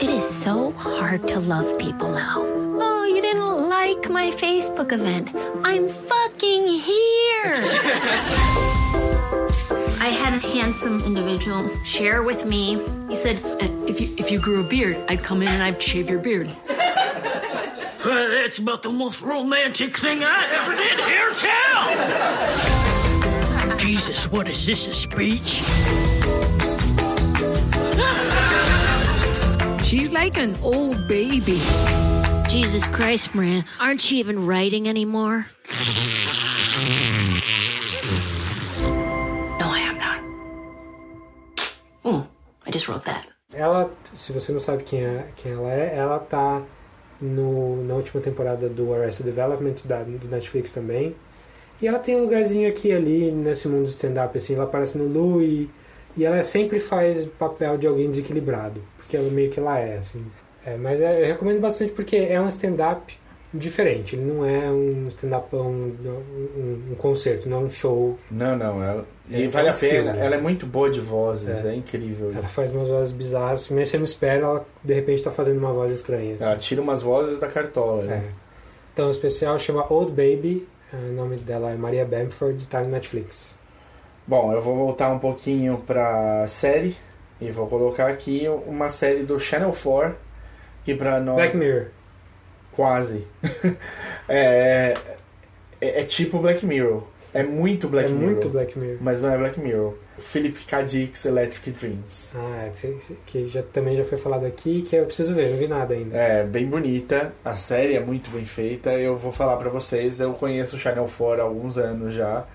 It 0.00 0.10
is 0.10 0.24
so 0.24 0.72
hard 0.72 1.28
to 1.28 1.38
love 1.38 1.78
people 1.78 2.10
now. 2.10 2.38
Oh, 2.40 3.04
you 3.04 3.22
didn't 3.22 3.68
like 3.68 4.10
my 4.10 4.30
Facebook 4.30 4.90
event. 4.90 5.30
I'm 5.64 5.88
fucking 5.88 6.66
here. 6.66 8.50
I 10.34 10.38
handsome 10.38 11.00
individual 11.04 11.70
share 11.84 12.24
with 12.24 12.44
me. 12.44 12.82
He 13.08 13.14
said, 13.14 13.36
uh, 13.44 13.68
if 13.86 14.00
you 14.00 14.12
if 14.18 14.32
you 14.32 14.40
grew 14.40 14.58
a 14.58 14.64
beard, 14.64 14.96
I'd 15.08 15.22
come 15.22 15.42
in 15.42 15.48
and 15.48 15.62
I'd 15.62 15.80
shave 15.80 16.10
your 16.10 16.18
beard. 16.18 16.50
That's 18.02 18.58
about 18.58 18.82
the 18.82 18.90
most 18.90 19.22
romantic 19.22 19.96
thing 19.96 20.24
I 20.24 20.48
ever 20.58 20.74
did 20.74 20.98
here, 21.06 21.30
tell. 23.60 23.76
Jesus, 23.76 24.28
what 24.32 24.48
is 24.48 24.66
this? 24.66 24.88
A 24.88 24.92
speech? 24.92 25.62
She's 29.86 30.10
like 30.10 30.36
an 30.36 30.56
old 30.62 31.06
baby. 31.06 31.60
Jesus 32.48 32.88
Christ, 32.88 33.36
Maria, 33.36 33.64
aren't 33.78 34.10
you 34.10 34.18
even 34.18 34.46
writing 34.46 34.88
anymore? 34.88 35.46
just 42.74 42.88
wrote 42.88 43.04
that. 43.04 43.28
Ela, 43.52 43.90
se 44.14 44.32
você 44.32 44.52
não 44.52 44.58
sabe 44.58 44.82
quem, 44.82 45.04
é, 45.04 45.26
quem 45.36 45.52
ela 45.52 45.72
é, 45.72 45.96
ela 45.96 46.18
tá 46.18 46.62
no, 47.20 47.84
na 47.84 47.94
última 47.94 48.20
temporada 48.20 48.68
do 48.68 48.92
Arrested 48.92 49.26
Development 49.26 49.76
da, 49.84 50.02
do 50.02 50.28
Netflix 50.28 50.70
também. 50.70 51.14
E 51.80 51.86
ela 51.86 51.98
tem 51.98 52.16
um 52.16 52.20
lugarzinho 52.20 52.68
aqui 52.68 52.88
e 52.88 52.92
ali 52.92 53.30
nesse 53.32 53.68
mundo 53.68 53.84
do 53.84 53.88
stand-up, 53.88 54.36
assim, 54.36 54.54
ela 54.54 54.64
aparece 54.64 54.98
no 54.98 55.06
Louie 55.06 55.70
e 56.16 56.24
ela 56.24 56.42
sempre 56.42 56.80
faz 56.80 57.26
papel 57.38 57.76
de 57.76 57.86
alguém 57.86 58.08
desequilibrado, 58.10 58.80
porque 58.96 59.16
ela 59.16 59.28
meio 59.30 59.50
que 59.50 59.58
ela 59.58 59.78
é, 59.78 59.98
assim. 59.98 60.24
É, 60.64 60.76
mas 60.76 61.00
é- 61.00 61.22
eu 61.22 61.26
recomendo 61.26 61.60
bastante 61.60 61.92
porque 61.92 62.16
é 62.16 62.40
um 62.40 62.48
stand-up 62.48 63.18
diferente, 63.52 64.16
ele 64.16 64.24
não 64.24 64.44
é 64.44 64.70
um 64.70 65.04
stand-up, 65.08 65.54
um, 65.54 65.94
um, 66.06 66.92
um 66.92 66.94
concerto, 66.96 67.48
não 67.48 67.58
é 67.58 67.60
um 67.60 67.70
show. 67.70 68.16
Não, 68.30 68.56
não. 68.56 68.82
Ela... 68.82 69.06
E 69.28 69.44
É, 69.44 69.48
vale 69.48 69.68
é 69.68 69.70
a 69.70 69.74
pena. 69.74 70.12
filme. 70.12 70.18
Ela 70.18 70.34
é 70.34 70.40
muito 70.40 70.66
boa 70.66 70.90
de 70.90 71.00
vozes. 71.00 71.64
É, 71.64 71.70
É. 71.70 71.74
incrível. 71.74 72.30
Ela 72.34 72.46
faz 72.46 72.70
umas 72.72 72.88
vozes 72.90 73.12
bizarras, 73.12 73.68
mesmo 73.70 73.86
você 73.90 73.96
não 73.96 74.04
espera, 74.04 74.40
ela 74.44 74.66
de 74.82 74.92
repente 74.94 75.22
tá 75.22 75.30
fazendo 75.30 75.58
uma 75.58 75.72
voz 75.72 75.90
estranha. 75.92 76.34
assim. 76.34 76.44
Ela 76.44 76.56
tira 76.56 76.82
umas 76.82 77.00
vozes 77.02 77.38
da 77.38 77.48
cartola. 77.48 78.02
É. 78.02 78.06
Né? 78.06 78.24
Então, 78.92 79.08
o 79.08 79.10
especial 79.10 79.58
chama 79.58 79.90
Old 79.92 80.10
Baby. 80.10 80.68
eh, 80.92 80.96
O 80.96 81.12
nome 81.14 81.36
dela 81.36 81.70
é 81.70 81.74
Maria 81.74 82.04
Bamford, 82.04 82.66
tá 82.68 82.80
no 82.82 82.90
Netflix. 82.90 83.58
Bom, 84.26 84.52
eu 84.52 84.60
vou 84.60 84.76
voltar 84.76 85.10
um 85.10 85.18
pouquinho 85.18 85.82
pra 85.86 86.46
série. 86.46 86.96
E 87.40 87.50
vou 87.50 87.66
colocar 87.66 88.06
aqui 88.08 88.46
uma 88.66 88.88
série 88.90 89.22
do 89.24 89.40
Channel 89.40 89.72
4. 89.72 90.14
Que 90.84 90.94
pra 90.94 91.18
nós. 91.18 91.36
Black 91.36 91.56
Mirror. 91.56 91.86
Quase. 92.72 93.26
é, 94.28 94.94
é, 95.80 96.00
é 96.00 96.04
tipo 96.04 96.38
Black 96.38 96.64
Mirror. 96.64 97.02
É 97.34 97.42
muito 97.42 97.88
Black 97.88 98.08
é 98.08 98.12
Mirror. 98.12 98.30
muito 98.30 98.48
Black 98.48 98.78
Mirror. 98.78 98.98
Mas 99.00 99.20
não 99.20 99.28
é 99.28 99.36
Black 99.36 99.58
Mirror. 99.58 99.94
Philip 100.18 100.64
K. 100.64 100.82
Dick's 100.84 101.24
Electric 101.24 101.72
Dreams. 101.72 102.36
Ah, 102.36 102.66
é, 102.66 102.70
que, 102.70 103.16
que 103.26 103.46
já, 103.48 103.60
também 103.60 103.96
já 103.96 104.04
foi 104.04 104.16
falado 104.16 104.46
aqui, 104.46 104.82
que 104.82 104.94
eu 104.94 105.04
preciso 105.04 105.34
ver, 105.34 105.50
não 105.50 105.58
vi 105.58 105.66
nada 105.66 105.94
ainda. 105.94 106.16
É 106.16 106.44
bem 106.44 106.64
bonita, 106.64 107.34
a 107.44 107.56
série 107.56 107.96
é 107.96 108.00
muito 108.00 108.30
bem 108.30 108.44
feita. 108.44 108.92
Eu 108.92 109.16
vou 109.16 109.32
falar 109.32 109.56
pra 109.56 109.68
vocês, 109.68 110.20
eu 110.20 110.32
conheço 110.34 110.76
o 110.76 110.78
Channel 110.78 111.10
4 111.18 111.42
há 111.42 111.44
alguns 111.44 111.76
anos 111.76 112.14
já. 112.14 112.46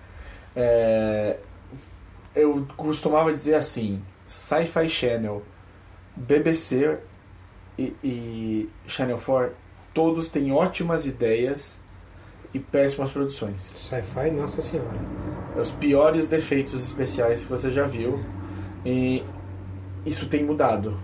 É, 0.56 1.36
eu 2.34 2.66
costumava 2.78 3.34
dizer 3.34 3.56
assim: 3.56 4.02
Sci-Fi 4.26 4.88
Channel, 4.88 5.44
BBC 6.16 6.98
e, 7.78 7.94
e 8.02 8.70
Channel 8.88 9.18
4, 9.18 9.54
todos 9.94 10.30
têm 10.30 10.54
ótimas 10.54 11.06
ideias 11.06 11.82
e 12.54 12.60
péssimas 12.60 13.12
produções. 13.12 13.62
Sci-fi, 13.62 14.32
nossa 14.32 14.62
senhora. 14.62 14.98
Os 15.60 15.72
piores 15.72 16.26
defeitos 16.26 16.84
especiais 16.84 17.44
que 17.44 17.50
você 17.50 17.70
já 17.70 17.86
viu. 17.86 18.20
E 18.86 19.24
isso 20.06 20.28
tem 20.28 20.44
mudado. 20.44 21.00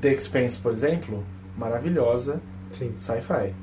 The 0.00 0.12
Expanse, 0.12 0.58
por 0.58 0.72
exemplo, 0.72 1.24
maravilhosa, 1.56 2.40
Sim. 2.72 2.94
sci-fi. 2.98 3.54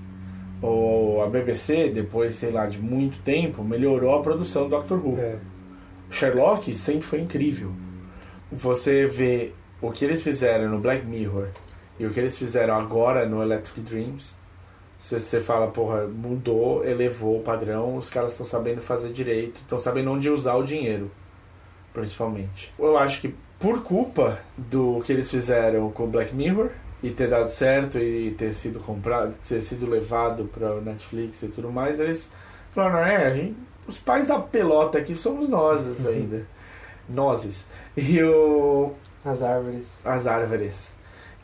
Ou 0.61 1.21
a 1.21 1.27
BBC, 1.27 1.89
depois, 1.89 2.35
sei 2.35 2.51
lá, 2.51 2.65
de 2.65 2.79
muito 2.79 3.19
tempo, 3.19 3.63
melhorou 3.63 4.15
a 4.15 4.21
produção 4.21 4.63
do 4.63 4.69
Doctor 4.69 5.05
Who. 5.05 5.19
É. 5.19 5.37
Sherlock 6.09 6.75
sempre 6.75 7.03
foi 7.03 7.21
incrível. 7.21 7.71
Você 8.51 9.05
vê 9.05 9.51
o 9.81 9.91
que 9.91 10.05
eles 10.05 10.23
fizeram 10.23 10.69
no 10.69 10.79
Black 10.79 11.05
Mirror 11.05 11.49
e 11.99 12.05
o 12.05 12.11
que 12.11 12.19
eles 12.19 12.37
fizeram 12.37 12.75
agora 12.75 13.25
no 13.25 13.41
Electric 13.41 13.81
Dreams. 13.81 14.35
Você, 14.99 15.19
você 15.19 15.39
fala, 15.39 15.67
porra, 15.67 16.07
mudou, 16.07 16.83
elevou 16.85 17.37
o 17.39 17.43
padrão, 17.43 17.97
os 17.97 18.09
caras 18.09 18.31
estão 18.31 18.45
sabendo 18.45 18.81
fazer 18.81 19.09
direito, 19.11 19.61
estão 19.61 19.77
sabendo 19.77 20.11
onde 20.11 20.29
usar 20.29 20.55
o 20.55 20.63
dinheiro, 20.63 21.11
principalmente. 21.93 22.73
Eu 22.79 22.97
acho 22.97 23.21
que 23.21 23.33
por 23.59 23.83
culpa 23.83 24.39
do 24.57 25.01
que 25.05 25.11
eles 25.11 25.29
fizeram 25.29 25.89
com 25.91 26.03
o 26.05 26.07
Black 26.07 26.33
Mirror 26.33 26.69
e 27.01 27.11
ter 27.11 27.27
dado 27.29 27.49
certo 27.49 27.99
e 27.99 28.31
ter 28.31 28.53
sido 28.53 28.79
comprado, 28.79 29.35
ter 29.47 29.61
sido 29.61 29.87
levado 29.89 30.45
para 30.45 30.73
o 30.75 30.81
Netflix 30.81 31.43
e 31.43 31.47
tudo 31.47 31.71
mais, 31.71 31.99
eles 31.99 32.31
falaram, 32.71 32.97
é, 32.99 33.27
a 33.27 33.33
gente, 33.33 33.55
os 33.87 33.97
pais 33.99 34.27
da 34.27 34.39
pelota 34.39 34.97
aqui 34.97 35.15
somos 35.15 35.47
nós 35.47 36.05
ainda. 36.05 36.45
Nozes. 37.07 37.65
E 37.95 38.21
o 38.21 38.91
As 39.23 39.41
árvores. 39.41 39.97
as 40.03 40.27
árvores. 40.27 40.96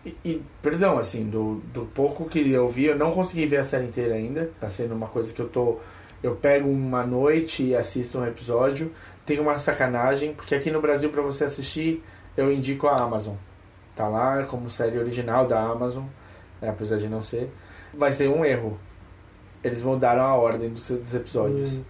E, 0.06 0.18
e, 0.26 0.44
perdão, 0.62 0.98
assim, 0.98 1.30
do, 1.30 1.62
do 1.74 1.86
pouco 1.86 2.26
que 2.26 2.52
eu 2.52 2.68
vi, 2.68 2.86
eu 2.86 2.98
não 2.98 3.12
consegui 3.12 3.46
ver 3.46 3.58
a 3.58 3.64
série 3.64 3.86
inteira 3.86 4.16
ainda. 4.16 4.52
Tá 4.60 4.70
sendo 4.70 4.94
uma 4.94 5.08
coisa 5.08 5.32
que 5.32 5.40
eu 5.40 5.48
tô 5.48 5.80
Eu 6.22 6.36
pego 6.36 6.70
uma 6.70 7.06
noite 7.06 7.64
e 7.64 7.76
assisto 7.76 8.20
um 8.20 8.26
episódio. 8.26 8.92
Tem 9.26 9.40
uma 9.40 9.58
sacanagem, 9.58 10.34
porque 10.34 10.56
aqui 10.56 10.70
no 10.70 10.82
Brasil, 10.82 11.10
para 11.10 11.22
você 11.22 11.46
assistir, 11.46 12.04
eu 12.36 12.52
indico 12.52 12.88
a 12.88 13.02
Amazon. 13.02 13.36
Tá 13.96 14.08
lá 14.08 14.44
como 14.44 14.70
série 14.70 14.98
original 14.98 15.48
da 15.48 15.62
Amazon, 15.62 16.06
né, 16.62 16.70
apesar 16.70 16.98
de 16.98 17.08
não 17.08 17.22
ser. 17.24 17.50
Vai 17.94 18.12
ser 18.12 18.28
um 18.28 18.44
erro. 18.44 18.78
Eles 19.64 19.82
mudaram 19.82 20.24
a 20.24 20.36
ordem 20.36 20.70
dos, 20.70 20.90
dos 20.90 21.14
episódios. 21.14 21.76
Hum. 21.76 21.84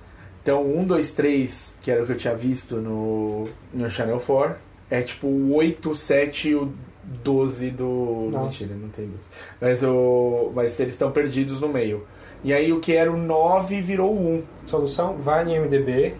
Então, 0.43 0.61
1, 0.61 0.85
2, 0.85 1.11
3, 1.11 1.77
que 1.81 1.89
era 1.89 2.03
o 2.03 2.05
que 2.05 2.11
eu 2.11 2.17
tinha 2.17 2.35
visto 2.35 2.75
no, 2.75 3.47
no 3.73 3.89
Channel 3.89 4.19
4, 4.19 4.57
é 4.91 5.01
tipo 5.01 5.25
o 5.25 5.55
8, 5.55 5.95
7 5.95 6.49
e 6.49 6.55
o 6.55 6.73
12 7.03 7.71
do. 7.71 8.29
Nossa. 8.31 8.45
Mentira, 8.45 8.75
não 8.75 8.89
tem 8.89 9.07
12. 9.07 9.29
Mas, 9.59 9.83
o, 9.83 10.51
mas 10.55 10.79
eles 10.79 10.93
estão 10.93 11.11
perdidos 11.11 11.61
no 11.61 11.69
meio. 11.69 12.05
E 12.43 12.53
aí 12.53 12.73
o 12.73 12.79
que 12.79 12.95
era 12.95 13.11
o 13.11 13.17
9 13.17 13.81
virou 13.81 14.13
o 14.13 14.35
1. 14.35 14.43
Solução, 14.67 15.15
vai 15.15 15.45
no 15.45 15.51
IMDB, 15.51 16.13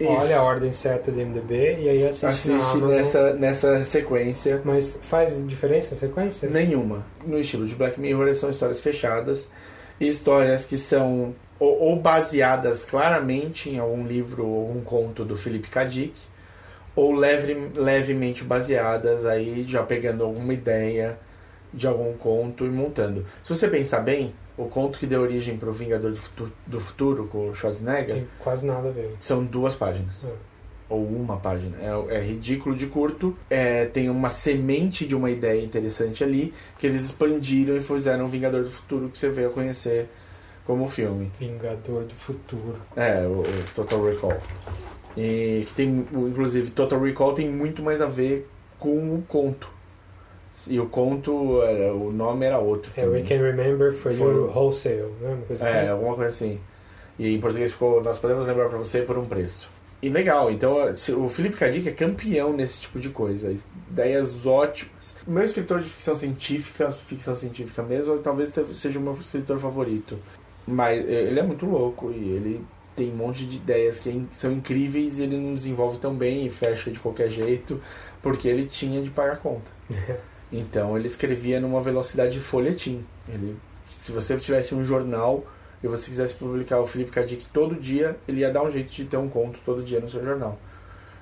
Isso. 0.00 0.10
olha 0.10 0.38
a 0.38 0.42
ordem 0.42 0.72
certa 0.72 1.10
do 1.10 1.20
IMDB 1.20 1.78
e 1.80 1.88
aí 1.88 2.06
assiste, 2.06 2.26
Assiste 2.26 2.78
nessa, 2.78 3.34
nessa 3.34 3.84
sequência. 3.84 4.62
Mas 4.64 4.98
faz 5.02 5.46
diferença 5.46 5.94
a 5.94 5.98
sequência? 5.98 6.48
Nenhuma. 6.48 7.04
No 7.26 7.38
estilo 7.38 7.66
de 7.66 7.74
Black 7.74 8.00
Mirror, 8.00 8.34
são 8.34 8.48
histórias 8.48 8.80
fechadas. 8.80 9.50
E 10.00 10.06
histórias 10.06 10.64
que 10.64 10.78
são 10.78 11.34
ou, 11.58 11.80
ou 11.80 11.96
baseadas 11.96 12.84
claramente 12.84 13.68
em 13.68 13.78
algum 13.78 14.06
livro 14.06 14.46
ou 14.46 14.70
um 14.70 14.80
conto 14.80 15.24
do 15.24 15.36
Philip 15.36 15.68
K. 15.68 15.84
Dick, 15.84 16.14
ou 16.98 17.12
leve, 17.12 17.70
levemente 17.76 18.42
baseadas 18.42 19.24
aí 19.24 19.62
já 19.62 19.84
pegando 19.84 20.24
alguma 20.24 20.52
ideia 20.52 21.16
de 21.72 21.86
algum 21.86 22.12
conto 22.14 22.66
e 22.66 22.68
montando. 22.68 23.24
Se 23.40 23.54
você 23.54 23.68
pensar 23.68 24.00
bem, 24.00 24.34
o 24.56 24.64
conto 24.64 24.98
que 24.98 25.06
deu 25.06 25.20
origem 25.20 25.56
para 25.56 25.68
o 25.68 25.72
Vingador 25.72 26.12
do 26.66 26.80
Futuro, 26.80 27.28
com 27.28 27.50
o 27.50 27.54
Schwarzenegger 27.54 28.16
Tem 28.16 28.28
quase 28.40 28.66
nada 28.66 28.88
a 28.88 28.90
ver. 28.90 29.14
são 29.20 29.44
duas 29.44 29.76
páginas. 29.76 30.24
É. 30.24 30.32
Ou 30.88 31.06
uma 31.06 31.36
página. 31.36 31.76
É, 31.80 32.16
é 32.16 32.20
ridículo 32.20 32.74
de 32.74 32.86
curto. 32.86 33.36
É, 33.48 33.84
tem 33.84 34.10
uma 34.10 34.30
semente 34.30 35.06
de 35.06 35.14
uma 35.14 35.30
ideia 35.30 35.62
interessante 35.62 36.24
ali 36.24 36.52
que 36.80 36.86
eles 36.88 37.04
expandiram 37.04 37.76
e 37.76 37.80
fizeram 37.80 38.24
o 38.24 38.28
Vingador 38.28 38.64
do 38.64 38.70
Futuro 38.70 39.08
que 39.08 39.16
você 39.16 39.30
veio 39.30 39.50
a 39.50 39.52
conhecer 39.52 40.08
como 40.64 40.88
filme. 40.88 41.30
Vingador 41.38 42.02
do 42.02 42.14
Futuro. 42.14 42.76
É, 42.96 43.24
o, 43.24 43.42
o 43.42 43.64
Total 43.72 44.04
Recall. 44.04 44.36
E 45.16 45.64
que 45.66 45.74
tem, 45.74 46.06
inclusive, 46.12 46.70
Total 46.70 47.00
Recall 47.00 47.32
tem 47.34 47.48
muito 47.48 47.82
mais 47.82 48.00
a 48.00 48.06
ver 48.06 48.48
com 48.78 49.14
o 49.14 49.22
conto. 49.26 49.70
E 50.66 50.78
o 50.80 50.86
conto, 50.86 51.62
era, 51.62 51.94
o 51.94 52.12
nome 52.12 52.44
era 52.46 52.58
outro. 52.58 52.90
É, 52.96 53.02
também. 53.02 53.22
We 53.22 53.28
Can 53.28 53.42
Remember 53.42 53.92
for 53.92 54.12
You 54.12 54.50
Wholesale, 54.52 55.12
né? 55.20 55.34
Uma 55.34 55.46
coisa 55.46 55.64
É, 55.68 55.80
assim. 55.80 55.88
alguma 55.90 56.14
coisa 56.14 56.30
assim. 56.30 56.60
E 57.18 57.34
em 57.34 57.40
português 57.40 57.72
ficou 57.72 58.02
Nós 58.02 58.18
podemos 58.18 58.46
lembrar 58.46 58.68
pra 58.68 58.78
você 58.78 59.02
por 59.02 59.16
um 59.18 59.24
preço. 59.24 59.68
E 60.00 60.08
legal, 60.08 60.48
então 60.48 60.76
o 61.16 61.28
Felipe 61.28 61.56
Cadic 61.56 61.88
é 61.88 61.92
campeão 61.92 62.52
nesse 62.52 62.82
tipo 62.82 63.00
de 63.00 63.08
coisa. 63.08 63.52
Ideias 63.90 64.46
ótimas. 64.46 65.16
O 65.26 65.30
meu 65.32 65.42
escritor 65.42 65.80
de 65.80 65.88
ficção 65.90 66.14
científica, 66.14 66.92
ficção 66.92 67.34
científica 67.34 67.82
mesmo, 67.82 68.16
talvez 68.18 68.52
seja 68.74 68.96
o 69.00 69.02
meu 69.02 69.12
escritor 69.14 69.58
favorito. 69.58 70.16
Mas 70.64 71.00
eh, 71.04 71.22
ele 71.24 71.40
é 71.40 71.42
muito 71.42 71.66
louco 71.66 72.12
e 72.12 72.28
ele 72.30 72.64
tem 72.98 73.12
um 73.12 73.16
monte 73.16 73.46
de 73.46 73.58
ideias 73.58 74.00
que 74.00 74.10
é 74.10 74.20
são 74.32 74.50
incríveis 74.50 75.20
e 75.20 75.22
ele 75.22 75.36
não 75.36 75.54
desenvolve 75.54 75.98
tão 75.98 76.14
bem 76.14 76.44
e 76.44 76.50
fecha 76.50 76.90
de 76.90 76.98
qualquer 76.98 77.30
jeito, 77.30 77.80
porque 78.20 78.48
ele 78.48 78.66
tinha 78.66 79.00
de 79.00 79.10
pagar 79.10 79.38
conta. 79.38 79.70
Então 80.50 80.96
ele 80.96 81.06
escrevia 81.06 81.60
numa 81.60 81.78
velocidade 81.78 82.32
de 82.32 82.40
folhetim. 82.40 83.04
Ele, 83.28 83.54
se 83.90 84.10
você 84.10 84.34
tivesse 84.38 84.74
um 84.74 84.82
jornal 84.82 85.44
e 85.82 85.86
você 85.86 86.08
quisesse 86.08 86.32
publicar 86.32 86.80
o 86.80 86.86
Felipe 86.86 87.10
Cadic 87.10 87.44
todo 87.52 87.74
dia, 87.74 88.16
ele 88.26 88.40
ia 88.40 88.50
dar 88.50 88.62
um 88.62 88.70
jeito 88.70 88.90
de 88.90 89.04
ter 89.04 89.18
um 89.18 89.28
conto 89.28 89.60
todo 89.62 89.82
dia 89.82 90.00
no 90.00 90.08
seu 90.08 90.24
jornal. 90.24 90.58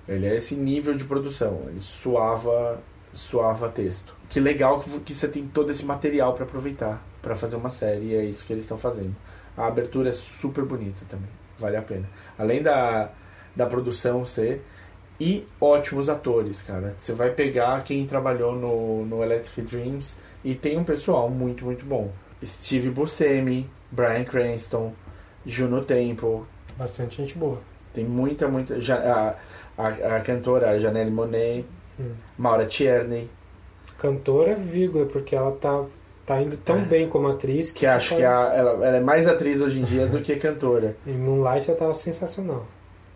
Ele 0.08 0.26
é 0.26 0.36
esse 0.36 0.54
nível 0.54 0.94
de 0.94 1.02
produção. 1.02 1.64
Ele 1.66 1.80
suava, 1.80 2.80
suava 3.12 3.68
texto. 3.68 4.14
Que 4.28 4.38
legal 4.38 4.78
que 4.78 4.88
que 5.00 5.12
você 5.12 5.26
tem 5.26 5.44
todo 5.48 5.72
esse 5.72 5.84
material 5.84 6.32
para 6.32 6.44
aproveitar 6.44 7.04
para 7.20 7.34
fazer 7.34 7.56
uma 7.56 7.70
série. 7.70 8.12
E 8.12 8.14
é 8.14 8.24
isso 8.24 8.46
que 8.46 8.52
eles 8.52 8.62
estão 8.62 8.78
fazendo. 8.78 9.16
A 9.56 9.66
abertura 9.66 10.10
é 10.10 10.12
super 10.12 10.64
bonita 10.64 11.04
também. 11.08 11.35
Vale 11.58 11.76
a 11.76 11.82
pena. 11.82 12.08
Além 12.38 12.62
da, 12.62 13.10
da 13.54 13.66
produção 13.66 14.24
ser 14.26 14.62
e 15.18 15.46
ótimos 15.60 16.08
atores, 16.08 16.60
cara. 16.62 16.94
Você 16.98 17.12
vai 17.12 17.30
pegar 17.30 17.82
quem 17.84 18.06
trabalhou 18.06 18.54
no, 18.54 19.04
no 19.06 19.22
Electric 19.22 19.62
Dreams 19.62 20.16
e 20.44 20.54
tem 20.54 20.76
um 20.78 20.84
pessoal 20.84 21.28
muito, 21.30 21.64
muito 21.64 21.84
bom. 21.84 22.10
Steve 22.44 22.90
Buscemi, 22.90 23.68
Brian 23.90 24.24
Cranston, 24.24 24.92
Juno 25.44 25.82
Temple. 25.82 26.42
Bastante 26.76 27.16
gente 27.16 27.36
boa. 27.38 27.58
Tem 27.94 28.04
muita, 28.04 28.46
muita... 28.48 28.78
ja- 28.78 29.34
A, 29.78 29.82
a, 29.82 30.16
a 30.16 30.20
cantora 30.20 30.78
Janelle 30.78 31.10
Monet, 31.10 31.64
Hum. 31.98 32.12
Maura 32.36 32.66
Tierney, 32.66 33.30
Cantora, 33.96 34.54
vírgula, 34.54 35.06
porque 35.06 35.34
ela 35.34 35.50
tá, 35.52 35.82
tá 36.26 36.40
indo 36.42 36.56
tão 36.56 36.78
É. 36.78 36.82
bem 36.82 37.08
como 37.08 37.28
atriz 37.28 37.70
que 37.70 37.86
acho 37.86 38.16
que 38.16 38.22
a- 38.24 38.52
ela, 38.54 38.70
ela 38.86 38.96
é 38.96 39.00
mais 39.00 39.26
atriz 39.28 39.60
hoje 39.60 39.80
em 39.80 39.84
dia 39.84 40.06
do 40.06 40.20
que 40.20 40.34
cantora. 40.36 40.96
Em 41.06 41.16
Moonlight 41.16 41.70
ela 41.70 41.78
tava 41.78 41.94
sensacional. 41.94 42.66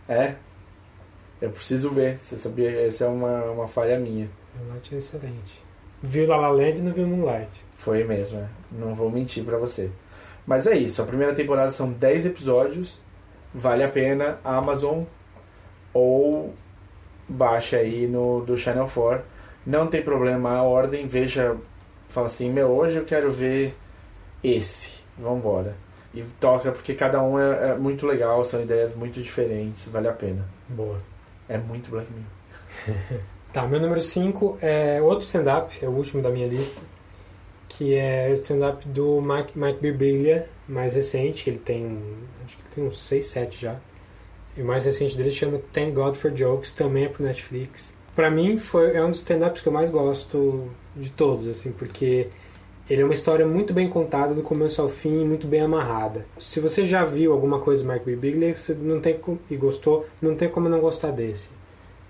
É? 0.09 0.35
Eu 1.43 1.51
preciso 1.51 1.91
ver. 1.91 2.17
Você 2.19 2.37
sabia? 2.37 2.71
Essa 2.87 3.05
é 3.05 3.09
uma, 3.09 3.45
uma 3.51 3.67
falha 3.69 3.99
minha. 3.99 4.31
Moonlight 4.59 4.95
é 4.95 4.99
excelente. 4.99 5.63
Viu 6.03 6.27
La 6.27 6.37
La 6.37 6.49
Land 6.49 6.79
e 6.79 6.83
não 6.83 6.93
viu 6.93 7.07
Moonlight. 7.07 7.51
Foi 7.77 8.05
mesmo, 8.05 8.39
é. 8.39 8.47
Não 8.73 8.95
vou 8.95 9.11
mentir 9.11 9.45
pra 9.45 9.57
você. 9.59 9.91
Mas 10.47 10.67
é 10.67 10.77
isso, 10.77 11.01
a 11.03 11.05
primeira 11.05 11.35
temporada 11.35 11.71
são 11.71 11.91
10 11.93 12.27
episódios. 12.27 13.01
Vale 13.55 13.83
a 13.83 13.89
pena, 13.89 14.39
Amazon 14.45 15.03
ou 15.93 16.55
baixa 17.29 17.77
aí 17.79 18.07
no 18.07 18.41
do 18.45 18.57
Channel 18.57 18.87
4. 18.87 19.23
Não 19.67 19.87
tem 19.87 20.03
problema 20.03 20.51
a 20.57 20.63
ordem, 20.63 21.07
veja, 21.07 21.57
fala 22.13 22.27
assim, 22.27 22.51
meu, 22.51 22.69
hoje 22.69 22.99
eu 22.99 23.05
quero 23.05 23.31
ver 23.31 23.75
esse. 24.43 25.01
Vambora. 25.19 25.77
E 26.13 26.23
toca 26.41 26.73
porque 26.73 26.95
cada 26.95 27.23
um 27.23 27.39
é, 27.39 27.71
é 27.71 27.75
muito 27.77 28.07
legal, 28.07 28.45
são 28.45 28.61
ideias 28.61 28.95
muito 28.95 29.21
diferentes, 29.21 29.87
vale 29.87 30.09
a 30.09 30.13
pena. 30.13 30.49
Boa. 30.69 31.01
É 31.49 31.57
muito 31.59 31.91
Black 31.91 32.09
Mirror. 32.13 33.21
Tá, 33.53 33.67
meu 33.67 33.81
número 33.81 34.01
5 34.01 34.59
é 34.63 35.03
outro 35.03 35.25
stand-up, 35.25 35.77
é 35.85 35.89
o 35.89 35.91
último 35.91 36.23
da 36.23 36.31
minha 36.31 36.47
lista, 36.47 36.81
que 37.69 37.97
é 37.97 38.29
o 38.31 38.35
stand-up 38.35 38.87
do 38.89 39.21
Mike, 39.21 39.59
Mike 39.59 39.81
Birbiglia, 39.81 40.49
mais 40.69 40.95
recente, 40.95 41.51
ele 41.51 41.59
tem, 41.59 42.01
acho 42.45 42.57
que 42.57 42.63
ele 42.63 42.75
tem 42.77 42.85
uns 42.85 43.01
6, 43.01 43.27
7 43.27 43.61
já. 43.63 43.77
E 44.57 44.63
o 44.63 44.65
mais 44.65 44.85
recente 44.85 45.17
dele 45.17 45.33
chama 45.33 45.61
Thank 45.73 45.91
God 45.91 46.15
for 46.15 46.31
Jokes, 46.31 46.71
também 46.71 47.07
é 47.07 47.09
pro 47.09 47.25
Netflix. 47.25 47.93
Pra 48.21 48.31
mim, 48.31 48.59
foi, 48.59 48.95
é 48.95 49.03
um 49.03 49.09
dos 49.09 49.21
stand-ups 49.21 49.63
que 49.63 49.69
eu 49.69 49.73
mais 49.73 49.89
gosto 49.89 50.69
de 50.95 51.11
todos, 51.11 51.49
assim, 51.49 51.73
porque 51.73 52.29
ele 52.87 53.01
é 53.01 53.05
uma 53.07 53.15
história 53.15 53.47
muito 53.47 53.73
bem 53.73 53.89
contada 53.89 54.35
do 54.35 54.43
começo 54.43 54.83
ao 54.83 54.91
fim, 54.91 55.25
muito 55.25 55.47
bem 55.47 55.63
amarrada. 55.63 56.27
Se 56.39 56.61
você 56.61 56.85
já 56.85 57.03
viu 57.03 57.33
alguma 57.33 57.61
coisa 57.61 57.83
do 57.83 57.91
Mike 57.91 58.05
Birbiglia 58.05 58.55
você 58.55 58.75
não 58.75 59.01
tem, 59.01 59.19
e 59.51 59.57
gostou, 59.57 60.07
não 60.21 60.37
tem 60.37 60.51
como 60.51 60.69
não 60.69 60.81
gostar 60.81 61.13
desse. 61.13 61.49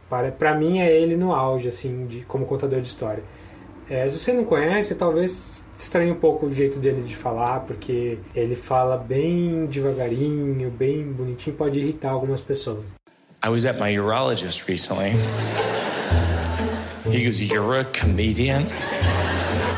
Para, 0.08 0.32
pra 0.32 0.52
mim 0.52 0.80
é 0.80 0.90
ele 0.90 1.16
no 1.16 1.32
auge, 1.32 1.68
assim, 1.68 2.06
de, 2.06 2.22
como 2.22 2.44
contador 2.44 2.80
de 2.80 2.88
história. 2.88 3.22
É, 3.88 4.10
se 4.10 4.18
você 4.18 4.32
não 4.32 4.44
conhece, 4.44 4.96
talvez 4.96 5.64
estranhe 5.76 6.10
um 6.10 6.16
pouco 6.16 6.46
o 6.46 6.52
jeito 6.52 6.80
dele 6.80 7.02
de 7.02 7.14
falar, 7.14 7.60
porque 7.60 8.18
ele 8.34 8.56
fala 8.56 8.96
bem 8.96 9.64
devagarinho, 9.66 10.72
bem 10.72 11.04
bonitinho, 11.04 11.54
pode 11.54 11.78
irritar 11.78 12.10
algumas 12.10 12.42
pessoas. 12.42 12.98
I 13.42 13.48
was 13.48 13.64
at 13.64 13.78
my 13.78 13.90
urologist 13.90 14.68
recently. 14.68 15.12
He 17.10 17.24
goes, 17.24 17.42
You're 17.42 17.78
a 17.78 17.84
comedian? 17.84 18.66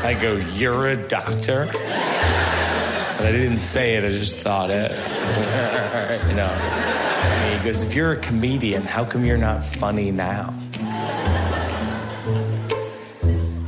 I 0.03 0.17
go, 0.21 0.35
You're 0.55 0.89
a 0.89 1.07
doctor? 1.07 1.67
But 1.71 3.25
I 3.25 3.31
didn't 3.31 3.59
say 3.59 3.95
it, 3.95 4.03
I 4.03 4.09
just 4.09 4.39
thought 4.39 4.69
it. 4.69 4.91
you 6.27 6.35
know. 6.35 6.49
And 6.49 7.59
he 7.59 7.65
goes, 7.65 7.81
If 7.81 7.95
you're 7.95 8.11
a 8.11 8.17
comedian, 8.17 8.81
how 8.81 9.05
come 9.05 9.23
you're 9.23 9.37
not 9.37 9.63
funny 9.63 10.11
now? 10.11 10.53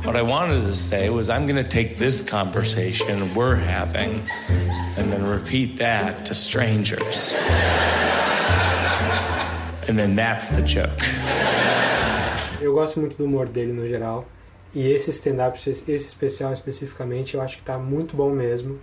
What 0.04 0.14
I 0.14 0.22
wanted 0.22 0.60
to 0.60 0.74
say 0.74 1.08
was, 1.08 1.30
I'm 1.30 1.46
going 1.46 1.56
to 1.62 1.68
take 1.68 1.96
this 1.96 2.20
conversation 2.20 3.34
we're 3.34 3.56
having 3.56 4.22
and 4.98 5.10
then 5.10 5.24
repeat 5.24 5.78
that 5.78 6.26
to 6.26 6.34
strangers. 6.34 7.32
And 9.88 9.96
then 9.96 10.14
that's 10.16 10.48
the 10.50 10.62
joke. 10.62 10.90
Eu 12.60 12.72
gosto 12.72 12.98
muito 13.00 13.16
do 13.16 13.24
humor 13.24 13.48
dele 13.48 13.72
no 13.72 13.86
geral. 13.86 14.26
E 14.74 14.90
esse 14.90 15.10
stand-up, 15.10 15.58
esse 15.68 15.90
especial 15.92 16.52
especificamente, 16.52 17.34
eu 17.34 17.40
acho 17.40 17.58
que 17.58 17.62
tá 17.62 17.78
muito 17.78 18.16
bom 18.16 18.30
mesmo. 18.30 18.78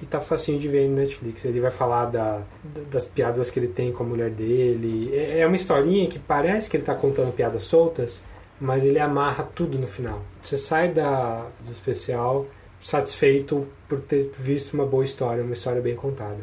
E 0.00 0.06
tá 0.06 0.20
facinho 0.20 0.58
de 0.58 0.68
ver 0.68 0.88
no 0.88 0.96
Netflix. 0.96 1.44
Ele 1.44 1.60
vai 1.60 1.70
falar 1.70 2.06
da, 2.06 2.38
da- 2.62 2.82
das 2.90 3.04
piadas 3.06 3.50
que 3.50 3.58
ele 3.58 3.68
tem 3.68 3.92
com 3.92 4.04
a 4.04 4.06
mulher 4.06 4.30
dele. 4.30 5.10
É 5.12 5.40
é 5.40 5.46
uma 5.46 5.56
historinha 5.56 6.08
que 6.08 6.18
parece 6.18 6.68
que 6.70 6.76
ele 6.76 6.84
tá 6.84 6.94
contando 6.94 7.32
piadas 7.32 7.64
soltas, 7.64 8.22
mas 8.60 8.84
ele 8.84 8.98
amarra 8.98 9.48
tudo 9.54 9.78
no 9.78 9.86
final. 9.88 10.22
Você 10.42 10.56
sai 10.56 10.88
da, 10.90 11.46
do 11.64 11.72
especial 11.72 12.46
satisfeito 12.80 13.66
por 13.88 13.98
ter 14.00 14.30
visto 14.38 14.74
uma 14.74 14.86
boa 14.86 15.04
história, 15.04 15.42
uma 15.42 15.54
história 15.54 15.80
bem 15.82 15.96
contada. 15.96 16.38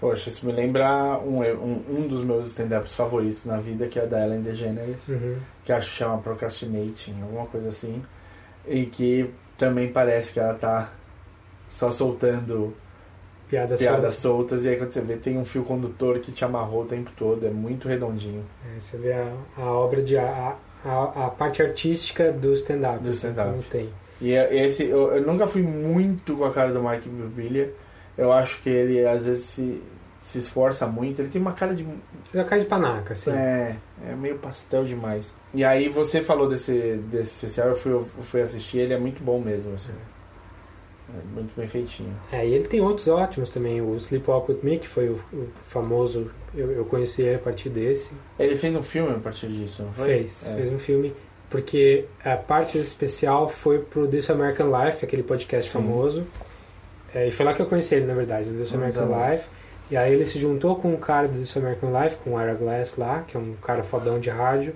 Poxa, 0.00 0.30
isso 0.30 0.46
me 0.46 0.52
lembra 0.52 1.18
um, 1.18 1.40
um, 1.42 1.84
um 1.90 2.08
dos 2.08 2.24
meus 2.24 2.46
stand-ups 2.48 2.94
favoritos 2.94 3.44
na 3.44 3.58
vida, 3.58 3.86
que 3.86 3.98
é 3.98 4.06
da 4.06 4.24
Ellen 4.24 4.40
DeGeneres, 4.40 5.08
Uhum. 5.10 5.36
que 5.64 5.72
acho 5.72 5.90
que 5.90 5.96
chama 5.98 6.16
Procrastinating, 6.18 7.20
alguma 7.22 7.46
coisa 7.46 7.68
assim. 7.68 8.02
E 8.66 8.86
que 8.86 9.30
também 9.58 9.92
parece 9.92 10.32
que 10.32 10.40
ela 10.40 10.54
tá 10.54 10.90
só 11.68 11.90
soltando 11.90 12.74
Piada, 13.48 13.76
piadas 13.76 14.14
só. 14.14 14.28
soltas, 14.28 14.64
e 14.64 14.68
aí 14.68 14.76
quando 14.76 14.92
você 14.92 15.00
vê, 15.00 15.16
tem 15.16 15.36
um 15.36 15.44
fio 15.44 15.64
condutor 15.64 16.18
que 16.20 16.32
te 16.32 16.44
amarrou 16.44 16.82
o 16.82 16.86
tempo 16.86 17.10
todo, 17.16 17.46
é 17.46 17.50
muito 17.50 17.86
redondinho. 17.88 18.44
É, 18.64 18.80
você 18.80 18.96
vê 18.96 19.12
a, 19.12 19.30
a 19.58 19.64
obra 19.72 20.00
de. 20.02 20.16
A, 20.16 20.56
a, 20.84 21.26
a 21.26 21.28
parte 21.30 21.60
artística 21.60 22.32
do 22.32 22.54
stand-up. 22.54 23.00
Do 23.04 23.10
stand-up. 23.10 23.50
Não 23.50 23.62
tem. 23.62 23.90
E 24.20 24.32
é- 24.32 24.64
esse, 24.64 24.84
eu, 24.84 25.14
eu 25.16 25.22
nunca 25.26 25.46
fui 25.46 25.60
muito 25.62 26.36
com 26.36 26.44
a 26.44 26.50
cara 26.52 26.72
do 26.72 26.82
Mike 26.82 27.06
Birbiglia. 27.08 27.70
Eu 28.20 28.32
acho 28.32 28.60
que 28.62 28.68
ele 28.68 29.06
às 29.06 29.24
vezes 29.24 29.44
se, 29.44 29.82
se 30.20 30.38
esforça 30.38 30.86
muito. 30.86 31.22
Ele 31.22 31.28
tem 31.28 31.40
uma 31.40 31.52
cara 31.52 31.74
de. 31.74 31.84
Fez 32.24 32.44
a 32.44 32.48
cara 32.48 32.60
de 32.60 32.66
panaca, 32.66 33.12
assim. 33.14 33.30
É, 33.30 33.76
é 34.08 34.14
meio 34.14 34.38
pastel 34.38 34.84
demais. 34.84 35.34
E 35.54 35.64
aí 35.64 35.88
você 35.88 36.20
falou 36.20 36.46
desse, 36.48 36.72
desse 37.10 37.34
especial, 37.46 37.68
eu 37.68 37.76
fui, 37.76 37.92
eu 37.92 38.04
fui 38.04 38.40
assistir, 38.42 38.78
ele 38.78 38.92
é 38.94 38.98
muito 38.98 39.22
bom 39.22 39.40
mesmo. 39.40 39.74
Assim. 39.74 39.92
É 41.12 41.34
muito 41.34 41.52
bem 41.56 41.66
feitinho. 41.66 42.14
É, 42.30 42.46
e 42.46 42.54
ele 42.54 42.68
tem 42.68 42.80
outros 42.80 43.08
ótimos 43.08 43.48
também. 43.48 43.80
O 43.80 43.96
Sleepwalk 43.96 44.50
With 44.52 44.60
Me, 44.62 44.78
que 44.78 44.86
foi 44.86 45.08
o, 45.08 45.14
o 45.32 45.48
famoso. 45.60 46.30
Eu, 46.54 46.70
eu 46.70 46.84
conheci 46.84 47.22
ele 47.22 47.34
a 47.36 47.38
partir 47.40 47.68
desse. 47.68 48.12
Ele 48.38 48.56
fez 48.56 48.76
um 48.76 48.82
filme 48.82 49.10
a 49.16 49.18
partir 49.18 49.48
disso, 49.48 49.82
não 49.82 49.92
foi? 49.92 50.06
Fez, 50.06 50.46
É. 50.46 50.54
fez 50.54 50.72
um 50.72 50.78
filme. 50.78 51.12
Porque 51.48 52.04
a 52.24 52.36
parte 52.36 52.78
especial 52.78 53.48
foi 53.48 53.80
pro 53.80 54.06
This 54.06 54.30
American 54.30 54.68
Life, 54.70 54.98
que 54.98 55.04
aquele 55.04 55.24
podcast 55.24 55.68
Sim. 55.68 55.78
famoso. 55.78 56.26
É, 57.14 57.26
e 57.26 57.30
foi 57.30 57.44
lá 57.44 57.52
que 57.54 57.60
eu 57.60 57.66
conheci 57.66 57.94
ele, 57.94 58.06
na 58.06 58.14
verdade, 58.14 58.48
no 58.48 58.60
This 58.62 58.72
Ah, 58.72 58.76
American 58.76 59.06
bom. 59.06 59.30
Life. 59.30 59.44
E 59.90 59.96
aí 59.96 60.12
ele 60.12 60.24
se 60.24 60.38
juntou 60.38 60.76
com 60.76 60.92
um 60.92 60.96
cara 60.96 61.26
do 61.26 61.38
This 61.38 61.56
American 61.56 61.90
Life, 62.00 62.18
com 62.18 62.34
o 62.34 62.40
Ira 62.40 62.54
Glass 62.54 62.96
lá, 62.96 63.22
que 63.26 63.36
é 63.36 63.40
um 63.40 63.54
cara 63.54 63.82
fodão 63.82 64.20
de 64.20 64.30
rádio. 64.30 64.74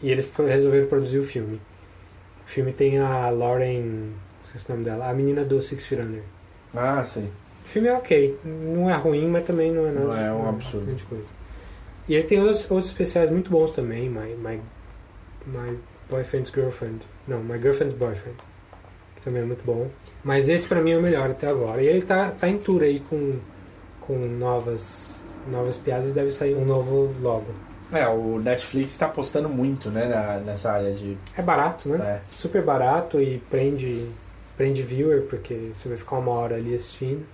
E 0.00 0.10
eles 0.10 0.28
resolveram 0.36 0.86
produzir 0.86 1.18
o 1.18 1.24
filme. 1.24 1.60
O 2.46 2.48
filme 2.48 2.72
tem 2.72 2.98
a 3.00 3.28
Lauren. 3.30 4.10
Esqueci 4.44 4.66
o 4.68 4.72
nome 4.72 4.84
dela. 4.84 5.08
A 5.10 5.12
menina 5.12 5.44
do 5.44 5.60
Six 5.60 5.84
Feet 5.84 6.00
Under. 6.00 6.22
Ah, 6.74 7.04
sei. 7.04 7.24
O 7.64 7.68
filme 7.68 7.88
é 7.88 7.94
ok. 7.94 8.38
Não 8.44 8.88
é 8.88 8.94
ruim, 8.94 9.26
mas 9.28 9.44
também 9.44 9.72
não 9.72 9.86
é 9.86 9.90
nada. 9.90 10.06
Não 10.06 10.16
é 10.16 10.32
um 10.32 10.48
absurdo. 10.48 10.86
grande 10.86 11.02
coisa. 11.04 11.28
E 12.08 12.14
ele 12.14 12.22
tem 12.22 12.40
outros, 12.40 12.70
outros 12.70 12.86
especiais 12.86 13.30
muito 13.30 13.50
bons 13.50 13.72
também. 13.72 14.08
My, 14.08 14.34
my, 14.36 14.60
my 15.46 15.78
Boyfriend's 16.08 16.50
Girlfriend. 16.54 17.00
Não, 17.26 17.42
My 17.42 17.58
Girlfriend's 17.60 17.94
Boyfriend. 17.98 18.38
Também 19.28 19.42
é 19.42 19.44
muito 19.44 19.62
bom. 19.64 19.88
Mas 20.24 20.48
esse 20.48 20.66
pra 20.66 20.80
mim 20.80 20.92
é 20.92 20.96
o 20.98 21.02
melhor 21.02 21.28
até 21.30 21.46
agora. 21.48 21.82
E 21.82 21.86
ele 21.86 22.00
tá, 22.00 22.30
tá 22.30 22.48
em 22.48 22.56
tour 22.56 22.80
aí 22.82 22.98
com, 23.00 23.34
com 24.00 24.16
novas, 24.16 25.20
novas 25.50 25.76
piadas. 25.76 26.14
Deve 26.14 26.30
sair 26.30 26.54
um 26.54 26.64
novo 26.64 27.14
logo. 27.20 27.46
É, 27.92 28.08
o 28.08 28.38
Netflix 28.38 28.96
tá 28.96 29.06
apostando 29.06 29.48
muito, 29.48 29.90
né, 29.90 30.06
na- 30.06 30.38
nessa 30.38 30.72
área 30.72 30.92
de. 30.92 31.16
É 31.36 31.42
barato, 31.42 31.90
né? 31.90 31.98
É. 32.16 32.20
Super 32.30 32.62
barato 32.62 33.20
e 33.20 33.38
prende, 33.50 34.06
prende 34.56 34.82
viewer, 34.82 35.22
porque 35.22 35.72
você 35.74 35.88
vai 35.90 35.98
ficar 35.98 36.16
uma 36.16 36.32
hora 36.32 36.56
ali 36.56 36.74
assistindo. 36.74 37.24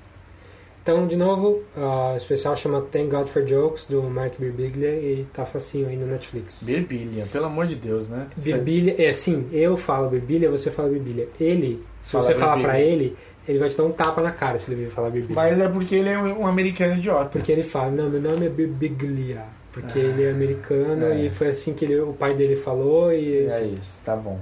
Então, 0.85 1.07
de 1.07 1.17
novo, 1.17 1.63
ah, 1.75 2.13
o 2.13 2.17
especial 2.19 2.55
chama 2.55 2.83
Thank 2.93 3.09
God 3.09 3.27
for 3.27 3.43
Jokes, 3.43 3.87
do 3.87 4.03
Mark 4.03 4.35
Birbiglia, 4.39 4.91
e 4.91 5.27
tá 5.33 5.47
facinho 5.47 5.89
aí 5.89 5.97
no 5.97 6.07
Netflix. 6.07 6.63
Birbilha, 6.63 7.25
pelo 7.33 7.47
amor 7.47 7.67
de 7.67 7.75
Deus, 7.75 8.07
né? 8.07 8.27
Birbiglia, 8.37 8.95
é 9.03 9.09
assim, 9.09 9.49
eu 9.51 9.79
falo 9.79 10.11
Birbiglia, 10.11 10.51
você 10.51 10.71
fala 10.71 10.91
Birbiglia. 10.91 11.27
Ele, 11.41 11.83
se 12.03 12.13
Fala 12.13 12.25
você 12.25 12.35
falar 12.35 12.57
Birbiglia. 12.57 12.71
pra 12.71 12.81
ele, 12.83 13.17
ele 13.49 13.59
vai 13.59 13.71
te 13.71 13.79
dar 13.79 13.85
um 13.85 13.93
tapa 13.93 14.21
na 14.21 14.31
cara 14.31 14.59
se 14.59 14.71
ele 14.71 14.85
vir 14.85 14.91
falar 14.91 15.09
Birbiglia. 15.09 15.35
Mas 15.35 15.59
é 15.59 15.67
porque 15.71 15.95
ele 15.95 16.11
é 16.11 16.19
um 16.19 16.43
um 16.43 16.47
americano 16.47 16.97
idiota. 16.99 17.31
Porque 17.31 17.51
ele 17.51 17.63
fala, 17.63 17.91
não, 17.91 18.11
meu 18.11 18.21
nome 18.21 18.45
é 18.45 18.51
Birbiglia, 18.51 19.41
porque 19.73 19.99
ele 19.99 20.25
é 20.25 20.31
americano 20.33 21.07
é. 21.07 21.25
e 21.25 21.31
foi 21.31 21.49
assim 21.49 21.73
que 21.73 21.87
ele- 21.87 21.99
o 22.01 22.13
pai 22.13 22.35
dele 22.35 22.57
falou 22.57 23.11
e 23.11 23.47
É 23.47 23.63
isso, 23.65 24.03
tá 24.05 24.15
bom. 24.15 24.39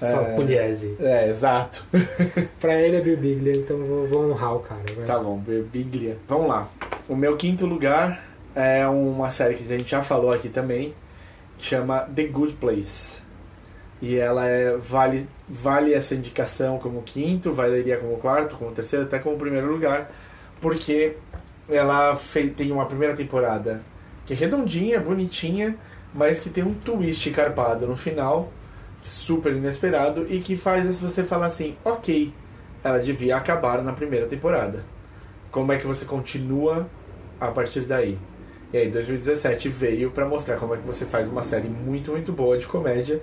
É. 0.00 0.34
Pugliese. 0.34 0.96
É, 1.00 1.28
exato. 1.28 1.84
Pra 2.60 2.74
ele 2.80 2.96
é 2.96 3.00
Birbiglia, 3.00 3.56
então 3.56 3.78
vou, 3.78 4.06
vou 4.06 4.30
honrar 4.30 4.56
o 4.56 4.60
cara. 4.60 4.82
vai. 4.94 5.06
Tá 5.06 5.18
bom, 5.18 5.38
Biglia. 5.38 6.18
Vamos 6.28 6.48
lá. 6.48 6.68
O 7.08 7.16
meu 7.16 7.36
quinto 7.36 7.66
lugar 7.66 8.24
é 8.54 8.86
uma 8.86 9.30
série 9.30 9.54
que 9.54 9.64
a 9.72 9.78
gente 9.78 9.90
já 9.90 10.02
falou 10.02 10.32
aqui 10.32 10.48
também, 10.48 10.94
que 11.58 11.66
chama 11.66 12.00
The 12.14 12.24
Good 12.24 12.54
Place. 12.54 13.22
E 14.00 14.16
ela 14.16 14.46
é, 14.46 14.76
vale, 14.76 15.26
vale 15.48 15.94
essa 15.94 16.14
indicação 16.14 16.78
como 16.78 17.02
quinto, 17.02 17.52
valeria 17.52 17.96
como 17.96 18.16
quarto, 18.18 18.56
como 18.56 18.72
terceiro, 18.72 19.06
até 19.06 19.18
como 19.18 19.38
primeiro 19.38 19.70
lugar, 19.70 20.10
porque 20.60 21.16
ela 21.68 22.18
tem 22.54 22.70
uma 22.70 22.86
primeira 22.86 23.14
temporada 23.14 23.82
que 24.26 24.34
é 24.34 24.36
redondinha, 24.36 25.00
bonitinha, 25.00 25.76
mas 26.12 26.40
que 26.40 26.50
tem 26.50 26.64
um 26.64 26.74
twist 26.74 27.30
carpado 27.30 27.86
no 27.86 27.96
final, 27.96 28.52
super 29.06 29.52
inesperado, 29.52 30.26
e 30.28 30.40
que 30.40 30.56
faz 30.56 30.98
você 30.98 31.22
falar 31.22 31.46
assim, 31.46 31.76
ok, 31.84 32.32
ela 32.82 32.98
devia 32.98 33.36
acabar 33.36 33.82
na 33.82 33.92
primeira 33.92 34.26
temporada. 34.26 34.84
Como 35.50 35.72
é 35.72 35.76
que 35.76 35.86
você 35.86 36.04
continua 36.04 36.88
a 37.40 37.48
partir 37.48 37.80
daí? 37.80 38.18
E 38.72 38.76
aí, 38.76 38.90
2017 38.90 39.68
veio 39.68 40.10
pra 40.10 40.26
mostrar 40.26 40.56
como 40.56 40.74
é 40.74 40.76
que 40.76 40.86
você 40.86 41.06
faz 41.06 41.28
uma 41.28 41.42
série 41.42 41.68
muito, 41.68 42.10
muito 42.10 42.32
boa 42.32 42.58
de 42.58 42.66
comédia 42.66 43.22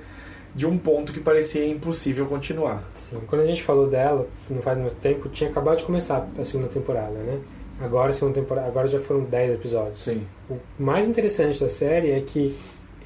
de 0.56 0.66
um 0.66 0.78
ponto 0.78 1.12
que 1.12 1.20
parecia 1.20 1.68
impossível 1.68 2.26
continuar. 2.28 2.84
Sim, 2.96 3.20
quando 3.28 3.42
a 3.42 3.46
gente 3.46 3.64
falou 3.64 3.88
dela, 3.88 4.28
não 4.50 4.62
faz 4.62 4.78
muito 4.78 4.96
tempo, 4.96 5.28
tinha 5.30 5.50
acabado 5.50 5.80
de 5.80 5.84
começar 5.84 6.28
a 6.40 6.44
segunda 6.44 6.70
temporada, 6.70 7.12
né? 7.12 7.40
Agora, 7.82 8.14
segunda 8.14 8.40
temporada, 8.40 8.68
agora 8.68 8.88
já 8.88 9.00
foram 9.00 9.24
10 9.24 9.56
episódios. 9.56 10.04
Sim. 10.04 10.26
O 10.50 10.58
mais 10.78 11.08
interessante 11.08 11.60
da 11.60 11.68
série 11.68 12.12
é 12.12 12.22
que 12.22 12.56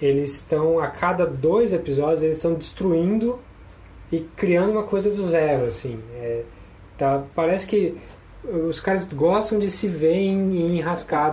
eles 0.02 0.36
estão, 0.36 0.80
a 0.80 0.88
cada 0.88 1.26
dois 1.26 1.74
episódios, 1.74 2.22
eles 2.24 2.38
estão 2.38 2.54
destruindo 2.54 3.40
e 4.12 4.20
criando 4.36 4.72
uma 4.72 4.84
coisa 4.84 5.10
do 5.10 5.24
zero, 5.24 5.66
assim. 5.68 6.00
É, 6.16 6.44
tá, 6.98 7.24
parece 7.36 7.68
que 7.68 7.96
os 8.70 8.80
caras 8.80 9.06
gostam 9.06 9.60
de 9.60 9.70
se 9.70 9.88
ver 9.88 10.14
em, 10.14 10.80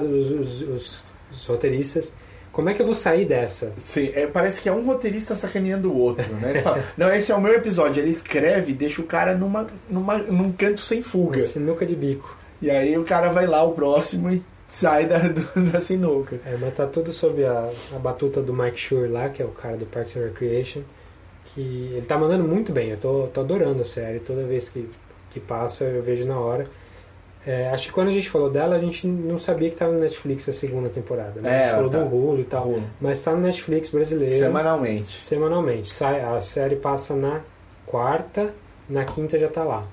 os, 0.09 0.31
os- 0.31 0.63
os- 0.63 1.05
os 1.31 1.47
roteiristas. 1.47 2.13
Como 2.51 2.69
é 2.71 2.75
que 2.75 2.81
eu 2.81 2.87
vou 2.87 2.95
sair 2.95 3.25
dessa? 3.25 3.73
Sim, 3.79 4.11
é, 4.15 4.27
parece 4.29 4.63
que 4.63 4.69
é 4.69 4.73
um 4.73 4.85
roteirista 4.87 5.35
sacaneando 5.35 5.91
o 5.93 5.97
outro, 5.97 6.33
né? 6.35 6.51
Ele 6.51 6.61
fala, 6.63 6.83
não, 6.97 7.13
esse 7.13 7.33
é 7.33 7.35
o 7.35 7.41
meu 7.41 7.53
episódio. 7.53 8.01
Ele 8.01 8.11
escreve 8.11 8.71
e 8.71 8.75
deixa 8.75 9.03
o 9.03 9.07
cara 9.07 9.35
numa, 9.35 9.67
numa, 9.91 10.19
num 10.19 10.53
canto 10.53 10.81
sem 10.81 11.03
fuga. 11.03 11.39
Sinuca 11.41 11.85
de 11.85 11.97
bico. 11.97 12.37
E 12.63 12.71
aí 12.71 12.97
o 12.97 13.03
cara 13.03 13.29
vai 13.31 13.47
lá, 13.49 13.63
o 13.65 13.73
próximo, 13.73 14.31
e 14.31 14.41
sai 14.75 15.07
da, 15.07 15.19
do- 15.19 15.71
da 15.73 15.81
sinuca. 15.81 16.37
É, 16.47 16.57
mas 16.61 16.75
tá 16.75 16.87
tudo 16.87 17.13
sob 17.13 17.45
a, 17.45 17.71
a 17.95 17.99
batuta 17.99 18.43
do 18.43 18.53
Mike 18.53 18.79
Schur 18.79 19.09
lá, 19.11 19.29
que 19.29 19.43
é 19.43 19.45
o 19.45 19.49
cara 19.51 19.77
do 19.77 19.87
Parks 19.87 20.17
and 20.17 20.25
Recreation, 20.25 20.83
que 21.47 21.91
ele 21.93 22.07
tá 22.07 22.19
mandando 22.19 22.45
muito 22.45 22.73
bem. 22.73 22.91
Eu 22.91 22.97
tô, 22.97 23.27
tô 23.33 23.41
adorando 23.41 23.83
a 23.83 23.85
série. 23.85 24.19
Toda 24.21 24.43
vez 24.45 24.69
que, 24.69 24.89
que 25.31 25.39
passa, 25.41 25.85
eu 25.85 26.03
vejo 26.03 26.27
na 26.27 26.39
hora. 26.39 26.67
É, 27.47 27.69
acho 27.69 27.89
que 27.89 27.93
quando 27.93 28.09
a 28.09 28.11
gente 28.11 28.31
falou 28.31 28.49
dela, 28.49 28.75
a 28.75 28.79
gente 28.79 29.07
não 29.07 29.39
sabia 29.39 29.69
que 29.69 29.77
tava 29.77 29.93
no 29.93 30.01
Netflix 30.01 30.49
a 30.49 30.53
segunda 30.53 30.89
temporada. 30.89 31.41
Né? 31.43 31.49
É, 31.51 31.53
a 31.53 31.59
gente 31.59 31.69
ela 31.69 31.77
falou 31.77 31.91
tá. 31.91 31.99
do 32.03 32.17
Hulu 32.17 32.41
e 32.41 32.45
tal. 32.45 32.69
Hulu. 32.69 32.83
Mas 33.01 33.21
tá 33.21 33.33
no 33.33 33.41
Netflix 33.41 33.91
brasileiro. 33.91 34.33
Semanalmente. 34.39 35.21
Semanalmente. 35.21 35.91
Sai, 35.93 36.21
a 36.23 36.41
série 36.41 36.77
passa 36.77 37.15
na 37.15 37.43
quarta, 37.85 38.55
na 38.89 39.05
quinta 39.05 39.39
já 39.39 39.49
tá 39.49 39.63
lá. 39.63 39.87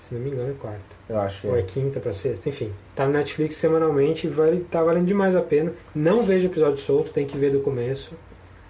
Se 0.00 0.14
não 0.14 0.22
me 0.22 0.30
engano, 0.30 0.50
é 0.50 0.54
quarta. 0.54 0.80
Eu 1.08 1.18
acho 1.20 1.42
que 1.42 1.46
Ou 1.46 1.54
é 1.56 1.60
é. 1.60 1.62
quinta 1.62 2.00
pra 2.00 2.12
sexta, 2.12 2.48
enfim. 2.48 2.72
Tá 2.96 3.06
no 3.06 3.12
Netflix 3.12 3.54
semanalmente 3.56 4.26
e 4.26 4.30
vale, 4.30 4.66
tá 4.70 4.82
valendo 4.82 5.06
demais 5.06 5.36
a 5.36 5.42
pena. 5.42 5.72
Não 5.94 6.22
vejo 6.22 6.46
episódio 6.46 6.78
solto, 6.78 7.12
tem 7.12 7.26
que 7.26 7.36
ver 7.38 7.50
do 7.52 7.60
começo. 7.60 8.12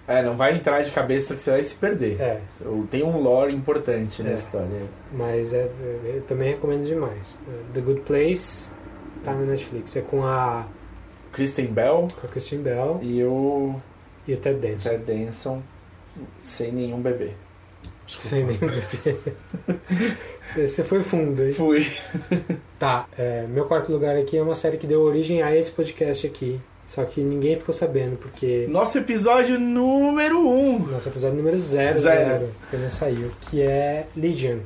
É, 0.07 0.21
não 0.21 0.35
vai 0.35 0.53
entrar 0.55 0.81
de 0.81 0.91
cabeça 0.91 1.33
que 1.33 1.41
você 1.41 1.51
vai 1.51 1.63
se 1.63 1.75
perder. 1.75 2.19
É, 2.19 2.41
Tem 2.89 3.01
um 3.01 3.17
lore 3.21 3.53
importante 3.55 4.21
na 4.21 4.31
É. 4.31 4.33
história. 4.33 4.67
mas 5.13 5.53
é, 5.53 5.61
é- 5.81 6.13
eu 6.17 6.21
também 6.23 6.49
recomendo 6.51 6.85
demais. 6.85 7.39
The 7.73 7.79
Good 7.79 8.01
Place 8.01 8.71
tá 9.23 9.33
no 9.33 9.45
Netflix. 9.45 9.95
É 9.95 10.01
com 10.01 10.23
a, 10.25 10.67
Kristen 11.31 11.67
Bell 11.67 12.07
com 12.19 12.27
a 12.27 12.29
Christine 12.29 12.61
Bell 12.63 12.99
e 13.01 13.23
o 13.23 13.75
e 14.27 14.33
o 14.33 14.37
Ted 14.37 14.59
Danson. 14.59 14.89
Ted 14.89 15.03
Danson 15.05 15.63
sem 16.41 16.73
nenhum 16.73 16.99
bebê. 17.01 17.31
Desculpa. 18.17 18.27
Sem 18.29 18.45
nenhum 18.45 18.59
bebê. 18.59 20.17
Você 20.67 20.83
foi 20.83 21.01
fundo, 21.01 21.43
hein? 21.43 21.53
Fui. 21.53 21.85
Tá, 22.77 23.07
é, 23.17 23.45
meu 23.47 23.65
quarto 23.65 23.91
lugar 23.91 24.17
aqui 24.17 24.37
é 24.37 24.41
uma 24.41 24.55
série 24.55 24.77
que 24.77 24.87
deu 24.87 25.01
origem 25.01 25.41
a 25.41 25.55
esse 25.55 25.71
podcast 25.71 26.27
aqui. 26.27 26.59
Só 26.85 27.05
que 27.05 27.21
ninguém 27.21 27.55
ficou 27.55 27.73
sabendo, 27.73 28.17
porque 28.17 28.65
Nosso 28.69 28.97
episódio 28.97 29.57
número 29.57 30.39
1. 30.39 30.75
Um. 30.75 30.79
nosso 30.87 31.07
episódio 31.07 31.37
número 31.37 31.55
00, 31.55 31.97
Zero. 31.97 32.49
que 32.69 32.75
não 32.75 32.89
saiu, 32.89 33.31
que 33.39 33.61
é 33.61 34.07
Legion, 34.17 34.57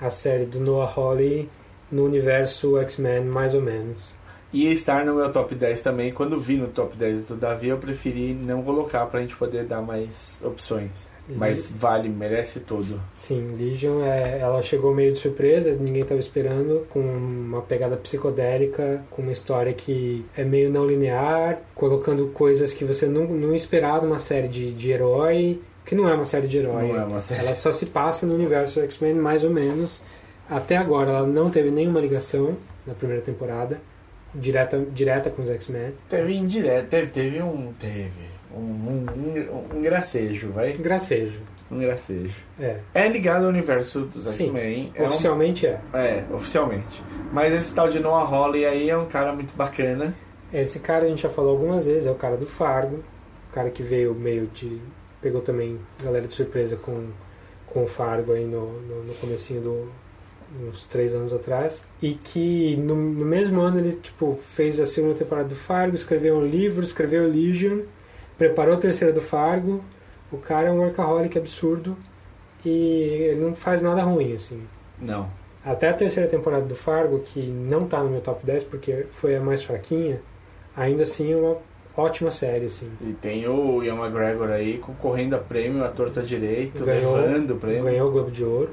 a 0.00 0.10
série 0.10 0.46
do 0.46 0.58
Noah 0.58 0.92
Hawley 0.96 1.48
no 1.92 2.04
universo 2.04 2.76
X-Men, 2.78 3.26
mais 3.26 3.54
ou 3.54 3.60
menos. 3.60 4.16
Ia 4.54 4.72
estar 4.72 5.04
no 5.04 5.16
meu 5.16 5.30
top 5.32 5.54
10 5.54 5.80
também. 5.80 6.12
Quando 6.12 6.38
vi 6.38 6.56
no 6.56 6.68
top 6.68 6.96
10 6.96 7.24
do 7.24 7.36
Davi, 7.36 7.68
eu 7.68 7.78
preferi 7.78 8.32
não 8.32 8.62
colocar 8.62 9.04
pra 9.06 9.20
gente 9.20 9.34
poder 9.34 9.64
dar 9.64 9.82
mais 9.82 10.40
opções. 10.44 11.12
Mas 11.28 11.72
vale, 11.74 12.08
merece 12.08 12.60
tudo. 12.60 13.00
Sim, 13.12 13.56
Legion, 13.58 14.04
é, 14.04 14.38
ela 14.40 14.62
chegou 14.62 14.94
meio 14.94 15.10
de 15.10 15.18
surpresa, 15.18 15.74
ninguém 15.74 16.02
estava 16.02 16.20
esperando, 16.20 16.86
com 16.90 17.00
uma 17.00 17.62
pegada 17.62 17.96
psicodélica, 17.96 19.02
com 19.10 19.22
uma 19.22 19.32
história 19.32 19.72
que 19.72 20.24
é 20.36 20.44
meio 20.44 20.70
não 20.70 20.86
linear, 20.86 21.60
colocando 21.74 22.28
coisas 22.28 22.74
que 22.74 22.84
você 22.84 23.06
não, 23.06 23.24
não 23.24 23.54
esperava 23.54 24.06
numa 24.06 24.18
série 24.18 24.48
de, 24.48 24.70
de 24.72 24.90
herói, 24.90 25.60
que 25.86 25.94
não 25.94 26.08
é 26.08 26.14
uma 26.14 26.26
série 26.26 26.46
de 26.46 26.58
herói. 26.58 26.88
Não 26.88 27.00
é 27.00 27.04
uma 27.04 27.20
série. 27.20 27.40
Ela 27.40 27.54
só 27.54 27.72
se 27.72 27.86
passa 27.86 28.26
no 28.26 28.34
universo 28.34 28.80
X-Men, 28.80 29.14
mais 29.14 29.42
ou 29.42 29.50
menos. 29.50 30.02
Até 30.48 30.76
agora, 30.76 31.10
ela 31.10 31.26
não 31.26 31.50
teve 31.50 31.70
nenhuma 31.70 32.00
ligação 32.00 32.54
na 32.86 32.92
primeira 32.92 33.22
temporada, 33.22 33.80
direta, 34.34 34.78
direta 34.92 35.30
com 35.30 35.42
os 35.42 35.50
X-Men. 35.50 35.92
Teve 36.08 36.34
indireto, 36.36 36.88
teve, 36.88 37.06
teve 37.08 37.42
um. 37.42 37.72
Teve. 37.78 38.34
Um, 38.54 38.60
um, 38.60 39.06
um, 39.72 39.78
um 39.78 39.82
gracejo, 39.82 40.50
vai? 40.52 40.72
Gracejo. 40.74 41.40
Um 41.70 41.78
gracejo. 41.78 42.36
É. 42.60 42.78
É 42.94 43.08
ligado 43.08 43.44
ao 43.44 43.48
universo 43.48 44.00
dos 44.02 44.26
X-Men. 44.26 44.92
É 44.94 45.02
um- 45.02 45.06
oficialmente 45.06 45.66
é. 45.66 45.80
É, 45.92 46.24
oficialmente. 46.32 47.02
Mas 47.32 47.52
esse 47.52 47.74
tal 47.74 47.88
de 47.88 47.98
Noah 47.98 48.28
Hawley 48.28 48.64
aí 48.64 48.90
é 48.90 48.96
um 48.96 49.06
cara 49.06 49.32
muito 49.32 49.52
bacana. 49.56 50.14
Esse 50.52 50.78
cara 50.78 51.04
a 51.04 51.06
gente 51.08 51.22
já 51.22 51.28
falou 51.28 51.50
algumas 51.52 51.86
vezes, 51.86 52.06
é 52.06 52.10
o 52.12 52.14
cara 52.14 52.36
do 52.36 52.46
Fargo, 52.46 53.02
o 53.50 53.54
cara 53.54 53.70
que 53.70 53.82
veio 53.82 54.14
meio 54.14 54.46
de. 54.46 54.80
pegou 55.20 55.40
também 55.40 55.80
galera 56.02 56.26
de 56.28 56.34
surpresa 56.34 56.76
com, 56.76 57.08
com 57.66 57.82
o 57.82 57.86
Fargo 57.88 58.32
aí 58.34 58.44
no, 58.44 58.80
no, 58.82 59.02
no 59.04 59.14
comecinho 59.14 59.60
do. 59.62 59.88
Uns 60.68 60.86
três 60.86 61.14
anos 61.14 61.32
atrás. 61.32 61.84
E 62.02 62.14
que 62.14 62.76
no, 62.76 62.94
no 62.94 63.24
mesmo 63.24 63.60
ano 63.60 63.78
ele 63.78 63.92
tipo, 63.96 64.34
fez 64.34 64.78
a 64.80 64.86
segunda 64.86 65.14
temporada 65.14 65.48
do 65.48 65.54
Fargo, 65.54 65.94
escreveu 65.96 66.36
um 66.36 66.46
livro, 66.46 66.82
escreveu 66.84 67.26
Legion, 67.28 67.80
preparou 68.38 68.74
a 68.74 68.78
terceira 68.78 69.12
do 69.12 69.20
Fargo. 69.20 69.82
O 70.32 70.38
cara 70.38 70.68
é 70.68 70.70
um 70.70 70.78
workaholic 70.80 71.36
absurdo 71.38 71.96
e 72.64 72.68
ele 72.70 73.40
não 73.40 73.54
faz 73.54 73.82
nada 73.82 74.02
ruim, 74.02 74.34
assim. 74.34 74.60
Não. 75.00 75.28
Até 75.64 75.88
a 75.88 75.94
terceira 75.94 76.28
temporada 76.28 76.64
do 76.64 76.74
Fargo, 76.74 77.20
que 77.20 77.40
não 77.40 77.86
tá 77.86 78.02
no 78.02 78.10
meu 78.10 78.20
top 78.20 78.44
10 78.44 78.64
porque 78.64 79.06
foi 79.10 79.36
a 79.36 79.40
mais 79.40 79.62
fraquinha, 79.62 80.20
ainda 80.76 81.04
assim 81.04 81.32
é 81.32 81.36
uma 81.36 81.56
ótima 81.96 82.30
série, 82.30 82.66
assim. 82.66 82.90
E 83.00 83.12
tem 83.14 83.46
o 83.48 83.82
Ian 83.82 83.94
McGregor 83.96 84.50
aí 84.50 84.78
concorrendo 84.78 85.36
a 85.36 85.38
prêmio 85.38 85.84
à 85.84 85.88
torta 85.88 86.22
direito, 86.22 86.84
Ganhou- 86.84 87.16
levando 87.16 87.52
o 87.52 87.56
prêmio. 87.56 87.84
Ganhou 87.84 88.08
o 88.08 88.12
Globo 88.12 88.30
de 88.30 88.44
Ouro. 88.44 88.70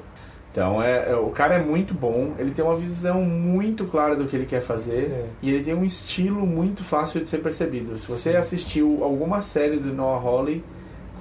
Então 0.52 0.82
é, 0.84 1.12
é- 1.12 1.16
o 1.16 1.30
cara 1.30 1.56
é 1.56 1.60
muito 1.60 1.94
bom, 1.94 2.32
ele 2.38 2.52
tem 2.52 2.64
uma 2.64 2.76
visão 2.76 3.24
muito 3.24 3.86
clara 3.86 4.16
do 4.16 4.26
que 4.26 4.36
ele 4.36 4.46
quer 4.46 4.62
fazer 4.62 5.04
É. 5.12 5.26
e 5.42 5.50
ele 5.50 5.64
tem 5.64 5.74
um 5.74 5.86
estilo 5.86 6.46
muito 6.46 6.84
fácil 6.84 7.22
de 7.22 7.30
ser 7.30 7.38
percebido. 7.38 7.98
Se 7.98 8.06
você 8.08 8.32
Sim. 8.32 8.38
assistiu 8.38 9.00
alguma 9.02 9.42
série 9.42 9.78
do 9.78 9.94
Noah 9.94 10.22
Hawley, 10.22 10.62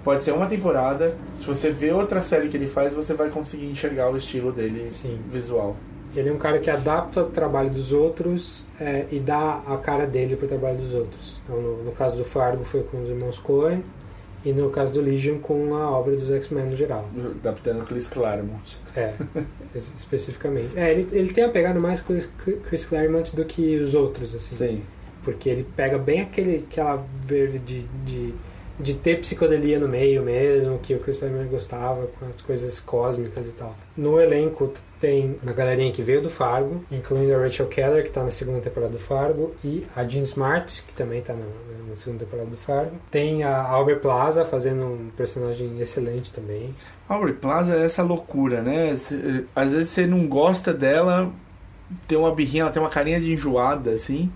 pode 0.02 0.24
ser 0.24 0.32
uma 0.32 0.47
temporada, 0.47 1.15
se 1.39 1.47
você 1.47 1.70
vê 1.70 1.93
outra 1.93 2.20
série 2.20 2.48
que 2.48 2.57
ele 2.57 2.66
faz, 2.66 2.93
você 2.93 3.15
vai 3.15 3.28
conseguir 3.28 3.66
enxergar 3.66 4.11
o 4.11 4.16
estilo 4.16 4.51
dele 4.51 4.89
Sim. 4.89 5.19
visual. 5.28 5.77
Ele 6.16 6.28
é 6.28 6.32
um 6.32 6.39
cara 6.39 6.59
que 6.59 6.69
adapta 6.69 7.23
o 7.23 7.27
trabalho 7.27 7.70
dos 7.70 7.93
outros 7.93 8.66
é, 8.81 9.07
e 9.12 9.20
dá 9.20 9.61
a 9.65 9.77
cara 9.77 10.07
dele 10.07 10.35
pro 10.35 10.48
trabalho 10.48 10.78
dos 10.78 10.93
outros. 10.93 11.40
Então, 11.44 11.61
no, 11.62 11.85
no 11.85 11.93
caso 11.93 12.16
do 12.16 12.24
Fargo 12.24 12.65
foi 12.65 12.82
com 12.82 13.01
os 13.01 13.09
irmãos 13.09 13.39
Coen 13.39 13.85
e 14.45 14.53
no 14.53 14.71
caso 14.71 14.95
do 14.95 15.01
Legion 15.01 15.39
com 15.39 15.75
a 15.75 15.91
obra 15.91 16.17
dos 16.17 16.31
X-Men 16.31 16.67
no 16.67 16.77
geral. 16.77 17.09
Adaptando 17.41 17.85
Chris 17.85 18.09
Claremont. 18.09 18.79
É, 18.97 19.12
es- 19.75 19.93
especificamente. 19.99 20.77
É, 20.79 20.91
ele, 20.93 21.07
ele 21.12 21.33
tem 21.33 21.45
a 21.45 21.49
pegada 21.49 21.79
mais 21.79 22.01
com 22.01 22.19
Chris 22.69 22.85
Claremont 22.85 23.35
do 23.37 23.45
que 23.45 23.77
os 23.77 23.95
outros, 23.95 24.35
assim. 24.35 24.55
Sim. 24.55 24.83
Porque 25.23 25.49
ele 25.51 25.67
pega 25.77 25.99
bem 25.99 26.23
aquele, 26.23 26.65
aquela 26.71 27.05
verde 27.25 27.59
de, 27.59 27.83
de, 28.07 28.35
de 28.81 28.94
ter 28.94 29.20
psicodelia 29.20 29.78
no 29.78 29.89
meio 29.89 30.23
mesmo, 30.23 30.78
que 30.78 30.94
o 30.94 30.98
Chris 30.98 31.20
gostava, 31.51 32.07
com 32.07 32.27
as 32.27 32.40
coisas 32.40 32.81
cósmicas 32.81 33.47
e 33.47 33.52
tal. 33.52 33.77
No 33.97 34.20
elenco 34.20 34.73
tem 34.98 35.39
uma 35.43 35.52
galerinha 35.52 35.93
que 35.93 36.02
veio 36.02 36.20
do 36.20 36.28
Fargo, 36.28 36.85
incluindo 36.90 37.35
a 37.35 37.39
Rachel 37.39 37.66
Keller, 37.66 38.05
que 38.05 38.11
tá 38.11 38.23
na 38.23 38.31
segunda 38.31 38.61
temporada 38.61 38.93
do 38.93 38.98
Fargo, 38.98 39.55
e 39.65 39.86
a 39.94 40.05
Jean 40.05 40.23
Smart, 40.23 40.82
que 40.86 40.93
também 40.94 41.23
tá 41.23 41.35
na, 41.35 41.44
na 41.89 41.94
segunda 41.94 42.24
temporada 42.24 42.48
do 42.48 42.57
Fargo. 42.57 42.93
Tem 43.11 43.43
a 43.43 43.62
Aubrey 43.62 43.97
Plaza 43.97 44.44
fazendo 44.44 44.85
um 44.85 45.11
personagem 45.16 45.81
excelente 45.81 46.32
também. 46.32 46.74
Aubrey 47.09 47.35
Plaza 47.35 47.74
é 47.74 47.85
essa 47.85 48.02
loucura, 48.02 48.62
né? 48.62 48.97
Às 49.55 49.73
vezes 49.73 49.90
você 49.90 50.07
não 50.07 50.27
gosta 50.27 50.73
dela, 50.73 51.32
tem 52.07 52.16
uma 52.19 52.35
birrinha, 52.35 52.65
ela 52.65 52.70
tem 52.70 52.82
uma 52.82 52.90
carinha 52.90 53.20
de 53.20 53.32
enjoada, 53.32 53.90
assim. 53.90 54.31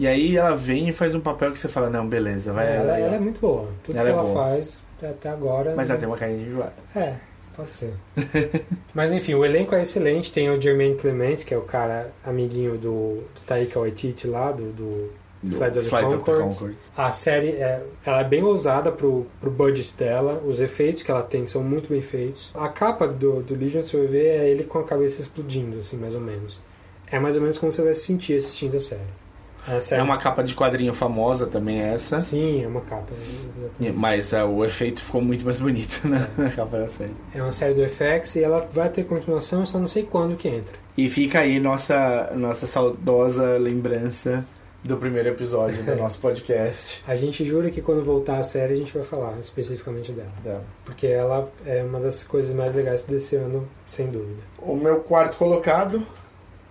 E 0.00 0.06
aí 0.06 0.34
ela 0.34 0.56
vem 0.56 0.88
e 0.88 0.94
faz 0.94 1.14
um 1.14 1.20
papel 1.20 1.52
que 1.52 1.58
você 1.58 1.68
fala, 1.68 1.90
não, 1.90 2.08
beleza, 2.08 2.54
vai 2.54 2.74
ela, 2.74 2.96
ela. 2.96 2.98
ela 2.98 3.16
é 3.16 3.20
muito 3.20 3.38
boa. 3.38 3.68
Tudo 3.84 3.98
Ela 3.98 4.06
que 4.06 4.10
é 4.10 4.14
ela 4.14 4.22
boa. 4.22 4.44
faz 4.44 4.78
até 5.02 5.28
agora. 5.28 5.74
Mas 5.76 5.90
ela 5.90 5.98
tem 5.98 6.08
uma 6.08 6.16
carinha 6.16 6.38
de 6.38 6.44
enjoada. 6.46 6.72
É, 6.96 7.16
pode 7.54 7.70
ser. 7.74 7.92
Mas 8.94 9.12
enfim, 9.12 9.34
o 9.34 9.44
elenco 9.44 9.74
é 9.74 9.82
excelente. 9.82 10.32
Tem 10.32 10.48
o 10.48 10.58
Jermaine 10.58 10.96
Clement, 10.96 11.44
que 11.44 11.52
é 11.52 11.58
o 11.58 11.64
cara 11.64 12.12
amiguinho 12.24 12.78
do, 12.78 13.24
do 13.34 13.40
Taika 13.46 13.78
Waititi 13.78 14.26
lá, 14.26 14.50
do, 14.52 14.72
do 14.72 15.10
Flight 15.50 15.78
of 15.78 15.84
the 15.84 15.90
Flight 15.90 16.14
of 16.14 16.24
Conchords. 16.24 16.58
Conchords. 16.60 16.90
A 16.96 17.12
série 17.12 17.48
é, 17.48 17.82
ela 18.02 18.20
é 18.20 18.24
bem 18.24 18.42
ousada 18.42 18.90
pro, 18.90 19.26
pro 19.38 19.50
budget 19.50 19.94
dela. 19.98 20.42
Os 20.46 20.62
efeitos 20.62 21.02
que 21.02 21.10
ela 21.10 21.22
tem 21.22 21.46
são 21.46 21.62
muito 21.62 21.90
bem 21.90 22.00
feitos. 22.00 22.50
A 22.54 22.70
capa 22.70 23.06
do, 23.06 23.42
do 23.42 23.54
Legion, 23.54 23.82
você 23.82 24.06
ver, 24.06 24.28
é 24.28 24.48
ele 24.48 24.64
com 24.64 24.78
a 24.78 24.84
cabeça 24.84 25.20
explodindo, 25.20 25.78
assim, 25.78 25.98
mais 25.98 26.14
ou 26.14 26.22
menos. 26.22 26.58
É 27.06 27.18
mais 27.18 27.34
ou 27.34 27.42
menos 27.42 27.58
como 27.58 27.70
você 27.70 27.82
vai 27.82 27.94
se 27.94 28.06
sentir 28.06 28.38
assistindo 28.38 28.78
a 28.78 28.80
série. 28.80 29.20
A 29.68 29.80
série 29.80 30.00
É 30.00 30.04
uma 30.04 30.16
capa 30.18 30.42
de 30.42 30.54
quadrinho 30.54 30.92
famosa 30.94 31.46
também 31.46 31.80
essa. 31.80 32.18
Sim, 32.18 32.64
é 32.64 32.66
uma 32.66 32.80
capa. 32.80 33.12
exatamente. 33.14 33.96
Mas 33.96 34.32
é, 34.32 34.42
o 34.44 34.64
efeito 34.64 35.02
ficou 35.04 35.20
muito 35.20 35.44
mais 35.44 35.60
bonito 35.60 36.06
né, 36.08 36.28
na 36.36 36.50
capa 36.50 36.78
da 36.78 36.88
série. 36.88 37.12
É 37.34 37.42
uma 37.42 37.52
série 37.52 37.74
do 37.74 37.86
FX 37.88 38.36
e 38.36 38.42
ela 38.44 38.66
vai 38.72 38.88
ter 38.88 39.04
continuação, 39.04 39.64
só 39.66 39.78
não 39.78 39.88
sei 39.88 40.02
quando 40.04 40.36
que 40.36 40.48
entra. 40.48 40.74
E 40.96 41.08
fica 41.08 41.40
aí 41.40 41.60
nossa, 41.60 42.32
nossa 42.34 42.66
saudosa 42.66 43.56
lembrança 43.58 44.44
do 44.82 44.96
primeiro 44.96 45.28
episódio 45.28 45.82
do 45.84 45.94
nosso 45.96 46.18
podcast. 46.20 47.02
A 47.06 47.14
gente 47.14 47.44
jura 47.44 47.70
que 47.70 47.82
quando 47.82 48.02
voltar 48.02 48.38
a 48.38 48.42
série 48.42 48.72
a 48.72 48.76
gente 48.76 48.94
vai 48.94 49.02
falar 49.02 49.38
especificamente 49.40 50.10
dela. 50.10 50.32
Da- 50.42 50.60
Porque 50.86 51.06
ela 51.06 51.50
é 51.66 51.82
uma 51.82 52.00
das 52.00 52.24
coisas 52.24 52.54
mais 52.54 52.74
legais 52.74 53.02
desse 53.02 53.36
ano, 53.36 53.68
sem 53.84 54.06
dúvida. 54.06 54.42
O 54.58 54.74
meu 54.74 55.00
quarto 55.00 55.36
colocado 55.36 56.02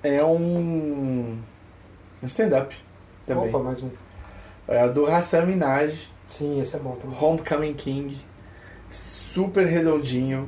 é 0.02 0.24
um, 0.24 1.38
um 2.22 2.26
stand-up 2.26 2.76
também. 3.26 3.50
Opa, 3.50 3.60
mais 3.60 3.82
um. 3.82 3.90
É 4.68 4.88
do 4.88 5.06
Hassan 5.08 5.46
Minaj, 5.46 6.10
Sim, 6.30 6.60
esse 6.62 6.76
é 6.76 6.80
bom 6.80 6.91
também. 6.91 7.18
Homecoming 7.20 7.74
King. 7.74 8.16
Super 8.90 9.66
redondinho. 9.66 10.48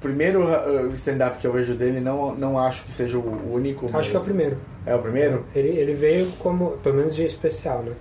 Primeiro 0.00 0.44
uh, 0.44 0.88
stand-up 0.92 1.38
que 1.38 1.46
eu 1.46 1.52
vejo 1.52 1.74
dele, 1.74 2.00
não, 2.00 2.34
não 2.34 2.58
acho 2.58 2.84
que 2.84 2.92
seja 2.92 3.18
o 3.18 3.52
único. 3.52 3.86
Acho 3.92 4.10
que 4.10 4.16
é 4.16 4.20
o 4.20 4.22
primeiro. 4.22 4.56
É 4.86 4.94
o 4.94 4.98
primeiro? 4.98 5.44
Ele, 5.54 5.68
ele 5.68 5.92
veio 5.92 6.30
como, 6.38 6.78
pelo 6.78 6.96
menos 6.96 7.14
de 7.14 7.24
especial, 7.24 7.82
né? 7.82 7.92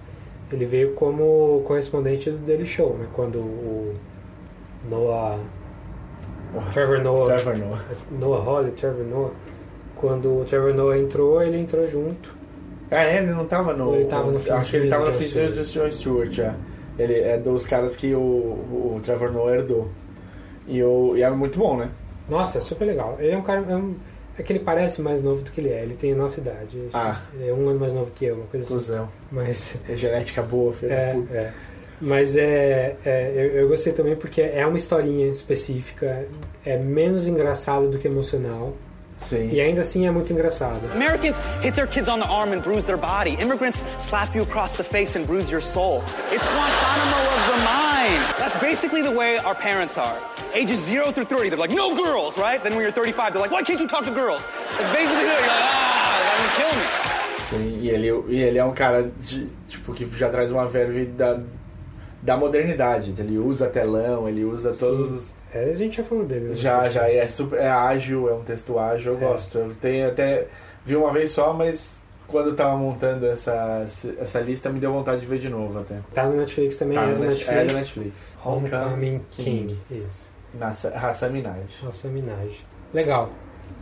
Ele 0.51 0.65
veio 0.65 0.93
como 0.93 1.61
correspondente 1.67 2.31
do 2.31 2.37
Daily 2.37 2.65
Show, 2.65 2.95
né? 2.97 3.07
Quando 3.13 3.39
o 3.39 3.95
Noah... 4.89 5.39
Trevor 6.71 7.03
Noah... 7.03 7.25
Trevor 7.25 7.57
Noah. 7.57 7.85
Noah 8.11 8.43
Hawley, 8.45 8.71
Trevor 8.71 9.05
Noah... 9.05 9.31
Quando 9.95 10.39
o 10.39 10.45
Trevor 10.45 10.73
Noah 10.73 10.97
entrou, 10.97 11.41
ele 11.41 11.59
entrou 11.59 11.85
junto. 11.85 12.33
Ah, 12.91 13.03
é, 13.03 13.17
ele 13.17 13.31
não 13.31 13.45
tava 13.45 13.73
no. 13.73 13.95
Ele 13.95 14.05
tava 14.05 14.31
no 14.31 14.37
Acho 14.37 14.71
que 14.71 14.77
ele 14.77 14.89
tava 14.89 15.07
no 15.07 15.13
finzinho 15.13 15.51
do 15.51 15.63
Jon 15.63 15.91
Stewart, 15.91 16.31
já. 16.31 16.55
Ele 16.97 17.13
é 17.19 17.37
dos 17.37 17.65
caras 17.65 17.95
que 17.95 18.13
o, 18.13 18.19
o 18.19 18.99
Trevor 19.01 19.31
Noah 19.31 19.55
herdou. 19.55 19.89
E, 20.67 20.83
o, 20.83 21.15
e 21.15 21.21
é 21.23 21.29
muito 21.29 21.57
bom, 21.57 21.77
né? 21.77 21.89
Nossa, 22.27 22.57
é 22.57 22.61
super 22.61 22.85
legal. 22.85 23.15
Ele 23.19 23.31
é 23.31 23.37
um 23.37 23.41
cara... 23.41 23.63
É, 23.67 23.75
um- 23.75 23.95
é 24.37 24.43
que 24.43 24.53
ele 24.53 24.59
parece 24.59 25.01
mais 25.01 25.21
novo 25.21 25.41
do 25.41 25.51
que 25.51 25.59
ele 25.59 25.69
é. 25.69 25.83
Ele 25.83 25.95
tem 25.95 26.13
a 26.13 26.15
nossa 26.15 26.39
idade. 26.39 26.77
Ah. 26.93 27.21
Ele 27.33 27.49
é 27.49 27.53
um 27.53 27.67
ano 27.67 27.79
mais 27.79 27.91
novo 27.91 28.09
que 28.11 28.25
eu, 28.25 28.35
uma 28.35 28.45
coisa 28.45 28.65
assim. 28.65 28.75
Cusão. 28.75 29.09
Mas... 29.31 29.77
É 29.89 29.95
genética 29.95 30.41
boa, 30.41 30.71
filho 30.71 30.93
É, 30.93 31.17
é. 31.31 31.53
Mas 32.01 32.37
é, 32.37 32.95
é, 33.05 33.33
eu, 33.35 33.61
eu 33.61 33.67
gostei 33.67 33.91
também 33.91 34.15
porque 34.15 34.41
é 34.41 34.65
uma 34.65 34.77
historinha 34.77 35.27
específica, 35.27 36.25
é 36.65 36.77
menos 36.77 37.27
engraçado 37.27 37.89
do 37.89 37.97
que 37.97 38.07
emocional 38.07 38.73
Sim. 39.21 39.49
e 39.51 39.59
ainda 39.59 39.81
assim 39.81 40.07
é 40.07 40.11
muito 40.11 40.31
engraçado. 40.31 40.79
Americans 40.95 41.37
hit 41.61 41.75
their 41.75 41.87
kids 41.87 42.07
on 42.07 42.19
the 42.19 42.27
arm 42.27 42.53
and 42.53 42.61
bruise 42.61 42.85
their 42.85 42.97
body. 42.97 43.35
Immigrants 43.41 43.83
slap 43.99 44.33
you 44.35 44.43
across 44.43 44.75
the 44.77 44.83
face 44.83 45.17
and 45.17 45.25
bruise 45.25 45.51
your 45.51 45.61
soul. 45.61 46.01
It's 46.31 46.47
Guantanamo 46.47 47.17
of 47.35 47.51
the 47.51 47.57
mind. 47.65 48.23
That's 48.39 48.55
basically 48.59 49.01
the 49.01 49.11
way 49.11 49.37
our 49.39 49.55
parents 49.55 49.97
are. 49.97 50.15
Ages 50.55 50.79
0 50.85 51.11
through 51.11 51.25
30, 51.25 51.49
they're 51.49 51.59
like, 51.59 51.69
no 51.69 51.93
girls, 51.95 52.37
right? 52.37 52.63
Then 52.63 52.73
when 52.73 52.81
you're 52.81 52.91
35, 52.93 53.33
they're 53.33 53.41
like, 53.41 53.51
why 53.51 53.61
can't 53.61 53.79
you 53.79 53.87
talk 53.87 54.05
to 54.05 54.11
girls? 54.11 54.41
It's 54.79 54.87
basically 54.93 55.25
that. 55.25 55.39
You're 55.39 55.47
like, 55.47 55.61
ah, 55.69 56.19
that 56.25 56.37
would 56.41 56.53
kill 56.57 56.73
me. 56.79 56.85
Sim, 57.49 57.79
e 57.83 57.89
ele, 57.89 58.07
e 58.29 58.41
ele 58.41 58.57
é 58.57 58.63
um 58.65 58.73
cara 58.73 59.03
de- 59.19 59.47
tipo, 59.67 59.93
que 59.93 60.05
já 60.17 60.29
traz 60.29 60.49
uma 60.51 60.65
verve 60.65 61.05
da, 61.05 61.39
da 62.21 62.37
modernidade. 62.37 63.13
Ele 63.17 63.37
usa 63.37 63.67
telão, 63.67 64.27
ele 64.29 64.43
usa 64.45 64.71
todos 64.73 65.11
os. 65.11 65.35
É, 65.53 65.69
a 65.69 65.73
gente 65.73 65.97
já 65.97 66.03
falou 66.03 66.25
dele. 66.25 66.49
né? 66.49 66.53
Já, 66.55 66.89
já, 66.89 67.09
e 67.09 67.17
é 67.17 67.25
super 67.27 67.59
é 67.59 67.67
ágil, 67.67 68.29
é 68.29 68.33
um 68.33 68.43
texto 68.43 68.77
ágil, 68.77 69.13
eu 69.13 69.17
É. 69.17 69.21
gosto. 69.21 69.57
Eu 69.57 69.73
tenho 69.75 70.07
até. 70.07 70.47
Vi 70.85 70.95
uma 70.95 71.11
vez 71.11 71.31
só, 71.31 71.53
mas 71.53 71.99
quando 72.27 72.49
eu 72.49 72.55
tava 72.55 72.77
montando 72.77 73.25
essa, 73.25 73.83
essa 74.19 74.39
lista, 74.39 74.69
me 74.69 74.79
deu 74.79 74.91
vontade 74.93 75.21
de 75.21 75.27
ver 75.27 75.39
de 75.39 75.49
novo 75.49 75.79
até. 75.79 75.99
Tá 76.13 76.25
no 76.27 76.35
Netflix 76.37 76.77
também, 76.77 76.97
Tá 76.97 77.03
é 77.03 77.07
no 77.07 77.19
Netflix. 77.19 77.49
é 77.49 77.65
do 77.65 77.73
Netflix. 77.73 78.33
Homecoming 78.45 79.21
King. 79.31 79.79
Isso. 79.89 80.29
Na 80.53 80.69
raça 80.97 81.29
Minaj. 81.29 81.63
Nossa, 81.83 82.07
Minaj. 82.07 82.65
Legal. 82.93 83.29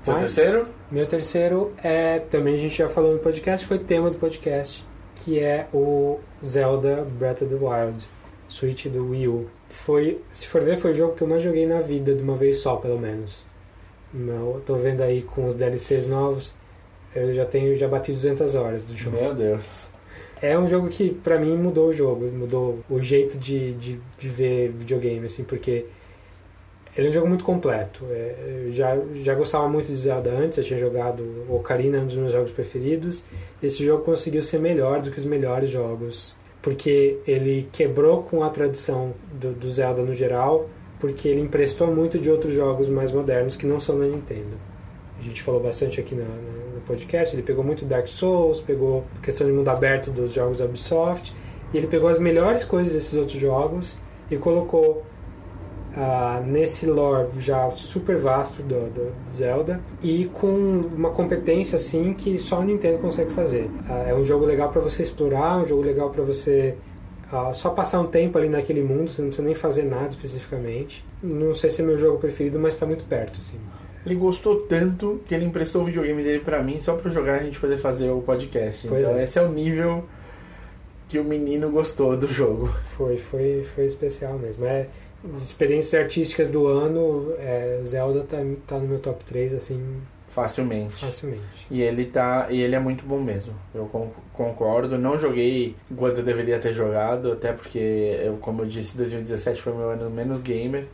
Seu 0.04 0.14
Mas, 0.14 0.36
terceiro? 0.36 0.68
Meu 0.92 1.06
terceiro 1.06 1.74
é, 1.84 2.20
também 2.20 2.56
a 2.56 2.58
gente 2.58 2.78
já 2.78 2.88
falou 2.90 3.14
no 3.14 3.20
podcast, 3.20 3.66
foi 3.66 3.80
tema 3.80 4.10
do 4.10 4.18
podcast, 4.18 4.86
que 5.16 5.40
é 5.40 5.68
o 5.74 6.20
Zelda 6.46 7.06
Breath 7.18 7.42
of 7.42 7.54
the 7.54 7.56
Wild, 7.56 8.06
Switch 8.50 8.88
do 8.88 9.10
Wii 9.10 9.28
U. 9.28 9.50
Foi, 9.70 10.22
se 10.32 10.48
for 10.48 10.62
ver, 10.62 10.78
foi 10.78 10.92
o 10.92 10.96
jogo 10.96 11.16
que 11.16 11.22
eu 11.22 11.28
mais 11.28 11.44
joguei 11.44 11.66
na 11.66 11.80
vida, 11.80 12.16
de 12.16 12.24
uma 12.24 12.36
vez 12.36 12.58
só, 12.58 12.78
pelo 12.78 13.00
menos. 13.00 13.46
Eu 14.14 14.62
tô 14.66 14.76
vendo 14.76 15.02
aí 15.02 15.22
com 15.22 15.46
os 15.46 15.54
DLCs 15.54 16.08
novos, 16.08 16.56
eu 17.14 17.34
já 17.34 17.46
tenho, 17.46 17.76
já 17.76 17.88
bati 17.88 18.12
200 18.12 18.56
horas 18.56 18.84
do 18.84 18.96
jogo. 18.96 19.18
Meu 19.18 19.34
Deus. 19.34 19.90
É 20.42 20.58
um 20.58 20.68
jogo 20.68 20.88
que, 20.88 21.14
pra 21.14 21.40
mim, 21.40 21.58
mudou 21.58 21.90
o 21.90 21.94
jogo, 21.94 22.26
mudou 22.26 22.80
o 22.90 23.02
jeito 23.02 23.38
de, 23.38 23.74
de, 23.74 24.00
de 24.20 24.30
ver 24.30 24.70
videogame, 24.70 25.26
assim, 25.26 25.44
porque 25.44 25.86
ele 26.96 27.08
é 27.08 27.10
um 27.10 27.14
jogo 27.14 27.28
muito 27.28 27.44
completo. 27.44 28.06
É, 28.10 28.64
eu 28.68 28.72
já, 28.72 28.98
já 29.24 29.36
gostava 29.36 29.68
muito 29.68 29.88
de 29.88 29.96
Zelda 29.96 30.32
antes, 30.32 30.58
eu 30.58 30.64
tinha 30.64 30.80
jogado 30.80 31.46
Ocarina, 31.50 32.00
um 32.00 32.06
dos 32.06 32.16
meus 32.16 32.32
jogos 32.32 32.52
preferidos. 32.52 33.24
Esse 33.62 33.84
jogo 33.84 34.04
conseguiu 34.04 34.42
ser 34.42 34.60
melhor 34.60 35.02
do 35.02 35.12
que 35.12 35.20
os 35.20 35.26
melhores 35.26 35.70
jogos, 35.70 36.36
porque 36.62 37.20
ele 37.28 37.70
quebrou 37.72 38.24
com 38.24 38.44
a 38.44 38.50
tradição 38.50 39.14
do, 39.32 39.54
do 39.54 39.72
Zelda 39.72 40.02
no 40.02 40.14
geral, 40.14 40.70
porque 41.00 41.28
ele 41.28 41.42
emprestou 41.42 41.94
muito 41.94 42.18
de 42.20 42.30
outros 42.30 42.54
jogos 42.54 42.90
mais 42.90 43.12
modernos 43.12 43.56
que 43.56 43.66
não 43.66 43.80
são 43.80 44.00
da 44.00 44.06
Nintendo. 44.06 44.58
A 45.18 45.22
gente 45.22 45.42
falou 45.42 45.62
bastante 45.62 46.00
aqui 46.00 46.16
no 46.16 46.82
podcast, 46.86 47.36
ele 47.36 47.44
pegou 47.44 47.64
muito 47.64 47.86
Dark 47.86 48.08
Souls, 48.08 48.60
pegou 48.60 49.04
a 49.18 49.22
questão 49.22 49.48
de 49.48 49.54
mundo 49.54 49.70
aberto 49.70 50.12
dos 50.12 50.34
jogos 50.34 50.60
da 50.60 50.66
Ubisoft, 50.66 51.34
e 51.74 51.78
ele 51.78 51.88
pegou 51.88 52.10
as 52.10 52.20
melhores 52.20 52.64
coisas 52.64 52.94
desses 52.94 53.14
outros 53.14 53.40
jogos 53.40 53.98
e 54.30 54.38
colocou 54.38 55.04
ah, 56.00 56.44
nesse 56.46 56.86
lore 56.86 57.28
já 57.40 57.72
super 57.72 58.18
vasto 58.18 58.62
do, 58.62 58.88
do 58.92 59.12
Zelda 59.28 59.82
e 60.04 60.26
com 60.26 60.48
uma 60.96 61.10
competência 61.10 61.76
assim 61.76 62.14
que 62.14 62.38
só 62.38 62.62
a 62.62 62.64
Nintendo 62.64 63.00
consegue 63.00 63.32
fazer. 63.32 63.68
Ah, 63.90 64.06
é 64.08 64.14
um 64.14 64.24
jogo 64.24 64.46
legal 64.46 64.70
para 64.70 64.80
você 64.80 65.02
explorar, 65.02 65.58
um 65.58 65.68
jogo 65.68 65.82
legal 65.82 66.12
para 66.12 66.24
você 66.24 66.78
ah, 67.32 67.52
só 67.52 67.72
passar 67.72 68.00
um 68.00 68.06
tempo 68.06 68.38
ali 68.38 68.48
naquele 68.48 68.84
mundo, 68.84 69.10
você 69.10 69.24
não 69.24 69.30
precisa 69.30 69.46
nem 69.48 69.56
fazer 69.56 69.84
nada 69.84 70.10
especificamente. 70.10 71.04
Não 71.24 71.56
sei 71.56 71.72
se 71.72 71.82
é 71.82 71.86
meu 71.86 71.98
jogo 71.98 72.20
preferido, 72.20 72.60
mas 72.60 72.76
está 72.76 72.86
muito 72.86 73.04
perto 73.06 73.40
assim. 73.40 73.58
Ele 74.06 74.16
gostou 74.16 74.62
tanto 74.62 75.20
que 75.28 75.34
ele 75.34 75.46
emprestou 75.46 75.82
o 75.82 75.86
videogame 75.86 76.24
dele 76.24 76.40
pra 76.40 76.62
mim 76.62 76.80
só 76.80 76.96
eu 76.96 77.12
jogar 77.12 77.38
e 77.38 77.40
a 77.40 77.44
gente 77.44 77.60
poder 77.60 77.78
fazer 77.78 78.10
o 78.12 78.22
podcast. 78.22 78.88
Pois 78.88 79.04
então 79.04 79.18
é. 79.18 79.24
esse 79.24 79.40
é 79.40 79.42
o 79.42 79.52
nível 79.52 80.06
que 81.08 81.18
o 81.18 81.24
menino 81.24 81.70
gostou 81.72 82.16
do 82.16 82.28
jogo. 82.28 82.68
Foi, 82.68 83.18
foi, 83.18 83.64
foi 83.64 83.86
especial 83.86 84.38
mesmo. 84.38 84.66
É, 84.66 84.88
experiências 85.36 86.02
artísticas 86.02 86.50
do 86.50 86.68
ano, 86.68 87.34
é, 87.40 87.82
Zelda 87.84 88.24
tá, 88.24 88.38
tá 88.66 88.78
no 88.78 88.88
meu 88.88 89.00
top 89.00 89.24
3, 89.24 89.54
assim, 89.54 90.02
Facilmente. 90.30 90.94
facilmente. 90.96 91.42
E 91.72 91.82
ele 91.82 92.06
tá. 92.06 92.48
E 92.50 92.62
ele 92.62 92.76
é 92.76 92.80
muito 92.80 93.06
bom 93.06 93.20
mesmo. 93.20 93.54
Eu 93.74 93.86
con- 93.88 94.12
concordo. 94.34 94.98
Não 94.98 95.18
joguei 95.18 95.76
quanto 95.96 96.20
eu 96.20 96.24
deveria 96.24 96.60
ter 96.60 96.74
jogado, 96.74 97.32
até 97.32 97.54
porque 97.54 97.80
eu, 98.24 98.38
como 98.38 98.62
eu 98.62 98.66
disse, 98.68 98.96
2017 98.98 99.62
foi 99.62 99.74
meu 99.74 99.90
ano 99.90 100.10
menos 100.10 100.44
gamer. 100.44 100.86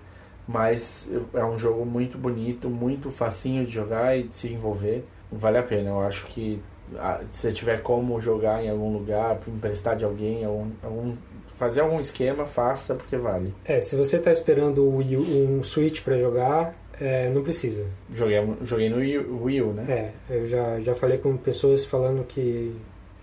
Mas 0.47 1.10
é 1.34 1.43
um 1.45 1.57
jogo 1.57 1.85
muito 1.85 2.18
bonito, 2.18 2.69
muito 2.69 3.10
facinho 3.10 3.65
de 3.65 3.72
jogar 3.72 4.18
e 4.18 4.23
de 4.23 4.35
se 4.35 4.47
envolver. 4.51 5.03
Vale 5.31 5.57
a 5.57 5.64
pena. 5.64 5.89
Eu 5.89 6.01
acho 6.01 6.26
que 6.27 6.61
ah, 6.97 7.22
se 7.31 7.51
tiver 7.53 7.81
como 7.81 8.19
jogar 8.22 8.64
em 8.64 8.69
algum 8.69 8.93
lugar, 8.93 9.39
emprestar 9.47 9.95
de 9.95 10.03
alguém, 10.05 10.43
algum, 10.45 10.69
algum- 10.84 11.15
fazer 11.56 11.82
algum 11.82 12.00
esquema, 12.00 12.46
faça 12.46 12.96
porque 12.96 13.18
vale. 13.18 13.54
É, 13.66 13.82
se 13.82 13.96
você 13.96 14.20
tá 14.20 14.32
esperando 14.32 14.88
um 14.88 15.64
Switch 15.64 16.02
para 16.02 16.18
jogar, 16.18 16.76
é, 17.00 17.30
não 17.30 17.44
precisa. 17.44 17.86
Joguei, 18.14 18.40
joguei 18.64 18.90
no 18.90 18.98
Wii 19.44 19.62
U, 19.62 19.74
né? 19.74 19.86
É, 20.30 20.36
eu 20.36 20.48
já, 20.48 20.80
já 20.80 20.94
falei 20.94 21.18
com 21.18 21.36
pessoas 21.38 21.86
falando 21.86 22.24
que 22.24 22.76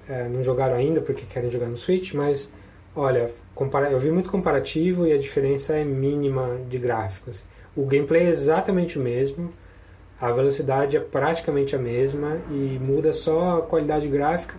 é, 0.09 0.29
não 0.29 0.43
jogaram 0.43 0.75
ainda 0.75 1.01
porque 1.01 1.25
querem 1.25 1.51
jogar 1.51 1.69
no 1.69 1.77
Switch, 1.77 2.13
mas 2.15 2.51
olha, 2.95 3.31
compara 3.55 3.91
eu 3.91 3.99
vi 3.99 4.11
muito 4.11 4.31
comparativo 4.31 5.07
e 5.07 5.13
a 5.13 5.19
diferença 5.19 5.75
é 5.75 5.85
mínima 5.85 6.59
de 6.69 6.79
gráficos. 6.79 7.45
O 7.77 7.85
gameplay 7.85 8.25
é 8.25 8.29
exatamente 8.29 8.99
o 8.99 9.03
mesmo, 9.03 9.51
a 10.21 10.31
velocidade 10.33 10.97
é 10.97 11.01
praticamente 11.01 11.75
a 11.75 11.79
mesma 11.79 12.39
e 12.51 12.79
muda 12.81 13.13
só 13.13 13.59
a 13.59 13.63
qualidade 13.63 14.09
gráfica. 14.09 14.57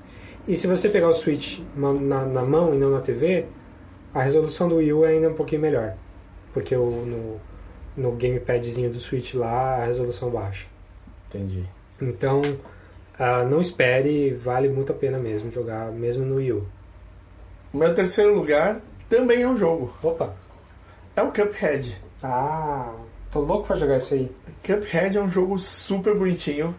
E 0.47 0.55
se 0.55 0.65
você 0.65 0.89
pegar 0.89 1.09
o 1.09 1.13
Switch 1.13 1.59
na, 1.75 2.25
na 2.25 2.41
mão 2.43 2.73
e 2.73 2.77
não 2.77 2.89
na 2.89 2.99
TV, 2.99 3.45
a 4.13 4.21
resolução 4.21 4.67
do 4.67 4.75
Wii 4.75 4.93
U 4.93 5.05
é 5.05 5.09
ainda 5.09 5.29
um 5.29 5.33
pouquinho 5.33 5.61
melhor, 5.61 5.95
porque 6.53 6.75
o, 6.75 6.89
no, 6.89 7.41
no 7.95 8.11
gamepadzinho 8.17 8.91
do 8.91 8.99
Switch 8.99 9.33
lá 9.33 9.77
a 9.77 9.85
resolução 9.85 10.29
baixa. 10.29 10.67
Entendi. 11.27 11.65
Então, 12.01 12.41
ah, 13.17 13.43
não 13.43 13.61
espere, 13.61 14.33
vale 14.33 14.67
muito 14.69 14.91
a 14.91 14.95
pena 14.95 15.17
mesmo 15.17 15.51
jogar, 15.51 15.91
mesmo 15.91 16.25
no 16.25 16.35
Wii 16.35 16.53
U. 16.53 16.67
O 17.73 17.77
meu 17.77 17.93
terceiro 17.93 18.33
lugar 18.33 18.81
também 19.07 19.43
é 19.43 19.47
um 19.47 19.55
jogo. 19.55 19.93
Opa! 20.03 20.35
É 21.15 21.21
o 21.21 21.31
Cuphead. 21.31 22.01
Ah, 22.23 22.93
tô 23.29 23.39
louco 23.39 23.67
pra 23.67 23.75
jogar 23.75 23.97
isso 23.97 24.13
aí. 24.13 24.31
Cuphead 24.65 25.17
é 25.17 25.21
um 25.21 25.29
jogo 25.29 25.57
super 25.57 26.15
bonitinho, 26.15 26.75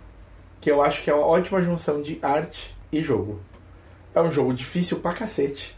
que 0.60 0.70
eu 0.70 0.82
acho 0.82 1.02
que 1.02 1.10
é 1.10 1.14
uma 1.14 1.26
ótima 1.26 1.62
junção 1.62 2.02
de 2.02 2.18
arte 2.20 2.76
e 2.90 3.00
jogo. 3.00 3.40
É 4.14 4.20
um 4.20 4.30
jogo 4.30 4.52
difícil 4.52 5.00
pra 5.00 5.12
cacete. 5.12 5.76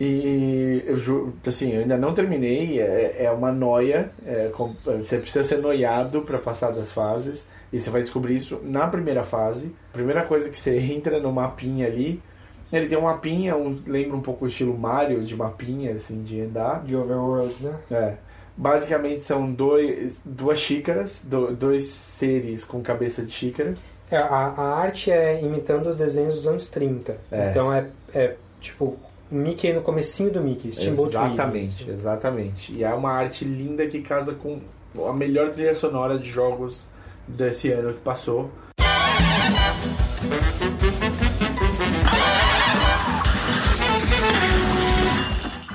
E 0.00 0.84
eu 0.86 1.32
assim, 1.46 1.72
eu 1.74 1.80
ainda 1.82 1.98
não 1.98 2.14
terminei, 2.14 2.80
é, 2.80 3.24
é 3.24 3.30
uma 3.30 3.50
noia. 3.50 4.10
é 4.24 4.50
você 4.84 5.18
precisa 5.18 5.42
ser 5.42 5.58
noiado 5.58 6.22
pra 6.22 6.38
passar 6.38 6.70
das 6.70 6.92
fases. 6.92 7.44
E 7.72 7.78
você 7.80 7.90
vai 7.90 8.00
descobrir 8.00 8.36
isso 8.36 8.60
na 8.62 8.86
primeira 8.86 9.22
fase. 9.24 9.74
Primeira 9.92 10.22
coisa 10.22 10.48
que 10.48 10.56
você 10.56 10.78
entra 10.78 11.18
no 11.18 11.32
mapinha 11.32 11.86
ali. 11.86 12.22
Ele 12.72 12.86
tem 12.86 12.96
um 12.98 13.02
mapinha, 13.02 13.56
um, 13.56 13.78
lembra 13.86 14.16
um 14.16 14.20
pouco 14.20 14.44
o 14.44 14.48
estilo 14.48 14.76
Mario 14.76 15.22
de 15.22 15.34
mapinha, 15.34 15.92
assim, 15.92 16.22
de 16.22 16.40
andar. 16.42 16.84
De 16.84 16.94
Overworld, 16.94 17.54
né? 17.60 17.74
É. 17.90 18.14
Basicamente 18.56 19.24
são 19.24 19.50
dois, 19.50 20.20
duas 20.24 20.58
xícaras, 20.58 21.22
do- 21.24 21.54
dois 21.54 21.84
seres 21.86 22.64
com 22.64 22.80
cabeça 22.82 23.22
de 23.22 23.30
xícara. 23.30 23.74
É, 24.10 24.16
a, 24.16 24.26
a 24.56 24.80
arte 24.80 25.10
é 25.10 25.40
imitando 25.42 25.86
os 25.86 25.96
desenhos 25.96 26.34
dos 26.36 26.46
anos 26.46 26.68
30. 26.68 27.16
É. 27.30 27.50
Então 27.50 27.72
é, 27.72 27.86
é 28.14 28.34
tipo 28.60 28.98
Mickey 29.30 29.72
no 29.72 29.82
comecinho 29.82 30.30
do 30.32 30.40
Mickey. 30.40 30.72
Steamboat 30.72 31.10
exatamente, 31.10 31.90
exatamente. 31.90 32.72
E 32.72 32.82
é 32.84 32.92
uma 32.94 33.10
arte 33.12 33.44
linda 33.44 33.86
que 33.86 34.00
casa 34.00 34.32
com 34.34 34.60
a 35.06 35.12
melhor 35.12 35.50
trilha 35.50 35.74
sonora 35.74 36.18
de 36.18 36.30
jogos 36.30 36.86
desse 37.26 37.70
ano 37.70 37.92
que 37.92 38.00
passou. 38.00 38.50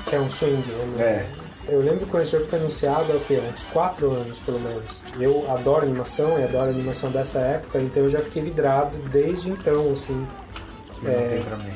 Que 0.08 0.16
é 0.16 0.20
um 0.20 0.28
swing, 0.30 0.62
né? 0.96 1.02
É. 1.02 1.26
Eu 1.66 1.80
lembro 1.80 2.06
quando 2.06 2.22
esse 2.24 2.32
jogo 2.32 2.44
foi 2.46 2.58
anunciado 2.58 3.10
há 3.12 3.16
o 3.16 3.20
quê? 3.20 3.40
Uns 3.52 3.64
4 3.72 4.10
anos, 4.10 4.38
pelo 4.40 4.60
menos. 4.60 5.02
Eu 5.18 5.50
adoro 5.50 5.82
animação 5.84 6.38
e 6.38 6.44
adoro 6.44 6.70
animação 6.70 7.10
dessa 7.10 7.38
época, 7.38 7.78
então 7.80 8.02
eu 8.02 8.10
já 8.10 8.20
fiquei 8.20 8.42
vidrado 8.42 8.94
desde 9.10 9.50
então, 9.50 9.90
assim. 9.92 10.26
Não 11.02 11.10
É. 11.10 11.28
tem 11.28 11.42
pra 11.42 11.56
mim. 11.56 11.72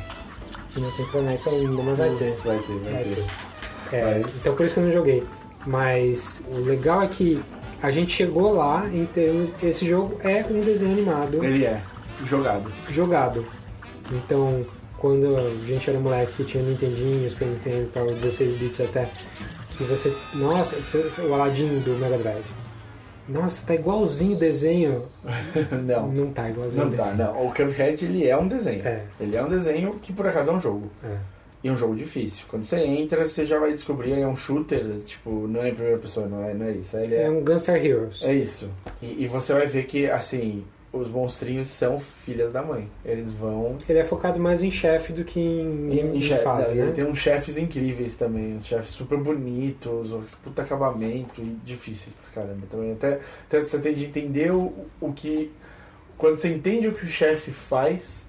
E 0.79 0.81
não 0.81 0.91
tem 0.93 1.05
planeta 1.07 1.51
ainda, 1.51 1.83
mas 1.83 1.99
vai 1.99 2.11
ter. 2.11 2.33
Vai 2.35 2.59
ter, 2.59 2.73
vai, 2.79 2.93
Vai 2.93 3.05
ter. 3.05 3.25
ter. 3.91 3.97
É, 3.97 4.21
Mas- 4.23 4.37
Então 4.37 4.55
por 4.55 4.65
isso 4.65 4.75
que 4.75 4.81
eu 4.81 4.85
não 4.85 4.93
joguei. 4.93 5.25
Mas 5.67 6.43
o 6.49 6.61
legal 6.61 7.03
é 7.03 7.09
que 7.09 7.43
a 7.83 7.91
gente 7.91 8.13
chegou 8.13 8.55
lá 8.55 8.87
em 8.93 9.05
termos. 9.07 9.51
Esse 9.63 9.87
jogo 9.87 10.19
é 10.23 10.45
um 10.51 10.61
desenho 10.63 10.93
animado 10.93 11.45
Ele 11.45 11.65
é 11.65 11.81
jogado. 12.25 12.71
jogado. 12.89 13.45
Então, 14.13 14.65
quando 14.99 15.37
a 15.37 15.65
gente 15.67 15.91
era 15.91 15.99
moleque 15.99 16.33
que 16.39 16.45
tinha 16.45 16.63
Nintendinho, 16.63 17.29
Super 17.31 17.47
Nintendo 17.49 17.83
e 17.83 17.87
tal, 17.87 18.07
16 18.07 18.57
bits 18.59 18.81
até, 18.81 19.11
que 19.71 19.85
você. 19.85 20.15
Nossa, 20.35 20.77
o 21.23 21.35
Aladdin 21.35 21.81
do 21.81 21.91
Mega 21.99 22.19
Drive. 22.19 22.45
Nossa, 23.29 23.65
tá 23.67 23.75
igualzinho 23.75 24.37
o 24.37 24.39
desenho. 24.39 25.05
não. 25.87 26.09
Não 26.09 26.31
tá 26.33 26.49
igualzinho 26.49 26.87
Não 26.87 26.93
o 26.93 26.97
tá, 26.97 27.03
desenho. 27.03 27.19
não. 27.19 27.47
O 27.47 27.53
Cuphead, 27.55 28.05
ele 28.05 28.27
é 28.27 28.37
um 28.37 28.47
desenho. 28.49 28.87
É. 28.87 29.05
Ele 29.21 29.37
é 29.37 29.43
um 29.45 29.49
desenho 29.49 29.95
que, 30.01 30.13
por 30.13 30.27
acaso, 30.27 30.51
é 30.51 30.55
um 30.55 30.61
jogo. 30.61 30.91
É. 31.05 31.17
E 31.63 31.69
é 31.69 31.73
um 31.73 31.77
jogo 31.77 31.95
difícil. 31.97 32.45
Quando 32.49 32.65
você 32.65 32.79
entra, 32.85 33.27
você 33.27 33.45
já 33.45 33.59
vai 33.59 33.73
descobrir, 33.73 34.13
ele 34.13 34.21
é 34.23 34.27
um 34.29 34.37
shooter, 34.37 34.85
tipo, 35.05 35.47
não 35.49 35.61
é 35.63 35.71
em 35.71 35.75
primeira 35.75 35.99
pessoa, 35.99 36.27
não 36.29 36.43
é, 36.45 36.55
não 36.55 36.67
é 36.67 36.71
isso. 36.73 36.97
Ele 36.97 37.17
é, 37.17 37.25
É 37.25 37.31
um 37.31 37.45
Gunstar 37.45 37.77
Heroes. 37.85 38.23
é 38.23 38.33
isso. 38.33 38.71
E, 39.03 39.25
e 39.25 39.27
você 39.27 39.53
vai 39.53 39.67
ver 39.67 39.85
que, 39.87 40.09
assim, 40.09 40.65
os 40.93 41.11
monstrinhos 41.11 41.69
são 41.69 42.01
filhas 42.01 42.51
da 42.51 42.63
mãe. 42.63 42.91
Eles 43.05 43.31
vão... 43.31 43.77
Ele 43.89 43.99
é 43.99 44.05
focado 44.05 44.41
mais 44.41 44.63
em 44.63 44.71
chefe 44.71 45.13
do 45.13 45.25
que 45.25 45.39
em 45.39 45.91
game 45.91 46.17
em 46.19 46.21
chefe- 46.21 46.43
fase, 46.43 46.75
né? 46.75 46.85
Ele 46.85 46.93
tem 46.93 47.05
uns 47.05 47.19
chefes 47.19 47.59
incríveis 47.59 48.15
também, 48.15 48.55
uns 48.55 48.67
chefes 48.67 48.91
super 48.91 49.19
bonitos, 49.19 50.13
um 50.13 50.23
puta 50.43 50.63
acabamento 50.63 51.43
e 51.43 51.57
difíceis 51.65 52.15
pra 52.15 52.43
caramba 52.43 52.67
também. 52.71 52.93
Até, 52.93 53.21
até 53.47 53.61
você 53.61 53.79
tem 53.79 53.95
de 53.95 54.07
entender 54.07 54.51
o, 54.51 54.73
o 55.01 55.13
que. 55.13 55.53
Quando 56.17 56.37
você 56.37 56.49
entende 56.49 56.89
o 56.89 56.95
que 56.95 57.05
o 57.05 57.07
chefe 57.07 57.51
faz, 57.51 58.27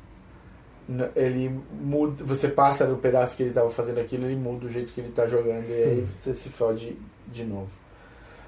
ele 1.16 1.52
muda, 1.80 2.24
você 2.24 2.48
passa 2.48 2.86
no 2.86 2.98
pedaço 2.98 3.38
que 3.38 3.44
ele 3.44 3.52
tava 3.54 3.70
fazendo 3.70 4.00
aquilo, 4.00 4.26
ele 4.26 4.36
muda 4.36 4.66
o 4.66 4.70
jeito 4.70 4.92
que 4.92 5.00
ele 5.00 5.12
tá 5.12 5.26
jogando 5.28 5.66
e 5.70 5.84
aí 5.84 6.06
você 6.20 6.34
se 6.34 6.50
fode 6.50 6.98
de 7.28 7.44
novo. 7.44 7.70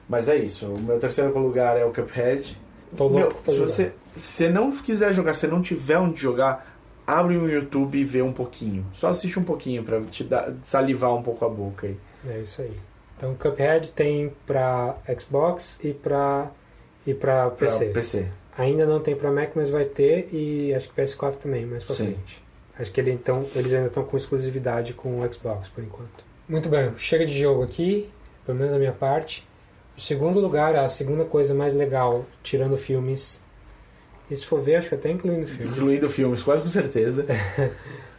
Mas 0.09 0.27
é 0.27 0.35
isso, 0.35 0.65
o 0.65 0.79
meu 0.79 0.99
terceiro 0.99 1.37
lugar 1.39 1.77
é 1.77 1.85
o 1.85 1.91
Cuphead. 1.93 2.59
Tô 2.95 3.07
louco 3.07 3.33
Meu, 3.35 3.41
se 3.45 3.55
jogar. 3.55 3.67
você 3.69 3.91
se 4.15 4.49
não 4.49 4.71
quiser 4.75 5.13
jogar, 5.13 5.33
se 5.33 5.47
não 5.47 5.61
tiver 5.61 5.97
onde 5.97 6.21
jogar, 6.21 6.75
abre 7.07 7.37
o 7.37 7.49
YouTube 7.49 7.97
e 7.97 8.03
vê 8.03 8.21
um 8.21 8.33
pouquinho. 8.33 8.85
Só 8.93 9.07
assiste 9.07 9.39
um 9.39 9.43
pouquinho 9.43 9.83
pra 9.83 10.01
te 10.01 10.23
dar, 10.23 10.53
salivar 10.63 11.15
um 11.15 11.21
pouco 11.23 11.45
a 11.45 11.49
boca 11.49 11.87
aí. 11.87 11.97
É 12.27 12.39
isso 12.39 12.61
aí. 12.61 12.75
Então, 13.17 13.35
Cuphead 13.35 13.91
tem 13.91 14.33
pra 14.45 14.97
Xbox 15.19 15.79
e 15.83 15.93
pra, 15.93 16.51
e 17.05 17.13
Pra 17.13 17.49
PC. 17.51 17.85
PC. 17.85 18.27
Ainda 18.57 18.85
não 18.85 18.99
tem 18.99 19.15
pra 19.15 19.31
Mac, 19.31 19.51
mas 19.55 19.69
vai 19.69 19.85
ter 19.85 20.27
e 20.33 20.73
acho 20.73 20.89
que 20.89 21.01
PS4 21.01 21.35
também, 21.35 21.65
mais 21.65 21.83
pra 21.83 21.95
Sim. 21.95 22.05
frente. 22.07 22.43
Acho 22.77 22.91
que 22.91 22.99
ele, 22.99 23.11
então, 23.11 23.45
eles 23.55 23.73
ainda 23.73 23.87
estão 23.87 24.03
com 24.03 24.17
exclusividade 24.17 24.93
com 24.93 25.21
o 25.21 25.33
Xbox 25.33 25.69
por 25.69 25.83
enquanto. 25.83 26.23
Muito 26.49 26.67
bem, 26.67 26.91
chega 26.97 27.25
de 27.25 27.37
jogo 27.39 27.63
aqui, 27.63 28.09
pelo 28.45 28.57
menos 28.57 28.73
da 28.73 28.79
minha 28.79 28.91
parte. 28.91 29.47
Segundo 30.01 30.39
lugar, 30.39 30.75
a 30.75 30.89
segunda 30.89 31.23
coisa 31.23 31.53
mais 31.53 31.75
legal, 31.75 32.25
tirando 32.41 32.75
filmes. 32.75 33.39
E 34.31 34.35
se 34.35 34.43
for 34.43 34.59
ver, 34.59 34.77
acho 34.77 34.89
que 34.89 34.95
até 34.95 35.11
incluindo 35.11 35.45
filmes. 35.45 35.65
Incluindo 35.67 36.09
filmes, 36.09 36.41
quase 36.41 36.63
com 36.63 36.69
certeza. 36.69 37.25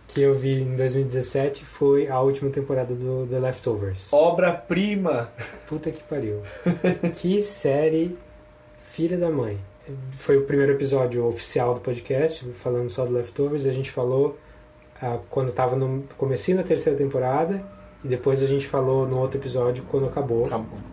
Que 0.06 0.20
eu 0.20 0.34
vi 0.34 0.60
em 0.60 0.76
2017 0.76 1.64
foi 1.64 2.06
a 2.06 2.20
última 2.20 2.50
temporada 2.50 2.94
do 2.94 3.26
The 3.26 3.38
Leftovers. 3.38 4.12
Obra-prima! 4.12 5.32
Puta 5.66 5.90
que 5.90 6.02
pariu. 6.02 6.42
que 7.18 7.40
série 7.40 8.18
filha 8.78 9.16
da 9.16 9.30
mãe. 9.30 9.58
Foi 10.10 10.36
o 10.36 10.44
primeiro 10.44 10.72
episódio 10.72 11.26
oficial 11.26 11.74
do 11.74 11.80
podcast, 11.80 12.44
falando 12.52 12.90
só 12.90 13.06
do 13.06 13.12
Leftovers. 13.12 13.64
A 13.64 13.72
gente 13.72 13.90
falou 13.90 14.36
ah, 15.00 15.18
quando 15.30 15.50
tava 15.50 15.76
no 15.76 16.04
comecinho 16.18 16.58
da 16.58 16.62
terceira 16.62 16.98
temporada 16.98 17.64
e 18.04 18.08
depois 18.08 18.42
a 18.42 18.46
gente 18.46 18.66
falou 18.66 19.08
no 19.08 19.18
outro 19.18 19.40
episódio 19.40 19.82
quando 19.88 20.06
acabou. 20.06 20.44
Acabou. 20.44 20.91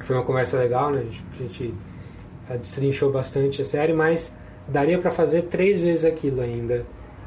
Foi 0.00 0.16
uma 0.16 0.24
conversa 0.24 0.56
legal, 0.58 0.90
né? 0.90 1.00
A 1.00 1.04
gente, 1.04 1.24
a 1.32 1.36
gente 1.42 1.74
ah, 2.50 2.56
destrinchou 2.56 3.10
bastante 3.12 3.60
a 3.62 3.64
série, 3.64 3.92
mas 3.92 4.34
daria 4.68 4.98
pra 4.98 5.10
fazer 5.10 5.42
três 5.42 5.78
vezes 5.80 6.04
aquilo 6.04 6.40
ainda. 6.40 6.84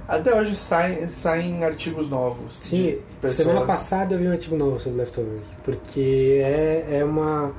Até 0.07 0.35
hoje 0.37 0.55
saem, 0.55 1.07
saem 1.07 1.63
artigos 1.63 2.09
novos. 2.09 2.59
Sim, 2.59 2.97
pessoas. 3.21 3.35
semana 3.47 3.65
passada 3.65 4.13
eu 4.15 4.19
vi 4.19 4.27
um 4.27 4.31
artigo 4.31 4.55
novo 4.57 4.79
sobre 4.79 4.99
Leftovers, 4.99 5.55
porque 5.63 6.41
é, 6.43 6.97
é 6.99 7.05
uma, 7.05 7.53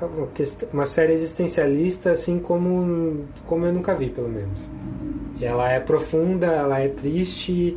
uma, 0.00 0.26
quest- 0.28 0.64
uma 0.72 0.86
série 0.86 1.12
existencialista 1.12 2.12
assim 2.12 2.38
como, 2.38 3.24
como 3.44 3.66
eu 3.66 3.72
nunca 3.72 3.94
vi, 3.94 4.08
pelo 4.08 4.28
menos. 4.28 4.70
Ela 5.40 5.72
é 5.72 5.80
profunda, 5.80 6.46
ela 6.46 6.78
é 6.80 6.88
triste, 6.88 7.76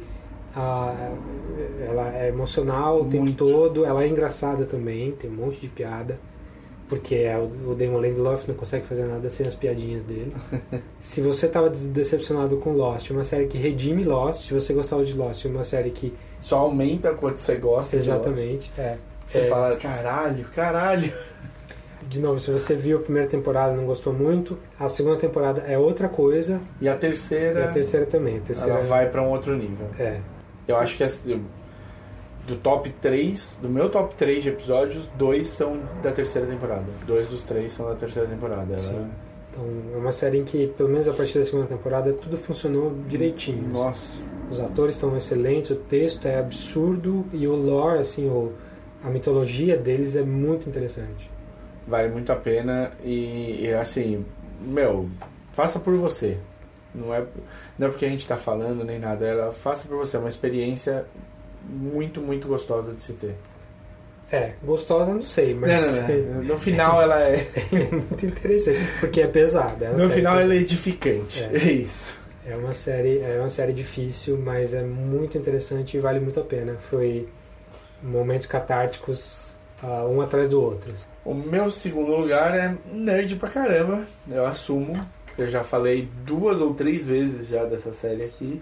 ela 1.88 2.14
é 2.15 2.30
emocional 2.30 3.02
o 3.02 3.06
tempo 3.10 3.31
todo, 3.34 3.85
ela 3.85 4.03
é 4.03 4.07
engraçada 4.07 4.65
também, 4.65 5.11
tem 5.14 5.30
um 5.30 5.34
monte 5.35 5.60
de 5.61 5.68
piada. 5.68 6.19
Porque 6.89 7.15
é 7.15 7.38
o 7.38 7.76
Damon 7.76 7.99
Lindelof 7.99 8.47
não 8.47 8.55
consegue 8.55 8.85
fazer 8.88 9.05
nada 9.05 9.30
sem 9.30 9.45
as 9.45 9.55
piadinhas 9.55 10.03
dele. 10.03 10.34
se 10.99 11.19
você 11.22 11.45
estava 11.47 11.69
decepcionado 11.69 12.57
com 12.57 12.72
Lost, 12.72 13.09
é 13.09 13.14
uma 13.14 13.23
série 13.26 13.47
que 13.47 13.57
redime 13.57 14.03
Lost. 14.05 14.47
Se 14.47 14.53
você 14.53 14.73
gostava 14.73 15.03
de 15.03 15.14
Lost, 15.14 15.43
é 15.45 15.49
uma 15.49 15.64
série 15.65 15.89
que 15.91 16.14
Só 16.39 16.59
aumenta 16.59 17.14
quanto 17.14 17.39
você 17.39 17.55
gosta. 17.55 17.97
de 17.97 18.09
Lost. 18.09 18.22
Exatamente, 18.22 18.72
é. 18.77 18.95
Você 19.26 19.39
É, 19.39 19.43
fala, 19.45 19.76
caralho, 19.76 20.45
caralho. 20.55 21.11
De 22.07 22.22
novo, 22.22 22.39
se 22.39 22.49
você 22.49 22.73
viu 22.73 22.99
a 22.99 23.01
primeira 23.01 23.27
temporada 23.27 23.73
e 23.73 23.76
não 23.76 23.85
gostou 23.85 24.14
muito, 24.14 24.57
a 24.80 24.88
segunda 24.88 25.18
temporada 25.18 25.59
é 25.68 25.77
outra 25.77 26.07
coisa 26.07 26.61
E 26.80 26.88
a 26.88 26.95
e 26.95 26.97
terceira, 26.97 27.65
a 27.65 27.68
terceira 27.73 28.05
também. 28.05 28.38
A 28.38 28.39
terceira 28.39 28.76
ela 28.76 28.84
vai 28.84 29.09
pra 29.09 29.22
um 29.22 29.30
outro 29.30 29.57
nível. 29.57 29.88
É, 29.99 30.22
Eu 30.65 30.77
acho 30.77 30.95
que 30.95 31.03
as- 31.03 31.19
do 32.48 32.56
top 32.56 32.90
3, 33.02 33.60
do 33.61 33.69
meu 33.69 33.90
top 33.90 34.15
3 34.15 34.41
de 34.41 34.49
episódios, 34.49 35.07
dois 35.18 35.49
são 35.49 35.80
da 36.02 36.11
terceira 36.11 36.48
temporada. 36.48 36.86
Dois 37.06 37.28
dos 37.28 37.44
três 37.44 37.74
são 37.74 37.88
da 37.88 37.95
terceira 37.95 38.28
temporada. 38.28 38.72
Ela- 38.72 38.80
Sim. 38.80 39.07
então 39.52 39.64
é 39.94 39.98
uma 39.98 40.11
série 40.14 40.38
em 40.38 40.45
que, 40.45 40.68
pelo 40.68 40.88
menos 40.90 41.07
a 41.10 41.14
partir 41.14 41.38
da 41.40 41.44
segunda 41.44 41.65
temporada, 41.68 42.14
tudo 42.14 42.38
funcionou 42.38 42.95
direitinho. 43.07 43.68
Nossa. 43.68 44.18
Os 44.49 44.61
atores 44.61 44.95
estão 44.95 45.15
excelentes, 45.18 45.72
o 45.72 45.76
texto 45.76 46.26
é 46.26 46.40
absurdo 46.40 47.26
e 47.34 47.45
o 47.48 47.53
lore, 47.56 47.99
assim, 47.99 48.30
o, 48.30 48.53
a 49.03 49.10
mitologia 49.10 49.76
deles 49.76 50.15
é 50.15 50.24
muito 50.24 50.69
interessante. 50.69 51.30
Vale 51.86 52.07
muito 52.10 52.32
a 52.32 52.36
pena 52.38 52.91
e, 53.03 53.65
e, 53.65 53.74
assim, 53.74 54.26
meu, 54.61 55.10
faça 55.52 55.80
por 55.82 55.95
você. 55.98 56.38
Não 56.95 57.14
é, 57.14 57.26
não 57.78 57.88
é 57.88 57.90
porque 57.90 58.06
a 58.06 58.10
gente 58.10 58.26
tá 58.26 58.38
falando 58.38 58.86
nem 58.86 58.99
nada, 58.99 59.26
ela 59.28 59.52
faça 59.52 59.86
por 59.88 59.98
você. 59.98 60.15
É 60.15 60.19
uma 60.19 60.30
experiência 60.30 61.06
muito, 61.68 62.22
muito 62.22 62.48
gostosa 62.48 62.94
de 62.94 63.02
se 63.02 63.14
ter. 63.14 63.35
É, 64.31 64.53
gostosa 64.61 65.14
não 65.14 65.22
sei, 65.22 65.53
mas 65.53 66.02
Não, 66.02 66.07
não, 66.07 66.34
não. 66.34 66.44
No 66.53 66.57
final 66.60 67.02
ela 67.02 67.22
é. 67.23 67.48
é 67.72 67.91
muito 67.91 68.26
interessante, 68.26 68.80
porque 68.99 69.22
é 69.22 69.27
pesada. 69.27 69.85
É 69.85 69.91
No 69.91 69.99
final 70.10 70.34
pesada. 70.34 70.41
ela 70.41 70.53
é 70.53 70.57
edificante. 70.57 71.44
É. 71.44 71.56
É 71.56 71.72
isso. 71.72 72.19
É 72.45 72.56
uma 72.56 72.73
série, 72.73 73.19
é 73.19 73.38
uma 73.39 73.49
série 73.49 73.73
difícil, 73.73 74.38
mas 74.38 74.73
é 74.73 74.81
muito 74.81 75.38
interessante 75.38 75.98
e 75.98 75.99
vale 75.99 76.19
muito 76.19 76.39
a 76.39 76.44
pena. 76.44 76.76
Foi 76.80 77.27
momentos 78.02 78.48
catárticos 78.48 79.57
ah, 79.84 80.06
um 80.10 80.22
atrás 80.22 80.49
do 80.49 80.61
outro. 80.61 80.94
O 81.26 81.34
meu 81.34 81.69
segundo 81.69 82.15
lugar 82.15 82.57
é 82.57 82.76
nerd 82.91 83.35
pra 83.35 83.49
caramba, 83.49 84.03
eu 84.30 84.45
assumo. 84.45 84.98
Eu 85.38 85.48
já 85.49 85.64
falei 85.64 86.10
duas 86.26 86.61
ou 86.61 86.73
três 86.73 87.06
vezes 87.07 87.49
já 87.49 87.65
dessa 87.65 87.94
série 87.94 88.23
aqui. 88.23 88.61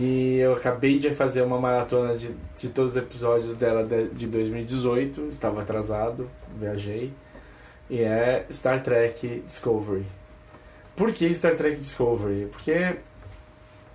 E 0.00 0.36
eu 0.38 0.52
acabei 0.52 0.96
de 0.96 1.12
fazer 1.12 1.42
uma 1.42 1.60
maratona 1.60 2.16
de, 2.16 2.28
de 2.56 2.68
todos 2.68 2.92
os 2.92 2.96
episódios 2.96 3.56
dela 3.56 3.82
de, 3.82 4.06
de 4.10 4.28
2018. 4.28 5.30
Estava 5.32 5.60
atrasado, 5.60 6.30
viajei. 6.56 7.12
E 7.90 8.02
é 8.02 8.46
Star 8.48 8.80
Trek 8.80 9.42
Discovery. 9.44 10.06
Por 10.94 11.10
que 11.12 11.34
Star 11.34 11.56
Trek 11.56 11.74
Discovery? 11.74 12.46
Porque 12.46 12.94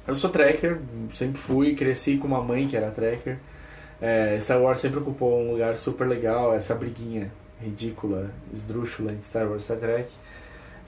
eu 0.06 0.16
sou 0.18 0.30
tracker, 0.30 0.78
sempre 1.14 1.40
fui, 1.40 1.74
cresci 1.74 2.18
com 2.18 2.28
uma 2.28 2.44
mãe 2.44 2.68
que 2.68 2.76
era 2.76 2.92
tracker. 2.92 3.38
É, 4.02 4.38
Star 4.42 4.62
Wars 4.62 4.82
sempre 4.82 5.00
ocupou 5.00 5.40
um 5.40 5.54
lugar 5.54 5.78
super 5.78 6.06
legal, 6.06 6.54
essa 6.54 6.76
briguinha 6.76 7.32
ridícula, 7.62 8.30
esdrúxula 8.54 9.14
entre 9.14 9.24
Star 9.24 9.48
Wars 9.48 9.62
e 9.62 9.66
Star 9.66 9.78
Trek. 9.78 10.10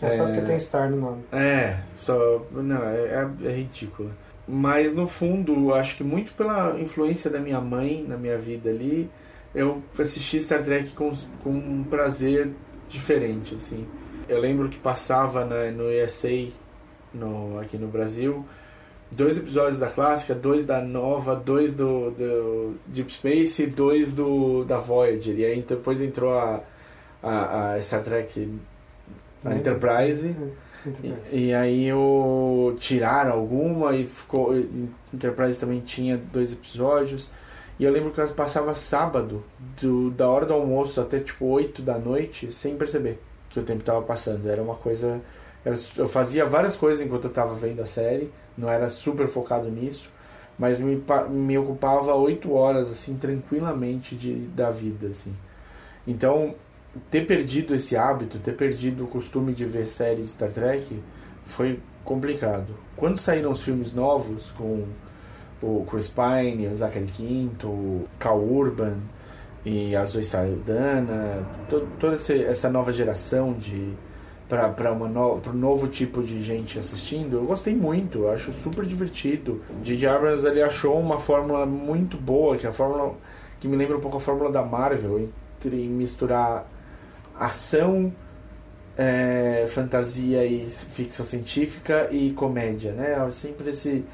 É 0.01 0.09
só 0.09 0.25
porque 0.25 0.41
tem 0.41 0.59
Star 0.59 0.89
no 0.89 0.97
nome. 0.97 1.23
É, 1.31 1.79
só. 2.01 2.45
Não, 2.51 2.83
é, 2.83 3.29
é, 3.43 3.47
é 3.47 3.51
ridícula. 3.53 4.11
Mas 4.47 4.93
no 4.93 5.07
fundo, 5.07 5.73
acho 5.73 5.97
que 5.97 6.03
muito 6.03 6.33
pela 6.33 6.79
influência 6.79 7.29
da 7.29 7.39
minha 7.39 7.59
mãe 7.59 8.05
na 8.07 8.15
minha 8.15 8.37
vida 8.37 8.69
ali, 8.69 9.09
eu 9.53 9.81
assisti 9.97 10.39
Star 10.39 10.63
Trek 10.63 10.89
com, 10.89 11.11
com 11.43 11.49
um 11.49 11.83
prazer 11.83 12.51
diferente, 12.87 13.55
assim. 13.55 13.87
Eu 14.27 14.39
lembro 14.39 14.69
que 14.69 14.77
passava 14.77 15.45
na, 15.45 15.71
no 15.71 15.89
ESA, 15.89 16.49
no, 17.13 17.59
aqui 17.59 17.77
no 17.77 17.87
Brasil, 17.87 18.45
dois 19.11 19.37
episódios 19.37 19.79
da 19.79 19.87
clássica, 19.87 20.35
dois 20.35 20.65
da 20.65 20.81
nova, 20.81 21.35
dois 21.35 21.73
do, 21.73 22.11
do 22.11 22.75
Deep 22.87 23.11
Space 23.13 23.63
e 23.63 23.67
dois 23.67 24.11
do, 24.11 24.63
da 24.65 24.77
Voyager. 24.77 25.39
E 25.39 25.45
aí 25.45 25.61
depois 25.61 26.01
entrou 26.01 26.37
a, 26.37 26.61
a, 27.23 27.73
a 27.73 27.81
Star 27.81 28.03
Trek 28.03 28.51
a 29.43 29.55
Enterprise. 29.55 30.35
E, 31.31 31.47
e 31.47 31.53
aí 31.53 31.91
o, 31.93 32.75
tiraram 32.79 33.33
alguma 33.33 33.95
e 33.95 34.05
ficou. 34.05 34.53
Enterprise 35.13 35.59
também 35.59 35.79
tinha 35.81 36.17
dois 36.17 36.51
episódios. 36.53 37.29
E 37.79 37.83
eu 37.83 37.91
lembro 37.91 38.11
que 38.11 38.21
eu 38.21 38.27
passava 38.29 38.73
sábado, 38.75 39.43
do, 39.81 40.09
da 40.11 40.29
hora 40.29 40.45
do 40.45 40.53
almoço 40.53 41.01
até 41.01 41.19
tipo 41.19 41.45
8 41.45 41.81
da 41.81 41.97
noite, 41.99 42.51
sem 42.51 42.75
perceber 42.77 43.21
que 43.49 43.59
o 43.59 43.63
tempo 43.63 43.81
estava 43.81 44.01
passando. 44.01 44.49
Era 44.49 44.61
uma 44.61 44.75
coisa. 44.75 45.19
era- 45.63 45.75
eu 45.97 46.07
fazia 46.07 46.45
várias 46.45 46.75
coisas 46.75 47.05
enquanto 47.05 47.25
eu 47.25 47.29
estava 47.29 47.53
vendo 47.55 47.81
a 47.81 47.85
série, 47.85 48.31
não 48.57 48.69
era 48.69 48.89
super 48.89 49.27
focado 49.27 49.69
nisso, 49.69 50.09
mas 50.57 50.79
me, 50.79 51.03
me 51.29 51.57
ocupava 51.57 52.13
8 52.15 52.53
horas, 52.53 52.89
assim, 52.89 53.17
tranquilamente 53.17 54.15
de, 54.15 54.33
da 54.47 54.71
vida, 54.71 55.07
assim. 55.07 55.33
Então, 56.07 56.55
ter 57.09 57.25
perdido 57.25 57.75
esse 57.75 57.95
hábito, 57.95 58.37
ter 58.39 58.53
perdido 58.53 59.03
o 59.03 59.07
costume 59.07 59.53
de 59.53 59.65
ver 59.65 59.85
série 59.87 60.21
de 60.21 60.27
Star 60.29 60.51
Trek 60.51 61.01
foi 61.43 61.79
complicado. 62.03 62.67
Quando 62.95 63.17
saíram 63.17 63.51
os 63.51 63.61
filmes 63.61 63.91
novos 63.93 64.51
com 64.51 64.83
o 65.61 65.85
Chris 65.89 66.07
Pine, 66.09 66.67
o 66.67 66.75
Zachary 66.75 67.05
Quinto, 67.07 67.67
o 67.67 68.05
Cal 68.19 68.39
Urban 68.39 68.97
e 69.65 69.95
a 69.95 70.05
Zoe 70.05 70.23
Saldana, 70.23 71.43
to- 71.69 71.87
toda 71.99 72.15
essa 72.15 72.69
nova 72.69 72.91
geração 72.93 73.53
de 73.53 73.93
para 74.47 74.93
no, 74.93 75.41
um 75.47 75.53
novo 75.53 75.87
tipo 75.87 76.21
de 76.21 76.39
gente 76.43 76.77
assistindo, 76.77 77.37
eu 77.37 77.45
gostei 77.45 77.73
muito, 77.75 78.19
eu 78.19 78.29
acho 78.31 78.53
super 78.53 78.85
divertido. 78.85 79.59
J.J. 79.83 80.07
Abrams 80.07 80.45
ele 80.45 80.61
achou 80.61 80.99
uma 80.99 81.17
fórmula 81.17 81.65
muito 81.65 82.15
boa, 82.15 82.55
que 82.55 82.67
é 82.67 82.69
a 82.69 82.73
fórmula 82.73 83.15
que 83.59 83.67
me 83.67 83.75
lembra 83.75 83.97
um 83.97 83.99
pouco 83.99 84.17
a 84.17 84.19
fórmula 84.19 84.51
da 84.51 84.63
Marvel, 84.63 85.19
entre 85.57 85.75
misturar 85.87 86.69
ação, 87.39 88.13
é, 88.97 89.65
fantasia 89.67 90.45
e 90.45 90.65
ficção 90.65 91.25
científica 91.25 92.07
e 92.11 92.31
comédia, 92.31 92.91
né? 92.93 93.29
Sempre 93.31 93.69
esse 93.69 94.05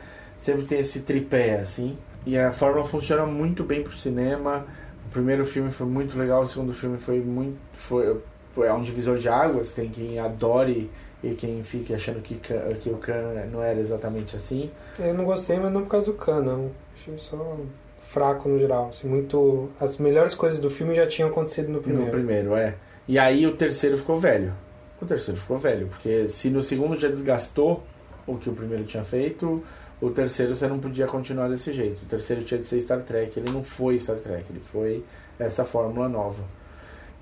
sempre 0.42 0.66
tem 0.66 0.80
esse 0.80 1.02
tripé, 1.02 1.60
assim. 1.60 1.98
E 2.26 2.38
a 2.38 2.52
fórmula 2.52 2.84
funciona 2.84 3.26
muito 3.26 3.64
bem 3.64 3.84
pro 3.84 3.96
cinema. 3.96 4.66
O 5.08 5.12
primeiro 5.12 5.46
filme 5.46 5.70
foi 5.72 5.88
muito 5.88 6.18
legal, 6.18 6.44
o 6.44 6.48
segundo 6.48 6.74
filme 6.74 6.98
foi 6.98 7.20
muito. 7.22 7.58
Foi, 7.74 8.20
foi 8.54 8.68
é 8.68 8.74
um 8.74 8.82
divisor 8.82 9.18
de 9.18 9.30
águas. 9.30 9.74
Tem 9.74 9.90
quem 9.90 10.20
adore 10.20 10.90
e 11.24 11.36
quem 11.36 11.62
fique 11.62 11.94
achando 11.94 12.22
que, 12.22 12.36
que 12.36 12.90
o 12.90 12.98
Khan 12.98 13.46
não 13.52 13.62
era 13.62 13.80
exatamente 13.80 14.36
assim. 14.36 14.72
Eu 15.00 15.14
não 15.14 15.24
gostei, 15.24 15.58
mas 15.58 15.72
não 15.72 15.84
por 15.84 15.90
causa 15.90 16.12
do 16.12 16.18
Khan, 16.18 16.42
não. 16.42 16.72
Achei 16.94 17.18
só 17.18 17.58
fraco 17.98 18.50
no 18.50 18.58
geral. 18.58 18.90
Assim, 18.90 19.08
muito... 19.08 19.70
As 19.80 19.98
melhores 19.98 20.34
coisas 20.34 20.60
do 20.60 20.70
filme 20.70 20.96
já 20.96 21.06
tinham 21.06 21.30
acontecido 21.30 21.70
no 21.70 21.82
primeiro. 21.82 22.06
No 22.08 22.12
primeiro, 22.12 22.56
é. 22.56 22.76
E 23.08 23.18
aí 23.18 23.46
o 23.46 23.56
terceiro 23.56 23.98
ficou 23.98 24.18
velho. 24.18 24.54
O 25.02 25.06
terceiro 25.06 25.40
ficou 25.40 25.58
velho, 25.58 25.88
porque 25.88 26.28
se 26.28 26.50
no 26.50 26.62
segundo 26.62 26.96
já 26.96 27.08
desgastou 27.08 27.84
o 28.28 28.38
que 28.38 28.50
o 28.50 28.54
primeiro 28.54 28.84
tinha 28.84 29.04
feito, 29.04 29.64
o 30.00 30.10
terceiro 30.10 30.56
você 30.56 30.68
não 30.68 30.80
podia 30.80 31.08
continuar 31.08 31.48
desse 31.50 31.72
jeito. 31.72 32.04
O 32.04 32.06
terceiro 32.06 32.44
tinha 32.44 32.60
de 32.60 32.66
ser 32.66 32.80
Star 32.80 33.02
Trek, 33.02 33.40
ele 33.40 33.52
não 33.52 33.64
foi 33.64 33.98
Star 33.98 34.18
Trek, 34.18 34.46
ele 34.50 34.60
foi 34.60 35.04
essa 35.40 35.66
fórmula 35.66 36.08
nova. 36.08 36.44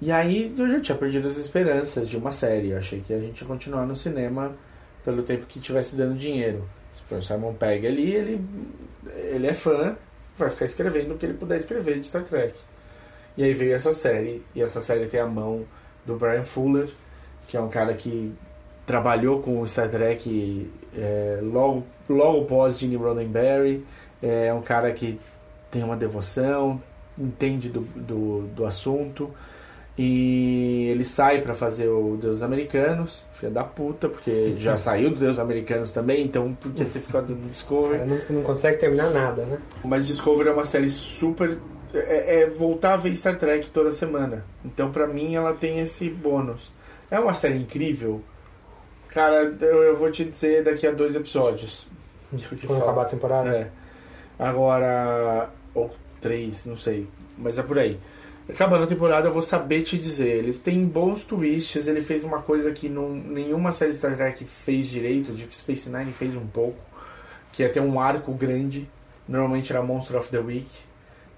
E 0.02 0.12
aí 0.12 0.54
eu 0.58 0.68
já 0.70 0.80
tinha 0.80 0.98
perdido 0.98 1.28
as 1.28 1.38
esperanças 1.38 2.08
de 2.08 2.18
uma 2.18 2.32
série. 2.32 2.70
Eu 2.70 2.78
achei 2.78 3.02
que 3.02 3.14
a 3.14 3.20
gente 3.20 3.42
ia 3.42 3.48
continuar 3.48 3.86
no 3.86 3.96
cinema 3.96 4.56
pelo 5.04 5.24
tempo 5.24 5.46
que 5.46 5.60
tivesse 5.60 5.96
dando 5.96 6.16
dinheiro. 6.16 6.68
O 7.12 7.22
Simon 7.22 7.54
Pegg 7.54 7.86
ali, 7.86 8.12
ele, 8.14 8.42
ele 9.16 9.48
é 9.48 9.54
fã, 9.54 9.96
vai 10.38 10.50
ficar 10.50 10.66
escrevendo 10.66 11.14
o 11.14 11.18
que 11.18 11.26
ele 11.26 11.34
puder 11.34 11.58
escrever 11.58 12.00
de 12.00 12.06
Star 12.06 12.24
Trek. 12.24 12.54
E 13.40 13.44
aí 13.46 13.54
veio 13.54 13.74
essa 13.74 13.94
série, 13.94 14.44
e 14.54 14.62
essa 14.62 14.82
série 14.82 15.06
tem 15.06 15.18
a 15.18 15.26
mão 15.26 15.64
do 16.06 16.18
Brian 16.18 16.44
Fuller, 16.44 16.90
que 17.48 17.56
é 17.56 17.62
um 17.62 17.70
cara 17.70 17.94
que 17.94 18.34
trabalhou 18.86 19.40
com 19.40 19.62
o 19.62 19.66
Star 19.66 19.90
Trek 19.90 20.70
é, 20.94 21.40
logo, 21.42 21.86
logo 22.10 22.44
pós 22.44 22.78
Gene 22.78 22.98
Roddenberry, 22.98 23.86
é 24.22 24.54
um 24.54 24.62
cara 24.62 24.92
que 24.92 25.18
tem 25.72 25.82
uma 25.84 25.96
devoção, 25.96 26.82
entende 27.18 27.70
do, 27.70 27.80
do, 27.96 28.42
do 28.54 28.66
assunto, 28.66 29.32
e 29.98 30.90
ele 30.92 31.06
sai 31.06 31.42
para 31.42 31.54
fazer 31.54 31.88
o 31.88 32.18
Deus 32.18 32.42
Americanos, 32.42 33.24
filha 33.32 33.54
da 33.54 33.64
puta, 33.64 34.10
porque 34.10 34.56
já 34.58 34.76
saiu 34.78 35.12
do 35.12 35.16
Deus 35.16 35.40
Americanos 35.40 35.94
também, 35.94 36.26
então 36.26 36.54
podia 36.56 36.86
ter 36.86 37.00
ficado 37.00 37.34
no 37.34 37.50
Discovery. 37.50 38.00
cara 38.00 38.06
não, 38.06 38.20
não 38.30 38.44
consegue 38.44 38.78
terminar 38.78 39.12
nada, 39.12 39.44
né? 39.44 39.58
Mas 39.82 40.08
Discovery 40.08 40.50
é 40.50 40.52
uma 40.52 40.66
série 40.66 40.90
super. 40.90 41.58
É, 41.94 42.42
é 42.42 42.50
voltar 42.50 42.94
a 42.94 42.98
ver 42.98 43.16
Star 43.16 43.38
Trek 43.38 43.70
toda 43.70 43.92
semana. 43.92 44.46
Então, 44.64 44.92
pra 44.92 45.08
mim, 45.08 45.36
ela 45.36 45.54
tem 45.54 45.80
esse 45.80 46.10
bônus. 46.10 46.72
É 47.10 47.20
uma 47.20 47.34
série 47.34 47.58
incrível. 47.58 48.22
Cara, 49.10 49.56
eu, 49.60 49.84
eu 49.84 49.96
vou 49.96 50.12
te 50.12 50.24
dizer 50.24 50.64
daqui 50.64 50.86
a 50.86 50.92
dois 50.92 51.16
episódios. 51.16 51.88
Quando 52.66 52.84
acabar 52.84 53.04
a 53.04 53.06
temporada. 53.06 53.50
É. 53.50 53.72
Agora. 54.38 55.50
Ou 55.74 55.92
três, 56.22 56.66
não 56.66 56.78
sei. 56.78 57.08
Mas 57.38 57.58
é 57.58 57.64
por 57.64 57.80
aí. 57.80 58.00
Acabando 58.48 58.84
a 58.84 58.88
temporada, 58.88 59.28
eu 59.28 59.32
vou 59.32 59.42
saber 59.42 59.84
te 59.84 59.98
dizer. 59.98 60.38
Eles 60.38 60.60
têm 60.60 60.86
bons 60.86 61.24
twists. 61.24 61.88
Ele 61.88 62.02
fez 62.02 62.24
uma 62.24 62.42
coisa 62.42 62.72
que 62.72 62.88
não, 62.90 63.10
nenhuma 63.10 63.72
série 63.72 63.94
Star 63.94 64.16
Trek 64.16 64.44
fez 64.46 64.88
direito. 64.88 65.32
Deep 65.32 65.56
Space 65.56 65.90
Nine 65.90 66.14
fez 66.14 66.36
um 66.36 66.48
pouco. 66.48 66.84
Que 67.52 67.64
é 67.64 67.70
ter 67.70 67.80
um 67.80 68.00
arco 68.00 68.32
grande. 68.34 68.90
Normalmente 69.28 69.72
era 69.72 69.82
Monster 69.82 70.18
of 70.18 70.30
the 70.30 70.40
Week. 70.40 70.68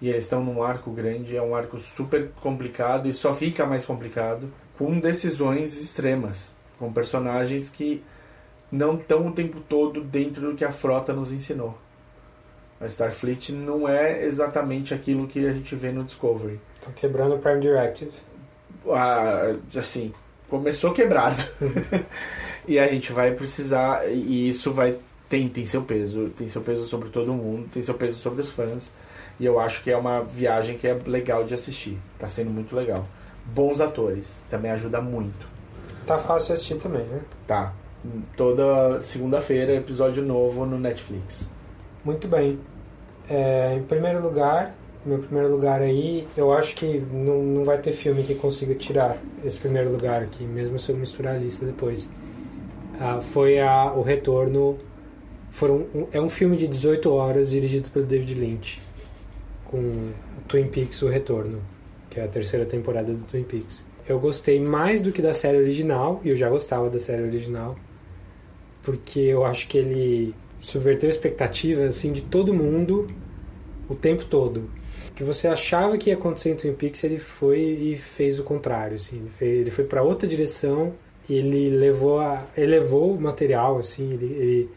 E 0.01 0.09
eles 0.09 0.23
estão 0.23 0.43
num 0.43 0.63
arco 0.63 0.91
grande. 0.91 1.37
É 1.37 1.41
um 1.41 1.55
arco 1.55 1.79
super 1.79 2.29
complicado. 2.41 3.07
E 3.07 3.13
só 3.13 3.33
fica 3.33 3.65
mais 3.65 3.85
complicado 3.85 4.51
com 4.77 4.99
decisões 4.99 5.79
extremas. 5.79 6.55
Com 6.79 6.91
personagens 6.91 7.69
que 7.69 8.03
não 8.71 8.95
estão 8.95 9.27
o 9.27 9.31
tempo 9.31 9.59
todo 9.59 10.01
dentro 10.01 10.49
do 10.49 10.55
que 10.55 10.65
a 10.65 10.71
frota 10.71 11.13
nos 11.13 11.31
ensinou. 11.31 11.77
A 12.79 12.87
Starfleet 12.87 13.51
não 13.51 13.87
é 13.87 14.23
exatamente 14.25 14.93
aquilo 14.93 15.27
que 15.27 15.45
a 15.45 15.53
gente 15.53 15.75
vê 15.75 15.91
no 15.91 16.03
Discovery. 16.03 16.59
Estão 16.79 16.93
quebrando 16.93 17.35
o 17.35 17.39
Prime 17.39 17.59
Directive. 17.59 18.11
Ah, 18.89 19.55
assim, 19.75 20.11
começou 20.49 20.91
quebrado. 20.91 21.43
e 22.67 22.79
a 22.79 22.87
gente 22.87 23.11
vai 23.13 23.33
precisar, 23.33 24.09
e 24.09 24.49
isso 24.49 24.73
vai 24.73 24.97
tem, 25.29 25.47
tem 25.47 25.65
seu 25.65 25.83
peso, 25.83 26.29
tem 26.35 26.45
seu 26.45 26.61
peso 26.61 26.85
sobre 26.85 27.09
todo 27.09 27.33
mundo, 27.33 27.69
tem 27.71 27.81
seu 27.81 27.93
peso 27.93 28.15
sobre 28.15 28.41
os 28.41 28.49
fãs. 28.49 28.91
E 29.39 29.45
eu 29.45 29.59
acho 29.59 29.83
que 29.83 29.89
é 29.91 29.97
uma 29.97 30.21
viagem 30.23 30.77
que 30.77 30.87
é 30.87 30.93
legal 31.05 31.43
de 31.43 31.53
assistir. 31.53 31.97
Tá 32.19 32.27
sendo 32.27 32.49
muito 32.51 32.75
legal. 32.75 33.05
Bons 33.45 33.81
atores, 33.81 34.43
também 34.49 34.71
ajuda 34.71 35.01
muito. 35.01 35.47
Tá 36.05 36.17
fácil 36.17 36.53
assistir 36.53 36.75
também, 36.75 37.03
né? 37.03 37.21
Tá. 37.47 37.73
Toda 38.35 38.99
segunda-feira, 38.99 39.73
episódio 39.73 40.23
novo 40.23 40.65
no 40.65 40.79
Netflix. 40.79 41.49
Muito 42.03 42.27
bem. 42.27 42.59
É, 43.29 43.75
em 43.77 43.83
primeiro 43.83 44.21
lugar, 44.21 44.75
meu 45.05 45.19
primeiro 45.19 45.49
lugar 45.51 45.81
aí, 45.81 46.27
eu 46.35 46.51
acho 46.51 46.75
que 46.75 46.99
não, 47.11 47.41
não 47.43 47.63
vai 47.63 47.77
ter 47.77 47.91
filme 47.91 48.23
que 48.23 48.35
consiga 48.35 48.73
tirar 48.75 49.17
esse 49.43 49.59
primeiro 49.59 49.91
lugar 49.91 50.21
aqui, 50.23 50.43
mesmo 50.43 50.77
se 50.79 50.91
eu 50.91 50.95
misturar 50.97 51.35
a 51.35 51.37
lista 51.39 51.65
depois. 51.65 52.09
Ah, 52.99 53.19
foi 53.21 53.59
a, 53.59 53.91
o 53.93 54.01
Retorno. 54.01 54.77
Foram, 55.49 55.85
um- 55.93 56.07
é 56.11 56.19
um 56.21 56.29
filme 56.29 56.55
de 56.55 56.67
18 56.67 57.11
horas 57.13 57.49
dirigido 57.49 57.89
pelo 57.89 58.05
David 58.05 58.33
Lynch, 58.35 58.81
com 59.72 60.11
Twin 60.48 60.68
Peaks 60.68 61.02
O 61.02 61.07
Retorno, 61.07 61.61
que 62.10 62.19
é 62.19 62.23
a 62.23 62.27
terceira 62.27 62.65
temporada 62.65 63.14
do 63.14 63.23
Twin 63.23 63.43
Peaks. 63.43 63.85
Eu 64.07 64.19
gostei 64.19 64.60
mais 64.60 65.02
do 65.02 65.11
que 65.11 65.22
da 65.22 65.34
série 65.34 65.57
original, 65.57 66.22
e 66.23 66.30
eu 66.30 66.35
já 66.38 66.49
gostava 66.49 66.89
da 66.89 66.99
série 66.99 67.23
original, 67.23 67.76
porque 68.84 69.19
eu 69.19 69.45
acho 69.45 69.68
que 69.68 69.77
ele 69.77 70.35
subverteu 70.60 71.10
expectativas 71.10 71.85
assim 71.85 72.11
de 72.11 72.22
todo 72.22 72.53
mundo 72.53 73.10
o 73.89 73.95
tempo 73.95 74.26
todo. 74.26 74.69
O 75.10 75.14
que 75.14 75.23
você 75.23 75.48
achava 75.48 75.98
que 75.98 76.10
ia 76.10 76.15
acontecer 76.15 76.52
em 76.52 76.56
Twin 76.56 76.73
Peaks, 76.73 77.03
ele 77.03 77.18
foi 77.18 77.61
e 77.61 77.98
fez 77.98 78.39
o 78.39 78.43
contrário, 78.43 78.98
assim. 78.98 79.18
Ele, 79.18 79.30
fez, 79.30 79.61
ele 79.61 79.72
foi 79.72 79.85
para 79.85 80.03
outra 80.03 80.27
direção 80.27 80.93
ele 81.30 81.69
levou 81.69 82.19
a, 82.19 82.45
elevou 82.57 83.14
o 83.14 83.22
material, 83.22 83.80
assim. 83.80 84.14
Ele, 84.14 84.26
ele, 84.26 84.69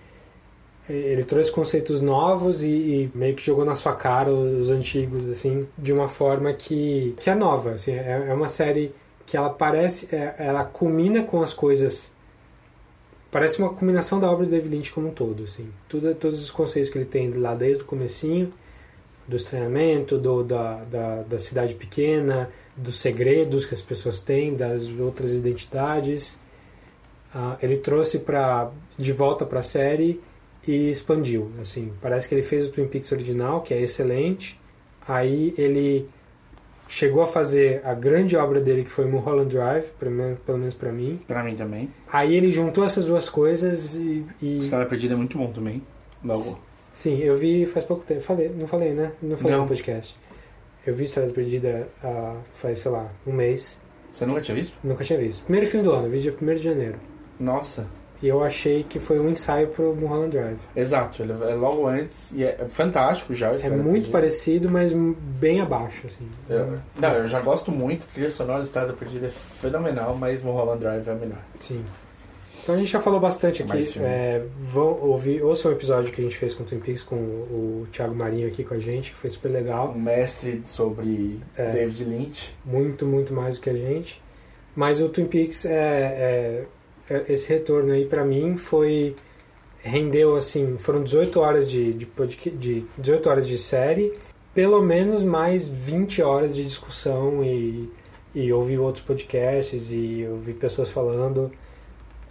ele 0.88 1.24
trouxe 1.24 1.50
conceitos 1.50 2.00
novos 2.00 2.62
e, 2.62 2.68
e 2.68 3.10
meio 3.14 3.34
que 3.34 3.44
jogou 3.44 3.64
na 3.64 3.74
sua 3.74 3.94
cara 3.94 4.30
os 4.30 4.68
antigos, 4.70 5.28
assim, 5.28 5.66
de 5.78 5.92
uma 5.92 6.08
forma 6.08 6.52
que, 6.52 7.14
que 7.18 7.30
é 7.30 7.34
nova, 7.34 7.72
assim. 7.72 7.92
É, 7.92 8.26
é 8.28 8.34
uma 8.34 8.48
série 8.48 8.92
que 9.26 9.36
ela 9.36 9.48
parece, 9.50 10.14
é- 10.14 10.34
ela 10.38 10.64
culmina 10.64 11.22
com 11.22 11.42
as 11.42 11.54
coisas 11.54 12.12
parece 13.34 13.58
uma 13.58 13.70
combinação 13.70 14.20
da 14.20 14.30
obra 14.30 14.44
do 14.46 14.50
David 14.52 14.76
Lynch 14.76 14.92
como 14.92 15.08
um 15.08 15.10
todo, 15.10 15.42
assim. 15.42 15.68
Tudo, 15.88 16.14
todos 16.14 16.40
os 16.40 16.52
conceitos 16.52 16.88
que 16.88 16.96
ele 16.96 17.04
tem 17.04 17.32
lá 17.32 17.52
desde 17.52 17.82
o 17.82 17.84
comecinho, 17.84 18.52
do 19.26 19.34
estranhamento, 19.34 20.16
do, 20.16 20.44
da, 20.44 20.84
da, 20.84 21.22
da 21.22 21.38
cidade 21.40 21.74
pequena, 21.74 22.48
dos 22.76 23.00
segredos 23.00 23.64
que 23.64 23.74
as 23.74 23.82
pessoas 23.82 24.20
têm, 24.20 24.54
das 24.54 24.88
outras 25.00 25.32
identidades. 25.32 26.38
Ah, 27.34 27.56
ele 27.60 27.76
trouxe 27.76 28.20
para 28.20 28.70
de 28.96 29.10
volta 29.12 29.44
para 29.44 29.58
a 29.58 29.62
série 29.64 30.20
e 30.66 30.90
expandiu, 30.90 31.50
assim. 31.60 31.92
Parece 32.00 32.28
que 32.28 32.34
ele 32.34 32.42
fez 32.42 32.68
o 32.68 32.70
Twin 32.72 32.86
Peaks 32.86 33.10
original, 33.12 33.60
que 33.62 33.72
é 33.74 33.80
excelente. 33.80 34.58
Aí 35.06 35.54
ele 35.58 36.08
chegou 36.88 37.22
a 37.22 37.26
fazer 37.26 37.80
a 37.84 37.94
grande 37.94 38.36
obra 38.36 38.60
dele, 38.60 38.84
que 38.84 38.90
foi 38.90 39.06
Mulholland 39.06 39.54
Drive, 39.54 39.90
pelo 39.98 40.10
menos, 40.58 40.74
para 40.74 40.92
mim. 40.92 41.20
Pra 41.26 41.42
mim 41.42 41.56
também. 41.56 41.90
Aí 42.12 42.34
ele 42.34 42.50
juntou 42.50 42.84
essas 42.84 43.04
duas 43.04 43.28
coisas 43.28 43.94
e. 43.94 44.24
e- 44.40 44.60
Estrada 44.60 44.86
Perdida 44.86 45.14
é 45.14 45.16
muito 45.16 45.36
bom 45.38 45.50
também. 45.52 45.82
Logo. 46.22 46.58
Sim, 46.92 47.18
eu 47.18 47.36
vi 47.36 47.66
faz 47.66 47.84
pouco 47.84 48.04
tempo. 48.04 48.20
Falei, 48.20 48.48
não 48.58 48.66
falei, 48.66 48.92
né? 48.92 49.12
Não 49.20 49.36
falei 49.36 49.56
Não. 49.56 49.62
no 49.62 49.68
podcast. 49.68 50.16
Eu 50.86 50.94
vi 50.94 51.04
Estrada 51.04 51.32
Perdida 51.32 51.88
há, 52.02 52.36
faz, 52.52 52.78
sei 52.78 52.90
lá, 52.90 53.10
um 53.26 53.32
mês. 53.32 53.80
Você 54.12 54.24
nunca 54.24 54.40
tinha 54.40 54.54
visto? 54.54 54.76
Nunca 54.84 55.02
tinha 55.02 55.18
visto. 55.18 55.42
Primeiro 55.42 55.66
filme 55.66 55.84
do 55.84 55.92
ano, 55.92 56.08
vi 56.08 56.20
dia 56.20 56.34
1 56.40 56.54
de 56.54 56.62
janeiro. 56.62 56.96
Nossa. 57.40 57.88
E 58.24 58.28
eu 58.28 58.42
achei 58.42 58.82
que 58.84 58.98
foi 58.98 59.20
um 59.20 59.28
ensaio 59.28 59.68
pro 59.68 59.94
Mulholland 59.94 60.30
Drive. 60.30 60.58
Exato, 60.74 61.22
ele 61.22 61.32
é 61.32 61.54
logo 61.54 61.86
antes 61.86 62.32
e 62.32 62.42
é 62.42 62.64
fantástico 62.70 63.34
já. 63.34 63.52
o 63.52 63.56
É 63.56 63.68
muito 63.68 64.08
parecido, 64.10 64.70
mas 64.70 64.92
bem 64.94 65.60
abaixo, 65.60 66.06
assim. 66.06 66.26
Eu, 66.48 66.78
não, 66.98 67.12
eu 67.12 67.28
já 67.28 67.38
gosto 67.40 67.70
muito. 67.70 68.06
Trilha 68.08 68.30
sonora 68.30 68.60
de 68.60 68.66
Estrada 68.68 68.94
Perdida 68.94 69.26
é 69.26 69.30
fenomenal, 69.30 70.16
mas 70.16 70.42
Mulholland 70.42 70.78
Drive 70.80 71.06
é 71.06 71.14
melhor. 71.14 71.38
Sim. 71.60 71.84
Então 72.62 72.76
a 72.76 72.78
gente 72.78 72.90
já 72.90 72.98
falou 72.98 73.20
bastante 73.20 73.62
aqui. 73.62 73.98
É, 74.00 74.42
vão 74.58 74.98
ouvir, 75.02 75.42
ouçam 75.42 75.70
o 75.70 75.74
episódio 75.74 76.10
que 76.10 76.22
a 76.22 76.24
gente 76.24 76.38
fez 76.38 76.54
com 76.54 76.62
o 76.62 76.66
Twin 76.66 76.80
Peaks 76.80 77.02
com 77.02 77.16
o, 77.16 77.82
o 77.82 77.86
Thiago 77.92 78.14
Marinho 78.14 78.48
aqui 78.48 78.64
com 78.64 78.72
a 78.72 78.78
gente, 78.78 79.10
que 79.10 79.18
foi 79.18 79.28
super 79.28 79.50
legal. 79.50 79.92
Um 79.94 80.00
mestre 80.00 80.62
sobre 80.64 81.40
É. 81.58 81.72
David 81.72 82.04
Lynch. 82.04 82.56
muito, 82.64 83.04
muito 83.04 83.34
mais 83.34 83.56
do 83.56 83.60
que 83.60 83.68
a 83.68 83.74
gente. 83.74 84.22
Mas 84.74 85.02
o 85.02 85.10
Twin 85.10 85.26
Peaks, 85.26 85.66
é- 85.66 85.70
é- 85.74 86.64
esse 87.28 87.48
retorno 87.48 87.92
aí 87.92 88.06
pra 88.06 88.24
mim 88.24 88.56
foi 88.56 89.14
rendeu 89.80 90.34
assim, 90.36 90.76
foram 90.78 91.02
18 91.02 91.38
horas 91.40 91.70
de, 91.70 91.92
de, 91.92 92.06
de 92.56 92.86
18 92.96 93.28
horas 93.28 93.46
de 93.46 93.58
série, 93.58 94.12
pelo 94.54 94.80
menos 94.82 95.22
mais 95.22 95.66
20 95.66 96.22
horas 96.22 96.54
de 96.54 96.64
discussão 96.64 97.44
e, 97.44 97.90
e 98.34 98.50
ouvir 98.52 98.78
outros 98.78 99.04
podcasts 99.04 99.90
e 99.92 100.26
ouvir 100.30 100.54
pessoas 100.54 100.88
falando, 100.90 101.50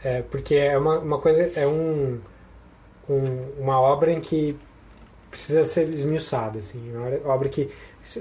é, 0.03 0.23
porque 0.23 0.55
é 0.55 0.75
uma, 0.77 0.97
uma 0.99 1.19
coisa, 1.19 1.43
é 1.55 1.67
um 1.67 2.19
um- 3.09 3.61
uma 3.61 3.79
obra 3.81 4.11
em 4.11 4.21
que 4.21 4.57
precisa 5.29 5.65
ser 5.65 5.89
esmiuçada, 5.89 6.59
assim, 6.59 6.79
uma 6.95 7.33
obra 7.33 7.49
que 7.49 7.69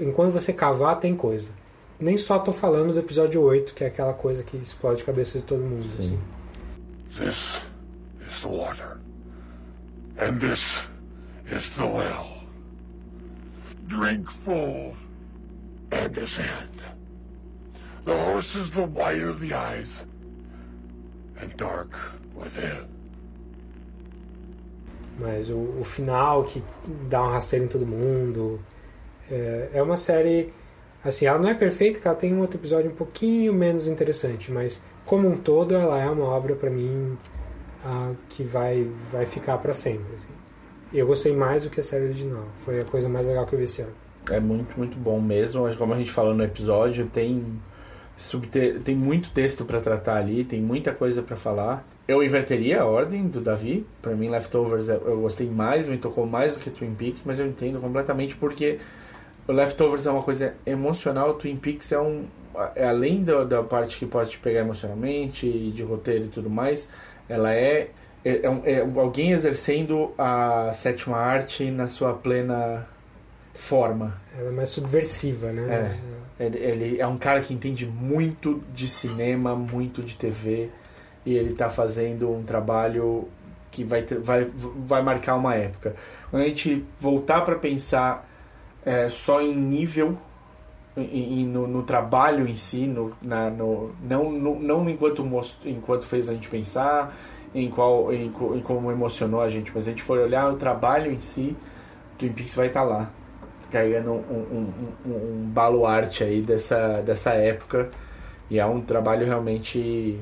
enquanto 0.01 0.33
você 0.33 0.51
cavar 0.51 0.99
tem 0.99 1.15
coisa. 1.15 1.51
Nem 1.99 2.17
só 2.17 2.37
tô 2.37 2.51
falando 2.51 2.91
do 2.91 2.99
episódio 2.99 3.41
8, 3.41 3.73
que 3.73 3.83
é 3.83 3.87
aquela 3.87 4.13
coisa 4.13 4.43
que 4.43 4.57
explode 4.57 5.01
a 5.01 5.05
cabeça 5.05 5.39
de 5.39 5.45
todo 5.45 5.61
mundo, 5.61 5.85
assim. 5.85 6.19
This 7.17 7.61
is 8.27 8.41
the 8.41 8.47
water. 8.47 8.99
And 10.17 10.39
this 10.39 10.81
is 11.47 11.69
the 11.71 11.85
well. 11.85 12.43
Drink 13.87 14.29
full 14.29 14.95
and 15.91 16.17
ascend. 16.17 16.81
The 18.05 18.17
horse 18.17 18.55
is 18.55 18.71
the 18.71 18.85
white 18.85 19.21
of 19.21 19.39
the 19.39 19.53
eyes 19.53 20.05
and 21.39 21.55
dark 21.55 21.95
within. 22.35 22.87
Mas 25.19 25.49
o, 25.49 25.79
o 25.79 25.83
final 25.83 26.43
que 26.45 26.63
dá 27.07 27.23
um 27.23 27.31
rasteiro 27.31 27.65
em 27.65 27.67
todo 27.67 27.85
mundo. 27.85 28.59
É, 29.29 29.69
é 29.73 29.83
uma 29.83 29.97
série. 29.97 30.51
Assim, 31.03 31.25
ela 31.25 31.37
não 31.37 31.49
é 31.49 31.53
perfeita, 31.53 31.99
ela 32.07 32.17
tem 32.17 32.33
um 32.33 32.39
outro 32.39 32.57
episódio 32.57 32.89
um 32.89 32.95
pouquinho 32.95 33.53
menos 33.53 33.87
interessante, 33.87 34.51
mas 34.51 34.81
como 35.05 35.27
um 35.27 35.37
todo, 35.37 35.75
ela 35.75 35.99
é 35.99 36.09
uma 36.09 36.25
obra 36.25 36.55
pra 36.55 36.69
mim 36.69 37.17
ah, 37.83 38.11
que 38.29 38.43
vai, 38.43 38.87
vai 39.11 39.25
ficar 39.25 39.57
pra 39.57 39.73
sempre. 39.73 40.13
assim. 40.15 40.33
Eu 40.93 41.07
gostei 41.07 41.35
mais 41.35 41.63
do 41.63 41.69
que 41.69 41.79
a 41.79 41.83
série 41.83 42.05
original. 42.05 42.45
Foi 42.63 42.81
a 42.81 42.85
coisa 42.85 43.09
mais 43.09 43.25
legal 43.25 43.45
que 43.45 43.53
eu 43.53 43.59
vi 43.59 43.65
esse 43.65 43.81
ano. 43.81 43.93
É 44.29 44.39
muito, 44.39 44.77
muito 44.77 44.97
bom 44.97 45.19
mesmo. 45.19 45.67
Como 45.75 45.93
a 45.93 45.97
gente 45.97 46.11
falou 46.11 46.33
no 46.33 46.43
episódio, 46.43 47.07
tem, 47.07 47.43
subte... 48.15 48.79
tem 48.83 48.95
muito 48.95 49.31
texto 49.31 49.65
pra 49.65 49.79
tratar 49.79 50.17
ali, 50.17 50.43
tem 50.43 50.61
muita 50.61 50.93
coisa 50.93 51.21
pra 51.21 51.35
falar. 51.35 51.85
Eu 52.07 52.21
inverteria 52.21 52.81
a 52.81 52.85
ordem 52.85 53.27
do 53.27 53.41
Davi. 53.41 53.85
Pra 54.01 54.15
mim, 54.15 54.29
Leftovers 54.29 54.87
é- 54.89 54.95
eu 54.95 55.21
gostei 55.21 55.49
mais, 55.49 55.87
me 55.87 55.97
tocou 55.97 56.25
mais 56.25 56.53
do 56.53 56.59
que 56.59 56.69
Twin 56.69 56.93
Peaks, 56.93 57.23
mas 57.25 57.39
eu 57.39 57.47
entendo 57.47 57.79
completamente 57.79 58.35
porque 58.35 58.79
o 59.47 59.51
Leftovers 59.51 60.05
é 60.05 60.11
uma 60.11 60.23
coisa 60.23 60.53
emocional, 60.65 61.33
Twin 61.33 61.57
Peaks 61.57 61.91
é 61.91 61.99
um. 61.99 62.25
É 62.75 62.87
além 62.87 63.23
da, 63.23 63.43
da 63.43 63.63
parte 63.63 63.97
que 63.97 64.05
pode 64.05 64.31
te 64.31 64.37
pegar 64.39 64.61
emocionalmente, 64.61 65.47
e 65.47 65.71
de 65.71 65.83
roteiro 65.83 66.25
e 66.25 66.29
tudo 66.29 66.49
mais, 66.49 66.89
ela 67.27 67.53
é, 67.53 67.89
é, 68.23 68.31
é 68.31 68.41
é 68.65 68.79
alguém 68.95 69.31
exercendo 69.31 70.13
a 70.17 70.71
sétima 70.73 71.17
arte 71.17 71.69
na 71.71 71.87
sua 71.87 72.13
plena 72.13 72.87
forma. 73.53 74.21
Ela 74.37 74.49
é 74.49 74.51
mais 74.51 74.69
subversiva, 74.69 75.51
né? 75.51 75.97
Ele, 76.39 76.57
ele 76.57 76.99
é 77.01 77.07
um 77.07 77.17
cara 77.17 77.41
que 77.41 77.53
entende 77.53 77.85
muito 77.85 78.63
de 78.73 78.87
cinema, 78.87 79.55
muito 79.55 80.01
de 80.01 80.15
TV, 80.15 80.69
e 81.25 81.35
ele 81.35 81.51
está 81.51 81.69
fazendo 81.69 82.29
um 82.31 82.43
trabalho 82.43 83.29
que 83.71 83.83
vai, 83.83 84.03
vai, 84.03 84.47
vai 84.85 85.01
marcar 85.01 85.35
uma 85.35 85.55
época. 85.55 85.95
Quando 86.29 86.43
a 86.43 86.47
gente 86.47 86.85
voltar 86.99 87.41
para 87.41 87.55
pensar 87.55 88.27
é, 88.85 89.09
só 89.09 89.41
em 89.41 89.55
nível, 89.55 90.17
no, 90.95 91.67
no 91.67 91.83
trabalho 91.83 92.47
em 92.47 92.55
si, 92.55 92.85
no, 92.85 93.11
na, 93.21 93.49
no, 93.49 93.91
não, 94.01 94.31
no, 94.31 94.59
não 94.59 94.89
enquanto, 94.89 95.27
enquanto 95.65 96.05
fez 96.05 96.29
a 96.29 96.33
gente 96.33 96.49
pensar, 96.49 97.15
em, 97.53 97.69
qual, 97.69 98.13
em, 98.13 98.25
em 98.25 98.61
como 98.61 98.91
emocionou 98.91 99.41
a 99.41 99.49
gente, 99.49 99.71
mas 99.73 99.87
a 99.87 99.91
gente 99.91 100.03
for 100.03 100.19
olhar 100.19 100.51
o 100.51 100.55
trabalho 100.55 101.11
em 101.11 101.19
si, 101.19 101.55
Twin 102.17 102.31
Peaks 102.31 102.55
vai 102.55 102.67
estar 102.67 102.83
lá 102.83 103.11
carregando 103.71 104.11
um, 104.11 104.15
um, 104.15 104.73
um, 105.05 105.11
um 105.11 105.49
baluarte 105.49 106.23
aí 106.23 106.41
dessa, 106.41 107.01
dessa 107.01 107.31
época 107.31 107.89
e 108.49 108.59
é 108.59 108.65
um 108.65 108.79
trabalho 108.79 109.25
realmente 109.25 110.19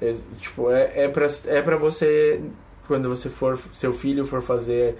é, 0.00 0.12
tipo 0.40 0.70
é, 0.72 1.04
é 1.04 1.08
para 1.08 1.28
é 1.46 1.62
para 1.62 1.76
você 1.76 2.40
quando 2.88 3.08
você 3.08 3.28
for 3.28 3.56
seu 3.72 3.92
filho 3.92 4.24
for 4.24 4.42
fazer 4.42 4.98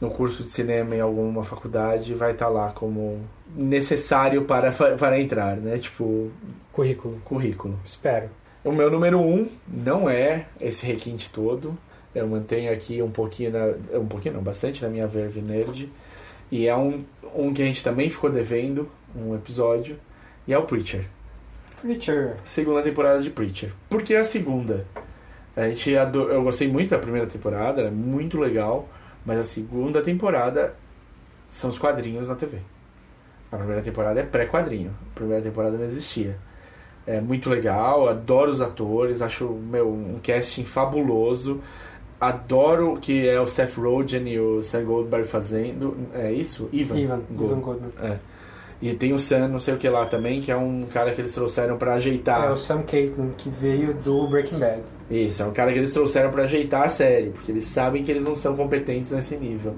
no 0.00 0.10
curso 0.10 0.42
de 0.42 0.50
cinema 0.50 0.96
em 0.96 1.00
alguma 1.00 1.44
faculdade 1.44 2.14
vai 2.14 2.32
estar 2.32 2.48
lá 2.48 2.70
como 2.70 3.20
necessário 3.54 4.44
para 4.44 4.72
para 4.72 5.20
entrar 5.20 5.56
né 5.56 5.76
tipo 5.78 6.30
Currículo. 6.72 7.20
currículo 7.24 7.78
Espero. 7.84 8.30
o 8.64 8.72
meu 8.72 8.90
número 8.90 9.20
um 9.20 9.48
não 9.68 10.08
é 10.08 10.46
esse 10.60 10.86
requinte 10.86 11.30
todo. 11.30 11.76
Eu 12.14 12.26
mantenho 12.26 12.72
aqui 12.72 13.02
um 13.02 13.10
pouquinho, 13.10 13.52
na, 13.52 13.98
um 13.98 14.06
pouquinho 14.06 14.34
não, 14.34 14.42
bastante 14.42 14.82
na 14.82 14.88
minha 14.88 15.06
verve 15.06 15.40
nerd. 15.40 15.88
E 16.50 16.66
é 16.66 16.76
um, 16.76 17.04
um 17.34 17.52
que 17.52 17.62
a 17.62 17.64
gente 17.64 17.84
também 17.84 18.08
ficou 18.08 18.30
devendo, 18.30 18.88
um 19.14 19.34
episódio. 19.34 19.98
E 20.46 20.52
é 20.52 20.58
o 20.58 20.62
Preacher. 20.62 21.04
Preacher. 21.80 22.36
Segunda 22.44 22.82
temporada 22.82 23.20
de 23.20 23.30
Preacher. 23.30 23.72
Por 23.88 24.02
que 24.02 24.14
a 24.14 24.24
segunda? 24.24 24.86
A 25.56 25.68
gente 25.68 25.90
eu 25.90 26.42
gostei 26.42 26.68
muito 26.68 26.90
da 26.90 26.98
primeira 26.98 27.26
temporada, 27.26 27.82
era 27.82 27.90
muito 27.90 28.38
legal. 28.38 28.88
Mas 29.24 29.38
a 29.38 29.44
segunda 29.44 30.02
temporada 30.02 30.74
são 31.50 31.70
os 31.70 31.78
quadrinhos 31.78 32.28
na 32.28 32.34
TV. 32.34 32.58
A 33.52 33.56
primeira 33.56 33.82
temporada 33.82 34.20
é 34.20 34.22
pré-quadrinho. 34.22 34.92
A 35.12 35.14
primeira 35.14 35.42
temporada 35.42 35.76
não 35.76 35.84
existia. 35.84 36.36
É 37.06 37.20
muito 37.20 37.50
legal, 37.50 38.08
adoro 38.08 38.50
os 38.50 38.60
atores, 38.60 39.20
acho 39.22 39.48
meu, 39.48 39.88
um 39.90 40.18
casting 40.22 40.64
fabuloso. 40.64 41.60
Adoro 42.20 42.98
que 43.00 43.26
é 43.26 43.40
o 43.40 43.46
Seth 43.46 43.76
Rogen 43.78 44.28
e 44.28 44.38
o 44.38 44.62
Sam 44.62 44.84
Goldberg 44.84 45.26
fazendo. 45.26 45.96
É 46.12 46.30
isso? 46.30 46.68
Ivan. 46.72 46.98
Ivan, 46.98 47.20
Gold- 47.30 47.52
Ivan 47.52 47.60
Goldberg. 47.60 47.94
É. 48.02 48.18
E 48.82 48.94
tem 48.94 49.12
o 49.12 49.18
Sam, 49.18 49.48
não 49.48 49.60
sei 49.60 49.74
o 49.74 49.76
que 49.76 49.88
lá 49.88 50.06
também, 50.06 50.40
que 50.40 50.50
é 50.50 50.56
um 50.56 50.86
cara 50.92 51.12
que 51.12 51.20
eles 51.20 51.34
trouxeram 51.34 51.76
pra 51.76 51.94
ajeitar. 51.94 52.46
É 52.46 52.50
o 52.50 52.56
Sam 52.56 52.82
Caitlin, 52.82 53.30
que 53.36 53.50
veio 53.50 53.92
do 53.92 54.26
Breaking 54.26 54.58
Bad. 54.58 54.82
Isso, 55.10 55.42
é 55.42 55.46
um 55.46 55.52
cara 55.52 55.72
que 55.72 55.78
eles 55.78 55.92
trouxeram 55.92 56.30
pra 56.30 56.44
ajeitar 56.44 56.84
a 56.84 56.88
série, 56.88 57.30
porque 57.30 57.52
eles 57.52 57.66
sabem 57.66 58.02
que 58.02 58.10
eles 58.10 58.24
não 58.24 58.34
são 58.34 58.56
competentes 58.56 59.10
nesse 59.10 59.36
nível. 59.36 59.74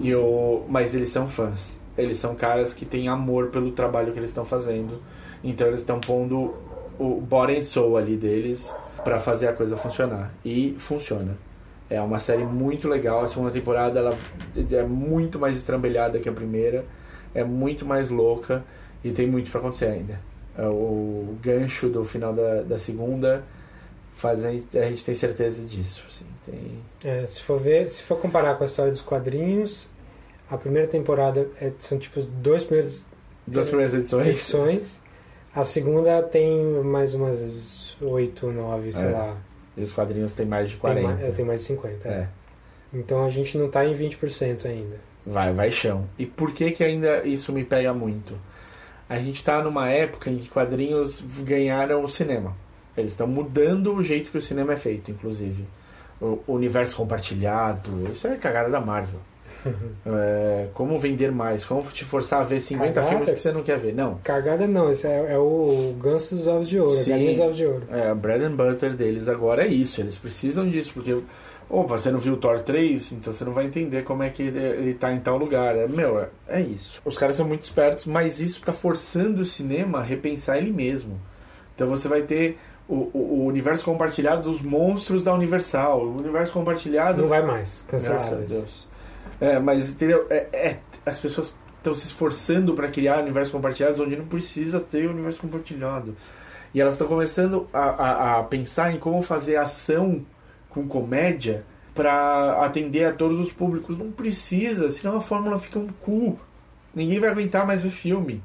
E 0.00 0.12
o... 0.14 0.64
Mas 0.68 0.94
eles 0.94 1.10
são 1.10 1.28
fãs. 1.28 1.80
Eles 1.96 2.18
são 2.18 2.34
caras 2.34 2.74
que 2.74 2.84
têm 2.84 3.06
amor 3.06 3.48
pelo 3.48 3.70
trabalho 3.70 4.12
que 4.12 4.18
eles 4.18 4.30
estão 4.30 4.44
fazendo. 4.44 5.00
Então 5.44 5.66
eles 5.68 5.80
estão 5.80 6.00
pondo 6.00 6.54
o 6.98 7.20
body 7.20 7.58
and 7.58 7.62
soul 7.62 7.96
ali 7.96 8.16
deles 8.16 8.74
pra 9.04 9.18
fazer 9.18 9.48
a 9.48 9.52
coisa 9.52 9.76
funcionar. 9.76 10.32
E 10.44 10.74
funciona. 10.78 11.36
É 11.90 12.00
uma 12.00 12.18
série 12.18 12.44
muito 12.44 12.88
legal. 12.88 13.20
A 13.20 13.28
segunda 13.28 13.50
temporada 13.50 14.00
ela 14.00 14.16
é 14.56 14.82
muito 14.82 15.38
mais 15.38 15.56
estrambelhada 15.56 16.18
que 16.18 16.28
a 16.28 16.32
primeira. 16.32 16.84
É 17.34 17.42
muito 17.44 17.84
mais 17.86 18.10
louca. 18.10 18.64
E 19.04 19.10
tem 19.10 19.26
muito 19.26 19.50
pra 19.50 19.60
acontecer 19.60 19.86
ainda. 19.86 20.20
É, 20.56 20.66
O 20.66 21.36
gancho 21.42 21.88
do 21.88 22.04
final 22.04 22.32
da, 22.32 22.62
da 22.62 22.78
segunda 22.78 23.42
faz 24.12 24.44
a 24.44 24.50
gente, 24.52 24.78
a 24.78 24.84
gente 24.88 25.04
tem 25.04 25.14
certeza 25.14 25.66
disso. 25.66 26.04
Assim, 26.08 26.24
tem... 26.44 26.78
É, 27.02 27.26
se 27.26 27.42
for 27.42 27.58
ver, 27.58 27.88
se 27.88 28.02
for 28.02 28.16
comparar 28.18 28.54
com 28.56 28.62
a 28.62 28.66
história 28.66 28.92
dos 28.92 29.00
quadrinhos, 29.02 29.88
a 30.50 30.56
primeira 30.58 30.86
temporada 30.86 31.48
é- 31.60 31.72
são 31.78 31.98
tipo 31.98 32.20
dois 32.22 32.62
primeiros 32.64 33.06
Duas 33.46 33.66
primeiras 33.68 33.94
edições. 33.94 34.26
edições. 34.28 35.00
A 35.54 35.64
segunda 35.64 36.22
tem 36.22 36.54
mais 36.84 37.12
umas 37.14 37.96
oito, 38.00 38.46
nove, 38.52 38.92
sei 38.92 39.06
É. 39.06 39.10
lá. 39.10 39.36
E 39.76 39.82
os 39.82 39.92
quadrinhos 39.92 40.32
tem 40.34 40.46
mais 40.46 40.68
de 40.68 40.74
Tem 40.74 40.80
40. 40.80 41.08
mais, 41.08 41.22
é, 41.22 41.30
tem 41.32 41.44
mais 41.44 41.60
de 41.60 41.66
50. 41.66 42.08
é. 42.08 42.12
É. 42.12 42.28
Então 42.94 43.24
a 43.24 43.28
gente 43.28 43.56
não 43.58 43.68
tá 43.70 43.84
em 43.84 43.92
20% 43.94 44.66
ainda. 44.66 44.96
Vai, 45.24 45.52
vai 45.52 45.70
chão. 45.70 46.06
E 46.18 46.26
por 46.26 46.52
que 46.52 46.72
que 46.72 46.82
ainda 46.82 47.24
isso 47.24 47.52
me 47.52 47.64
pega 47.64 47.92
muito? 47.94 48.34
A 49.08 49.18
gente 49.18 49.42
tá 49.44 49.62
numa 49.62 49.88
época 49.88 50.30
em 50.30 50.38
que 50.38 50.48
quadrinhos 50.48 51.22
ganharam 51.42 52.02
o 52.02 52.08
cinema. 52.08 52.56
Eles 52.96 53.12
estão 53.12 53.26
mudando 53.26 53.94
o 53.94 54.02
jeito 54.02 54.30
que 54.30 54.38
o 54.38 54.42
cinema 54.42 54.72
é 54.72 54.76
feito, 54.76 55.10
inclusive. 55.10 55.64
O 56.20 56.38
o 56.46 56.54
universo 56.54 56.96
compartilhado, 56.96 58.10
isso 58.12 58.26
é 58.26 58.36
cagada 58.36 58.70
da 58.70 58.80
Marvel. 58.80 59.20
É, 60.04 60.66
como 60.74 60.98
vender 60.98 61.30
mais, 61.30 61.64
como 61.64 61.82
te 61.84 62.04
forçar 62.04 62.40
a 62.40 62.44
ver 62.44 62.60
50 62.60 62.92
Cagada? 62.92 63.08
filmes 63.08 63.32
que 63.32 63.38
você 63.38 63.52
não 63.52 63.62
quer 63.62 63.78
ver. 63.78 63.94
Não. 63.94 64.16
Cagada 64.24 64.66
não, 64.66 64.90
esse 64.90 65.06
é, 65.06 65.34
é 65.34 65.38
o 65.38 65.94
ganso 66.02 66.34
dos 66.34 66.48
ovos 66.48 66.68
de 66.68 66.80
ouro, 66.80 66.96
a 66.96 67.00
Sim. 67.00 67.26
dos 67.28 67.38
ovos 67.38 67.56
de 67.56 67.66
ouro. 67.66 67.84
É, 67.88 68.08
a 68.08 68.14
bread 68.14 68.44
and 68.44 68.56
butter 68.56 68.94
deles 68.94 69.28
agora 69.28 69.64
é 69.64 69.68
isso. 69.68 70.00
Eles 70.00 70.16
precisam 70.16 70.68
disso, 70.68 70.90
porque. 70.92 71.16
Opa, 71.68 71.98
você 71.98 72.10
não 72.10 72.18
viu 72.18 72.34
o 72.34 72.36
Thor 72.36 72.60
3, 72.60 73.12
então 73.12 73.32
você 73.32 73.44
não 73.44 73.52
vai 73.52 73.66
entender 73.66 74.02
como 74.02 74.22
é 74.22 74.30
que 74.30 74.42
ele, 74.42 74.58
ele 74.58 74.94
tá 74.94 75.12
em 75.12 75.20
tal 75.20 75.38
lugar. 75.38 75.74
É, 75.76 75.86
meu, 75.86 76.18
é, 76.20 76.28
é 76.48 76.60
isso. 76.60 77.00
Os 77.04 77.16
caras 77.16 77.36
são 77.36 77.46
muito 77.46 77.62
espertos, 77.62 78.04
mas 78.04 78.40
isso 78.40 78.62
tá 78.62 78.72
forçando 78.72 79.40
o 79.40 79.44
cinema 79.44 80.00
a 80.00 80.02
repensar 80.02 80.58
ele 80.58 80.72
mesmo. 80.72 81.20
Então 81.74 81.88
você 81.88 82.08
vai 82.08 82.22
ter 82.22 82.58
o, 82.88 83.10
o, 83.14 83.18
o 83.18 83.46
universo 83.46 83.84
compartilhado 83.84 84.42
dos 84.42 84.60
monstros 84.60 85.24
da 85.24 85.34
Universal. 85.34 86.04
O 86.04 86.18
universo 86.18 86.52
compartilhado. 86.52 87.22
Não 87.22 87.28
vai 87.28 87.42
mais, 87.42 87.84
Graças 87.88 88.32
a. 88.32 88.36
Deus. 88.36 88.86
É, 89.40 89.58
mas 89.58 89.90
entendeu? 89.90 90.26
É, 90.30 90.46
é, 90.52 90.78
as 91.04 91.18
pessoas 91.18 91.54
estão 91.78 91.94
se 91.94 92.06
esforçando 92.06 92.74
para 92.74 92.88
criar 92.88 93.20
universos 93.20 93.52
compartilhados 93.52 93.98
onde 93.98 94.16
não 94.16 94.26
precisa 94.26 94.78
ter 94.78 95.08
universo 95.08 95.40
compartilhado. 95.40 96.14
E 96.74 96.80
elas 96.80 96.94
estão 96.94 97.08
começando 97.08 97.66
a, 97.72 97.80
a, 97.80 98.38
a 98.38 98.42
pensar 98.44 98.94
em 98.94 98.98
como 98.98 99.20
fazer 99.20 99.56
ação 99.56 100.24
com 100.72 100.86
comédia 100.88 101.64
para 101.94 102.64
atender 102.64 103.04
a 103.04 103.12
todos 103.12 103.38
os 103.38 103.52
públicos. 103.52 103.98
Não 103.98 104.10
precisa, 104.10 104.90
senão 104.90 105.16
a 105.16 105.20
fórmula 105.20 105.58
fica 105.58 105.78
um 105.78 105.88
cu. 105.88 106.38
Ninguém 106.94 107.18
vai 107.18 107.30
aguentar 107.30 107.66
mais 107.66 107.82
ver 107.82 107.90
filme. 107.90 108.42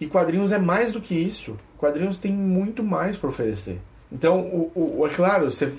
E 0.00 0.06
quadrinhos 0.06 0.50
é 0.52 0.58
mais 0.58 0.90
do 0.92 1.00
que 1.00 1.14
isso. 1.14 1.56
Quadrinhos 1.78 2.18
tem 2.18 2.32
muito 2.32 2.82
mais 2.82 3.16
para 3.16 3.28
oferecer. 3.28 3.78
Então, 4.10 4.40
o, 4.40 4.98
o- 5.00 5.06
é 5.06 5.10
claro, 5.10 5.50
você, 5.50 5.70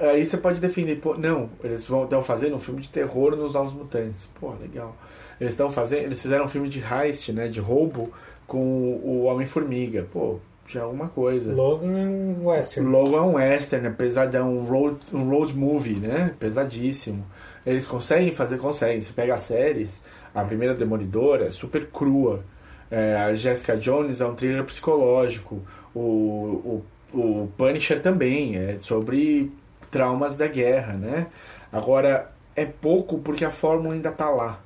aí 0.00 0.24
você 0.26 0.36
pode 0.36 0.60
defender, 0.60 0.96
pô, 1.00 1.14
não, 1.14 1.50
eles 1.62 1.86
vão 1.86 2.04
estão 2.04 2.22
fazendo 2.22 2.56
um 2.56 2.58
filme 2.58 2.80
de 2.80 2.88
terror 2.88 3.34
nos 3.36 3.54
Novos 3.54 3.72
Mutantes. 3.72 4.28
Pô, 4.38 4.52
legal. 4.60 4.96
Eles 5.40 5.52
estão 5.52 5.70
fazendo, 5.70 6.02
eles 6.04 6.20
fizeram 6.22 6.44
um 6.44 6.48
filme 6.48 6.68
de 6.68 6.80
heist, 6.80 7.32
né, 7.32 7.48
de 7.48 7.60
roubo 7.60 8.12
com 8.46 8.58
o 9.02 9.24
Homem-Formiga. 9.24 10.06
Pô, 10.12 10.38
já 10.66 10.80
é 10.80 10.82
alguma 10.82 11.08
coisa. 11.08 11.54
Logan 11.54 11.98
é 11.98 12.06
um 12.06 12.46
western. 12.46 12.90
Logo 12.90 13.16
é 13.16 13.20
um 13.20 13.34
western, 13.34 13.86
apesar 13.86 14.26
de 14.26 14.36
é 14.36 14.42
um 14.42 14.64
road, 14.64 14.98
um 15.12 15.28
road 15.28 15.54
movie, 15.56 15.96
né? 15.96 16.34
Pesadíssimo. 16.38 17.24
Eles 17.66 17.86
conseguem 17.86 18.32
fazer, 18.32 18.58
conseguem. 18.58 19.00
Você 19.00 19.12
pega 19.12 19.34
as 19.34 19.42
séries, 19.42 20.02
a 20.34 20.44
primeira 20.44 20.74
Demolidora 20.74 21.46
é 21.46 21.50
super 21.50 21.86
crua. 21.86 22.44
É, 22.90 23.16
a 23.16 23.34
Jessica 23.34 23.76
Jones 23.76 24.20
é 24.20 24.26
um 24.26 24.34
thriller 24.34 24.64
psicológico. 24.64 25.62
O, 25.94 26.82
o, 27.12 27.18
o 27.18 27.48
Punisher 27.56 28.00
também, 28.00 28.56
é 28.56 28.76
sobre 28.78 29.50
traumas 29.90 30.34
da 30.34 30.46
guerra, 30.46 30.94
né? 30.94 31.26
Agora, 31.72 32.30
é 32.54 32.64
pouco 32.64 33.18
porque 33.18 33.44
a 33.44 33.50
fórmula 33.50 33.94
ainda 33.94 34.12
tá 34.12 34.28
lá. 34.30 34.60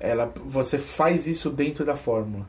Ela, 0.00 0.32
você 0.46 0.78
faz 0.78 1.26
isso 1.26 1.50
dentro 1.50 1.84
da 1.84 1.96
fórmula. 1.96 2.46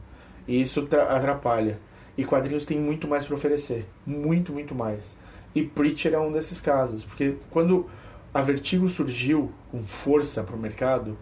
E 0.47 0.61
isso 0.61 0.83
tra- 0.85 1.05
atrapalha. 1.05 1.79
E 2.19 2.25
quadrinhos 2.25 2.65
tem 2.65 2.77
muito 2.77 3.07
mais 3.07 3.25
para 3.25 3.33
oferecer. 3.33 3.85
Muito, 4.05 4.51
muito 4.51 4.75
mais. 4.75 5.15
E 5.55 5.63
Preacher 5.63 6.13
é 6.13 6.19
um 6.19 6.33
desses 6.33 6.59
casos. 6.59 7.05
Porque 7.05 7.37
quando 7.49 7.85
a 8.33 8.41
Vertigo 8.41 8.89
surgiu 8.89 9.49
com 9.71 9.85
força 9.85 10.43
para 10.43 10.53
o 10.53 10.59
mercado, 10.59 11.17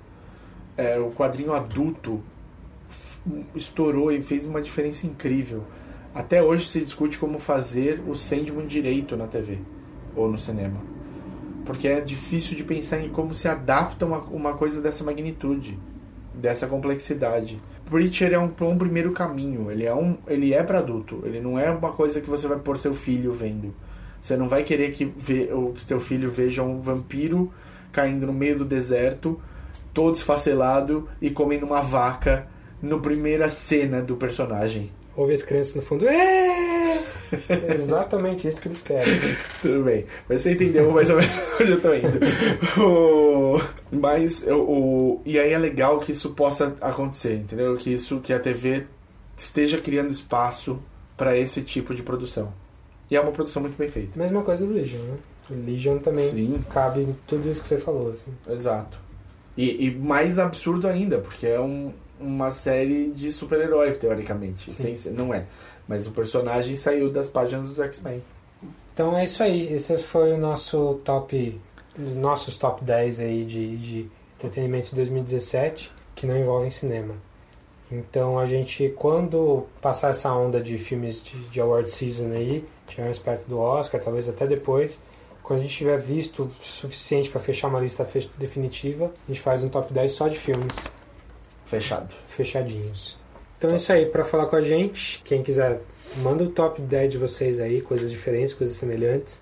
é, 0.75 0.97
o 0.97 1.11
quadrinho 1.11 1.53
adulto 1.53 2.23
estourou 3.53 4.11
e 4.11 4.23
fez 4.23 4.47
uma 4.47 4.59
diferença 4.59 5.05
incrível. 5.05 5.65
Até 6.15 6.41
hoje 6.41 6.67
se 6.67 6.81
discute 6.81 7.19
como 7.19 7.37
fazer 7.37 8.01
o 8.07 8.15
Sandman 8.15 8.65
direito 8.65 9.15
na 9.15 9.27
TV 9.27 9.59
ou 10.15 10.27
no 10.27 10.39
cinema. 10.39 10.81
Porque 11.63 11.87
é 11.87 12.01
difícil 12.01 12.57
de 12.57 12.63
pensar 12.63 13.01
em 13.01 13.09
como 13.09 13.35
se 13.35 13.47
adapta 13.47 14.03
uma, 14.03 14.21
uma 14.21 14.53
coisa 14.55 14.81
dessa 14.81 15.03
magnitude, 15.03 15.77
dessa 16.33 16.65
complexidade. 16.65 17.61
Preacher 17.89 18.33
é 18.33 18.39
um, 18.39 18.51
um 18.61 18.77
primeiro 18.77 19.11
caminho, 19.11 19.71
ele 19.71 19.85
é 19.85 19.93
um, 19.93 20.17
ele 20.27 20.53
é 20.53 20.61
para 20.61 20.79
adulto, 20.79 21.21
ele 21.23 21.39
não 21.39 21.57
é 21.57 21.69
uma 21.69 21.91
coisa 21.91 22.19
que 22.21 22.29
você 22.29 22.47
vai 22.47 22.59
pôr 22.59 22.77
seu 22.77 22.93
filho 22.93 23.31
vendo. 23.31 23.73
Você 24.21 24.35
não 24.35 24.49
vai 24.49 24.63
querer 24.63 24.91
que, 24.91 25.05
vê, 25.05 25.49
ou 25.51 25.73
que 25.73 25.81
seu 25.81 25.99
filho 25.99 26.29
veja 26.29 26.63
um 26.63 26.81
vampiro 26.81 27.51
caindo 27.91 28.27
no 28.27 28.33
meio 28.33 28.57
do 28.57 28.65
deserto, 28.65 29.39
todo 29.93 30.15
esfacelado 30.15 31.07
e 31.21 31.29
comendo 31.29 31.65
uma 31.65 31.81
vaca 31.81 32.47
na 32.81 32.97
primeira 32.97 33.49
cena 33.49 34.01
do 34.01 34.15
personagem. 34.15 34.91
Ouve 35.17 35.33
as 35.33 35.43
crianças 35.43 35.75
no 35.75 35.81
fundo. 35.81 36.07
É! 36.07 36.97
É 37.49 37.73
exatamente 37.73 38.47
isso 38.47 38.61
que 38.61 38.69
eles 38.69 38.81
querem. 38.83 39.13
Tudo 39.61 39.83
bem, 39.83 40.05
mas 40.29 40.41
você 40.41 40.51
entendeu 40.53 40.89
mais 40.91 41.09
ou 41.09 41.17
menos 41.17 41.33
onde 41.59 41.71
eu 41.71 41.81
tô 41.81 41.93
indo. 41.93 42.19
O- 42.81 43.59
Mas 43.91 44.43
o, 44.43 44.55
o- 44.55 45.21
e 45.25 45.37
aí 45.39 45.51
é 45.51 45.57
legal 45.57 45.99
que 45.99 46.11
isso 46.11 46.29
possa 46.31 46.75
acontecer, 46.79 47.33
entendeu? 47.35 47.75
Que 47.75 47.91
isso 47.91 48.19
que 48.21 48.31
a 48.31 48.39
TV 48.39 48.85
esteja 49.35 49.79
criando 49.81 50.11
espaço 50.11 50.79
para 51.17 51.35
esse 51.37 51.61
tipo 51.63 51.93
de 51.93 52.03
produção. 52.03 52.53
E 53.09 53.15
é 53.15 53.19
uma 53.21 53.31
produção 53.31 53.61
muito 53.61 53.77
bem 53.77 53.89
feita. 53.89 54.17
Mesma 54.19 54.41
coisa 54.43 54.65
do 54.65 54.73
Legion, 54.73 54.99
né? 55.01 55.17
O 55.49 55.53
Legion 55.65 55.97
também 55.97 56.29
Sim. 56.29 56.59
cabe 56.69 57.01
em 57.01 57.15
tudo 57.25 57.49
isso 57.49 57.61
que 57.61 57.67
você 57.67 57.77
falou. 57.77 58.11
Assim. 58.11 58.31
Exato. 58.49 58.99
E, 59.57 59.87
e 59.87 59.91
mais 59.95 60.37
absurdo 60.39 60.87
ainda, 60.87 61.17
porque 61.17 61.47
é 61.47 61.59
um- 61.59 61.91
uma 62.19 62.51
série 62.51 63.11
de 63.11 63.31
super-herói, 63.31 63.91
teoricamente. 63.93 64.71
Sem 64.71 64.95
não 65.13 65.33
é. 65.33 65.45
Mas 65.87 66.07
o 66.07 66.11
personagem 66.11 66.75
saiu 66.75 67.11
das 67.11 67.29
páginas 67.29 67.69
dos 67.69 67.79
X-Men. 67.79 68.21
Então 68.93 69.17
é 69.17 69.23
isso 69.23 69.43
aí. 69.43 69.73
Esse 69.73 69.97
foi 69.97 70.33
o 70.33 70.37
nosso 70.37 70.95
top. 71.03 71.59
Nossos 71.97 72.57
top 72.57 72.83
10 72.83 73.19
aí 73.21 73.43
de, 73.43 73.77
de 73.77 74.11
entretenimento 74.35 74.89
de 74.89 74.95
2017 74.95 75.91
que 76.15 76.27
não 76.27 76.37
envolvem 76.37 76.69
cinema. 76.69 77.15
Então 77.91 78.37
a 78.37 78.45
gente, 78.45 78.89
quando 78.97 79.65
passar 79.81 80.09
essa 80.09 80.33
onda 80.33 80.59
de 80.61 80.77
filmes 80.77 81.23
de, 81.23 81.37
de 81.49 81.61
award 81.61 81.89
season 81.89 82.31
aí, 82.31 82.67
tiver 82.87 83.05
mais 83.05 83.17
perto 83.17 83.47
do 83.47 83.59
Oscar, 83.59 84.01
talvez 84.01 84.27
até 84.27 84.45
depois, 84.45 85.01
quando 85.41 85.59
a 85.59 85.63
gente 85.63 85.75
tiver 85.75 85.97
visto 85.97 86.43
o 86.43 86.51
suficiente 86.63 87.29
para 87.29 87.39
fechar 87.39 87.67
uma 87.67 87.79
lista 87.79 88.05
definitiva, 88.37 89.05
a 89.05 89.31
gente 89.31 89.41
faz 89.41 89.63
um 89.63 89.69
top 89.69 89.93
10 89.93 90.11
só 90.11 90.27
de 90.27 90.37
filmes 90.37 90.91
Fechado. 91.67 92.15
fechadinhos. 92.25 93.15
Então 93.57 93.71
é 93.71 93.75
isso 93.75 93.91
aí, 93.91 94.05
para 94.05 94.23
falar 94.23 94.45
com 94.45 94.55
a 94.55 94.61
gente, 94.61 95.21
quem 95.23 95.43
quiser, 95.43 95.81
manda 96.17 96.43
o 96.43 96.49
top 96.49 96.81
10 96.81 97.11
de 97.11 97.17
vocês 97.17 97.59
aí, 97.59 97.81
coisas 97.81 98.09
diferentes, 98.09 98.53
coisas 98.53 98.77
semelhantes. 98.77 99.41